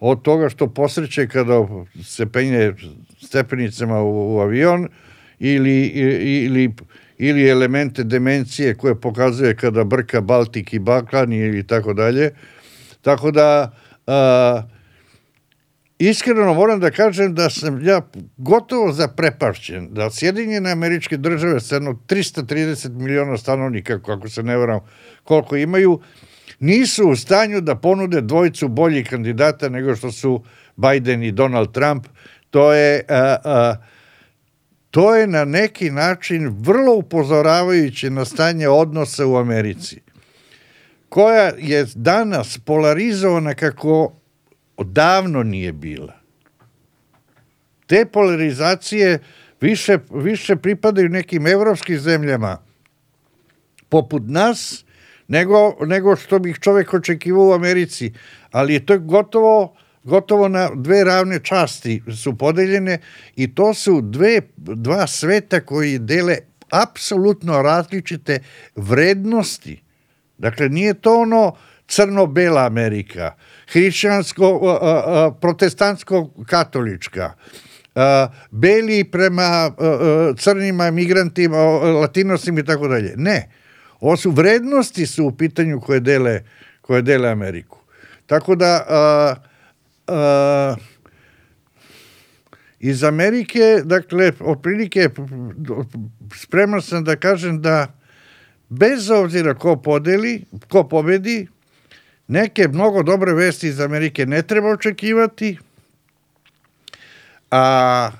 od 0.00 0.22
toga 0.22 0.48
što 0.48 0.68
posreće 0.68 1.28
kada 1.28 1.66
se 2.04 2.26
penje 2.26 2.72
stepenicama 3.22 4.02
u, 4.02 4.36
u 4.36 4.40
avion 4.40 4.88
ili, 5.38 5.86
ili, 6.44 6.74
ili 7.18 7.48
elemente 7.48 8.04
demencije 8.04 8.74
koje 8.74 9.00
pokazuje 9.00 9.56
kada 9.56 9.84
brka 9.84 10.20
Baltik 10.20 10.72
i 10.74 10.78
Balkan 10.78 11.32
ili 11.32 11.66
tako 11.66 11.92
dalje. 11.92 12.30
Tako 13.02 13.30
da 13.30 13.72
a, 14.06 14.62
iskreno 15.98 16.54
moram 16.54 16.80
da 16.80 16.90
kažem 16.90 17.34
da 17.34 17.50
sam 17.50 17.86
ja 17.86 18.00
gotovo 18.36 18.92
zaprepašćen 18.92 19.94
da 19.94 20.10
Sjedinjene 20.10 20.70
američke 20.70 21.16
države 21.16 21.60
sa 21.60 21.74
jedno 21.74 21.92
330 22.08 22.88
miliona 22.88 23.36
stanovnika, 23.36 23.98
kako 24.02 24.28
se 24.28 24.42
ne 24.42 24.56
varam 24.56 24.80
koliko 25.24 25.56
imaju, 25.56 26.00
nisu 26.60 27.08
u 27.08 27.16
stanju 27.16 27.60
da 27.60 27.74
ponude 27.74 28.20
dvojicu 28.20 28.68
boljih 28.68 29.08
kandidata 29.10 29.68
nego 29.68 29.96
što 29.96 30.12
su 30.12 30.44
Biden 30.76 31.22
i 31.22 31.32
Donald 31.32 31.72
Trump. 31.72 32.06
To 32.50 32.72
je, 32.72 33.04
a, 33.08 33.36
a, 33.44 33.76
to 34.90 35.16
je 35.16 35.26
na 35.26 35.44
neki 35.44 35.90
način 35.90 36.56
vrlo 36.58 36.94
upozoravajuće 36.94 38.10
na 38.10 38.24
stanje 38.24 38.68
odnosa 38.68 39.26
u 39.26 39.36
Americi, 39.36 40.00
koja 41.08 41.52
je 41.58 41.86
danas 41.94 42.58
polarizovana 42.58 43.54
kako 43.54 44.12
odavno 44.76 45.42
nije 45.42 45.72
bila. 45.72 46.14
Te 47.86 48.06
polarizacije 48.06 49.18
više, 49.60 49.98
više 50.10 50.56
pripadaju 50.56 51.08
nekim 51.08 51.46
evropskim 51.46 51.98
zemljama 51.98 52.58
poput 53.88 54.22
nas, 54.26 54.84
nego, 55.30 55.76
nego 55.86 56.16
što 56.16 56.38
bih 56.38 56.58
čovek 56.60 56.94
očekivao 56.94 57.48
u 57.48 57.52
Americi. 57.52 58.12
Ali 58.50 58.74
je 58.74 58.86
to 58.86 58.98
gotovo 58.98 59.76
gotovo 60.02 60.48
na 60.48 60.70
dve 60.74 61.04
ravne 61.04 61.38
časti 61.42 62.02
su 62.22 62.38
podeljene 62.38 62.98
i 63.36 63.54
to 63.54 63.74
su 63.74 64.00
dve, 64.00 64.40
dva 64.56 65.06
sveta 65.06 65.60
koji 65.60 65.98
dele 65.98 66.36
apsolutno 66.70 67.62
različite 67.62 68.38
vrednosti. 68.76 69.82
Dakle, 70.38 70.68
nije 70.68 70.94
to 70.94 71.20
ono 71.20 71.56
crno-bela 71.88 72.66
Amerika, 72.66 73.34
hrišćansko, 73.72 74.60
protestantsko-katolička, 75.40 77.30
beli 78.50 79.04
prema 79.04 79.70
crnima, 80.38 80.90
migrantima, 80.90 81.56
latinosima 82.00 82.60
i 82.60 82.64
tako 82.64 82.88
dalje. 82.88 83.14
Ne. 83.16 83.59
Ovo 84.00 84.16
su 84.16 84.30
vrednosti 84.30 85.06
su 85.06 85.24
u 85.24 85.32
pitanju 85.32 85.80
koje 85.80 86.00
dele, 86.00 86.42
koje 86.80 87.02
dele 87.02 87.28
Ameriku. 87.28 87.78
Tako 88.26 88.54
da 88.54 88.84
a, 88.88 89.34
a, 90.06 90.76
iz 92.80 93.04
Amerike, 93.04 93.82
dakle, 93.84 94.32
otprilike 94.40 95.08
spreman 96.34 96.82
sam 96.82 97.04
da 97.04 97.16
kažem 97.16 97.62
da 97.62 97.86
bez 98.68 99.10
obzira 99.10 99.54
ko 99.54 99.76
podeli, 99.76 100.44
ko 100.68 100.88
pobedi, 100.88 101.48
neke 102.28 102.68
mnogo 102.68 103.02
dobre 103.02 103.34
vesti 103.34 103.68
iz 103.68 103.80
Amerike 103.80 104.26
ne 104.26 104.42
treba 104.42 104.68
očekivati, 104.68 105.58
a 107.50 108.10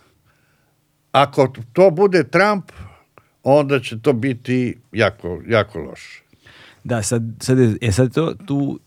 ako 1.13 1.53
to 1.73 1.91
bude 1.91 2.25
Trump, 2.25 2.73
onda 3.43 3.81
će 3.81 4.01
to 4.01 4.13
biti 4.13 4.77
jako, 4.93 5.41
jako 5.49 5.79
loše. 5.79 6.23
Da, 6.85 7.03
sad, 7.03 7.23
sad, 7.41 7.59
je, 7.59 7.77
je 7.81 7.93
sad 7.93 8.15
to, 8.15 8.35
tu, 8.47 8.79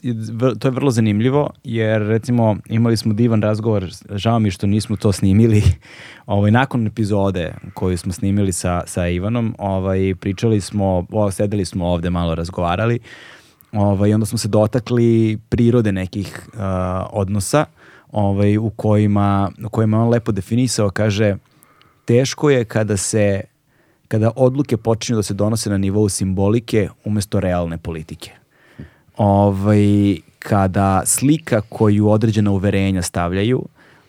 to 0.59 0.67
je 0.67 0.71
vrlo 0.71 0.91
zanimljivo, 0.91 1.49
jer 1.63 2.01
recimo 2.01 2.57
imali 2.65 2.97
smo 2.97 3.13
divan 3.13 3.41
razgovor, 3.41 3.91
žao 4.09 4.39
mi 4.39 4.51
što 4.51 4.67
nismo 4.67 4.95
to 4.95 5.11
snimili, 5.11 5.63
ovaj, 6.25 6.51
nakon 6.51 6.87
epizode 6.87 7.53
koju 7.73 7.97
smo 7.97 8.13
snimili 8.13 8.51
sa, 8.51 8.83
sa 8.85 9.07
Ivanom, 9.07 9.55
ovaj, 9.57 10.15
pričali 10.19 10.61
smo, 10.61 11.05
o, 11.11 11.31
sedeli 11.31 11.65
smo 11.65 11.85
ovde, 11.85 12.09
malo 12.09 12.35
razgovarali, 12.35 12.99
ovaj, 13.71 14.13
onda 14.13 14.25
smo 14.25 14.37
se 14.37 14.47
dotakli 14.47 15.37
prirode 15.49 15.91
nekih 15.91 16.39
uh, 16.47 16.59
odnosa, 17.11 17.65
ovaj, 18.11 18.57
u 18.57 18.69
kojima, 18.69 19.51
u 19.65 19.69
kojima 19.69 20.01
on 20.03 20.09
lepo 20.09 20.31
definisao, 20.31 20.89
kaže, 20.89 21.35
teško 22.05 22.49
je 22.49 22.65
kada 22.65 22.97
se 22.97 23.41
kada 24.13 24.31
odluke 24.35 24.77
počinju 24.77 25.15
da 25.15 25.23
se 25.23 25.33
donose 25.33 25.69
na 25.69 25.77
nivou 25.77 26.09
simbolike 26.09 26.89
umesto 27.05 27.39
realne 27.39 27.77
politike. 27.77 28.31
Ovaj, 29.17 30.17
kada 30.39 31.01
slika 31.05 31.61
koju 31.61 32.09
određena 32.09 32.51
uverenja 32.51 33.01
stavljaju 33.01 33.65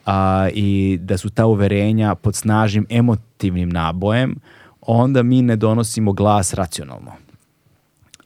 a, 0.06 0.48
i 0.52 0.98
da 1.00 1.18
su 1.18 1.30
ta 1.30 1.46
uverenja 1.46 2.14
pod 2.14 2.36
snažnim 2.36 2.86
emotivnim 2.90 3.68
nabojem, 3.68 4.36
onda 4.80 5.22
mi 5.22 5.42
ne 5.42 5.56
donosimo 5.56 6.12
glas 6.12 6.54
racionalno. 6.54 7.12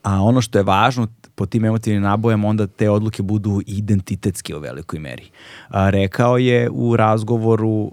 A 0.03 0.21
ono 0.21 0.41
što 0.41 0.59
je 0.59 0.63
važno 0.63 1.07
pod 1.35 1.49
tim 1.49 1.65
emotivnim 1.65 2.03
nabojem, 2.03 2.45
onda 2.45 2.67
te 2.67 2.89
odluke 2.89 3.23
budu 3.23 3.61
identitetske 3.67 4.55
u 4.55 4.59
velikoj 4.59 4.99
meri. 4.99 5.29
A, 5.69 5.89
rekao 5.89 6.37
je 6.37 6.69
u 6.69 6.95
razgovoru 6.95 7.91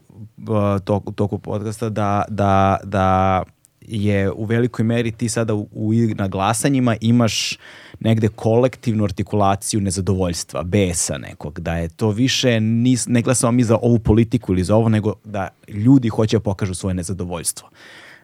a, 0.48 0.78
toku, 0.84 1.12
toku 1.12 1.38
podcasta 1.38 1.88
da, 1.88 2.24
da, 2.28 2.76
da 2.84 3.42
je 3.88 4.32
u 4.32 4.44
velikoj 4.44 4.84
meri 4.84 5.12
ti 5.12 5.28
sada 5.28 5.54
u, 5.54 5.68
u, 5.72 5.92
na 6.14 6.28
glasanjima 6.28 6.96
imaš 7.00 7.58
negde 8.00 8.28
kolektivnu 8.28 9.04
artikulaciju 9.04 9.80
nezadovoljstva, 9.80 10.62
besa 10.62 11.18
nekog, 11.18 11.60
da 11.60 11.76
je 11.76 11.88
to 11.88 12.10
više, 12.10 12.60
nis, 12.60 13.06
ne 13.06 13.22
glasamo 13.22 13.52
mi 13.52 13.64
za 13.64 13.78
ovu 13.82 13.98
politiku 13.98 14.52
ili 14.52 14.64
za 14.64 14.76
ovo, 14.76 14.88
nego 14.88 15.14
da 15.24 15.48
ljudi 15.68 16.08
hoće 16.08 16.36
da 16.36 16.40
pokažu 16.40 16.74
svoje 16.74 16.94
nezadovoljstvo. 16.94 17.68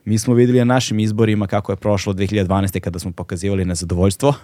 Mi 0.05 0.19
smo 0.19 0.35
videli 0.35 0.59
na 0.59 0.65
našim 0.65 0.99
izborima 0.99 1.47
kako 1.47 1.73
je 1.73 1.77
prošlo 1.77 2.13
2012. 2.13 2.81
kada 2.81 2.99
smo 2.99 3.13
pokazivali 3.13 3.65
nezadovoljstvo 3.65 4.35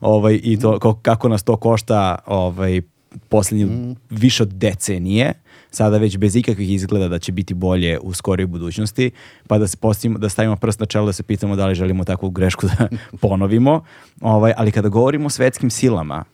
ovaj, 0.00 0.40
i 0.42 0.58
to, 0.60 0.94
kako 1.02 1.28
nas 1.28 1.42
to 1.42 1.56
košta 1.56 2.18
ovaj, 2.26 2.82
poslednje 3.28 3.66
mm. 3.66 3.96
više 4.10 4.42
od 4.42 4.48
decenije, 4.48 5.34
sada 5.70 5.98
već 5.98 6.18
bez 6.18 6.36
ikakvih 6.36 6.70
izgleda 6.70 7.08
da 7.08 7.18
će 7.18 7.32
biti 7.32 7.54
bolje 7.54 7.98
u 7.98 8.14
skorijoj 8.14 8.46
budućnosti, 8.46 9.10
pa 9.46 9.58
da 9.58 9.68
se 9.68 9.76
postavimo, 9.76 10.18
da 10.18 10.28
stavimo 10.28 10.56
prst 10.56 10.80
na 10.80 10.86
čelo 10.86 11.06
da 11.06 11.12
se 11.12 11.22
pitamo 11.22 11.56
da 11.56 11.66
li 11.66 11.74
želimo 11.74 12.04
takvu 12.04 12.30
grešku 12.30 12.66
da 12.66 12.88
ponovimo. 13.22 13.84
Ovaj, 14.20 14.52
ali 14.56 14.72
kada 14.72 14.88
govorimo 14.88 15.26
o 15.26 15.30
svetskim 15.30 15.70
silama 15.70 16.24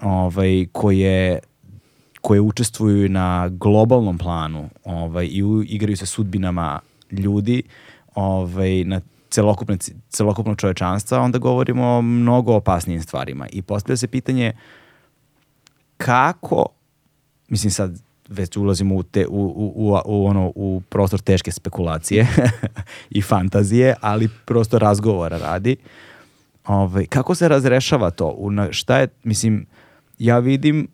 ovaj, 0.00 0.66
koje 0.72 1.38
koje 2.20 2.40
učestvuju 2.40 3.08
na 3.08 3.48
globalnom 3.48 4.18
planu 4.18 4.68
ovaj, 4.84 5.28
i 5.30 5.42
u, 5.42 5.62
igraju 5.62 5.96
se 5.96 6.06
sudbinama 6.06 6.80
ljudi 7.10 7.62
ovaj, 8.14 8.84
na 8.84 9.00
celokupne, 9.30 9.76
celokupno 10.08 10.54
čovečanstva, 10.54 11.20
onda 11.20 11.38
govorimo 11.38 11.86
o 11.86 12.02
mnogo 12.02 12.54
opasnijim 12.54 13.02
stvarima. 13.02 13.46
I 13.52 13.62
postavlja 13.62 13.96
se 13.96 14.08
pitanje 14.08 14.52
kako, 15.96 16.66
mislim 17.48 17.70
sad 17.70 18.02
već 18.32 18.56
ulazimo 18.56 18.94
u, 18.94 19.02
te, 19.02 19.26
u, 19.26 19.44
u, 19.76 19.98
u, 20.04 20.26
ono, 20.26 20.52
u 20.54 20.82
prostor 20.88 21.20
teške 21.20 21.52
spekulacije 21.52 22.26
i 23.10 23.22
fantazije, 23.22 23.94
ali 24.00 24.28
prosto 24.44 24.78
razgovora 24.78 25.38
radi. 25.38 25.76
Ovaj, 26.66 27.06
kako 27.06 27.34
se 27.34 27.48
razrešava 27.48 28.10
to? 28.10 28.34
U, 28.38 28.50
na, 28.50 28.72
šta 28.72 28.98
je, 28.98 29.08
mislim, 29.24 29.66
ja 30.18 30.38
vidim 30.38 30.88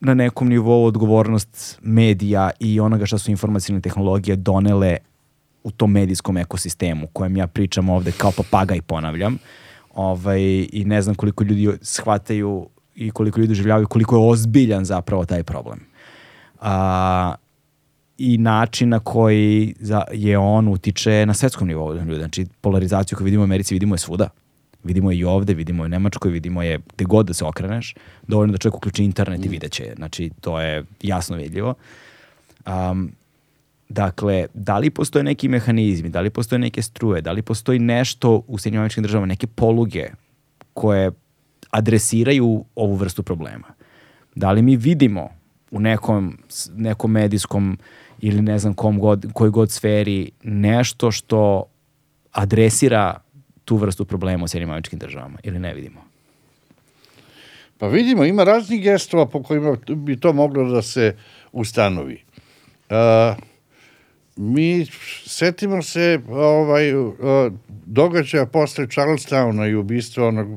na 0.00 0.14
nekom 0.14 0.48
nivou 0.48 0.84
odgovornost 0.84 1.78
medija 1.82 2.50
i 2.60 2.80
onoga 2.80 3.06
što 3.06 3.18
su 3.18 3.30
informacijne 3.30 3.80
tehnologije 3.80 4.36
donele 4.36 4.96
u 5.64 5.70
tom 5.70 5.92
medijskom 5.92 6.36
ekosistemu 6.36 7.06
kojem 7.06 7.36
ja 7.36 7.46
pričam 7.46 7.88
ovde 7.88 8.12
kao 8.12 8.32
papagaj 8.36 8.82
ponavljam 8.82 9.38
ovaj, 9.94 10.40
i 10.72 10.84
ne 10.86 11.02
znam 11.02 11.14
koliko 11.14 11.44
ljudi 11.44 11.70
shvataju 11.82 12.68
i 12.94 13.10
koliko 13.10 13.40
ljudi 13.40 13.48
doživljavaju 13.48 13.86
koliko 13.86 14.16
je 14.16 14.30
ozbiljan 14.30 14.84
zapravo 14.84 15.24
taj 15.24 15.42
problem. 15.42 15.89
A, 16.60 17.34
i 18.18 18.38
način 18.38 18.88
na 18.88 18.98
koji 18.98 19.74
za, 19.80 20.04
je 20.12 20.38
on 20.38 20.68
utiče 20.68 21.26
na 21.26 21.34
svetskom 21.34 21.68
nivou 21.68 21.94
ljudi. 21.94 22.18
Znači, 22.18 22.46
polarizaciju 22.60 23.18
koju 23.18 23.24
vidimo 23.24 23.42
u 23.42 23.44
Americi 23.44 23.74
vidimo 23.74 23.94
je 23.94 23.98
svuda. 23.98 24.28
Vidimo 24.84 25.10
je 25.10 25.18
i 25.18 25.24
ovde, 25.24 25.54
vidimo 25.54 25.82
je 25.82 25.86
u 25.86 25.88
Nemačkoj, 25.88 26.30
vidimo 26.30 26.62
je 26.62 26.78
gde 26.94 27.04
god 27.04 27.26
da 27.26 27.34
se 27.34 27.44
okreneš. 27.44 27.94
Dovoljno 28.26 28.52
da 28.52 28.58
čovjek 28.58 28.76
uključi 28.76 29.04
internet 29.04 29.44
i 29.44 29.48
mm. 29.48 29.50
vidjet 29.50 29.72
će. 29.72 29.92
Znači, 29.96 30.30
to 30.40 30.60
je 30.60 30.84
jasno 31.02 31.36
vidljivo. 31.36 31.74
Um, 32.66 33.12
Dakle, 33.90 34.46
da 34.54 34.78
li 34.78 34.90
postoje 34.90 35.24
neki 35.24 35.48
mehanizmi, 35.48 36.08
da 36.08 36.20
li 36.20 36.30
postoje 36.30 36.58
neke 36.58 36.82
struje, 36.82 37.22
da 37.22 37.32
li 37.32 37.42
postoji 37.42 37.78
nešto 37.78 38.42
u 38.46 38.58
Sjedinjim 38.58 38.80
američkim 38.80 39.02
državama, 39.02 39.26
neke 39.26 39.46
poluge 39.46 40.06
koje 40.74 41.10
adresiraju 41.70 42.64
ovu 42.74 42.94
vrstu 42.94 43.22
problema? 43.22 43.66
Da 44.34 44.52
li 44.52 44.62
mi 44.62 44.76
vidimo 44.76 45.28
u 45.70 45.80
nekom, 45.80 46.38
nekom 46.74 47.10
medijskom 47.10 47.78
ili 48.20 48.42
ne 48.42 48.58
znam 48.58 48.74
kom 48.74 48.98
god, 48.98 49.26
koj 49.32 49.50
god 49.50 49.70
sferi 49.70 50.30
nešto 50.42 51.10
što 51.10 51.64
adresira 52.32 53.20
tu 53.64 53.76
vrstu 53.76 54.04
problema 54.04 54.44
u 54.44 54.48
Sjedinjim 54.48 54.70
američkim 54.70 54.98
državama 54.98 55.38
ili 55.42 55.58
ne 55.58 55.74
vidimo? 55.74 56.00
Pa 57.78 57.88
vidimo, 57.88 58.24
ima 58.24 58.44
raznih 58.44 58.82
gestova 58.82 59.26
po 59.26 59.42
kojima 59.42 59.76
bi 59.88 60.20
to 60.20 60.32
moglo 60.32 60.70
da 60.70 60.82
se 60.82 61.16
ustanovi. 61.52 62.22
Uh, 62.90 63.44
mi 64.36 64.86
setimo 65.26 65.82
se 65.82 66.20
ovaj 66.28 66.92
događaja 67.86 68.46
posle 68.46 68.86
Charlestowna 68.86 69.70
i 69.70 69.74
ubistva 69.74 70.28
onog 70.28 70.48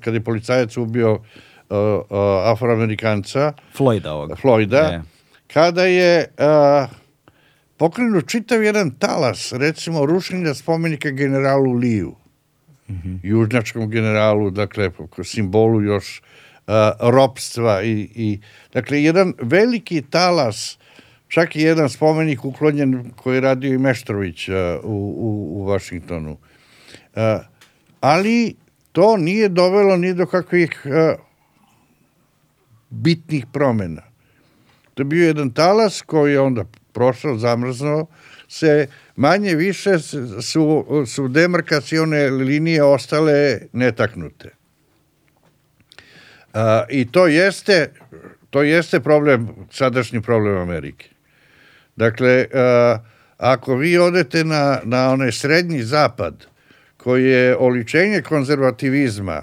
kada 0.00 0.16
je 0.16 0.24
policajac 0.24 0.76
ubio 0.76 1.12
uh, 1.12 1.20
uh, 1.70 2.06
afroamerikanca 2.52 3.52
Floyda 3.76 4.10
ovog. 4.10 4.30
Floyda 4.42 5.02
kada 5.46 5.84
je 5.84 6.26
uh, 6.38 6.90
pokrenut 7.76 8.28
čitav 8.28 8.62
jedan 8.62 8.90
talas 8.90 9.52
recimo 9.52 10.06
rušenja 10.06 10.54
spomenika 10.54 11.10
generalu 11.10 11.72
Liju 11.72 12.14
mm 12.88 12.94
-hmm. 12.94 13.18
južnjačkom 13.22 13.90
generalu 13.90 14.50
dakle 14.50 14.90
simbolu 15.24 15.82
još 15.82 16.22
uh, 16.66 16.74
ropstva 17.00 17.82
i, 17.82 18.08
i 18.14 18.40
dakle 18.72 19.02
jedan 19.02 19.34
veliki 19.42 20.02
talas 20.02 20.78
Čak 21.34 21.56
i 21.56 21.60
jedan 21.60 21.88
spomenik 21.88 22.44
uklonjen 22.44 23.10
koji 23.16 23.34
je 23.34 23.40
radio 23.40 23.74
i 23.74 23.78
Meštrović 23.78 24.48
uh, 24.48 24.54
u, 24.82 24.94
u, 25.18 25.60
u 25.60 25.64
Vašingtonu. 25.64 26.32
Uh, 26.32 27.22
ali 28.00 28.54
to 28.92 29.16
nije 29.16 29.48
dovelo 29.48 29.96
ni 29.96 30.14
do 30.14 30.26
kakvih 30.26 30.82
uh, 30.84 31.23
bitnih 32.90 33.46
promena. 33.52 34.02
To 34.94 35.00
je 35.00 35.04
bio 35.04 35.26
jedan 35.26 35.50
talas 35.50 36.02
koji 36.02 36.32
je 36.32 36.40
onda 36.40 36.64
prošao, 36.92 37.38
zamrznuo, 37.38 38.06
se 38.48 38.86
manje 39.16 39.54
više 39.54 39.98
su, 40.42 40.86
su 41.06 41.28
demarkacione 41.28 42.30
linije 42.30 42.82
ostale 42.82 43.58
netaknute. 43.72 44.50
Uh, 46.54 46.60
I 46.88 47.12
to 47.12 47.26
jeste, 47.26 47.92
to 48.50 48.62
jeste 48.62 49.00
problem, 49.00 49.48
sadašnji 49.70 50.22
problem 50.22 50.56
Amerike. 50.56 51.08
Dakle, 51.96 52.46
uh, 52.52 53.00
ako 53.38 53.76
vi 53.76 53.98
odete 53.98 54.44
na, 54.44 54.80
na 54.84 55.10
onaj 55.10 55.32
srednji 55.32 55.82
zapad, 55.82 56.46
koji 56.96 57.24
je 57.24 57.56
oličenje 57.56 58.22
konzervativizma, 58.22 59.42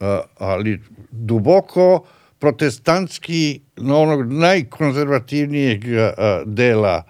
uh, 0.00 0.06
ali 0.38 0.80
duboko 1.10 2.06
protestantski, 2.38 3.60
na 3.76 3.96
onog 3.96 4.32
najkonzervativnijeg 4.32 5.84
uh, 5.84 6.52
dela, 6.52 7.02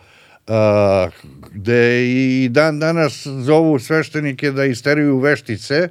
uh, 0.47 1.13
gde 1.53 2.07
i 2.07 2.49
dan 2.51 2.79
danas 2.79 3.27
zovu 3.27 3.79
sveštenike 3.79 4.51
da 4.51 4.65
isteruju 4.65 5.19
veštice, 5.19 5.89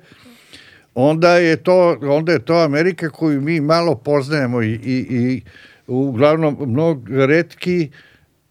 onda 0.96 1.38
je 1.38 1.56
to, 1.56 1.98
onda 2.02 2.32
je 2.32 2.46
to 2.46 2.56
Amerika 2.56 3.10
koju 3.10 3.42
mi 3.42 3.62
malo 3.62 3.96
poznajemo 3.96 4.62
i, 4.62 4.72
i, 4.72 5.06
i 5.10 5.42
uglavnom 5.88 6.58
mnogo 6.68 7.26
redki 7.26 7.90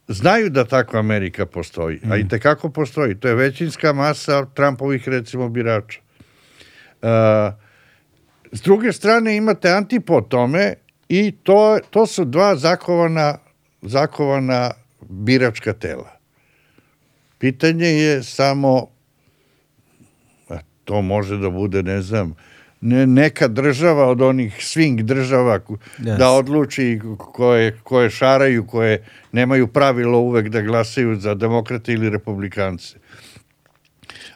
znaju 0.08 0.50
da 0.50 0.64
takva 0.64 1.00
Amerika 1.00 1.46
postoji, 1.46 2.00
a 2.10 2.16
i 2.16 2.24
mm. 2.24 2.28
tekako 2.28 2.70
postoji. 2.70 3.14
To 3.14 3.28
je 3.28 3.34
većinska 3.34 3.92
masa 3.92 4.46
Trumpovih, 4.54 5.08
recimo, 5.08 5.48
birača. 5.48 6.00
Uh, 7.02 7.08
s 8.54 8.62
druge 8.62 8.92
strane 8.92 9.36
imate 9.36 9.70
antipod 9.70 10.28
tome 10.28 10.74
i 11.08 11.32
to, 11.42 11.78
to 11.90 12.06
su 12.06 12.24
dva 12.24 12.56
zakovana, 12.56 13.38
zakovana 13.82 14.70
biračka 15.00 15.72
tela. 15.72 16.10
Pitanje 17.38 17.86
je 17.86 18.22
samo, 18.22 18.86
a 20.48 20.58
to 20.84 21.02
može 21.02 21.36
da 21.38 21.50
bude, 21.50 21.82
ne 21.82 22.02
znam, 22.02 22.34
ne, 22.80 23.06
neka 23.06 23.48
država 23.48 24.06
od 24.06 24.22
onih 24.22 24.54
swing 24.54 25.02
država 25.02 25.58
yes. 25.58 26.18
da 26.18 26.30
odluči 26.30 27.00
koje, 27.18 27.78
koje 27.82 28.10
šaraju, 28.10 28.66
koje 28.66 29.04
nemaju 29.32 29.66
pravilo 29.66 30.18
uvek 30.18 30.48
da 30.48 30.62
glasaju 30.62 31.16
za 31.16 31.34
demokrate 31.34 31.92
ili 31.92 32.10
republikance. 32.10 32.96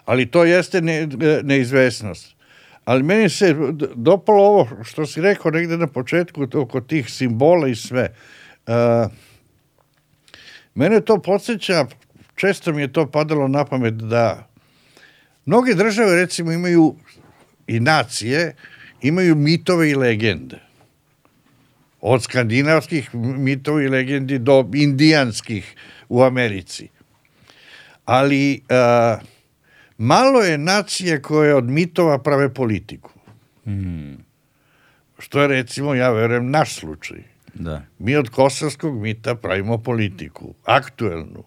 Ali 0.04 0.26
to 0.26 0.44
jeste 0.44 0.80
ne, 0.80 1.08
neizvesnost. 1.42 2.37
Ali 2.88 3.02
meni 3.02 3.28
se 3.28 3.54
dopalo 3.94 4.44
ovo 4.44 4.84
što 4.84 5.06
si 5.06 5.20
rekao 5.20 5.50
negde 5.50 5.76
na 5.76 5.86
početku 5.86 6.46
oko 6.54 6.80
tih 6.80 7.10
simbola 7.10 7.68
i 7.68 7.74
sve. 7.74 8.14
Uh, 8.66 9.12
mene 10.74 11.00
to 11.00 11.18
podsjeća, 11.22 11.86
često 12.34 12.72
mi 12.72 12.82
je 12.82 12.92
to 12.92 13.06
padalo 13.10 13.48
na 13.48 13.64
pamet 13.64 13.94
da 13.94 14.48
mnoge 15.46 15.74
države 15.74 16.16
recimo 16.16 16.52
imaju 16.52 16.94
i 17.66 17.80
nacije 17.80 18.54
imaju 19.02 19.34
mitove 19.34 19.90
i 19.90 19.94
legende. 19.94 20.58
Od 22.00 22.22
skandinavskih 22.22 23.14
mitova 23.14 23.82
i 23.82 23.88
legendi 23.88 24.38
do 24.38 24.70
indijanskih 24.74 25.74
u 26.08 26.22
Americi. 26.22 26.88
Ali 28.04 28.62
a, 28.68 29.18
malo 29.98 30.40
je 30.40 30.58
nacije 30.58 31.22
koje 31.22 31.54
od 31.54 31.64
mitova 31.64 32.18
prave 32.18 32.54
politiku. 32.54 33.10
Mm. 33.66 34.14
Što 35.18 35.40
je 35.42 35.48
recimo, 35.48 35.94
ja 35.94 36.10
verujem, 36.10 36.50
naš 36.50 36.74
slučaj. 36.74 37.18
Da. 37.54 37.82
Mi 37.98 38.16
od 38.16 38.28
kosovskog 38.28 39.02
mita 39.02 39.34
pravimo 39.34 39.78
politiku, 39.78 40.54
aktuelnu, 40.64 41.44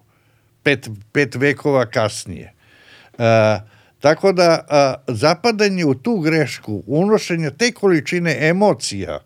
pet, 0.64 0.90
pet 1.12 1.36
vekova 1.36 1.86
kasnije. 1.86 2.54
E, 3.18 3.60
tako 4.00 4.34
da 4.34 4.66
a, 4.70 4.96
zapadanje 5.08 5.86
u 5.86 5.96
tu 5.96 6.20
grešku, 6.20 6.84
unošenje 6.88 7.52
te 7.52 7.72
količine 7.72 8.38
emocija 8.50 9.20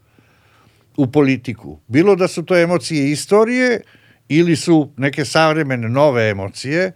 u 0.97 1.11
politiku, 1.11 1.79
bilo 1.87 2.15
da 2.15 2.27
su 2.27 2.43
to 2.43 2.57
emocije 2.57 3.11
istorije 3.11 3.81
ili 4.29 4.55
su 4.55 4.91
neke 4.97 5.25
savremene 5.25 5.89
nove 5.89 6.29
emocije, 6.29 6.91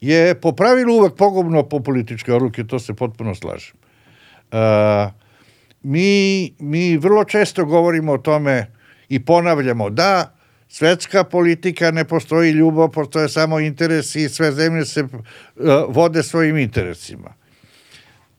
je 0.00 0.34
po 0.34 0.52
pravilu 0.52 0.94
uvek 0.94 1.14
pogubno 1.14 1.62
po 1.68 1.80
političke 1.80 2.32
odluke, 2.32 2.64
to 2.64 2.78
se 2.78 2.94
potpuno 2.94 3.34
slažem. 3.34 3.76
E, 4.52 4.58
mi, 5.82 6.52
mi 6.58 6.96
vrlo 6.96 7.24
često 7.24 7.64
govorimo 7.64 8.12
o 8.12 8.18
tome 8.18 8.66
i 9.08 9.24
ponavljamo 9.24 9.90
da 9.90 10.34
svetska 10.68 11.24
politika 11.24 11.90
ne 11.90 12.04
postoji 12.04 12.52
ljubav, 12.52 12.88
postoje 12.88 13.28
samo 13.28 13.60
interesi 13.60 14.22
i 14.22 14.28
sve 14.28 14.52
zemlje 14.52 14.84
se 14.84 15.02
uh, 15.02 15.10
vode 15.88 16.22
svojim 16.22 16.56
interesima. 16.56 17.34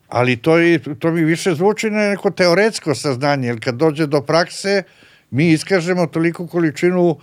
Ali 0.08 0.38
to, 0.38 0.58
je, 0.58 0.80
to 1.00 1.12
mi 1.12 1.24
više 1.24 1.54
zvuči 1.54 1.90
na 1.90 2.10
neko 2.10 2.32
teoretsko 2.32 2.96
saznanje, 2.96 3.48
jer 3.48 3.64
kad 3.64 3.76
dođe 3.76 4.08
do 4.08 4.22
prakse, 4.22 4.84
mi 5.32 5.52
iskažemo 5.52 6.08
toliku 6.08 6.48
količinu 6.48 7.10
uh, 7.10 7.22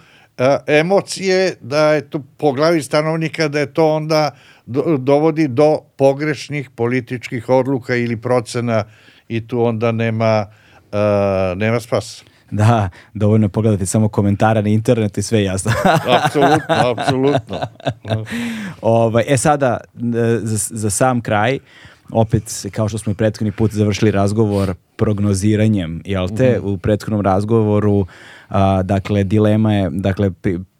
emocije 0.67 1.57
da 1.61 1.93
je 1.93 2.11
to 2.11 2.23
po 2.37 2.53
glavi 2.53 2.83
stanovnika 2.83 3.49
da 3.49 3.59
je 3.59 3.73
to 3.75 3.95
onda 3.95 4.31
do, 4.67 4.97
dovodi 4.99 5.49
do 5.49 5.79
pogrešnih 5.97 6.71
političkih 6.71 7.49
odluka 7.49 7.95
ili 7.97 8.17
procena 8.17 8.85
i 9.29 9.47
tu 9.47 9.63
onda 9.63 9.93
nema, 9.93 10.47
uh, 10.93 11.59
nema 11.59 11.81
spasa. 11.81 12.25
Da, 12.51 12.89
dovoljno 13.15 13.45
je 13.45 13.49
pogledati 13.49 13.87
samo 13.87 14.09
komentare 14.09 14.63
na 14.63 14.69
internetu 14.69 15.21
i 15.21 15.23
sve 15.23 15.39
je 15.39 15.45
jasno. 15.45 15.73
apsolutno, 16.25 16.75
apsolutno. 16.99 17.61
ovaj, 18.81 19.25
e 19.27 19.37
sada, 19.37 19.77
za, 20.43 20.77
za 20.77 20.91
sam 20.91 21.21
kraj, 21.21 21.59
opet, 22.13 22.67
kao 22.71 22.89
što 22.89 22.99
smo 22.99 23.13
i 23.13 23.15
prethodni 23.15 23.53
put 23.53 23.73
završili 23.73 24.11
razgovor 24.11 24.75
prognoziranjem, 24.97 26.03
jel 26.05 26.29
te? 26.37 26.61
Mm. 26.61 26.67
U 26.67 26.79
prethodnom 26.79 27.21
razgovoru, 27.21 28.07
a, 28.49 28.83
dakle, 28.83 29.25
dilema 29.25 29.75
je, 29.75 29.91
dakle, 29.91 30.31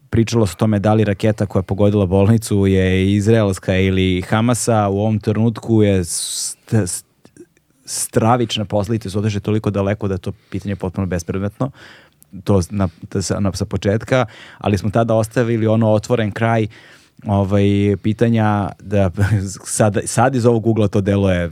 pričalo 0.09 0.45
se 0.45 0.53
o 0.57 0.59
tome 0.59 0.79
da 0.79 0.93
li 0.93 1.03
raketa 1.03 1.45
koja 1.45 1.59
je 1.59 1.63
pogodila 1.63 2.05
bolnicu 2.05 2.67
je 2.67 3.13
izraelska 3.13 3.77
ili 3.77 4.21
Hamasa, 4.21 4.87
u 4.87 4.99
ovom 4.99 5.19
trenutku 5.19 5.83
je 5.83 6.03
st, 6.03 6.73
st, 6.85 7.05
stravične 7.85 8.65
posledice 8.65 9.09
su 9.09 9.19
otišle 9.19 9.39
toliko 9.39 9.69
daleko 9.69 10.07
da 10.07 10.17
to 10.17 10.31
pitanje 10.49 10.71
je 10.71 10.75
potpuno 10.75 11.07
bespredmetno 11.07 11.71
to 12.43 12.61
na, 12.69 12.89
sa, 13.21 13.39
na, 13.39 13.51
sa 13.53 13.65
početka, 13.65 14.25
ali 14.57 14.77
smo 14.77 14.89
tada 14.89 15.15
ostavili 15.15 15.67
ono 15.67 15.91
otvoren 15.91 16.31
kraj 16.31 16.67
ovaj, 17.27 17.97
pitanja 18.03 18.69
da 18.79 19.11
sad, 19.77 19.97
sad 20.05 20.35
iz 20.35 20.45
ovog 20.45 20.67
ugla 20.67 20.87
to 20.87 21.01
delo 21.01 21.31
je 21.31 21.51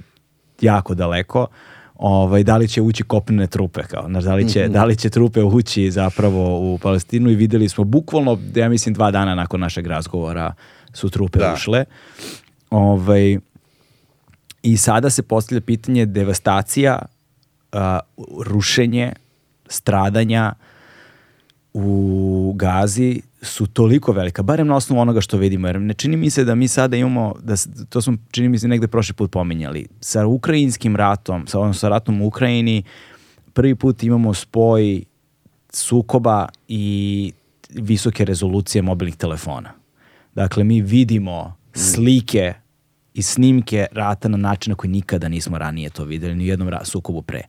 jako 0.62 0.94
daleko 0.94 1.48
ovaj, 1.98 2.44
da 2.44 2.58
li 2.58 2.68
će 2.68 2.82
ući 2.82 3.04
kopnene 3.04 3.48
trupe, 3.48 3.84
kao, 3.84 4.08
znaš, 4.08 4.24
da, 4.24 4.36
li 4.36 4.50
će, 4.50 4.60
mm 4.60 4.70
-hmm. 4.70 4.74
da 4.74 4.86
li 4.86 4.96
će 4.96 5.10
trupe 5.10 5.44
ući 5.44 5.92
zapravo 5.92 6.74
u 6.74 6.78
Palestinu 6.78 7.30
i 7.30 7.36
videli 7.36 7.70
smo 7.70 7.84
bukvalno, 7.84 8.38
ja 8.56 8.70
mislim 8.70 8.96
dva 8.96 9.12
dana 9.12 9.36
nakon 9.36 9.60
našeg 9.60 9.88
razgovora 9.88 10.54
su 10.94 11.10
trupe 11.10 11.40
da. 11.40 11.54
ušle. 11.54 11.86
Ovaj, 12.70 13.38
I 14.64 14.78
sada 14.78 15.10
se 15.10 15.24
postavlja 15.24 15.62
pitanje 15.62 16.06
devastacija, 16.06 17.02
uh, 17.74 17.80
rušenje, 18.46 19.14
stradanja 19.68 20.54
u 21.80 22.54
Gazi 22.56 23.22
su 23.42 23.68
toliko 23.68 24.12
velika, 24.12 24.44
barem 24.44 24.68
na 24.68 24.76
osnovu 24.76 25.02
onoga 25.02 25.22
što 25.22 25.38
vidimo, 25.38 25.68
jer 25.68 25.82
ne 25.82 25.94
čini 25.94 26.18
mi 26.18 26.30
se 26.30 26.44
da 26.44 26.56
mi 26.56 26.68
sada 26.68 26.98
imamo, 26.98 27.36
da, 27.44 27.56
to 27.90 28.02
smo 28.02 28.18
čini 28.32 28.50
mi 28.50 28.60
se 28.60 28.68
negde 28.68 28.88
prošli 28.88 29.14
put 29.14 29.32
pominjali, 29.32 29.88
sa 30.00 30.26
ukrajinskim 30.26 30.96
ratom, 30.96 31.48
sa, 31.48 31.74
sa 31.74 31.90
ratom 31.90 32.22
u 32.22 32.28
Ukrajini, 32.28 32.84
prvi 33.54 33.76
put 33.76 34.04
imamo 34.04 34.34
spoj 34.34 35.04
sukoba 35.70 36.48
i 36.68 37.34
visoke 37.70 38.26
rezolucije 38.26 38.82
mobilnih 38.82 39.16
telefona. 39.16 39.70
Dakle, 40.36 40.64
mi 40.64 40.82
vidimo 40.82 41.56
slike 41.74 42.54
i 43.14 43.22
snimke 43.22 43.86
rata 43.92 44.28
na 44.28 44.38
način 44.38 44.72
na 44.72 44.76
koji 44.76 44.92
nikada 44.92 45.30
nismo 45.30 45.58
ranije 45.58 45.90
to 45.90 46.04
videli, 46.04 46.36
ni 46.36 46.44
u 46.44 46.48
jednom 46.48 46.70
sukobu 46.84 47.22
pre. 47.22 47.42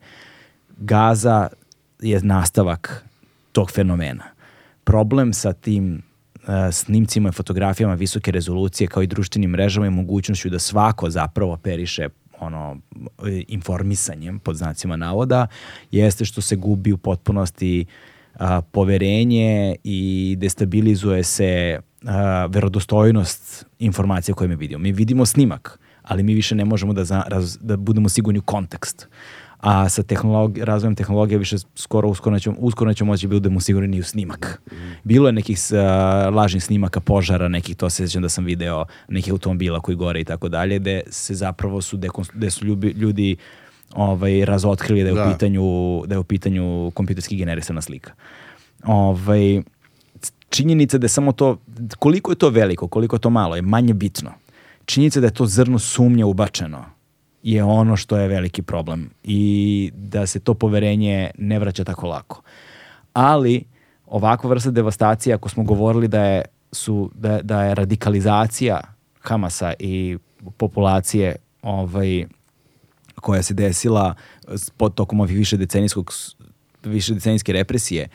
Gaza 0.77 1.49
je 2.01 2.21
nastavak 2.23 3.08
tog 3.53 3.71
fenomena. 3.71 4.25
Problem 4.85 5.33
sa 5.33 5.53
tim 5.53 6.03
uh, 6.35 6.49
snimcima 6.73 7.29
i 7.29 7.33
fotografijama 7.33 7.95
visoke 7.95 8.31
rezolucije 8.31 8.89
kao 8.89 9.03
i 9.03 9.07
društvenim 9.07 9.51
mrežama 9.51 9.87
i 9.87 9.91
mogućnošću 9.91 10.51
da 10.51 10.59
svako 10.59 11.11
zapravo 11.11 11.57
periše 11.57 12.09
ono 12.41 12.77
informisanjem 13.49 14.39
pod 14.39 14.57
znacima 14.57 14.97
navoda 14.97 15.47
jeste 15.91 16.25
što 16.25 16.41
se 16.41 16.57
gubi 16.57 16.93
u 16.93 16.99
potpunosti 16.99 17.87
a, 18.35 18.61
poverenje 18.61 19.77
i 19.85 20.37
destabilizuje 20.39 21.25
se 21.25 21.81
a, 22.05 22.47
verodostojnost 22.51 23.67
informacija 23.79 24.35
koje 24.35 24.49
mi 24.49 24.57
vidimo. 24.57 24.79
Mi 24.79 24.93
vidimo 24.93 25.27
snimak, 25.27 25.79
ali 26.03 26.23
mi 26.23 26.35
više 26.35 26.55
ne 26.55 26.65
možemo 26.65 26.93
da, 26.93 27.05
za, 27.05 27.23
raz, 27.27 27.59
da 27.61 27.77
budemo 27.77 28.09
sigurni 28.09 28.39
u 28.39 28.43
kontekst. 28.43 29.09
A 29.59 29.89
sa 29.89 30.03
tehnologi, 30.03 30.65
razvojem 30.65 30.95
tehnologije 30.95 31.39
više 31.39 31.57
skoro 31.75 32.09
uskoro 32.09 32.35
nećemo, 32.35 32.57
uskoro 32.59 32.89
nećemo 32.89 33.13
moći 33.13 33.27
da 33.27 33.35
budemo 33.35 33.61
sigurni 33.61 33.89
ni 33.89 34.01
u 34.01 34.05
snimak. 34.05 34.63
Bilo 35.05 35.29
je 35.29 35.33
nekih 35.33 35.59
uh, 35.71 36.35
lažnih 36.35 36.65
snimaka 36.65 37.01
požara, 37.01 37.49
nekih 37.49 37.77
to 37.77 37.91
se 37.91 37.97
sjećam 37.97 38.23
da 38.23 38.29
sam 38.29 38.45
video, 38.45 38.85
nekih 39.09 39.33
automobila 39.33 39.81
koji 39.81 39.97
gore 39.97 40.21
i 40.21 40.25
tako 40.25 40.49
dalje, 40.49 40.79
gde 40.79 41.03
se 41.11 41.35
zapravo 41.35 41.81
su, 41.83 41.99
gde 42.35 42.51
su 42.51 42.65
ljudi, 42.65 42.89
ljudi 42.89 43.37
ovaj, 43.95 44.45
razotkrili 44.45 45.03
da 45.03 45.09
je, 45.09 45.15
da. 45.15 45.29
U 45.29 45.33
pitanju, 45.33 45.63
da 46.07 46.15
je 46.15 46.19
u 46.19 46.25
pitanju 46.25 46.93
kompjuterski 46.95 47.37
generisana 47.37 47.81
slika. 47.81 48.13
Ovaj, 48.85 49.63
činjenica 50.51 50.99
da 50.99 51.05
je 51.05 51.09
samo 51.09 51.33
to, 51.33 51.59
koliko 51.99 52.33
je 52.33 52.37
to 52.37 52.51
veliko, 52.51 52.89
koliko 52.89 53.17
je 53.17 53.21
to 53.21 53.31
malo, 53.31 53.57
je 53.57 53.63
manje 53.63 53.95
bitno. 53.95 54.31
Činjenica 54.85 55.21
da 55.21 55.27
je 55.27 55.35
to 55.35 55.47
zrno 55.47 55.79
sumnje 55.79 56.25
ubačeno 56.25 56.98
je 57.43 57.65
ono 57.65 57.97
što 57.97 58.17
je 58.17 58.29
veliki 58.29 58.63
problem 58.63 59.11
i 59.25 59.91
da 59.95 60.27
se 60.27 60.41
to 60.41 60.55
poverenje 60.55 61.31
ne 61.39 61.59
vraća 61.59 61.85
tako 61.85 62.07
lako. 62.07 62.43
Ali 63.13 63.65
ovakva 64.07 64.51
vrsta 64.51 64.71
devastacije, 64.71 65.35
ako 65.35 65.49
smo 65.49 65.63
govorili 65.65 66.09
da 66.09 66.25
je, 66.25 66.45
su, 66.73 67.11
da, 67.15 67.43
da 67.43 67.63
je 67.63 67.75
radikalizacija 67.75 68.81
Hamasa 69.21 69.73
i 69.79 70.19
populacije 70.57 71.37
ovaj, 71.63 72.27
koja 73.15 73.43
se 73.43 73.55
desila 73.55 74.15
pod 74.77 74.95
tokom 74.95 75.21
ovih 75.21 75.37
više 75.37 75.57
decenijskog 75.57 76.13
više 76.85 77.15
decenijske 77.15 77.53
represije 77.53 78.09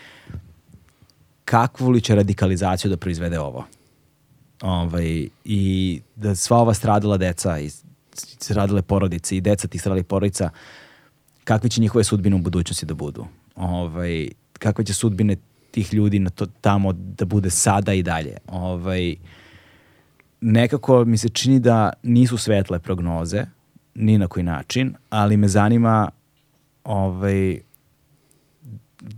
kakvu 1.45 1.89
li 1.89 2.01
će 2.01 2.15
radikalizaciju 2.15 2.89
da 2.91 2.97
proizvede 2.97 3.39
ovo? 3.39 3.65
Ovaj, 4.61 5.27
I 5.45 6.01
da 6.15 6.35
sva 6.35 6.57
ova 6.57 6.73
stradala 6.73 7.17
deca 7.17 7.59
i 7.59 7.69
stradale 8.15 8.81
porodice 8.81 9.37
i 9.37 9.41
deca 9.41 9.67
tih 9.67 9.81
stradalih 9.81 10.05
porodica, 10.05 10.49
kakve 11.43 11.69
će 11.69 11.81
njihove 11.81 12.03
sudbine 12.03 12.35
u 12.35 12.39
budućnosti 12.39 12.85
da 12.85 12.93
budu? 12.93 13.25
Ovaj, 13.55 14.27
kakve 14.53 14.85
će 14.85 14.93
sudbine 14.93 15.35
tih 15.71 15.93
ljudi 15.93 16.19
na 16.19 16.29
to, 16.29 16.45
tamo 16.61 16.93
da 16.93 17.25
bude 17.25 17.49
sada 17.49 17.93
i 17.93 18.03
dalje? 18.03 18.37
Ovaj, 18.47 19.15
nekako 20.41 21.05
mi 21.05 21.17
se 21.17 21.29
čini 21.29 21.59
da 21.59 21.93
nisu 22.03 22.37
svetle 22.37 22.79
prognoze, 22.79 23.45
ni 23.95 24.17
na 24.17 24.27
koji 24.27 24.43
način, 24.43 24.95
ali 25.09 25.37
me 25.37 25.47
zanima 25.47 26.09
ovaj, 26.83 27.59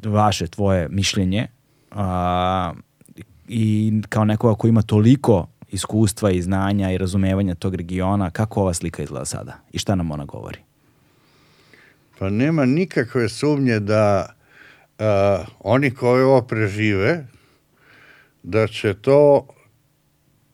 vaše, 0.04 0.48
tvoje 0.48 0.88
mišljenje 0.90 1.48
a, 1.92 2.74
i 3.48 3.94
kao 4.10 4.26
nekoga 4.26 4.56
ko 4.56 4.68
ima 4.68 4.82
toliko 4.82 5.48
iskustva 5.72 6.32
i 6.32 6.42
znanja 6.42 6.92
i 6.92 6.98
razumevanja 6.98 7.56
tog 7.56 7.76
regiona, 7.76 8.30
kako 8.30 8.62
ova 8.62 8.74
slika 8.74 9.04
izgleda 9.04 9.26
sada 9.26 9.54
i 9.72 9.80
šta 9.80 9.96
nam 9.96 10.12
ona 10.12 10.26
govori? 10.26 10.60
Pa 12.20 12.30
nema 12.30 12.66
nikakve 12.66 13.30
sumnje 13.30 13.80
da 13.80 14.34
uh, 15.00 15.06
oni 15.60 15.92
koji 15.92 16.24
ovo 16.24 16.42
prežive, 16.42 17.28
da 18.44 18.68
će 18.68 18.94
to 18.94 19.48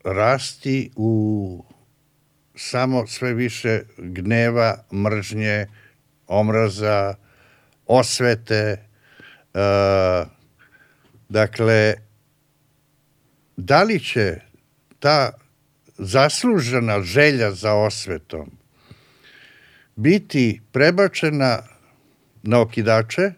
rasti 0.03 0.91
u 0.95 1.63
samo 2.55 3.07
sve 3.07 3.33
više 3.33 3.81
gneva, 3.97 4.83
mržnje, 4.93 5.67
omraza, 6.27 7.15
osvete. 7.87 8.77
Uh, 9.53 10.27
dakle, 11.29 11.93
da 13.57 13.83
li 13.83 13.99
će 13.99 14.50
ta 15.01 15.31
zaslužena 15.97 17.01
želja 17.01 17.51
za 17.51 17.73
osvetom 17.73 18.51
biti 19.95 20.61
prebačena 20.71 21.59
na 22.43 22.59
okidače 22.59 23.31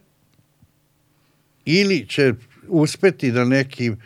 ili 1.65 2.07
će 2.07 2.33
uspeti 2.67 3.31
da 3.31 3.45
nekim 3.45 3.97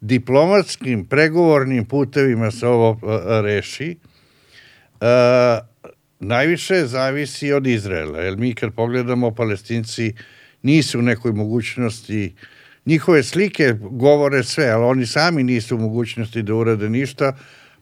diplomatskim 0.00 1.04
pregovornim 1.06 1.84
putevima 1.84 2.50
se 2.50 2.66
ovo 2.66 3.00
reši, 3.42 3.96
najviše 6.20 6.86
zavisi 6.86 7.52
od 7.52 7.66
Izraela, 7.66 8.20
jer 8.20 8.36
mi 8.36 8.54
kad 8.54 8.74
pogledamo 8.74 9.34
palestinci 9.34 10.14
nisu 10.62 10.98
u 10.98 11.02
nekoj 11.02 11.32
mogućnosti 11.32 12.34
njihove 12.86 13.22
slike 13.22 13.74
govore 13.80 14.42
sve, 14.42 14.70
ali 14.70 14.84
oni 14.84 15.06
sami 15.06 15.42
nisu 15.42 15.76
u 15.76 15.78
mogućnosti 15.78 16.42
da 16.42 16.54
urade 16.54 16.88
ništa, 16.88 17.36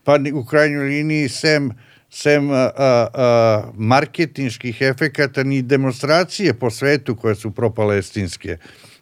pa 0.04 0.18
u 0.34 0.44
krajnjoj 0.44 0.84
liniji 0.84 1.28
sem 1.28 1.72
sem 2.10 2.50
a, 2.50 2.70
a, 2.74 3.70
marketinških 3.74 4.82
efekata 4.82 5.42
ni 5.42 5.62
demonstracije 5.62 6.54
po 6.54 6.70
svetu 6.70 7.16
koje 7.16 7.34
su 7.34 7.50
propalestinske. 7.50 8.58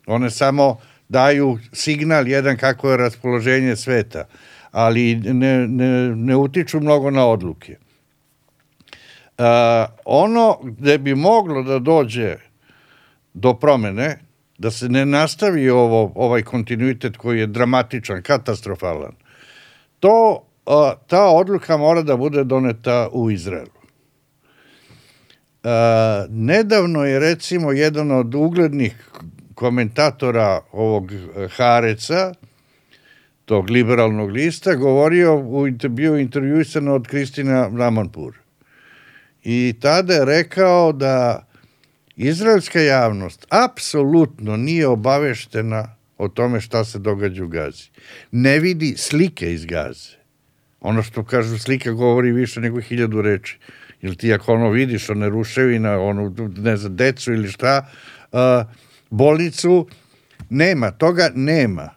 One 0.06 0.30
samo 0.30 0.78
daju 1.08 1.58
signal 1.72 2.28
jedan 2.28 2.56
kako 2.56 2.90
je 2.90 2.96
raspoloženje 2.96 3.76
sveta, 3.76 4.24
ali 4.70 5.14
ne, 5.14 5.68
ne, 5.68 6.16
ne 6.16 6.36
utiču 6.36 6.80
mnogo 6.80 7.10
na 7.10 7.26
odluke. 7.26 7.76
A, 9.38 9.86
ono 10.04 10.58
gde 10.62 10.98
bi 10.98 11.14
moglo 11.14 11.62
da 11.62 11.78
dođe 11.78 12.36
do 13.34 13.54
promene, 13.54 14.18
da 14.58 14.70
se 14.70 14.88
ne 14.88 15.06
nastavi 15.06 15.70
ovo, 15.70 16.12
ovaj 16.14 16.42
kontinuitet 16.42 17.16
koji 17.16 17.40
je 17.40 17.46
dramatičan, 17.46 18.22
katastrofalan, 18.22 19.12
to 20.00 20.46
ta 21.06 21.24
odluka 21.24 21.76
mora 21.76 22.02
da 22.02 22.16
bude 22.16 22.44
doneta 22.44 23.08
u 23.12 23.30
Izraelu. 23.30 23.76
nedavno 26.28 27.04
je 27.04 27.18
recimo 27.18 27.72
jedan 27.72 28.10
od 28.10 28.34
uglednih 28.34 29.10
komentatora 29.54 30.60
ovog 30.72 31.12
Hareca, 31.56 32.34
tog 33.44 33.70
liberalnog 33.70 34.30
lista, 34.30 34.74
govorio, 34.74 35.36
u, 35.36 35.66
bio 35.88 36.16
intervjuisan 36.16 36.88
od 36.88 37.06
Kristina 37.06 37.70
Ramanpur. 37.78 38.34
I 39.44 39.74
tada 39.80 40.14
je 40.14 40.24
rekao 40.24 40.92
da 40.92 41.45
izraelska 42.16 42.80
javnost 42.80 43.46
apsolutno 43.50 44.56
nije 44.56 44.86
obaveštena 44.86 45.96
o 46.18 46.28
tome 46.28 46.60
šta 46.60 46.84
se 46.84 46.98
događa 46.98 47.44
u 47.44 47.48
Gazi. 47.48 47.90
Ne 48.30 48.58
vidi 48.58 48.94
slike 48.96 49.52
iz 49.52 49.64
Gaze 49.64 50.16
ono 50.80 51.02
što 51.02 51.24
kažu 51.24 51.58
slika 51.58 51.90
govori 51.90 52.32
više 52.32 52.60
nego 52.60 52.80
hiljadu 52.80 53.22
reči. 53.22 53.58
Ili 54.02 54.16
ti 54.16 54.32
ako 54.32 54.52
ono 54.52 54.70
vidiš, 54.70 55.10
one 55.10 55.28
ruševina, 55.28 55.98
ono, 56.00 56.34
ne 56.56 56.76
znam, 56.76 56.96
decu 56.96 57.32
ili 57.32 57.48
šta, 57.48 57.86
uh, 58.32 58.38
bolnicu, 59.10 59.88
nema, 60.50 60.90
toga 60.90 61.30
nema. 61.34 61.90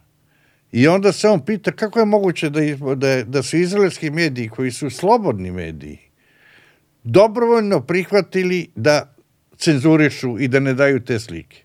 I 0.71 0.87
onda 0.87 1.11
se 1.11 1.29
on 1.29 1.45
pita 1.45 1.71
kako 1.71 1.99
je 1.99 2.05
moguće 2.05 2.49
da, 2.49 2.61
da, 2.95 3.23
da 3.23 3.43
su 3.43 3.57
izraelski 3.57 4.09
mediji, 4.09 4.49
koji 4.49 4.71
su 4.71 4.89
slobodni 4.89 5.51
mediji, 5.51 5.99
dobrovoljno 7.03 7.81
prihvatili 7.81 8.69
da 8.75 9.15
cenzurišu 9.59 10.39
i 10.39 10.47
da 10.47 10.59
ne 10.59 10.73
daju 10.73 10.99
te 10.99 11.19
slike. 11.19 11.63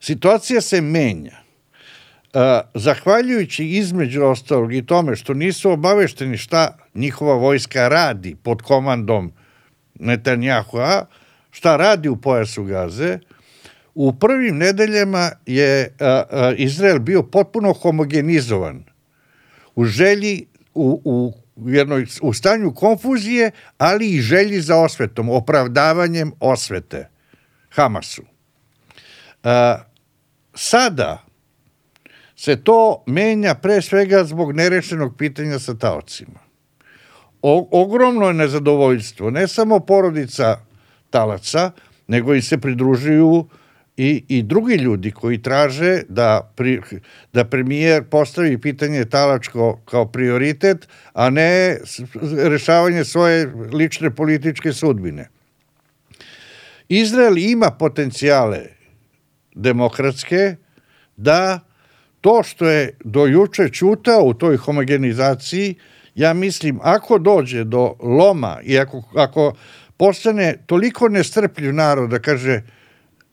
Situacija 0.00 0.60
se 0.60 0.80
menja 0.80 1.48
zahvaljujući 2.74 3.64
između 3.64 4.22
ostalog 4.22 4.74
i 4.74 4.86
tome 4.86 5.16
što 5.16 5.34
nisu 5.34 5.70
obavešteni 5.70 6.36
šta 6.36 6.76
njihova 6.94 7.34
vojska 7.34 7.88
radi 7.88 8.36
pod 8.42 8.62
komandom 8.62 9.32
Netanjahua, 9.94 11.06
šta 11.50 11.76
radi 11.76 12.08
u 12.08 12.16
pojasu 12.16 12.64
Gaze, 12.64 13.18
u 13.94 14.12
prvim 14.12 14.56
nedeljama 14.56 15.30
je 15.46 15.94
a, 16.00 16.22
a, 16.30 16.52
Izrael 16.56 16.98
bio 16.98 17.22
potpuno 17.22 17.72
homogenizovan 17.72 18.84
u 19.74 19.84
želji, 19.84 20.46
u, 20.74 21.00
u, 21.04 21.32
jednoj, 21.66 22.06
u 22.22 22.32
stanju 22.32 22.74
konfuzije, 22.74 23.50
ali 23.78 24.10
i 24.10 24.20
želji 24.20 24.60
za 24.60 24.76
osvetom, 24.76 25.28
opravdavanjem 25.28 26.32
osvete 26.40 27.08
Hamasu. 27.70 28.22
A, 29.42 29.78
sada, 30.54 31.24
se 32.36 32.56
to 32.64 33.02
menja 33.06 33.54
pre 33.54 33.82
svega 33.82 34.24
zbog 34.24 34.52
nerešenog 34.52 35.16
pitanja 35.16 35.58
sa 35.58 35.74
taocima. 35.74 36.38
O, 37.42 37.68
ogromno 37.70 38.26
je 38.26 38.34
nezadovoljstvo, 38.34 39.30
ne 39.30 39.48
samo 39.48 39.80
porodica 39.80 40.56
talaca, 41.10 41.70
nego 42.06 42.34
i 42.34 42.42
se 42.42 42.58
pridružuju 42.58 43.48
i, 43.98 44.24
i 44.28 44.42
drugi 44.42 44.74
ljudi 44.74 45.10
koji 45.10 45.42
traže 45.42 46.02
da, 46.08 46.52
pri, 46.56 46.80
da 47.32 47.44
premijer 47.44 48.04
postavi 48.10 48.58
pitanje 48.60 49.04
talačko 49.04 49.80
kao 49.84 50.06
prioritet, 50.06 50.88
a 51.12 51.30
ne 51.30 51.78
rešavanje 52.50 53.04
svoje 53.04 53.52
lične 53.72 54.10
političke 54.10 54.72
sudbine. 54.72 55.28
Izrael 56.88 57.38
ima 57.38 57.70
potencijale 57.70 58.60
demokratske 59.54 60.56
da 61.16 61.60
to 62.20 62.42
što 62.42 62.68
je 62.68 62.96
do 63.04 63.26
juče 63.26 63.68
čutao 63.68 64.22
u 64.24 64.34
toj 64.34 64.56
homogenizaciji, 64.56 65.74
ja 66.14 66.34
mislim, 66.34 66.78
ako 66.82 67.18
dođe 67.18 67.64
do 67.64 67.94
loma 68.00 68.58
i 68.62 68.78
ako, 68.78 69.02
ako 69.16 69.52
postane 69.96 70.56
toliko 70.66 71.08
nestrpljiv 71.08 71.74
narod 71.74 72.10
da 72.10 72.18
kaže 72.18 72.62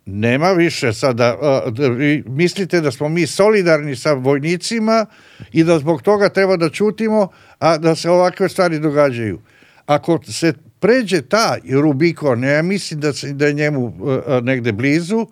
nema 0.05 0.51
više 0.51 0.93
sada, 0.93 1.37
da 1.71 1.87
vi 1.87 2.23
mislite 2.27 2.81
da 2.81 2.91
smo 2.91 3.09
mi 3.09 3.27
solidarni 3.27 3.95
sa 3.95 4.13
vojnicima 4.13 5.05
i 5.51 5.63
da 5.63 5.79
zbog 5.79 6.01
toga 6.01 6.29
treba 6.29 6.57
da 6.57 6.69
čutimo, 6.69 7.27
a 7.59 7.77
da 7.77 7.95
se 7.95 8.09
ovakve 8.09 8.49
stvari 8.49 8.79
događaju. 8.79 9.39
Ako 9.85 10.19
se 10.23 10.53
pređe 10.79 11.21
ta 11.21 11.57
Rubikon, 11.71 12.43
ja 12.43 12.61
mislim 12.61 12.99
da, 12.99 13.13
se, 13.13 13.33
da 13.33 13.47
je 13.47 13.53
njemu 13.53 13.93
negde 14.41 14.71
blizu, 14.71 15.27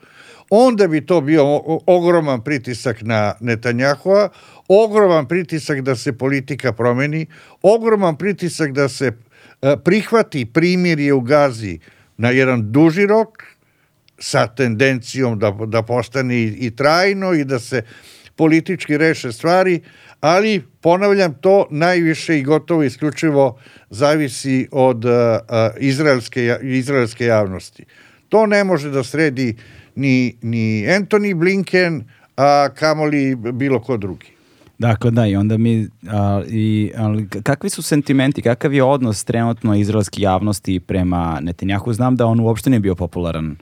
onda 0.50 0.88
bi 0.88 1.06
to 1.06 1.22
bio 1.22 1.44
ogroman 1.86 2.41
pritisak 2.41 3.02
na 3.02 3.34
Netanjahua, 3.40 4.30
ogroman 4.68 5.28
pritisak 5.28 5.82
da 5.82 5.95
se 5.95 6.18
politika 6.18 6.74
promeni, 6.74 7.26
ogroman 7.62 8.18
pritisak 8.18 8.72
da 8.72 8.90
se 8.90 9.12
prihvati 9.84 10.45
primirje 10.45 11.14
u 11.14 11.22
Gazi 11.22 11.80
na 12.18 12.30
jedan 12.30 12.72
duži 12.72 13.06
rok 13.06 13.53
sa 14.19 14.48
tendencijom 14.48 15.40
da, 15.40 15.52
da 15.52 15.81
postane 15.81 16.35
i, 16.35 16.57
i 16.60 16.76
trajno 16.76 17.34
i 17.34 17.44
da 17.44 17.60
se 17.60 17.81
politički 18.35 18.98
reše 18.98 19.31
stvari, 19.31 19.81
ali 20.19 20.64
ponavljam 20.81 21.34
to 21.34 21.68
najviše 21.72 22.40
i 22.40 22.44
gotovo 22.44 22.84
isključivo 22.84 23.60
zavisi 23.90 24.68
od 24.72 25.06
uh, 25.06 25.11
izraelske, 25.80 26.57
izraelske 26.61 27.26
javnosti. 27.26 27.85
To 28.30 28.45
ne 28.45 28.64
može 28.64 28.90
da 28.90 29.03
sredi 29.03 29.56
ni, 29.95 30.35
ni 30.41 30.85
Anthony 30.88 31.35
Blinken, 31.35 32.03
a 32.38 32.69
kamoli 32.76 33.35
bilo 33.35 33.81
ko 33.81 33.98
drugi. 33.98 34.27
Dakle, 34.77 35.11
da, 35.11 35.27
i 35.27 35.35
onda 35.35 35.57
mi, 35.57 35.88
a, 36.07 36.41
i, 36.49 36.91
ali, 36.98 37.27
kakvi 37.44 37.69
su 37.69 37.81
sentimenti, 37.81 38.41
kakav 38.41 38.73
je 38.73 38.84
odnos 38.84 39.23
trenutno 39.23 39.76
izraelske 39.76 40.22
javnosti 40.22 40.80
prema 40.80 41.40
Netanjahu? 41.41 41.94
Znam 41.94 42.15
da 42.15 42.26
on 42.26 42.40
uopšte 42.40 42.69
nije 42.69 42.80
bio 42.80 42.95
popularan 42.95 43.56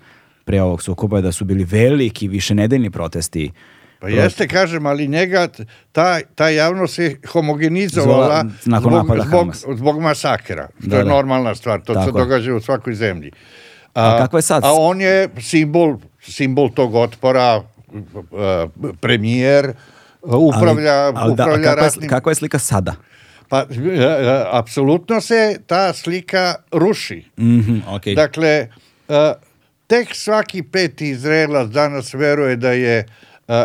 pre 0.52 0.62
ovog 0.62 0.84
sukoba, 0.84 1.22
da 1.22 1.32
su 1.32 1.46
bili 1.46 1.64
veliki, 1.64 2.28
više 2.28 2.56
nedeljni 2.56 2.90
protesti 2.92 3.52
Pa 4.02 4.10
jeste, 4.10 4.48
kažem, 4.48 4.86
ali 4.86 5.08
njega, 5.08 5.48
ta, 5.92 6.20
ta 6.36 6.50
javnost 6.50 6.96
se 6.96 7.16
homogenizovala 7.28 8.44
Zvala, 8.64 8.80
zbog, 8.82 9.28
zbog, 9.28 9.78
zbog 9.78 10.02
masakra, 10.02 10.68
što 10.80 10.90
da, 10.90 10.98
je 10.98 11.04
da. 11.04 11.10
normalna 11.10 11.56
stvar, 11.56 11.82
to 11.82 11.94
Tako 11.94 12.06
se 12.06 12.12
događa 12.12 12.56
u 12.56 12.60
svakoj 12.60 12.96
zemlji. 12.96 13.32
A, 13.94 14.16
a 14.16 14.18
kako 14.18 14.38
je 14.38 14.42
sad? 14.42 14.64
A 14.66 14.74
on 14.74 15.02
je 15.02 15.30
simbol 15.40 15.98
simbol 16.22 16.70
tog 16.74 16.96
otpora, 16.96 17.62
premijer, 19.00 19.74
upravlja, 20.22 20.94
ali, 20.94 21.14
ali 21.16 21.36
da, 21.36 21.44
upravlja 21.44 21.70
kakva, 21.70 21.84
ratnim... 21.84 22.04
je, 22.04 22.10
kakva 22.10 22.32
je 22.32 22.36
slika 22.36 22.60
sada? 22.60 22.96
Pa, 23.50 23.60
e, 23.60 24.02
e, 24.02 24.44
apsolutno 24.52 25.22
se 25.22 25.60
ta 25.68 25.94
slika 25.94 26.56
ruši. 26.72 27.26
Mm 27.38 27.60
-hmm, 27.60 27.82
okay. 27.88 28.16
Dakle, 28.16 28.68
e, 29.10 29.34
tek 29.92 30.16
svaki 30.16 30.64
peti 30.64 31.10
Izraelac 31.10 31.68
danas 31.70 32.14
veruje 32.14 32.56
da 32.56 32.72
je 32.72 33.06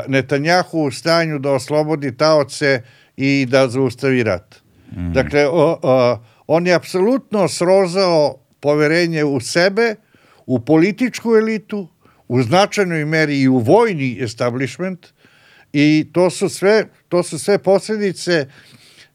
Netanjahu 0.08 0.80
u 0.86 0.90
stanju 0.90 1.38
da 1.38 1.52
oslobodi 1.52 2.16
taoce 2.16 2.82
i 3.16 3.46
da 3.48 3.68
zaustavi 3.68 4.22
rat. 4.22 4.56
Mm. 4.96 5.12
Dakle, 5.12 5.46
o, 5.46 5.78
o, 5.82 6.18
on 6.46 6.66
je 6.66 6.74
apsolutno 6.74 7.48
srozao 7.48 8.38
poverenje 8.60 9.24
u 9.24 9.40
sebe, 9.40 9.94
u 10.46 10.60
političku 10.60 11.36
elitu, 11.36 11.88
u 12.28 12.42
značajnoj 12.42 13.04
meri 13.04 13.40
i 13.40 13.48
u 13.48 13.58
vojni 13.58 14.16
establishment 14.20 15.06
i 15.72 16.08
to 16.12 16.30
su 16.30 16.48
sve, 16.48 16.88
to 17.08 17.22
su 17.22 17.38
sve 17.38 17.58
posljedice 17.58 18.46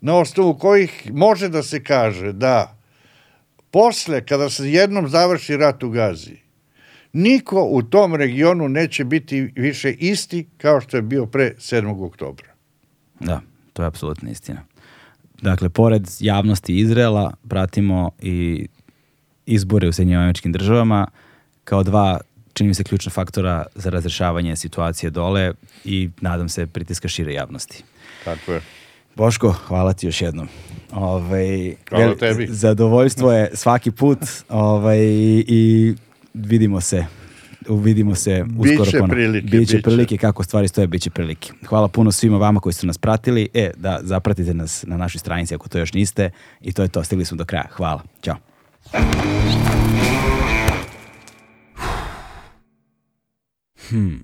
na 0.02 0.16
osnovu 0.16 0.58
kojih 0.58 1.12
može 1.14 1.50
da 1.50 1.64
se 1.64 1.84
kaže 1.84 2.32
da 2.34 2.78
posle, 3.72 4.26
kada 4.26 4.50
se 4.50 4.72
jednom 4.72 5.10
završi 5.10 5.58
rat 5.58 5.84
u 5.84 5.90
Gazi, 5.90 6.41
niko 7.14 7.64
u 7.64 7.82
tom 7.84 8.16
regionu 8.16 8.70
neće 8.70 9.04
biti 9.04 9.52
više 9.56 9.92
isti 9.92 10.48
kao 10.58 10.82
što 10.82 10.98
je 10.98 11.02
bio 11.02 11.26
pre 11.26 11.54
7. 11.58 12.06
oktobra. 12.06 12.48
Da, 13.20 13.42
to 13.74 13.84
je 13.84 13.88
apsolutna 13.88 14.30
istina. 14.30 14.62
Dakle, 15.42 15.70
pored 15.70 16.08
javnosti 16.20 16.78
Izrela, 16.78 17.34
pratimo 17.50 18.12
i 18.22 18.68
izbore 19.46 19.88
u 19.88 19.92
Sjedinjim 19.92 20.20
američkim 20.20 20.52
državama 20.52 21.08
kao 21.64 21.84
dva 21.84 22.20
čini 22.54 22.68
mi 22.68 22.74
se 22.74 22.84
ključna 22.84 23.10
faktora 23.12 23.66
za 23.76 23.90
razrešavanje 23.90 24.56
situacije 24.56 25.10
dole 25.10 25.54
i 25.86 26.10
nadam 26.22 26.50
se 26.50 26.68
pritiska 26.68 27.08
šire 27.08 27.34
javnosti. 27.34 27.84
Tako 28.26 28.52
je. 28.52 28.62
Boško, 29.16 29.52
hvala 29.52 29.94
ti 29.94 30.06
još 30.06 30.22
jednom. 30.22 30.48
Ovaj, 30.92 31.76
Hvala 31.90 32.16
tebi. 32.16 32.48
Zadovoljstvo 32.50 33.32
je 33.32 33.50
svaki 33.54 33.92
put 33.92 34.20
ovaj, 34.50 35.00
i 35.48 35.96
vidimo 36.34 36.82
se 36.82 37.06
vidimo 37.70 38.16
se 38.16 38.45
uskoro 38.58 38.86
Biće 38.86 38.91
ponovo. 38.91 39.08
prilike, 39.08 39.45
Biće 39.45 39.58
biće. 39.60 39.82
prilike 39.82 40.18
kako 40.18 40.44
stvari 40.44 40.68
stoje, 40.68 40.88
biće 40.88 41.10
prilike. 41.10 41.52
Hvala 41.66 41.88
puno 41.88 42.12
svima 42.12 42.38
vama 42.38 42.60
koji 42.60 42.74
su 42.74 42.88
nas 42.88 42.98
pratili. 42.98 43.49
E, 43.53 43.72
da 43.78 43.99
zapratite 44.03 44.53
nas 44.53 44.84
na 44.88 44.98
našoj 44.98 45.20
stranici 45.20 45.56
ako 45.56 45.70
to 45.70 45.80
još 45.80 45.94
niste. 45.94 46.30
I 46.62 46.74
to 46.74 46.82
je 46.82 46.88
to, 46.88 47.03
stigli 47.03 47.26
smo 47.26 47.38
do 47.38 47.45
kraja. 47.45 47.68
Hvala. 47.72 48.02
Ćao. 48.22 48.36
Hmm. 53.90 54.20